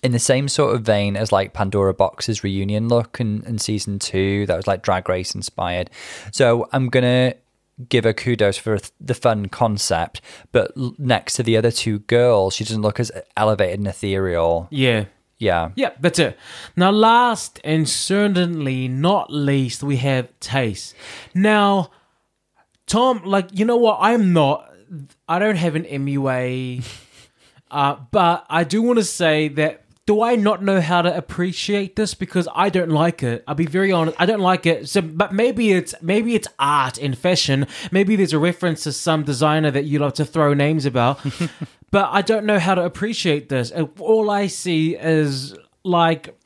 In 0.00 0.12
the 0.12 0.20
same 0.20 0.46
sort 0.46 0.76
of 0.76 0.82
vein 0.82 1.16
as 1.16 1.32
like 1.32 1.52
Pandora 1.52 1.92
Boxx's 1.92 2.44
reunion 2.44 2.88
look 2.88 3.20
in, 3.20 3.42
in 3.44 3.58
season 3.58 3.98
two, 3.98 4.46
that 4.46 4.56
was 4.56 4.68
like 4.68 4.82
Drag 4.82 5.08
Race 5.08 5.34
inspired. 5.34 5.90
So 6.30 6.68
I'm 6.72 6.88
gonna 6.88 7.34
give 7.88 8.04
her 8.04 8.12
kudos 8.12 8.56
for 8.56 8.78
the 9.00 9.14
fun 9.14 9.46
concept, 9.48 10.20
but 10.52 10.72
next 10.98 11.34
to 11.34 11.42
the 11.42 11.56
other 11.56 11.70
two 11.70 12.00
girls, 12.00 12.54
she 12.54 12.64
doesn't 12.64 12.82
look 12.82 13.00
as 13.00 13.10
elevated 13.36 13.78
and 13.78 13.88
ethereal. 13.88 14.68
Yeah. 14.70 15.06
Yeah, 15.38 15.70
Yeah, 15.74 15.90
that's 15.98 16.20
it. 16.20 16.38
Now, 16.76 16.92
last 16.92 17.60
and 17.64 17.88
certainly 17.88 18.86
not 18.86 19.32
least, 19.32 19.82
we 19.82 19.96
have 19.96 20.28
Tayce. 20.38 20.94
Now, 21.34 21.90
Tom, 22.86 23.22
like, 23.24 23.48
you 23.52 23.64
know 23.64 23.76
what? 23.76 23.98
I'm 24.00 24.32
not, 24.32 24.72
I 25.28 25.40
don't 25.40 25.56
have 25.56 25.74
an 25.74 25.82
MUA, 25.82 26.84
uh, 27.72 27.96
but 28.12 28.46
I 28.48 28.62
do 28.62 28.82
want 28.82 29.00
to 29.00 29.04
say 29.04 29.48
that 29.48 29.81
do 30.06 30.20
I 30.20 30.34
not 30.34 30.62
know 30.62 30.80
how 30.80 31.02
to 31.02 31.16
appreciate 31.16 31.94
this 31.94 32.14
because 32.14 32.48
I 32.54 32.70
don't 32.70 32.90
like 32.90 33.22
it. 33.22 33.44
I'll 33.46 33.54
be 33.54 33.66
very 33.66 33.92
honest. 33.92 34.16
I 34.20 34.26
don't 34.26 34.40
like 34.40 34.66
it. 34.66 34.88
So, 34.88 35.00
but 35.00 35.32
maybe 35.32 35.72
it's 35.72 35.94
maybe 36.02 36.34
it's 36.34 36.48
art 36.58 36.98
and 36.98 37.16
fashion. 37.16 37.66
Maybe 37.92 38.16
there's 38.16 38.32
a 38.32 38.38
reference 38.38 38.82
to 38.84 38.92
some 38.92 39.22
designer 39.22 39.70
that 39.70 39.84
you 39.84 40.00
love 40.00 40.14
to 40.14 40.24
throw 40.24 40.54
names 40.54 40.86
about. 40.86 41.20
but 41.92 42.08
I 42.10 42.22
don't 42.22 42.46
know 42.46 42.58
how 42.58 42.74
to 42.74 42.84
appreciate 42.84 43.48
this. 43.48 43.70
All 44.00 44.28
I 44.28 44.48
see 44.48 44.96
is 44.96 45.54
like 45.84 46.36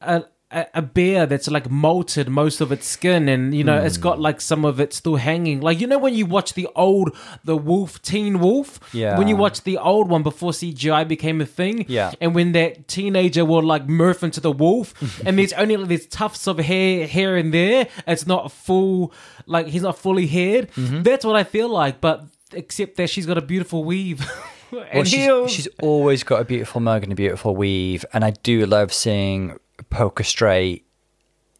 a, 0.00 0.24
a, 0.54 0.66
a 0.74 0.82
bear 0.82 1.26
that's 1.26 1.48
like 1.48 1.68
molted 1.68 2.28
most 2.28 2.60
of 2.60 2.70
its 2.72 2.86
skin 2.86 3.28
and 3.28 3.54
you 3.54 3.64
know 3.64 3.76
it's 3.82 3.96
got 3.96 4.20
like 4.20 4.40
some 4.40 4.64
of 4.64 4.80
it 4.80 4.92
still 4.92 5.16
hanging. 5.16 5.60
Like 5.60 5.80
you 5.80 5.86
know 5.86 5.98
when 5.98 6.14
you 6.14 6.26
watch 6.26 6.54
the 6.54 6.68
old 6.74 7.16
the 7.44 7.56
wolf 7.56 8.00
teen 8.02 8.40
wolf? 8.40 8.80
Yeah. 8.92 9.18
when 9.18 9.28
you 9.28 9.36
watch 9.36 9.62
the 9.62 9.78
old 9.78 10.08
one 10.08 10.22
before 10.22 10.52
cgi 10.52 11.06
became 11.08 11.40
a 11.40 11.46
thing? 11.46 11.84
Yeah. 11.88 12.12
and 12.20 12.34
when 12.34 12.52
that 12.52 12.88
teenager 12.88 13.44
will 13.44 13.62
like 13.62 13.86
morph 13.86 14.22
into 14.22 14.40
the 14.40 14.52
wolf 14.52 14.94
and 15.26 15.38
there's 15.38 15.52
only 15.54 15.76
like 15.76 15.88
these 15.88 16.06
tufts 16.06 16.46
of 16.46 16.58
hair 16.58 17.06
here 17.06 17.36
and 17.36 17.52
there. 17.52 17.88
It's 18.06 18.26
not 18.26 18.52
full 18.52 19.12
like 19.46 19.66
he's 19.66 19.82
not 19.82 19.98
fully 19.98 20.26
haired. 20.26 20.70
Mm-hmm. 20.72 21.02
that's 21.02 21.24
what 21.24 21.36
i 21.36 21.44
feel 21.44 21.68
like 21.68 22.00
but 22.00 22.24
except 22.52 22.96
that 22.96 23.10
she's 23.10 23.26
got 23.26 23.38
a 23.38 23.42
beautiful 23.42 23.84
weave. 23.84 24.24
And 24.72 24.82
Well, 24.92 25.04
she's, 25.04 25.52
she's 25.54 25.68
always 25.80 26.24
got 26.24 26.40
a 26.40 26.44
beautiful 26.44 26.80
mug 26.80 27.04
and 27.04 27.12
a 27.12 27.14
beautiful 27.14 27.54
weave, 27.54 28.04
and 28.12 28.24
I 28.24 28.30
do 28.30 28.66
love 28.66 28.92
seeing 28.92 29.56
poker 29.90 30.24
straight, 30.24 30.84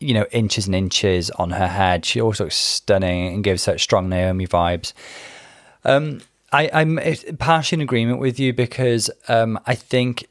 you 0.01 0.15
know, 0.15 0.27
inches 0.33 0.67
and 0.67 0.75
inches 0.75 1.31
on 1.31 1.51
her 1.51 1.69
head. 1.69 2.05
She 2.05 2.21
always 2.21 2.41
looks 2.41 2.57
stunning 2.57 3.33
and 3.33 3.45
gives 3.45 3.63
such 3.63 3.83
strong 3.83 4.09
Naomi 4.09 4.47
vibes. 4.47 4.93
Um, 5.85 6.21
I, 6.53 6.71
I'm 6.73 6.99
partially 7.39 7.77
in 7.77 7.83
agreement 7.83 8.21
with 8.21 8.39
you 8.39 8.53
because 8.53 9.11
um, 9.29 9.59
I 9.67 9.75
think 9.75 10.29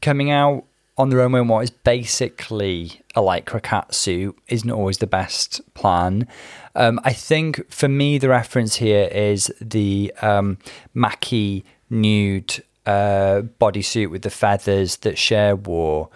coming 0.00 0.30
out 0.30 0.64
on 0.96 1.10
their 1.10 1.20
own 1.20 1.34
in 1.34 1.48
what 1.48 1.64
is 1.64 1.70
basically 1.70 3.00
a 3.16 3.20
lycra 3.20 3.62
cat 3.62 3.94
suit 3.94 4.38
isn't 4.48 4.70
always 4.70 4.98
the 4.98 5.06
best 5.06 5.60
plan. 5.74 6.28
Um, 6.76 7.00
I 7.02 7.12
think 7.12 7.70
for 7.72 7.88
me, 7.88 8.18
the 8.18 8.28
reference 8.28 8.76
here 8.76 9.08
is 9.08 9.52
the 9.60 10.12
um, 10.22 10.58
Mackie 10.92 11.64
nude 11.90 12.62
uh, 12.86 13.42
bodysuit 13.60 14.10
with 14.10 14.22
the 14.22 14.30
feathers 14.30 14.98
that 14.98 15.18
Cher 15.18 15.56
wore. 15.56 16.10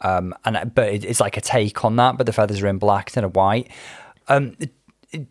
Um, 0.00 0.34
and 0.44 0.72
but 0.74 0.88
it, 0.88 1.04
it's 1.04 1.20
like 1.20 1.36
a 1.36 1.40
take 1.40 1.84
on 1.84 1.96
that, 1.96 2.16
but 2.16 2.26
the 2.26 2.32
feathers 2.32 2.62
are 2.62 2.66
in 2.68 2.78
black 2.78 3.08
instead 3.08 3.24
of 3.24 3.34
white. 3.34 3.68
Um, 4.28 4.56
it- 4.60 4.72
it- 5.12 5.26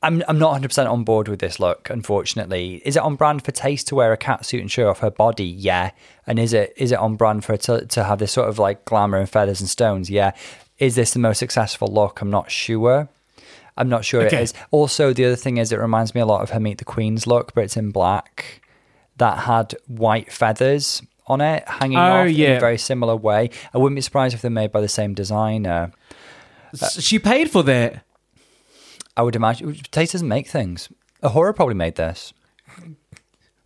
I'm 0.00 0.22
I'm 0.28 0.38
not 0.38 0.50
100 0.52 0.68
percent 0.68 0.88
on 0.88 1.02
board 1.02 1.26
with 1.26 1.40
this 1.40 1.58
look. 1.58 1.90
Unfortunately, 1.90 2.80
is 2.84 2.94
it 2.94 3.02
on 3.02 3.16
brand 3.16 3.44
for 3.44 3.50
Tayce 3.50 3.82
to 3.86 3.96
wear 3.96 4.12
a 4.12 4.16
cat 4.16 4.46
suit 4.46 4.60
and 4.60 4.70
show 4.70 4.88
off 4.88 5.00
her 5.00 5.10
body? 5.10 5.44
Yeah. 5.44 5.90
And 6.24 6.38
is 6.38 6.52
it 6.52 6.72
is 6.76 6.92
it 6.92 6.98
on 7.00 7.16
brand 7.16 7.44
for 7.44 7.54
her 7.54 7.56
to 7.58 7.84
to 7.84 8.04
have 8.04 8.20
this 8.20 8.30
sort 8.30 8.48
of 8.48 8.60
like 8.60 8.84
glamour 8.84 9.18
and 9.18 9.28
feathers 9.28 9.60
and 9.60 9.68
stones? 9.68 10.08
Yeah. 10.08 10.32
Is 10.78 10.94
this 10.94 11.14
the 11.14 11.18
most 11.18 11.38
successful 11.38 11.88
look? 11.88 12.20
I'm 12.20 12.30
not 12.30 12.48
sure. 12.48 13.08
I'm 13.76 13.88
not 13.88 14.04
sure 14.04 14.22
Okay. 14.22 14.36
it 14.36 14.42
is. 14.42 14.54
Also, 14.70 15.12
the 15.12 15.24
other 15.24 15.34
thing 15.36 15.56
is 15.56 15.72
it 15.72 15.80
reminds 15.80 16.14
me 16.14 16.20
a 16.20 16.26
lot 16.26 16.42
of 16.42 16.50
her 16.50 16.60
Meet 16.60 16.78
the 16.78 16.84
Queens 16.84 17.26
look, 17.26 17.52
but 17.54 17.64
it's 17.64 17.76
in 17.76 17.90
black. 17.90 18.62
That 19.16 19.38
had 19.40 19.74
white 19.88 20.32
feathers 20.32 21.02
on 21.28 21.40
it, 21.40 21.66
hanging 21.68 21.98
Oh, 21.98 22.00
off 22.00 22.28
in 22.28 22.56
a 22.56 22.60
very 22.60 22.78
similar 22.78 23.16
way. 23.16 23.50
I 23.74 23.78
wouldn't 23.78 23.96
be 23.96 24.02
surprised 24.02 24.34
if 24.34 24.42
they're 24.42 24.50
made 24.50 24.72
by 24.72 24.80
the 24.80 24.88
same 24.88 25.14
designer. 25.14 25.92
she 26.90 27.18
paid 27.18 27.50
for 27.50 27.62
that 27.64 28.02
I 29.16 29.22
would 29.22 29.34
imagine 29.36 29.72
Tayce 29.74 30.12
doesn't 30.12 30.28
make 30.28 30.46
things. 30.46 30.88
A'Whora 31.22 31.54
probably 31.56 31.74
made 31.74 31.96
this. 31.96 32.32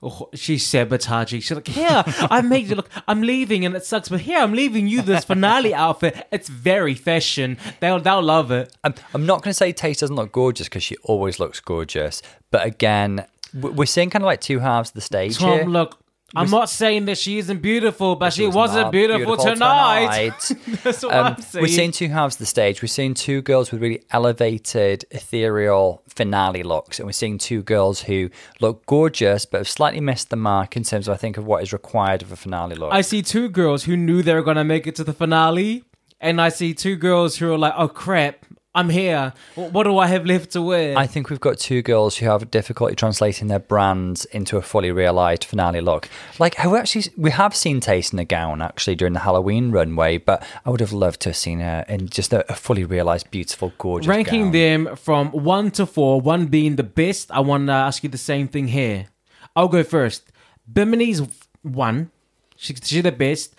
Oh, 0.04 0.28
she's 0.34 0.66
sabotaging. 0.66 1.42
She's 1.42 1.52
like, 1.52 1.68
here, 1.68 2.02
I 2.06 2.40
made 2.40 2.66
you 2.68 2.74
look. 2.74 2.90
I'm 3.06 3.22
leaving, 3.22 3.64
and 3.64 3.76
it 3.76 3.84
sucks, 3.84 4.08
but 4.08 4.20
here 4.22 4.40
I'm 4.40 4.52
leaving 4.52 4.88
you 4.88 5.00
this 5.00 5.24
finale 5.24 5.72
outfit. 5.74 6.26
It's 6.32 6.48
very 6.48 6.94
fashion. 6.94 7.56
They'll 7.78 8.00
they'll 8.00 8.20
love 8.22 8.50
it. 8.50 8.74
I'm, 8.82 8.94
I'm 9.14 9.26
not 9.26 9.42
going 9.42 9.50
to 9.50 9.54
say 9.54 9.72
Tayce 9.72 9.98
doesn't 10.00 10.16
look 10.16 10.32
gorgeous 10.32 10.66
because 10.66 10.82
she 10.82 10.96
always 11.04 11.38
looks 11.38 11.60
gorgeous. 11.60 12.20
But 12.50 12.66
again, 12.66 13.26
we're 13.54 13.86
seeing 13.86 14.10
kind 14.10 14.24
of 14.24 14.26
like 14.26 14.40
two 14.40 14.58
halves 14.58 14.90
of 14.90 14.94
the 14.94 15.00
stage 15.02 15.38
Tom, 15.38 15.50
here. 15.50 15.64
look, 15.66 16.01
I'm 16.34 16.50
not 16.50 16.70
saying 16.70 17.04
that 17.06 17.18
she 17.18 17.38
isn't 17.38 17.60
beautiful, 17.60 18.16
but 18.16 18.32
she 18.32 18.46
was 18.46 18.54
wasn't 18.54 18.84
not 18.86 18.92
beautiful, 18.92 19.36
tonight. 19.36 20.38
tonight. 20.40 20.80
That's 20.82 21.02
what 21.02 21.14
Um, 21.14 21.26
I'm 21.34 21.42
saying. 21.42 21.62
we're 21.62 21.68
seeing 21.68 21.92
two 21.92 22.08
halves 22.08 22.36
of 22.36 22.38
the 22.40 22.46
stage. 22.46 22.80
We're 22.82 22.86
seeing 22.88 23.14
two 23.14 23.42
girls 23.42 23.70
with 23.70 23.82
really 23.82 24.02
elevated, 24.10 25.04
ethereal 25.10 26.02
finale 26.08 26.62
looks, 26.62 26.98
and 26.98 27.06
we're 27.06 27.12
seeing 27.12 27.38
two 27.38 27.62
girls 27.62 28.02
who 28.02 28.30
look 28.60 28.86
gorgeous 28.86 29.44
but 29.44 29.58
have 29.58 29.68
slightly 29.68 30.00
missed 30.00 30.30
the 30.30 30.36
mark 30.36 30.76
in 30.76 30.84
terms 30.84 31.08
of 31.08 31.14
I 31.14 31.16
think 31.18 31.36
of 31.36 31.46
what 31.46 31.62
is 31.62 31.72
required 31.72 32.22
of 32.22 32.32
a 32.32 32.36
finale 32.36 32.76
look. 32.76 32.92
I 32.92 33.00
see 33.02 33.22
two 33.22 33.48
girls 33.48 33.84
who 33.84 33.96
knew 33.96 34.22
they 34.22 34.34
were 34.34 34.42
going 34.42 34.56
to 34.56 34.64
make 34.64 34.86
it 34.86 34.94
to 34.96 35.04
the 35.04 35.12
finale, 35.12 35.84
and 36.20 36.40
I 36.40 36.48
see 36.48 36.72
two 36.74 36.96
girls 36.96 37.36
who 37.36 37.52
are 37.52 37.58
like, 37.58 37.74
oh 37.76 37.88
crap, 37.88 38.44
I'm 38.74 38.88
here. 38.88 39.34
What 39.54 39.82
do 39.82 39.98
I 39.98 40.06
have 40.06 40.24
left 40.24 40.52
to 40.52 40.62
wear? 40.62 40.96
I 40.96 41.06
think 41.06 41.28
we've 41.28 41.38
got 41.38 41.58
two 41.58 41.82
girls 41.82 42.16
who 42.16 42.26
have 42.26 42.50
difficulty 42.50 42.94
translating 42.94 43.48
their 43.48 43.58
brands 43.58 44.24
into 44.26 44.56
a 44.56 44.62
fully 44.62 44.90
realized 44.90 45.44
finale 45.44 45.82
look. 45.82 46.08
Like, 46.38 46.58
I 46.58 46.78
actually 46.78 47.04
we 47.18 47.32
have 47.32 47.54
seen 47.54 47.80
Tayce 47.80 48.14
in 48.14 48.18
a 48.18 48.24
gown 48.24 48.62
actually 48.62 48.94
during 48.94 49.12
the 49.12 49.20
Halloween 49.20 49.72
runway, 49.72 50.16
but 50.16 50.42
I 50.64 50.70
would 50.70 50.80
have 50.80 50.92
loved 50.92 51.20
to 51.20 51.28
have 51.28 51.36
seen 51.36 51.60
her 51.60 51.84
in 51.86 52.08
just 52.08 52.32
a, 52.32 52.50
a 52.50 52.54
fully 52.54 52.84
realized, 52.84 53.30
beautiful, 53.30 53.74
gorgeous. 53.76 54.08
Ranking 54.08 54.44
gown. 54.44 54.52
them 54.52 54.96
from 54.96 55.28
one 55.32 55.70
to 55.72 55.84
four, 55.84 56.22
one 56.22 56.46
being 56.46 56.76
the 56.76 56.82
best, 56.82 57.30
I 57.30 57.40
want 57.40 57.66
to 57.66 57.74
ask 57.74 58.02
you 58.02 58.08
the 58.08 58.16
same 58.16 58.48
thing 58.48 58.68
here. 58.68 59.08
I'll 59.54 59.68
go 59.68 59.84
first. 59.84 60.32
Bimini's 60.72 61.20
one. 61.60 62.10
She, 62.56 62.74
she's 62.74 63.02
the 63.02 63.12
best. 63.12 63.54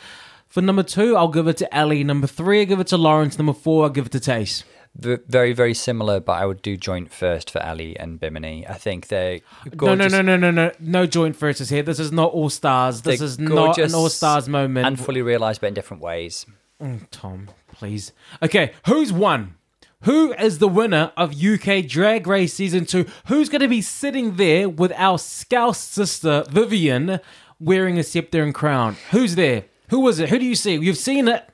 For 0.48 0.62
number 0.62 0.84
two, 0.84 1.16
I'll 1.16 1.28
give 1.28 1.48
it 1.48 1.58
to 1.58 1.76
Ellie. 1.76 2.04
Number 2.04 2.28
three, 2.28 2.62
I'll 2.62 2.66
give 2.66 2.80
it 2.80 2.88
to 2.88 2.98
Lawrence. 2.98 3.38
Number 3.38 3.54
four, 3.54 3.84
I'll 3.84 3.90
give 3.90 4.08
it 4.08 4.12
to 4.14 4.20
Tayce. 4.20 4.64
V- 4.96 5.18
very, 5.28 5.54
very 5.54 5.74
similar, 5.74 6.20
but 6.20 6.34
I 6.34 6.46
would 6.46 6.62
do 6.62 6.78
joint 6.78 7.12
first 7.12 7.50
for 7.50 7.60
Ellie 7.64 7.98
and 8.00 8.20
Bimini. 8.20 8.68
I 8.68 8.74
think 8.76 9.08
they're 9.08 9.40
No, 9.66 9.72
gorgeous. 9.76 10.12
no, 10.12 10.22
no, 10.22 10.38
no, 10.38 10.52
no, 10.52 10.68
no. 10.68 10.72
No 10.80 11.06
joint 11.08 11.36
versus 11.36 11.70
here. 11.70 11.82
This 11.84 12.00
is 12.00 12.12
not 12.12 12.32
all 12.32 12.50
stars. 12.50 13.02
This 13.02 13.20
They're 13.20 13.26
is 13.26 13.40
not 13.40 13.50
gorgeous 13.76 13.92
an 13.92 13.98
all 14.00 14.10
stars 14.10 14.48
moment. 14.48 14.86
and 14.86 15.00
fully 15.00 15.22
realized, 15.24 15.62
but 15.62 15.68
in 15.68 15.74
different 15.74 16.04
ways. 16.04 16.46
Mm, 16.82 17.08
Tom, 17.12 17.50
please. 17.72 18.12
Okay, 18.44 18.74
who's 18.86 19.12
won? 19.12 19.56
Who 20.02 20.34
is 20.34 20.60
the 20.60 20.68
winner 20.68 21.12
of 21.16 21.34
UK 21.42 21.88
Drag 21.88 22.28
Race 22.28 22.54
Season 22.54 22.86
2? 22.86 23.06
Who's 23.28 23.48
going 23.50 23.62
to 23.62 23.70
be 23.70 23.82
sitting 23.82 24.36
there 24.36 24.68
with 24.68 24.92
our 24.98 25.18
Scouse 25.18 25.80
sister, 25.80 26.44
Vivienne, 26.50 27.20
wearing 27.60 27.98
a 27.98 28.04
scepter 28.04 28.44
and 28.44 28.54
crown? 28.54 28.98
Who's 29.12 29.36
there? 29.36 29.64
Who 29.90 30.02
was 30.02 30.20
it? 30.20 30.28
Who 30.30 30.40
do 30.40 30.46
you 30.46 30.56
see? 30.56 30.76
You've 30.76 30.98
seen 30.98 31.28
it. 31.30 31.50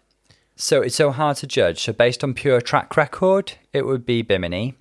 So 0.62 0.82
it's 0.82 0.96
so 0.96 1.12
hard 1.12 1.38
to 1.38 1.48
judge. 1.48 1.80
So 1.80 1.94
based 1.94 2.22
on 2.22 2.34
pure 2.34 2.60
track 2.60 2.98
record, 2.98 3.54
it 3.72 3.86
would 3.86 4.06
be 4.06 4.22
Bimini. 4.22 4.76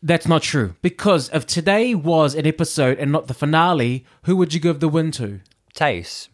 That's 0.00 0.28
not 0.28 0.42
true. 0.42 0.76
Because 0.82 1.28
if 1.34 1.46
today 1.46 1.96
was 1.96 2.36
an 2.36 2.46
episode 2.46 2.96
and 2.98 3.10
not 3.10 3.26
the 3.26 3.34
finale, 3.34 4.06
who 4.22 4.36
would 4.36 4.54
you 4.54 4.60
give 4.60 4.78
the 4.78 4.88
win 4.88 5.10
to? 5.12 5.40
Tayce. 5.74 6.28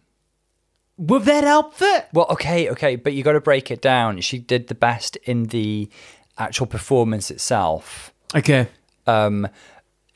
With 0.98 1.24
that 1.24 1.44
outfit? 1.44 2.08
Well, 2.12 2.26
okay, 2.30 2.68
okay, 2.68 2.96
but 2.96 3.14
you 3.14 3.22
got 3.22 3.32
to 3.32 3.40
break 3.40 3.70
it 3.70 3.80
down. 3.80 4.20
She 4.20 4.38
did 4.38 4.68
the 4.68 4.74
best 4.74 5.16
in 5.24 5.44
the 5.44 5.88
actual 6.36 6.66
performance 6.66 7.30
itself. 7.30 8.12
Okay. 8.36 8.68
Um, 9.06 9.48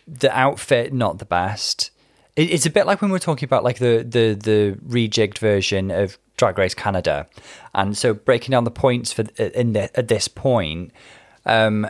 the 0.07 0.31
outfit 0.37 0.93
not 0.93 1.19
the 1.19 1.25
best. 1.25 1.93
It, 2.37 2.51
it's 2.51 2.67
a 2.67 2.71
bit 2.71 2.85
like 2.85 3.01
when 3.01 3.11
we 3.11 3.15
we're 3.15 3.21
talking 3.21 3.47
about 3.47 3.65
like 3.65 3.79
the 3.79 4.05
the 4.07 4.35
the 4.35 4.79
rejigged 4.87 5.39
version 5.39 5.91
of 5.91 6.19
Drag 6.43 6.59
Race 6.59 6.75
Canada, 6.75 7.29
and 7.73 7.97
so 7.97 8.13
breaking 8.15 8.51
down 8.51 8.65
the 8.65 8.71
points 8.73 9.13
for 9.13 9.23
in 9.39 9.75
the, 9.75 9.97
at 9.97 10.09
this 10.09 10.27
point. 10.27 10.91
Um, 11.47 11.89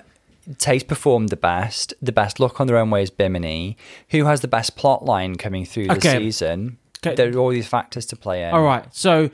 Tayce 0.59 0.87
performed 0.87 1.31
the 1.31 1.37
best. 1.39 1.95
The 2.03 2.13
best 2.13 2.39
look 2.39 2.61
on 2.61 2.67
their 2.67 2.77
own 2.77 2.91
way 2.91 3.03
is 3.03 3.09
Bimini, 3.11 3.79
who 4.11 4.27
has 4.27 4.43
the 4.43 4.49
best 4.49 4.77
plot 4.77 5.05
line 5.07 5.37
coming 5.37 5.65
through 5.65 5.87
the 5.87 5.93
Okay. 5.97 6.19
season. 6.19 6.77
Okay. 7.07 7.15
There 7.15 7.31
are 7.35 7.39
all 7.39 7.49
these 7.51 7.67
factors 7.67 8.05
to 8.07 8.17
play 8.17 8.43
in. 8.45 8.51
All 8.51 8.63
right. 8.63 8.85
So, 8.95 9.31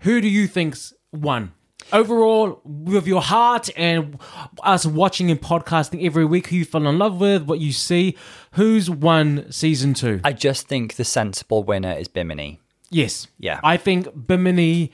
who 0.00 0.20
do 0.20 0.28
you 0.28 0.46
think's 0.46 0.92
won? 1.12 1.52
Overall, 1.92 2.60
with 2.64 3.06
your 3.06 3.22
heart 3.22 3.70
and 3.76 4.18
us 4.62 4.84
watching 4.84 5.30
and 5.30 5.40
podcasting 5.40 6.04
every 6.04 6.26
week, 6.26 6.48
who 6.48 6.56
you 6.56 6.64
fell 6.66 6.86
in 6.86 6.98
love 6.98 7.18
with, 7.20 7.44
what 7.44 7.60
you 7.60 7.72
see, 7.72 8.16
who's 8.52 8.90
won 8.90 9.50
season 9.50 9.94
two? 9.94 10.20
I 10.24 10.32
just 10.34 10.68
think 10.68 10.96
the 10.96 11.04
sensible 11.04 11.62
winner 11.62 11.92
is 11.92 12.08
Bimini. 12.08 12.60
Yes. 12.90 13.26
Yeah. 13.38 13.60
I 13.62 13.76
think 13.76 14.08
Bimini 14.26 14.92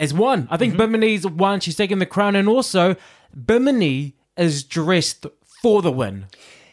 has 0.00 0.12
won. 0.14 0.48
I 0.50 0.56
think 0.56 0.74
Mm-hmm. 0.74 0.92
Bimini's 0.92 1.26
won. 1.26 1.60
She's 1.60 1.76
taken 1.76 1.98
the 1.98 2.06
crown. 2.06 2.36
And 2.36 2.48
also, 2.48 2.96
Bimini 3.34 4.14
is 4.36 4.62
dressed 4.64 5.26
for 5.62 5.82
the 5.82 5.90
win. 5.92 6.26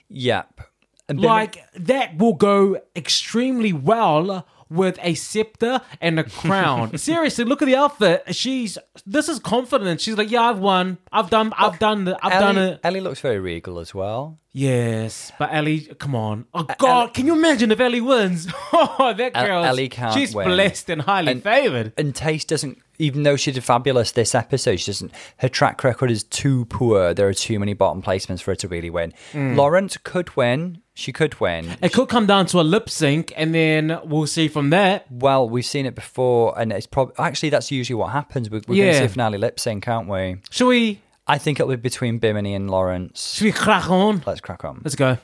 Yep. 0.10 0.62
And 1.10 1.18
Bimini- 1.20 1.28
Like, 1.28 1.58
that 1.76 2.18
will 2.18 2.34
go 2.34 2.80
extremely 2.96 3.74
well 3.74 4.46
with 4.70 4.98
a 5.04 5.14
scepter 5.14 5.82
and 6.02 6.20
a 6.20 6.24
crown. 6.24 6.98
Seriously, 6.98 7.46
look 7.46 7.62
at 7.62 7.66
the 7.66 7.76
outfit. 7.76 8.24
She's 8.36 8.78
this 9.06 9.30
is 9.30 9.38
confident. 9.40 10.02
She's 10.02 10.18
like, 10.18 10.32
yeah, 10.32 10.50
I've 10.50 10.60
won. 10.60 10.98
I've 11.12 11.30
done. 11.30 11.54
I've 11.58 11.78
done. 11.80 12.06
The, 12.06 12.18
I've 12.26 12.40
done 12.40 12.58
it. 12.58 12.80
Ellie 12.84 13.02
looks 13.02 13.20
very 13.20 13.40
regal 13.40 13.78
as 13.80 13.94
well. 13.94 14.40
Yes, 14.56 15.32
but 15.40 15.50
Ellie, 15.52 15.82
come 15.98 16.14
on. 16.14 16.46
Oh 16.54 16.68
God, 16.78 17.14
can 17.16 17.26
you 17.26 17.34
imagine 17.34 17.72
if 17.72 17.80
Ellie 17.80 18.02
wins? 18.02 18.48
Oh, 18.76 19.14
that 19.18 19.34
girl. 19.34 19.64
Ellie 19.64 19.90
can't 19.90 20.14
She's 20.14 20.34
win. 20.36 20.46
blessed 20.48 20.90
and 20.90 21.02
highly 21.02 21.32
And- 21.34 21.44
favored. 21.44 21.94
And 21.98 22.14
Tayce 22.14 22.46
doesn't, 22.46 22.80
even 23.00 23.24
though 23.24 23.36
she 23.36 23.52
did 23.52 23.64
fabulous 23.64 24.12
this 24.12 24.34
episode, 24.36 24.78
she 24.78 24.92
doesn't. 24.92 25.12
Her 25.38 25.50
track 25.50 25.84
record 25.84 26.12
is 26.12 26.24
too 26.24 26.66
poor. 26.66 27.14
There 27.14 27.28
are 27.28 27.34
too 27.34 27.60
many 27.60 27.74
bottom 27.74 28.02
placements 28.02 28.42
for 28.42 28.52
her 28.52 28.56
to 28.56 28.68
really 28.68 28.90
win. 28.90 29.14
Hmm. 29.32 29.56
Lawrence 29.56 29.98
could 29.98 30.36
win. 30.36 30.80
She 30.94 31.12
could 31.12 31.40
win. 31.40 31.76
It 31.82 31.92
could 31.94 32.08
come 32.10 32.26
down 32.28 32.46
to 32.48 32.60
a 32.60 32.64
lip 32.64 32.90
sync, 32.90 33.34
and 33.36 33.54
then 33.56 34.00
we'll 34.06 34.28
see 34.28 34.48
from 34.48 34.70
there. 34.70 35.02
Well, 35.10 35.50
we've 35.50 35.66
seen 35.66 35.86
it 35.88 35.96
before, 35.96 36.58
and 36.60 36.72
it's 36.72 36.86
probably 36.88 37.16
actually 37.18 37.50
that's 37.50 37.72
usually 37.72 37.96
what 37.96 38.12
happens. 38.12 38.50
We're, 38.50 38.62
we're 38.68 38.76
going 38.78 38.92
to 38.94 38.98
see 39.00 39.06
a 39.06 39.10
finale 39.10 39.38
lip 39.40 39.60
sync, 39.60 39.88
aren't 39.88 40.08
we? 40.08 40.38
Should 40.52 40.68
we? 40.68 41.02
I 41.28 41.38
think 41.38 41.60
it'll 41.60 41.70
be 41.70 41.76
between 41.78 42.20
Bimini 42.20 42.54
and 42.54 42.70
Lawrence. 42.70 43.36
Should 43.36 43.46
we 43.46 43.52
crack 43.54 43.90
on? 43.90 44.24
Let's 44.26 44.42
crack 44.42 44.66
on. 44.66 44.82
Let's 44.84 44.96
go. 44.96 45.18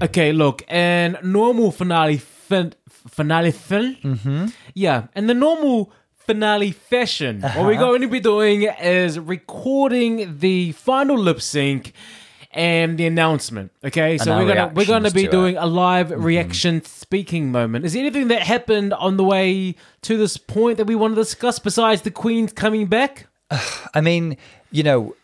Okay, 0.00 0.32
look, 0.32 0.62
and 0.68 1.16
normal 1.22 1.70
finale 1.70 2.18
fin- 2.18 2.74
finale 2.88 3.52
film. 3.52 3.96
Mm-hmm. 4.02 4.46
Yeah, 4.74 5.06
and 5.14 5.28
the 5.30 5.34
normal 5.34 5.92
finale 6.14 6.72
fashion. 6.72 7.40
What 7.40 7.50
Uh-huh. 7.52 7.64
we're 7.66 7.78
going 7.78 8.00
to 8.02 8.08
be 8.08 8.18
doing 8.20 8.62
is 8.62 9.18
recording 9.18 10.38
the 10.38 10.72
final 10.72 11.16
lip 11.18 11.40
sync 11.40 11.92
and 12.50 12.98
the 12.98 13.06
announcement. 13.06 13.70
Okay, 13.84 14.18
so 14.18 14.36
we're 14.36 14.46
gonna 14.54 14.72
we're 14.74 14.86
gonna 14.86 15.10
be 15.10 15.26
doing 15.28 15.54
it. 15.54 15.58
a 15.62 15.66
live 15.66 16.10
reaction 16.10 16.84
speaking 16.84 17.50
moment. 17.52 17.84
Is 17.84 17.92
there 17.94 18.02
anything 18.02 18.28
that 18.28 18.42
happened 18.42 18.92
on 18.94 19.16
the 19.16 19.24
way 19.24 19.74
to 20.02 20.16
this 20.16 20.36
point 20.36 20.78
that 20.78 20.86
we 20.86 20.94
want 20.96 21.14
to 21.14 21.20
discuss 21.20 21.58
besides 21.60 22.02
the 22.02 22.10
Queen's 22.10 22.52
coming 22.52 22.86
back? 22.86 23.26
I 23.94 24.00
mean, 24.00 24.36
you 24.70 24.82
know, 24.82 25.14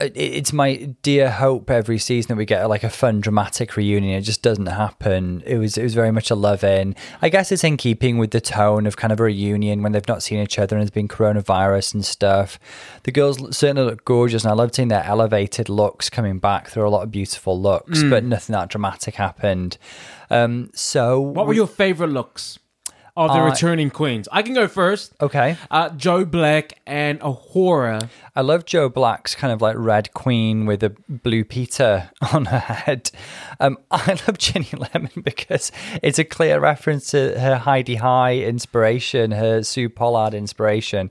it's 0.00 0.52
my 0.52 0.94
dear 1.02 1.28
hope 1.28 1.70
every 1.72 1.98
season 1.98 2.28
that 2.28 2.36
we 2.36 2.44
get 2.44 2.68
like 2.68 2.84
a 2.84 2.90
fun 2.90 3.20
dramatic 3.20 3.76
reunion. 3.76 4.16
It 4.16 4.20
just 4.20 4.42
doesn't 4.42 4.66
happen. 4.66 5.42
It 5.44 5.58
was 5.58 5.76
it 5.76 5.82
was 5.82 5.94
very 5.94 6.12
much 6.12 6.30
a 6.30 6.36
love 6.36 6.62
in. 6.62 6.94
I 7.20 7.28
guess 7.28 7.50
it's 7.50 7.64
in 7.64 7.76
keeping 7.76 8.16
with 8.16 8.30
the 8.30 8.40
tone 8.40 8.86
of 8.86 8.96
kind 8.96 9.12
of 9.12 9.18
a 9.18 9.24
reunion 9.24 9.82
when 9.82 9.90
they've 9.90 10.06
not 10.06 10.22
seen 10.22 10.38
each 10.38 10.56
other 10.56 10.76
and 10.76 10.82
there's 10.82 10.92
been 10.92 11.08
coronavirus 11.08 11.94
and 11.94 12.04
stuff. 12.04 12.60
The 13.02 13.10
girls 13.10 13.56
certainly 13.56 13.82
look 13.82 14.04
gorgeous, 14.04 14.44
and 14.44 14.52
I 14.52 14.54
love 14.54 14.72
seeing 14.72 14.86
their 14.86 15.02
elevated 15.04 15.68
looks 15.68 16.08
coming 16.08 16.38
back. 16.38 16.70
There 16.70 16.82
were 16.84 16.86
a 16.86 16.90
lot 16.90 17.02
of 17.02 17.10
beautiful 17.10 17.60
looks, 17.60 18.04
but 18.04 18.22
nothing 18.22 18.52
that 18.52 18.68
dramatic 18.70 19.16
happened. 19.16 19.78
Um, 20.30 20.70
so 20.74 21.20
What 21.20 21.48
were 21.48 21.54
your 21.54 21.66
favorite 21.66 22.10
looks 22.10 22.60
of 23.26 23.32
the 23.32 23.38
Uh, 23.40 23.46
returning 23.50 23.90
queens? 23.90 24.28
I 24.30 24.42
can 24.42 24.54
go 24.54 24.68
first. 24.68 25.12
okay? 25.20 25.56
Uh, 25.70 25.90
Joe 25.90 26.24
Black 26.24 26.74
and 26.86 27.18
a 27.20 27.24
A'Whora. 27.32 28.08
I 28.36 28.40
love 28.42 28.64
Joe 28.64 28.88
Black's 28.88 29.34
kind 29.34 29.52
of 29.52 29.60
like 29.60 29.74
red 29.76 30.14
queen 30.14 30.64
with 30.66 30.82
a 30.84 30.90
blue 31.08 31.44
Peter 31.44 32.10
on 32.32 32.44
her 32.46 32.58
head. 32.60 33.10
Um, 33.58 33.76
I 33.90 34.12
love 34.26 34.38
Ginny 34.38 34.70
Lemon 34.94 35.10
because 35.24 35.72
it's 36.02 36.18
a 36.18 36.24
clear 36.24 36.60
reference 36.60 37.10
to 37.10 37.38
her 37.40 37.56
Hi-de-Hi 37.56 38.36
inspiration, 38.36 39.32
her 39.32 39.62
Sue 39.64 39.88
Pollard 39.88 40.34
inspiration. 40.34 41.10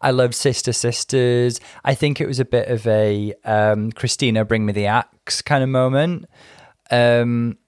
I 0.00 0.12
love 0.12 0.34
Sister 0.34 0.72
Sisters. 0.72 1.60
I 1.84 1.94
think 1.94 2.20
it 2.20 2.28
was 2.28 2.38
a 2.38 2.44
bit 2.44 2.68
of 2.68 2.86
a 2.86 3.34
um, 3.44 3.90
Christina 3.92 4.44
Bring 4.44 4.64
Me 4.64 4.72
the 4.72 4.86
Axe 4.86 5.42
kind 5.42 5.62
of 5.64 5.68
moment. 5.68 6.26
Um, 6.90 7.58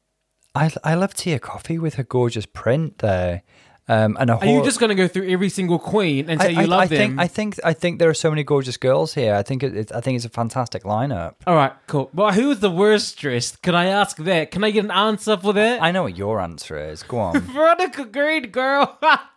I 0.55 0.71
I 0.85 0.95
love 0.95 1.15
Tia 1.15 1.39
Kofi 1.39 1.79
with 1.79 1.95
her 1.95 2.03
gorgeous 2.03 2.47
print 2.47 2.99
there. 2.99 3.43
Um, 3.89 4.17
and 4.21 4.31
a 4.31 4.35
Are 4.37 4.47
you 4.47 4.63
just 4.63 4.79
going 4.79 4.91
to 4.91 4.95
go 4.95 5.09
through 5.09 5.29
every 5.29 5.49
single 5.49 5.79
queen 5.79 6.31
and 6.31 6.41
say 6.41 6.53
you 6.53 6.67
love 6.67 6.83
I 6.83 6.87
them? 6.87 6.99
Think, 6.99 7.21
I 7.21 7.27
think 7.27 7.61
I 7.65 7.73
think 7.73 7.99
there 7.99 8.09
are 8.09 8.15
so 8.15 8.31
many 8.31 8.45
gorgeous 8.45 8.77
girls 8.77 9.15
here. 9.15 9.35
I 9.35 9.43
think 9.43 9.63
it, 9.63 9.77
it, 9.77 9.93
I 9.93 10.01
think 10.01 10.17
it's 10.17 10.25
a 10.25 10.31
fantastic 10.31 10.85
lineup. 10.85 11.35
All 11.47 11.57
right, 11.57 11.73
cool. 11.87 12.11
Well, 12.15 12.33
who 12.33 12.51
is 12.51 12.61
the 12.61 12.71
worst 12.71 13.19
dressed? 13.19 13.63
Can 13.63 13.75
I 13.75 13.87
ask 13.87 14.17
that? 14.19 14.51
Can 14.51 14.63
I 14.63 14.71
get 14.71 14.85
an 14.85 14.91
answer 14.91 15.37
for 15.37 15.53
that? 15.55 15.83
I 15.83 15.91
know 15.91 16.05
what 16.05 16.17
your 16.17 16.41
answer 16.41 16.79
is. 16.79 17.03
Go 17.03 17.19
on. 17.19 17.41
Veronica 17.41 18.05
Green, 18.05 18.51
girl. 18.51 18.99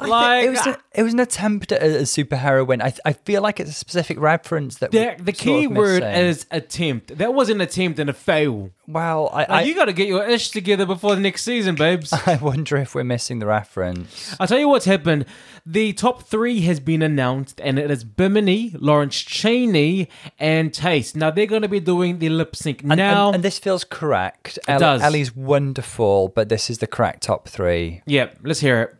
like 0.00 0.44
it 0.44 0.50
was 0.50 0.66
a, 0.66 0.78
it 0.94 1.02
was 1.02 1.12
an 1.12 1.20
attempt 1.20 1.72
at 1.72 1.82
a, 1.82 1.98
a 1.98 2.02
superheroine. 2.02 2.82
I 2.82 2.92
I 3.04 3.12
feel 3.12 3.42
like 3.42 3.60
it's 3.60 3.70
a 3.70 3.74
specific 3.74 4.18
reference 4.20 4.78
that 4.78 4.90
the, 4.90 5.16
the 5.18 5.32
key 5.32 5.66
word 5.66 6.02
missing. 6.02 6.24
is 6.26 6.46
attempt. 6.50 7.18
That 7.18 7.34
was 7.34 7.48
an 7.48 7.60
attempt 7.60 7.98
and 7.98 8.10
a 8.10 8.12
fail. 8.12 8.70
well. 8.86 9.30
I 9.32 9.38
Like, 9.38 9.50
I, 9.50 9.62
you 9.62 9.74
got 9.74 9.86
to 9.86 9.92
get 9.92 10.08
your 10.08 10.26
ish 10.26 10.50
together 10.50 10.86
before 10.86 11.14
the 11.14 11.20
next 11.20 11.42
season, 11.42 11.74
babes. 11.74 12.12
I 12.26 12.36
wonder 12.36 12.76
if 12.76 12.94
we're 12.94 13.04
missing 13.04 13.38
the 13.38 13.46
reference. 13.46 14.36
I'll 14.38 14.46
tell 14.46 14.58
you 14.58 14.68
what's 14.68 14.84
happened. 14.84 15.26
The 15.66 15.94
top 15.94 16.24
three 16.24 16.60
has 16.62 16.78
been 16.78 17.00
announced, 17.00 17.60
and 17.62 17.78
it 17.78 17.90
is 17.90 18.04
Bimini, 18.04 18.72
Lawrence 18.78 19.16
Chaney, 19.16 20.08
and 20.38 20.72
Tayce. 20.72 21.16
Now 21.16 21.30
they're 21.30 21.46
going 21.46 21.62
to 21.62 21.68
be 21.68 21.80
doing 21.80 22.18
the 22.18 22.28
lip 22.28 22.54
sync 22.54 22.84
now. 22.84 23.28
and, 23.28 23.36
and 23.36 23.44
this 23.44 23.58
feels 23.58 23.84
correct. 23.84 24.58
It 24.68 24.78
does. 24.78 25.00
Ellie's 25.00 25.34
wonderful, 25.34 26.28
but 26.28 26.50
this 26.50 26.68
is 26.68 26.78
the 26.78 26.86
correct 26.86 27.22
top 27.22 27.48
three. 27.48 28.02
yeah, 28.06 28.28
let's 28.42 28.60
hear 28.60 28.82
it. 28.82 28.93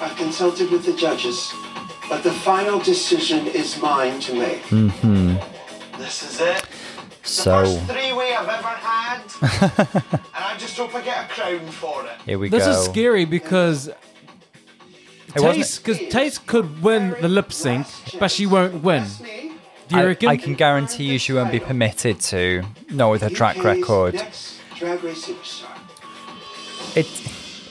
I've 0.00 0.16
consulted 0.16 0.70
with 0.70 0.84
the 0.84 0.92
judges, 0.94 1.52
but 2.08 2.22
the 2.22 2.32
final 2.32 2.78
decision 2.80 3.46
is 3.46 3.80
mine 3.80 4.20
to 4.20 4.34
make. 4.34 4.62
Mm-hmm. 4.64 5.36
This 6.00 6.22
is 6.22 6.40
it. 6.40 6.62
The 7.22 7.28
So 7.28 7.64
first 7.64 7.80
three-way 7.86 8.34
I've 8.34 8.48
ever 8.48 8.68
had, 8.68 9.20
and 10.34 10.44
I 10.44 10.56
just 10.58 10.76
hope 10.76 10.94
I 10.94 11.00
get 11.00 11.24
a 11.24 11.28
crown 11.32 11.66
for 11.68 12.04
it. 12.04 12.10
here 12.26 12.38
we 12.38 12.48
This 12.48 12.64
go. 12.64 12.70
This 12.70 12.78
is 12.80 12.84
scary 12.84 13.24
because 13.24 13.88
It 13.88 13.96
Tayce, 15.36 15.78
because 15.78 15.98
Tayce 16.12 16.38
could 16.44 16.82
win 16.82 17.16
the 17.22 17.28
lip 17.28 17.52
sync, 17.52 17.86
but 18.18 18.30
she 18.30 18.46
won't 18.46 18.82
win. 18.82 19.04
Do 19.88 19.96
you 19.96 20.02
I, 20.02 20.04
reckon? 20.04 20.28
I 20.28 20.36
can 20.36 20.54
guarantee 20.54 21.04
you 21.04 21.18
she 21.18 21.32
won't 21.32 21.50
be 21.52 21.60
permitted 21.60 22.20
to. 22.20 22.64
Not 22.90 23.10
with 23.10 23.22
her 23.22 23.30
track 23.30 23.62
record. 23.62 24.14
Next 24.14 24.58
Drag 24.76 25.02
Race 25.04 25.26
superstar. 25.26 25.70
It 26.96 27.06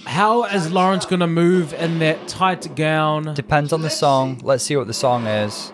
How 0.05 0.43
is 0.43 0.71
Lawrence 0.71 1.05
going 1.05 1.21
to 1.21 1.27
move 1.27 1.73
in 1.73 1.99
that 1.99 2.27
tight 2.27 2.75
gown? 2.75 3.33
depends 3.33 3.73
on 3.73 3.81
the 3.81 3.89
song. 3.89 4.39
Let's 4.43 4.63
see 4.63 4.75
what 4.75 4.87
the 4.87 4.93
song 4.93 5.27
is. 5.27 5.71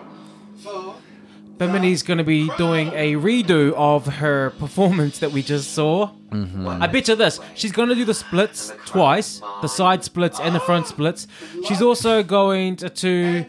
Bimini's 1.60 2.02
going 2.02 2.16
to 2.16 2.24
be 2.24 2.48
doing 2.56 2.88
a 2.94 3.16
redo 3.16 3.74
of 3.74 4.06
her 4.06 4.48
performance 4.58 5.18
that 5.18 5.30
we 5.30 5.42
just 5.42 5.74
saw. 5.74 6.10
Mm-hmm. 6.30 6.66
I 6.66 6.86
bet 6.86 7.08
you 7.08 7.16
this. 7.16 7.38
She's 7.54 7.70
going 7.72 7.90
to 7.90 7.94
do 7.94 8.06
the 8.06 8.14
splits 8.14 8.72
twice 8.86 9.42
the 9.60 9.68
side 9.68 10.02
splits 10.02 10.40
and 10.40 10.54
the 10.54 10.60
front 10.60 10.86
splits. 10.86 11.26
She's 11.66 11.82
also 11.82 12.22
going 12.22 12.76
to, 12.76 12.88
to 12.88 13.44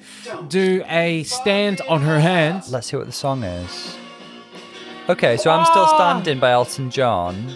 do 0.50 0.84
a 0.88 1.24
stand 1.24 1.80
on 1.88 2.02
her 2.02 2.20
hands. 2.20 2.70
Let's 2.74 2.88
see 2.88 2.98
what 2.98 3.06
the 3.06 3.14
song 3.14 3.44
is. 3.44 3.96
Okay, 5.08 5.38
so 5.38 5.50
I'm 5.50 5.66
still 5.66 5.88
standing 5.88 6.40
by 6.40 6.52
Elton 6.52 6.92
John. 6.92 7.56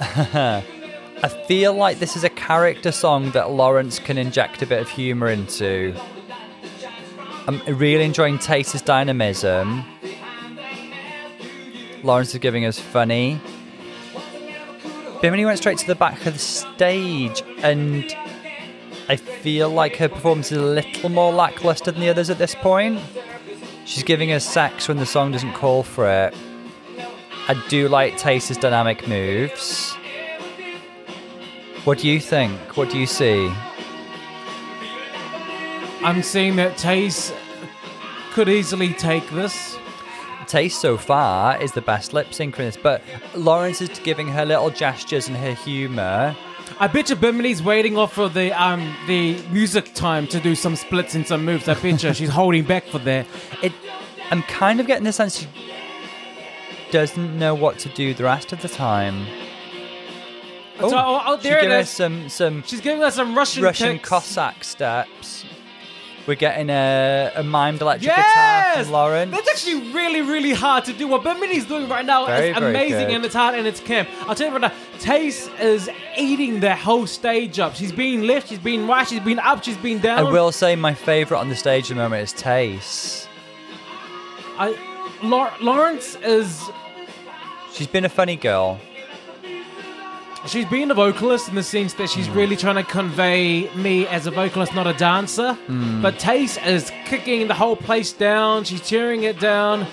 I 1.22 1.28
feel 1.28 1.74
like 1.74 1.98
this 1.98 2.16
is 2.16 2.24
a 2.24 2.30
character 2.30 2.90
song 2.90 3.32
that 3.32 3.50
Lawrence 3.50 3.98
can 3.98 4.16
inject 4.16 4.62
a 4.62 4.66
bit 4.66 4.80
of 4.80 4.88
humour 4.88 5.28
into. 5.28 5.94
I'm 7.46 7.60
really 7.66 8.04
enjoying 8.04 8.38
Tayce's 8.38 8.80
dynamism. 8.80 9.84
Lawrence 12.02 12.32
is 12.32 12.40
giving 12.40 12.64
us 12.64 12.78
funny. 12.78 13.38
Bimini 15.20 15.44
went 15.44 15.58
straight 15.58 15.76
to 15.78 15.86
the 15.86 15.94
back 15.94 16.24
of 16.24 16.32
the 16.32 16.38
stage, 16.38 17.42
and 17.58 18.16
I 19.10 19.16
feel 19.16 19.68
like 19.68 19.96
her 19.96 20.08
performance 20.08 20.50
is 20.50 20.56
a 20.56 20.62
little 20.62 21.10
more 21.10 21.34
lackluster 21.34 21.90
than 21.90 22.00
the 22.00 22.08
others 22.08 22.30
at 22.30 22.38
this 22.38 22.54
point. 22.54 22.98
She's 23.84 24.04
giving 24.04 24.32
us 24.32 24.48
sex 24.48 24.88
when 24.88 24.96
the 24.96 25.04
song 25.04 25.32
doesn't 25.32 25.52
call 25.52 25.82
for 25.82 26.08
it. 26.08 26.34
I 27.46 27.62
do 27.68 27.88
like 27.88 28.16
Tayce's 28.16 28.56
dynamic 28.56 29.06
moves. 29.06 29.96
What 31.84 31.98
do 31.98 32.08
you 32.08 32.20
think? 32.20 32.76
What 32.76 32.90
do 32.90 32.98
you 32.98 33.06
see? 33.06 33.50
I'm 36.02 36.22
seeing 36.22 36.56
that 36.56 36.76
Tayce 36.76 37.34
could 38.32 38.48
easily 38.50 38.92
take 38.92 39.28
this. 39.30 39.78
Tayce 40.46 40.74
so 40.74 40.98
far 40.98 41.60
is 41.60 41.72
the 41.72 41.80
best 41.80 42.12
lip 42.12 42.34
sync 42.34 42.56
but 42.82 43.02
Lawrence 43.34 43.80
is 43.80 43.88
giving 44.00 44.28
her 44.28 44.44
little 44.44 44.68
gestures 44.68 45.28
and 45.28 45.36
her 45.38 45.54
humour. 45.54 46.36
I 46.78 46.86
bet 46.86 47.08
you 47.08 47.16
Bimini's 47.16 47.62
waiting 47.62 47.96
off 47.96 48.12
for 48.12 48.28
the 48.28 48.52
um 48.52 48.94
the 49.06 49.40
music 49.50 49.94
time 49.94 50.26
to 50.28 50.40
do 50.40 50.54
some 50.54 50.76
splits 50.76 51.14
and 51.14 51.26
some 51.26 51.44
moves. 51.44 51.66
I 51.66 51.74
bet 51.74 52.02
you 52.02 52.12
she's 52.12 52.28
holding 52.30 52.64
back 52.64 52.84
for 52.84 52.98
that. 53.00 53.26
It, 53.62 53.72
I'm 54.30 54.42
kind 54.42 54.80
of 54.80 54.86
getting 54.86 55.04
the 55.04 55.12
sense 55.12 55.38
she 55.38 55.48
doesn't 56.90 57.38
know 57.38 57.54
what 57.54 57.78
to 57.80 57.88
do 57.88 58.12
the 58.12 58.24
rest 58.24 58.52
of 58.52 58.60
the 58.60 58.68
time. 58.68 59.26
Oh, 60.82 60.88
so, 60.90 60.96
oh, 60.96 61.22
oh, 61.26 61.36
she's 61.36 61.42
there 61.44 61.58
it 61.58 61.62
giving 61.62 61.76
us 61.76 61.90
some 61.90 62.28
some 62.28 62.62
She's 62.64 62.80
giving 62.80 63.02
us 63.02 63.14
some 63.14 63.36
Russian 63.36 63.62
Russian 63.62 63.96
kicks. 63.96 64.08
Cossack 64.08 64.64
steps. 64.64 65.44
We're 66.26 66.34
getting 66.34 66.68
a, 66.70 67.32
a 67.34 67.42
mimed 67.42 67.80
electric 67.80 68.14
guitar 68.14 68.84
from 68.84 68.92
Lawrence. 68.92 69.32
That's 69.32 69.48
actually 69.48 69.90
really, 69.92 70.20
really 70.20 70.52
hard 70.52 70.84
to 70.84 70.92
do. 70.92 71.08
What 71.08 71.22
Bimini's 71.24 71.64
doing 71.64 71.88
right 71.88 72.04
now 72.04 72.26
Very, 72.26 72.50
is 72.50 72.58
very 72.58 72.70
amazing 72.70 73.06
good. 73.06 73.14
and 73.16 73.24
it's 73.24 73.34
hard 73.34 73.54
and 73.56 73.66
it's 73.66 73.80
camp. 73.80 74.08
I'll 74.28 74.34
tell 74.34 74.46
you 74.48 74.52
right 74.52 74.60
now, 74.60 74.72
Tayce 74.98 75.48
is 75.58 75.88
eating 76.16 76.60
the 76.60 76.76
whole 76.76 77.06
stage 77.06 77.58
up. 77.58 77.74
She's 77.74 77.90
been 77.90 78.26
left, 78.26 78.48
she's 78.50 78.58
been 78.58 78.86
right, 78.86 79.08
she's 79.08 79.20
been 79.20 79.38
up, 79.38 79.64
she's 79.64 79.78
been 79.78 79.98
down. 79.98 80.18
I 80.18 80.30
will 80.30 80.52
say 80.52 80.76
my 80.76 80.92
favourite 80.94 81.40
on 81.40 81.48
the 81.48 81.56
stage 81.56 81.84
at 81.90 81.96
the 81.96 82.02
moment 82.02 82.22
is 82.22 82.34
Tayce. 82.34 83.26
I, 84.58 84.76
Lau- 85.22 85.52
Lawrence 85.60 86.16
is 86.16 86.62
She's 87.72 87.86
been 87.86 88.04
a 88.04 88.08
funny 88.10 88.36
girl. 88.36 88.78
She's 90.46 90.64
being 90.66 90.90
a 90.90 90.94
vocalist 90.94 91.48
in 91.48 91.54
the 91.54 91.62
sense 91.62 91.94
that 91.94 92.08
she's 92.08 92.28
really 92.30 92.56
trying 92.56 92.76
to 92.76 92.82
convey 92.82 93.70
me 93.74 94.06
as 94.06 94.26
a 94.26 94.30
vocalist, 94.30 94.74
not 94.74 94.86
a 94.86 94.94
dancer. 94.94 95.52
Hmm. 95.52 96.00
But 96.00 96.18
Tayce 96.18 96.56
is 96.66 96.90
kicking 97.04 97.46
the 97.46 97.54
whole 97.54 97.76
place 97.76 98.12
down. 98.12 98.64
She's 98.64 98.80
tearing 98.80 99.24
it 99.24 99.38
down. 99.38 99.86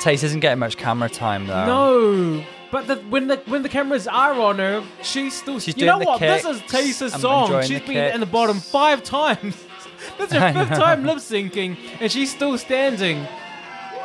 Tayce 0.00 0.22
isn't 0.22 0.40
getting 0.40 0.60
much 0.60 0.76
camera 0.76 1.08
time 1.08 1.46
though. 1.46 1.66
No. 1.66 2.44
But 2.70 2.86
the, 2.86 2.96
when 2.96 3.28
the 3.28 3.38
when 3.46 3.62
the 3.62 3.68
cameras 3.68 4.06
are 4.06 4.34
on 4.34 4.58
her, 4.58 4.84
she's 5.02 5.34
still. 5.34 5.58
She's 5.58 5.76
you 5.76 5.86
know 5.86 5.98
what? 5.98 6.20
This 6.20 6.44
is 6.44 6.60
Tayce's 6.62 7.14
song. 7.14 7.62
She's 7.62 7.80
been 7.80 8.14
in 8.14 8.20
the 8.20 8.26
bottom 8.26 8.60
five 8.60 9.02
times. 9.02 9.64
That's 10.18 10.32
I 10.32 10.52
her 10.52 10.66
fifth 10.66 10.78
time 10.78 11.04
lip 11.04 11.18
syncing, 11.18 11.76
and 12.00 12.12
she's 12.12 12.30
still 12.30 12.56
standing. 12.56 13.26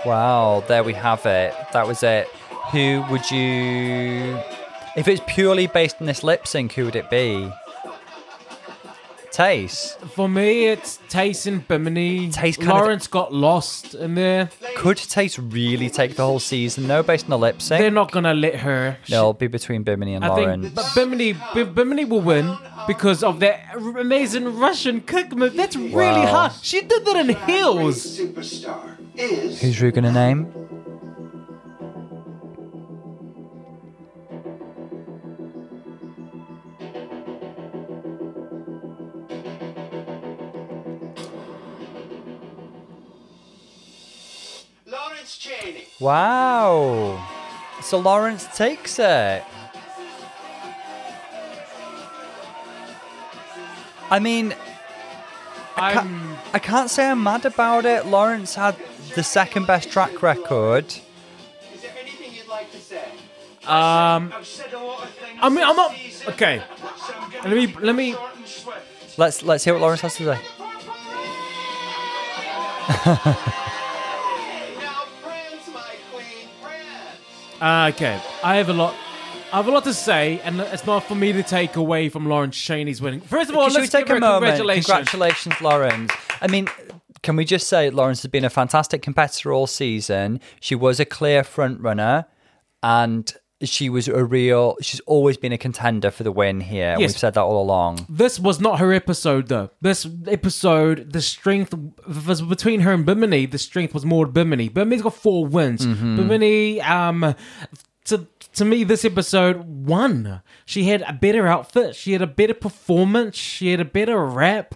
Wow, 0.05 0.63
there 0.67 0.83
we 0.83 0.93
have 0.93 1.25
it. 1.25 1.53
That 1.71 1.87
was 1.87 2.03
it. 2.03 2.27
Who 2.71 3.05
would 3.09 3.29
you. 3.29 4.39
If 4.95 5.07
it's 5.07 5.21
purely 5.27 5.67
based 5.67 5.97
on 5.99 6.07
this 6.07 6.23
lip 6.23 6.45
sync, 6.47 6.73
who 6.73 6.85
would 6.85 6.95
it 6.95 7.09
be? 7.09 7.51
Tayce. 9.31 9.95
For 10.11 10.29
me, 10.29 10.67
it's 10.67 10.99
Tayce 11.09 11.47
and 11.47 11.67
Bimini. 11.67 12.29
Tayce 12.29 12.55
kind 12.55 12.69
of- 12.71 12.77
Lawrence 12.77 13.07
got 13.07 13.33
lost 13.33 13.95
in 13.95 14.13
there. 14.13 14.51
Could 14.75 14.97
Tayce 14.97 15.39
really 15.51 15.89
take 15.89 16.15
the 16.15 16.23
whole 16.23 16.39
season 16.39 16.87
though, 16.87 17.01
based 17.01 17.23
on 17.25 17.31
the 17.31 17.39
lip 17.39 17.59
sync? 17.59 17.79
They're 17.81 17.89
not 17.89 18.11
gonna 18.11 18.35
let 18.35 18.57
her. 18.57 18.97
No, 19.09 19.17
it'll 19.21 19.33
be 19.33 19.47
between 19.47 19.81
Bimini 19.81 20.13
and 20.13 20.23
I 20.23 20.27
Lawrence. 20.27 20.65
think 20.65 20.75
but 20.75 20.91
Bimini, 20.93 21.33
B- 21.55 21.63
Bimini 21.63 22.05
will 22.05 22.21
win 22.21 22.55
because 22.85 23.23
of 23.23 23.39
that 23.39 23.61
r- 23.73 23.97
amazing 23.97 24.59
Russian 24.59 25.01
kick 25.01 25.35
move. 25.35 25.55
That's 25.55 25.75
really 25.75 25.95
Wow. 25.95 26.25
hard. 26.27 26.51
She 26.61 26.81
did 26.81 27.03
that 27.03 27.15
in 27.15 27.29
heels. 27.47 28.05
superstar 28.05 28.97
is 29.15 29.59
Who's 29.61 29.81
Rue 29.81 29.91
gonna 29.91 30.11
name? 30.11 30.53
Wow. 45.99 47.25
So 47.81 47.97
Lawrence 47.99 48.47
takes 48.55 48.99
it. 48.99 49.43
I 54.09 54.19
mean, 54.19 54.53
I'm. 55.75 56.35
I 56.53 56.59
can't 56.59 56.89
say 56.89 57.07
I'm 57.09 57.23
mad 57.23 57.45
about 57.45 57.85
it. 57.85 58.05
Lawrence 58.05 58.55
had 58.55 58.75
the 59.15 59.23
second 59.23 59.65
best 59.65 59.89
track 59.91 60.21
record. 60.21 60.85
Is 60.85 61.01
there 61.81 61.91
anything 61.99 62.33
you'd 62.33 62.47
like 62.47 62.71
to 62.71 62.79
say? 62.79 63.03
Um. 63.65 64.31
I've 64.35 64.45
said 64.45 64.73
a 64.73 64.77
lot 64.79 65.03
of 65.03 65.09
things. 65.11 65.39
I 65.41 65.49
mean, 65.49 65.63
I'm 65.63 65.75
not. 65.75 65.95
Okay. 66.29 66.61
so 67.07 67.13
I'm 67.17 67.31
gonna 67.31 67.55
Let 67.55 67.57
me- 67.57 67.75
let 67.85 67.95
me- 67.95 68.11
it 68.11 68.15
short 68.17 68.31
and 68.35 68.47
swift. 68.47 69.17
Let's 69.17 69.43
let's 69.43 69.63
hear 69.63 69.73
what 69.73 69.81
Lawrence 69.81 70.01
has 70.01 70.15
to 70.17 70.25
say. 70.35 70.39
Uh, 77.63 77.89
okay. 77.93 78.19
I 78.43 78.57
have 78.57 78.67
a 78.67 78.73
lot. 78.73 78.93
I 79.53 79.55
have 79.55 79.67
a 79.67 79.71
lot 79.71 79.85
to 79.85 79.93
say, 79.93 80.41
and 80.43 80.59
it's 80.59 80.85
not 80.85 81.05
for 81.05 81.15
me 81.15 81.31
to 81.31 81.43
take 81.43 81.77
away 81.77 82.09
from 82.09 82.27
Lawrence 82.27 82.57
Chaney's 82.57 83.01
winning. 83.01 83.21
First 83.21 83.49
of 83.49 83.55
all, 83.55 83.69
Should 83.69 83.79
let's 83.79 83.91
take 83.91 84.09
a 84.09 84.19
moment? 84.19 84.57
congratulations. 84.57 84.87
Congratulations, 84.87 85.61
Lawrence. 85.61 86.11
I 86.41 86.47
mean, 86.47 86.67
can 87.21 87.37
we 87.37 87.45
just 87.45 87.69
say 87.69 87.89
Lawrence 87.89 88.21
has 88.23 88.29
been 88.29 88.43
a 88.43 88.49
fantastic 88.49 89.01
competitor 89.01 89.53
all 89.53 89.65
season. 89.65 90.41
She 90.59 90.75
was 90.75 90.99
a 90.99 91.05
clear 91.05 91.41
front 91.41 91.79
runner, 91.79 92.25
and 92.81 93.33
she 93.63 93.89
was 93.89 94.07
a 94.07 94.23
real. 94.23 94.75
She's 94.81 94.99
always 95.01 95.37
been 95.37 95.51
a 95.51 95.57
contender 95.57 96.11
for 96.11 96.23
the 96.23 96.31
win 96.31 96.61
here. 96.61 96.95
Yes. 96.97 97.11
We've 97.11 97.17
said 97.17 97.33
that 97.35 97.41
all 97.41 97.61
along. 97.61 98.05
This 98.09 98.39
was 98.39 98.59
not 98.59 98.79
her 98.79 98.93
episode, 98.93 99.47
though. 99.47 99.69
This 99.81 100.07
episode, 100.27 101.11
the 101.13 101.21
strength 101.21 101.73
was 102.27 102.41
between 102.41 102.81
her 102.81 102.93
and 102.93 103.05
Bimini. 103.05 103.45
The 103.45 103.57
strength 103.57 103.93
was 103.93 104.05
more 104.05 104.25
Bimini. 104.25 104.69
Bimini's 104.69 105.01
got 105.01 105.15
four 105.15 105.45
wins. 105.45 105.85
Bimini, 105.85 106.81
um, 106.81 107.35
to 108.05 108.27
to 108.53 108.65
me, 108.65 108.83
this 108.83 109.03
episode 109.05 109.63
won. 109.65 110.41
She 110.65 110.85
had 110.85 111.01
a 111.03 111.13
better 111.13 111.47
outfit. 111.47 111.95
She 111.95 112.13
had 112.13 112.21
a 112.21 112.27
better 112.27 112.53
performance. 112.53 113.35
She 113.35 113.71
had 113.71 113.79
a 113.79 113.85
better 113.85 114.23
rap. 114.23 114.75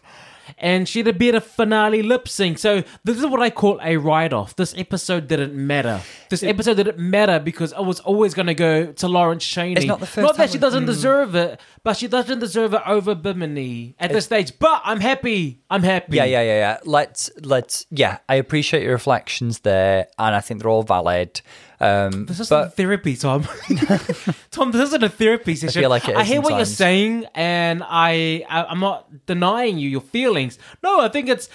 And 0.60 0.89
she 0.89 0.99
had 0.99 1.08
a 1.08 1.14
better 1.14 1.39
finale 1.39 2.01
lip 2.01 2.28
sync. 2.28 2.58
So 2.58 2.84
this 3.03 3.18
is 3.18 3.26
what 3.28 3.41
I 3.41 3.51
call 3.51 3.80
a 3.84 3.97
write-off. 3.97 4.55
This 4.55 4.74
episode 4.76 5.28
didn't 5.28 5.53
matter. 5.53 6.01
This 6.30 6.41
episode 6.41 6.78
didn't 6.78 6.97
matter 6.97 7.39
because 7.39 7.74
I 7.74 7.82
was 7.82 7.99
always 7.99 8.34
going 8.34 8.47
to 8.47 8.55
go 8.55 8.91
to 8.91 9.08
Lawrence 9.08 9.45
Chaney. 9.45 9.76
It's 9.76 9.86
not 9.86 9.99
the 9.99 10.08
first 10.08 10.26
Not 10.26 10.38
that 10.38 10.49
she 10.49 10.58
doesn't 10.58 10.84
mm. 10.84 10.88
deserve 10.88 11.36
it, 11.36 11.62
but 11.84 11.95
she 11.95 12.08
doesn't 12.08 12.39
deserve 12.39 12.74
it 12.74 12.82
over 12.88 13.14
Bimini 13.14 13.95
at 13.99 14.12
this 14.12 14.26
stage. 14.26 14.58
But 14.58 14.82
I'm 14.84 14.99
happy. 14.99 15.62
I'm 15.70 15.84
happy. 15.84 16.18
Yeah, 16.18 16.26
yeah, 16.26 16.41
yeah, 16.41 16.58
yeah. 16.58 16.78
Let's 16.86 17.30
let's. 17.43 17.86
Yeah, 17.91 18.18
I 18.28 18.36
appreciate 18.36 18.82
your 18.82 18.93
reflections 18.93 19.60
there, 19.60 20.08
and 20.18 20.36
I 20.36 20.41
think 20.41 20.62
they're 20.62 20.72
all 20.72 20.84
valid. 20.84 21.39
Um, 21.80 22.25
This 22.25 22.39
isn't 22.39 22.49
but 22.49 22.75
therapy, 22.75 23.15
Tom. 23.15 23.43
Tom, 24.51 24.71
this 24.71 24.82
isn't 24.88 25.03
a 25.03 25.09
therapy 25.09 25.55
session. 25.55 25.80
I 25.80 25.82
feel 25.82 25.89
like 25.89 26.09
it 26.09 26.15
I 26.15 26.21
is 26.21 26.28
hear 26.28 26.41
what 26.41 26.55
you're 26.55 26.65
saying, 26.65 27.25
and 27.36 27.84
I, 27.86 28.43
I 28.49 28.65
I'm 28.65 28.80
not 28.80 29.25
denying 29.28 29.78
you 29.78 29.88
your 29.89 30.01
feelings. 30.01 30.57
No, 30.82 30.99
I 30.99 31.09
think 31.09 31.30
it's 31.30 31.49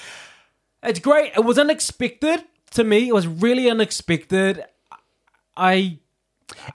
it's 0.82 1.00
great. 1.00 1.32
It 1.36 1.44
was 1.44 1.58
unexpected 1.58 2.44
to 2.72 2.84
me. 2.84 3.08
It 3.08 3.14
was 3.14 3.26
really 3.26 3.68
unexpected. 3.68 4.64
I 5.56 5.98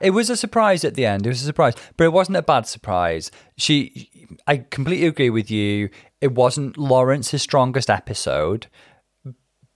It 0.01 0.11
was 0.11 0.29
a 0.29 0.35
surprise 0.37 0.83
at 0.83 0.95
the 0.95 1.05
end. 1.05 1.25
It 1.25 1.29
was 1.29 1.41
a 1.41 1.45
surprise, 1.45 1.73
but 1.95 2.03
it 2.03 2.13
wasn't 2.13 2.37
a 2.37 2.41
bad 2.41 2.67
surprise. 2.67 3.31
She, 3.57 4.09
I 4.45 4.57
completely 4.57 5.07
agree 5.07 5.29
with 5.29 5.49
you. 5.49 5.89
It 6.19 6.33
wasn't 6.33 6.77
Lawrence's 6.77 7.41
strongest 7.43 7.89
episode, 7.89 8.67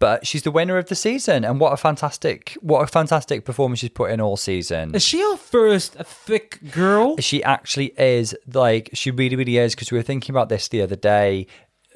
but 0.01 0.25
she's 0.27 0.41
the 0.41 0.51
winner 0.51 0.77
of 0.77 0.87
the 0.87 0.95
season, 0.95 1.45
and 1.45 1.59
what 1.59 1.71
a 1.71 1.77
fantastic, 1.77 2.57
what 2.59 2.81
a 2.81 2.87
fantastic 2.87 3.45
performance 3.45 3.79
she's 3.79 3.91
put 3.91 4.09
in 4.11 4.19
all 4.19 4.35
season. 4.35 4.93
is 4.95 5.03
she 5.03 5.23
our 5.23 5.37
first 5.37 5.93
thick 5.93 6.59
girl? 6.71 7.15
She 7.19 7.41
actually 7.43 7.93
is 7.97 8.35
like 8.51 8.89
she 8.93 9.11
really, 9.11 9.35
really 9.35 9.57
is 9.57 9.75
because 9.75 9.91
we 9.91 9.97
were 9.99 10.03
thinking 10.03 10.33
about 10.33 10.49
this 10.49 10.67
the 10.67 10.81
other 10.81 10.95
day. 10.97 11.45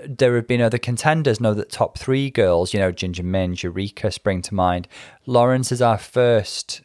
There 0.08 0.36
have 0.36 0.48
been 0.48 0.62
other 0.62 0.78
contenders. 0.78 1.42
No, 1.42 1.54
that 1.56 1.72
top 1.72 1.98
three 1.98 2.30
girls, 2.30 2.74
you 2.74 2.80
know, 2.80 2.92
Ginger 2.92 3.24
Minge, 3.24 3.64
Eureka 3.64 4.12
spring 4.12 4.42
to 4.44 4.54
mind. 4.54 4.88
Lawrence 5.26 5.72
is 5.72 5.82
our 5.82 5.98
first 5.98 6.82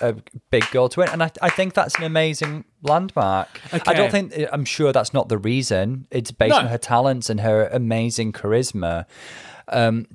a 0.00 0.16
big 0.50 0.68
girl 0.70 0.88
to 0.88 1.00
win, 1.00 1.08
and 1.10 1.22
I, 1.22 1.30
I 1.42 1.50
think 1.50 1.74
that's 1.74 1.94
an 1.96 2.04
amazing 2.04 2.64
landmark. 2.82 3.60
I 3.72 3.92
don't 3.94 4.10
think 4.10 4.32
I'm 4.50 4.64
sure 4.64 4.92
that's 4.92 5.12
not 5.12 5.28
the 5.28 5.38
reason. 5.38 6.06
It's 6.10 6.30
based 6.32 6.50
No. 6.50 6.58
on 6.60 6.66
her 6.68 6.78
talents 6.78 7.28
and 7.30 7.40
her 7.40 7.68
amazing 7.70 8.32
charisma. 8.32 9.04
Um, 9.68 10.06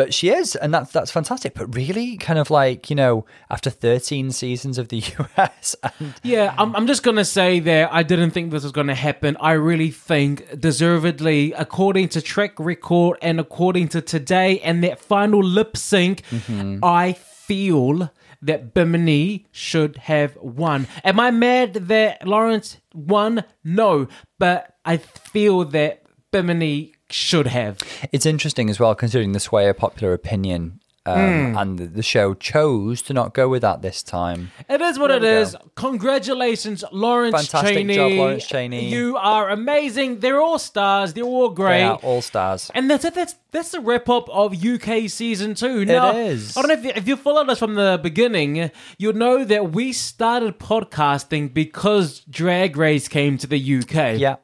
but 0.00 0.14
she 0.14 0.30
is, 0.30 0.56
and 0.56 0.72
that's 0.72 0.92
that's 0.92 1.10
fantastic. 1.10 1.52
But 1.52 1.76
really, 1.76 2.16
kind 2.16 2.38
of 2.38 2.50
like 2.50 2.88
you 2.88 2.96
know, 2.96 3.26
after 3.50 3.68
13 3.68 4.30
seasons 4.30 4.78
of 4.78 4.88
the 4.88 4.96
US, 5.36 5.76
and 5.82 6.14
Yeah, 6.22 6.54
I'm, 6.56 6.74
I'm 6.74 6.86
just 6.86 7.02
gonna 7.02 7.22
say 7.22 7.60
that 7.60 7.92
I 7.92 8.02
didn't 8.02 8.30
think 8.30 8.50
this 8.50 8.62
was 8.62 8.72
gonna 8.72 8.94
happen. 8.94 9.36
I 9.42 9.52
really 9.52 9.90
think, 9.90 10.58
deservedly, 10.58 11.52
according 11.52 12.08
to 12.14 12.22
track 12.22 12.58
record 12.58 13.18
and 13.20 13.38
according 13.38 13.88
to 13.88 14.00
today 14.00 14.58
and 14.60 14.82
that 14.84 15.00
final 15.00 15.44
lip 15.44 15.76
sync, 15.76 16.22
mm-hmm. 16.30 16.82
I 16.82 17.12
feel 17.12 18.10
that 18.40 18.72
Bimini 18.72 19.48
should 19.52 19.98
have 19.98 20.34
won. 20.36 20.88
Am 21.04 21.20
I 21.20 21.30
mad 21.30 21.74
that 21.74 22.26
Lawrence 22.26 22.78
won? 22.94 23.44
No, 23.62 24.08
but 24.38 24.76
I 24.82 24.96
feel 24.96 25.66
that 25.66 26.04
Bimini 26.32 26.94
should 27.12 27.46
have. 27.48 27.78
it's 28.12 28.26
interesting 28.26 28.70
as 28.70 28.78
well, 28.80 28.94
considering 28.94 29.32
the 29.32 29.40
sway 29.40 29.68
of 29.68 29.76
popular 29.76 30.12
opinion. 30.12 30.80
Um, 31.06 31.16
Hmm. 31.52 31.58
And 31.58 31.78
the, 31.78 31.86
the 31.86 32.02
show 32.02 32.34
chose 32.34 33.00
to 33.02 33.14
not 33.14 33.32
go 33.32 33.48
with 33.48 33.62
that 33.62 33.80
this 33.80 34.02
time. 34.02 34.50
It 34.68 34.82
is 34.82 34.98
what 34.98 35.10
it 35.10 35.22
There 35.22 35.36
we 35.36 35.42
is. 35.42 35.56
Congratulations, 35.74 36.84
Lawrence 36.92 37.34
Fantastic 37.48 37.74
Chaney. 37.74 37.94
job, 37.94 38.12
Lawrence 38.12 38.46
Chaney. 38.46 38.88
You 38.88 39.16
are 39.16 39.48
amazing. 39.48 40.20
They're 40.20 40.40
all 40.40 40.58
stars. 40.58 41.14
They're 41.14 41.24
all 41.24 41.48
great. 41.48 41.78
They 41.78 41.84
are 41.84 41.96
all 41.96 42.20
stars. 42.20 42.70
And 42.74 42.90
that's 42.90 43.04
it. 43.06 43.14
That's 43.14 43.34
that's 43.50 43.70
the 43.70 43.80
wrap 43.80 44.08
up 44.10 44.28
of 44.28 44.62
UK 44.64 45.08
season 45.08 45.54
two. 45.54 45.84
Now, 45.86 46.14
is. 46.14 46.54
I 46.56 46.62
don't 46.62 46.68
know 46.68 46.74
if 46.74 46.84
you, 46.84 46.92
if 46.94 47.08
you 47.08 47.16
followed 47.16 47.48
us 47.48 47.58
from 47.58 47.74
the 47.76 47.98
beginning, 48.02 48.70
you'll 48.98 49.14
know 49.14 49.44
that 49.44 49.72
we 49.72 49.92
started 49.92 50.58
podcasting 50.58 51.54
because 51.54 52.20
Drag 52.28 52.76
Race 52.76 53.08
came 53.08 53.38
to 53.38 53.46
the 53.46 53.58
UK. 53.78 54.18
Yeah. 54.18 54.36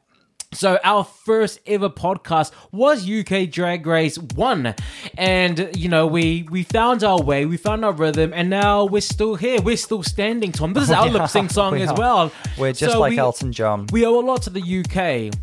So 0.53 0.79
our 0.83 1.03
first 1.03 1.59
ever 1.67 1.89
podcast 1.89 2.51
was 2.71 3.07
UK 3.07 3.51
Drag 3.51 3.85
Race 3.85 4.17
One, 4.17 4.73
and 5.17 5.69
you 5.75 5.89
know 5.89 6.07
we 6.07 6.47
we 6.49 6.63
found 6.63 7.03
our 7.03 7.21
way, 7.21 7.45
we 7.45 7.57
found 7.57 7.83
our 7.83 7.91
rhythm, 7.91 8.31
and 8.33 8.49
now 8.49 8.85
we're 8.85 9.01
still 9.01 9.35
here. 9.35 9.61
We're 9.61 9.75
still 9.77 10.03
standing, 10.03 10.53
Tom. 10.53 10.73
This 10.73 10.85
is 10.85 10.91
our 10.91 11.09
lip 11.09 11.27
sync 11.29 11.51
song 11.51 11.75
as 11.81 11.89
are. 11.89 11.97
well. 11.97 12.31
We're 12.57 12.71
just 12.71 12.93
So 12.93 12.99
like 12.99 13.11
we- 13.11 13.19
Elton 13.19 13.51
John. 13.51 13.87
we 13.91 14.05
owe 14.05 14.19
a 14.19 14.21
lot 14.25 14.41
to 14.43 14.49
the 14.49 14.61
UK. 14.61 15.33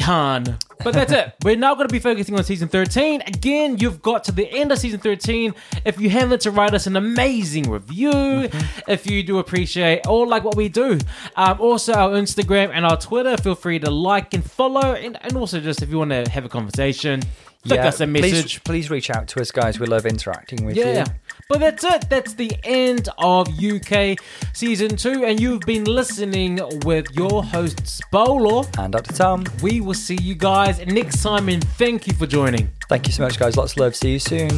Hun. 0.00 0.58
But 0.82 0.94
that's 0.94 1.12
it. 1.12 1.34
We're 1.44 1.56
now 1.56 1.74
going 1.74 1.88
to 1.88 1.92
be 1.92 1.98
focusing 1.98 2.34
on 2.36 2.44
season 2.44 2.68
13. 2.68 3.22
Again, 3.26 3.78
you've 3.78 4.00
got 4.02 4.24
to 4.24 4.32
the 4.32 4.46
end 4.50 4.72
of 4.72 4.78
season 4.78 4.98
13. 5.00 5.54
If 5.84 6.00
you 6.00 6.10
haven't 6.10 6.40
to 6.42 6.50
write 6.50 6.74
us 6.74 6.86
an 6.86 6.96
amazing 6.96 7.70
review, 7.70 8.10
Mm-hmm. 8.12 8.90
if 8.90 9.06
you 9.10 9.22
do 9.22 9.38
appreciate 9.38 10.06
or 10.06 10.26
like 10.26 10.42
what 10.44 10.56
we 10.56 10.68
do. 10.68 10.98
Um, 11.36 11.60
also, 11.60 11.92
our 11.92 12.10
Instagram 12.10 12.70
and 12.72 12.84
our 12.84 12.96
Twitter, 12.98 13.36
feel 13.36 13.54
free 13.54 13.78
to 13.78 13.90
like 13.90 14.34
and 14.34 14.44
follow. 14.48 14.94
And, 14.94 15.18
and 15.22 15.36
also, 15.36 15.60
just 15.60 15.82
if 15.82 15.90
you 15.90 15.98
want 15.98 16.10
to 16.10 16.28
have 16.30 16.44
a 16.44 16.48
conversation, 16.48 17.22
flick 17.66 17.80
us 17.80 18.00
a 18.00 18.06
please- 18.06 18.32
message. 18.32 18.64
Please, 18.64 18.90
reach 18.90 19.10
out 19.10 19.28
to 19.28 19.40
us, 19.40 19.50
guys. 19.50 19.78
We 19.78 19.86
love 19.86 20.06
interacting 20.06 20.64
with 20.64 20.76
Yeah. 20.76 21.04
you. 21.06 21.12
But 21.48 21.60
that's 21.60 21.84
it. 21.84 22.08
That's 22.08 22.34
the 22.34 22.52
end 22.64 23.08
of 23.18 23.48
UK 23.62 24.16
season 24.54 24.96
two. 24.96 25.24
And 25.24 25.38
you've 25.38 25.60
been 25.60 25.84
listening 25.84 26.60
with 26.84 27.06
your 27.12 27.44
hosts, 27.44 28.00
Bolo. 28.10 28.64
And 28.78 28.92
Dr. 28.92 29.12
Tom, 29.12 29.44
We 29.62 29.80
will 29.80 29.94
see 29.94 30.16
you 30.22 30.34
guys 30.34 30.84
next 30.86 31.22
time, 31.22 31.48
and 31.48 31.62
thank 31.76 32.06
you 32.06 32.14
for 32.14 32.26
joining. 32.26 32.70
thank 32.88 33.06
you 33.06 33.12
so 33.12 33.22
much, 33.22 33.38
guys. 33.38 33.56
Lots 33.56 33.72
of 33.72 33.78
love. 33.78 33.94
See 33.94 34.12
you 34.12 34.18
soon. 34.18 34.50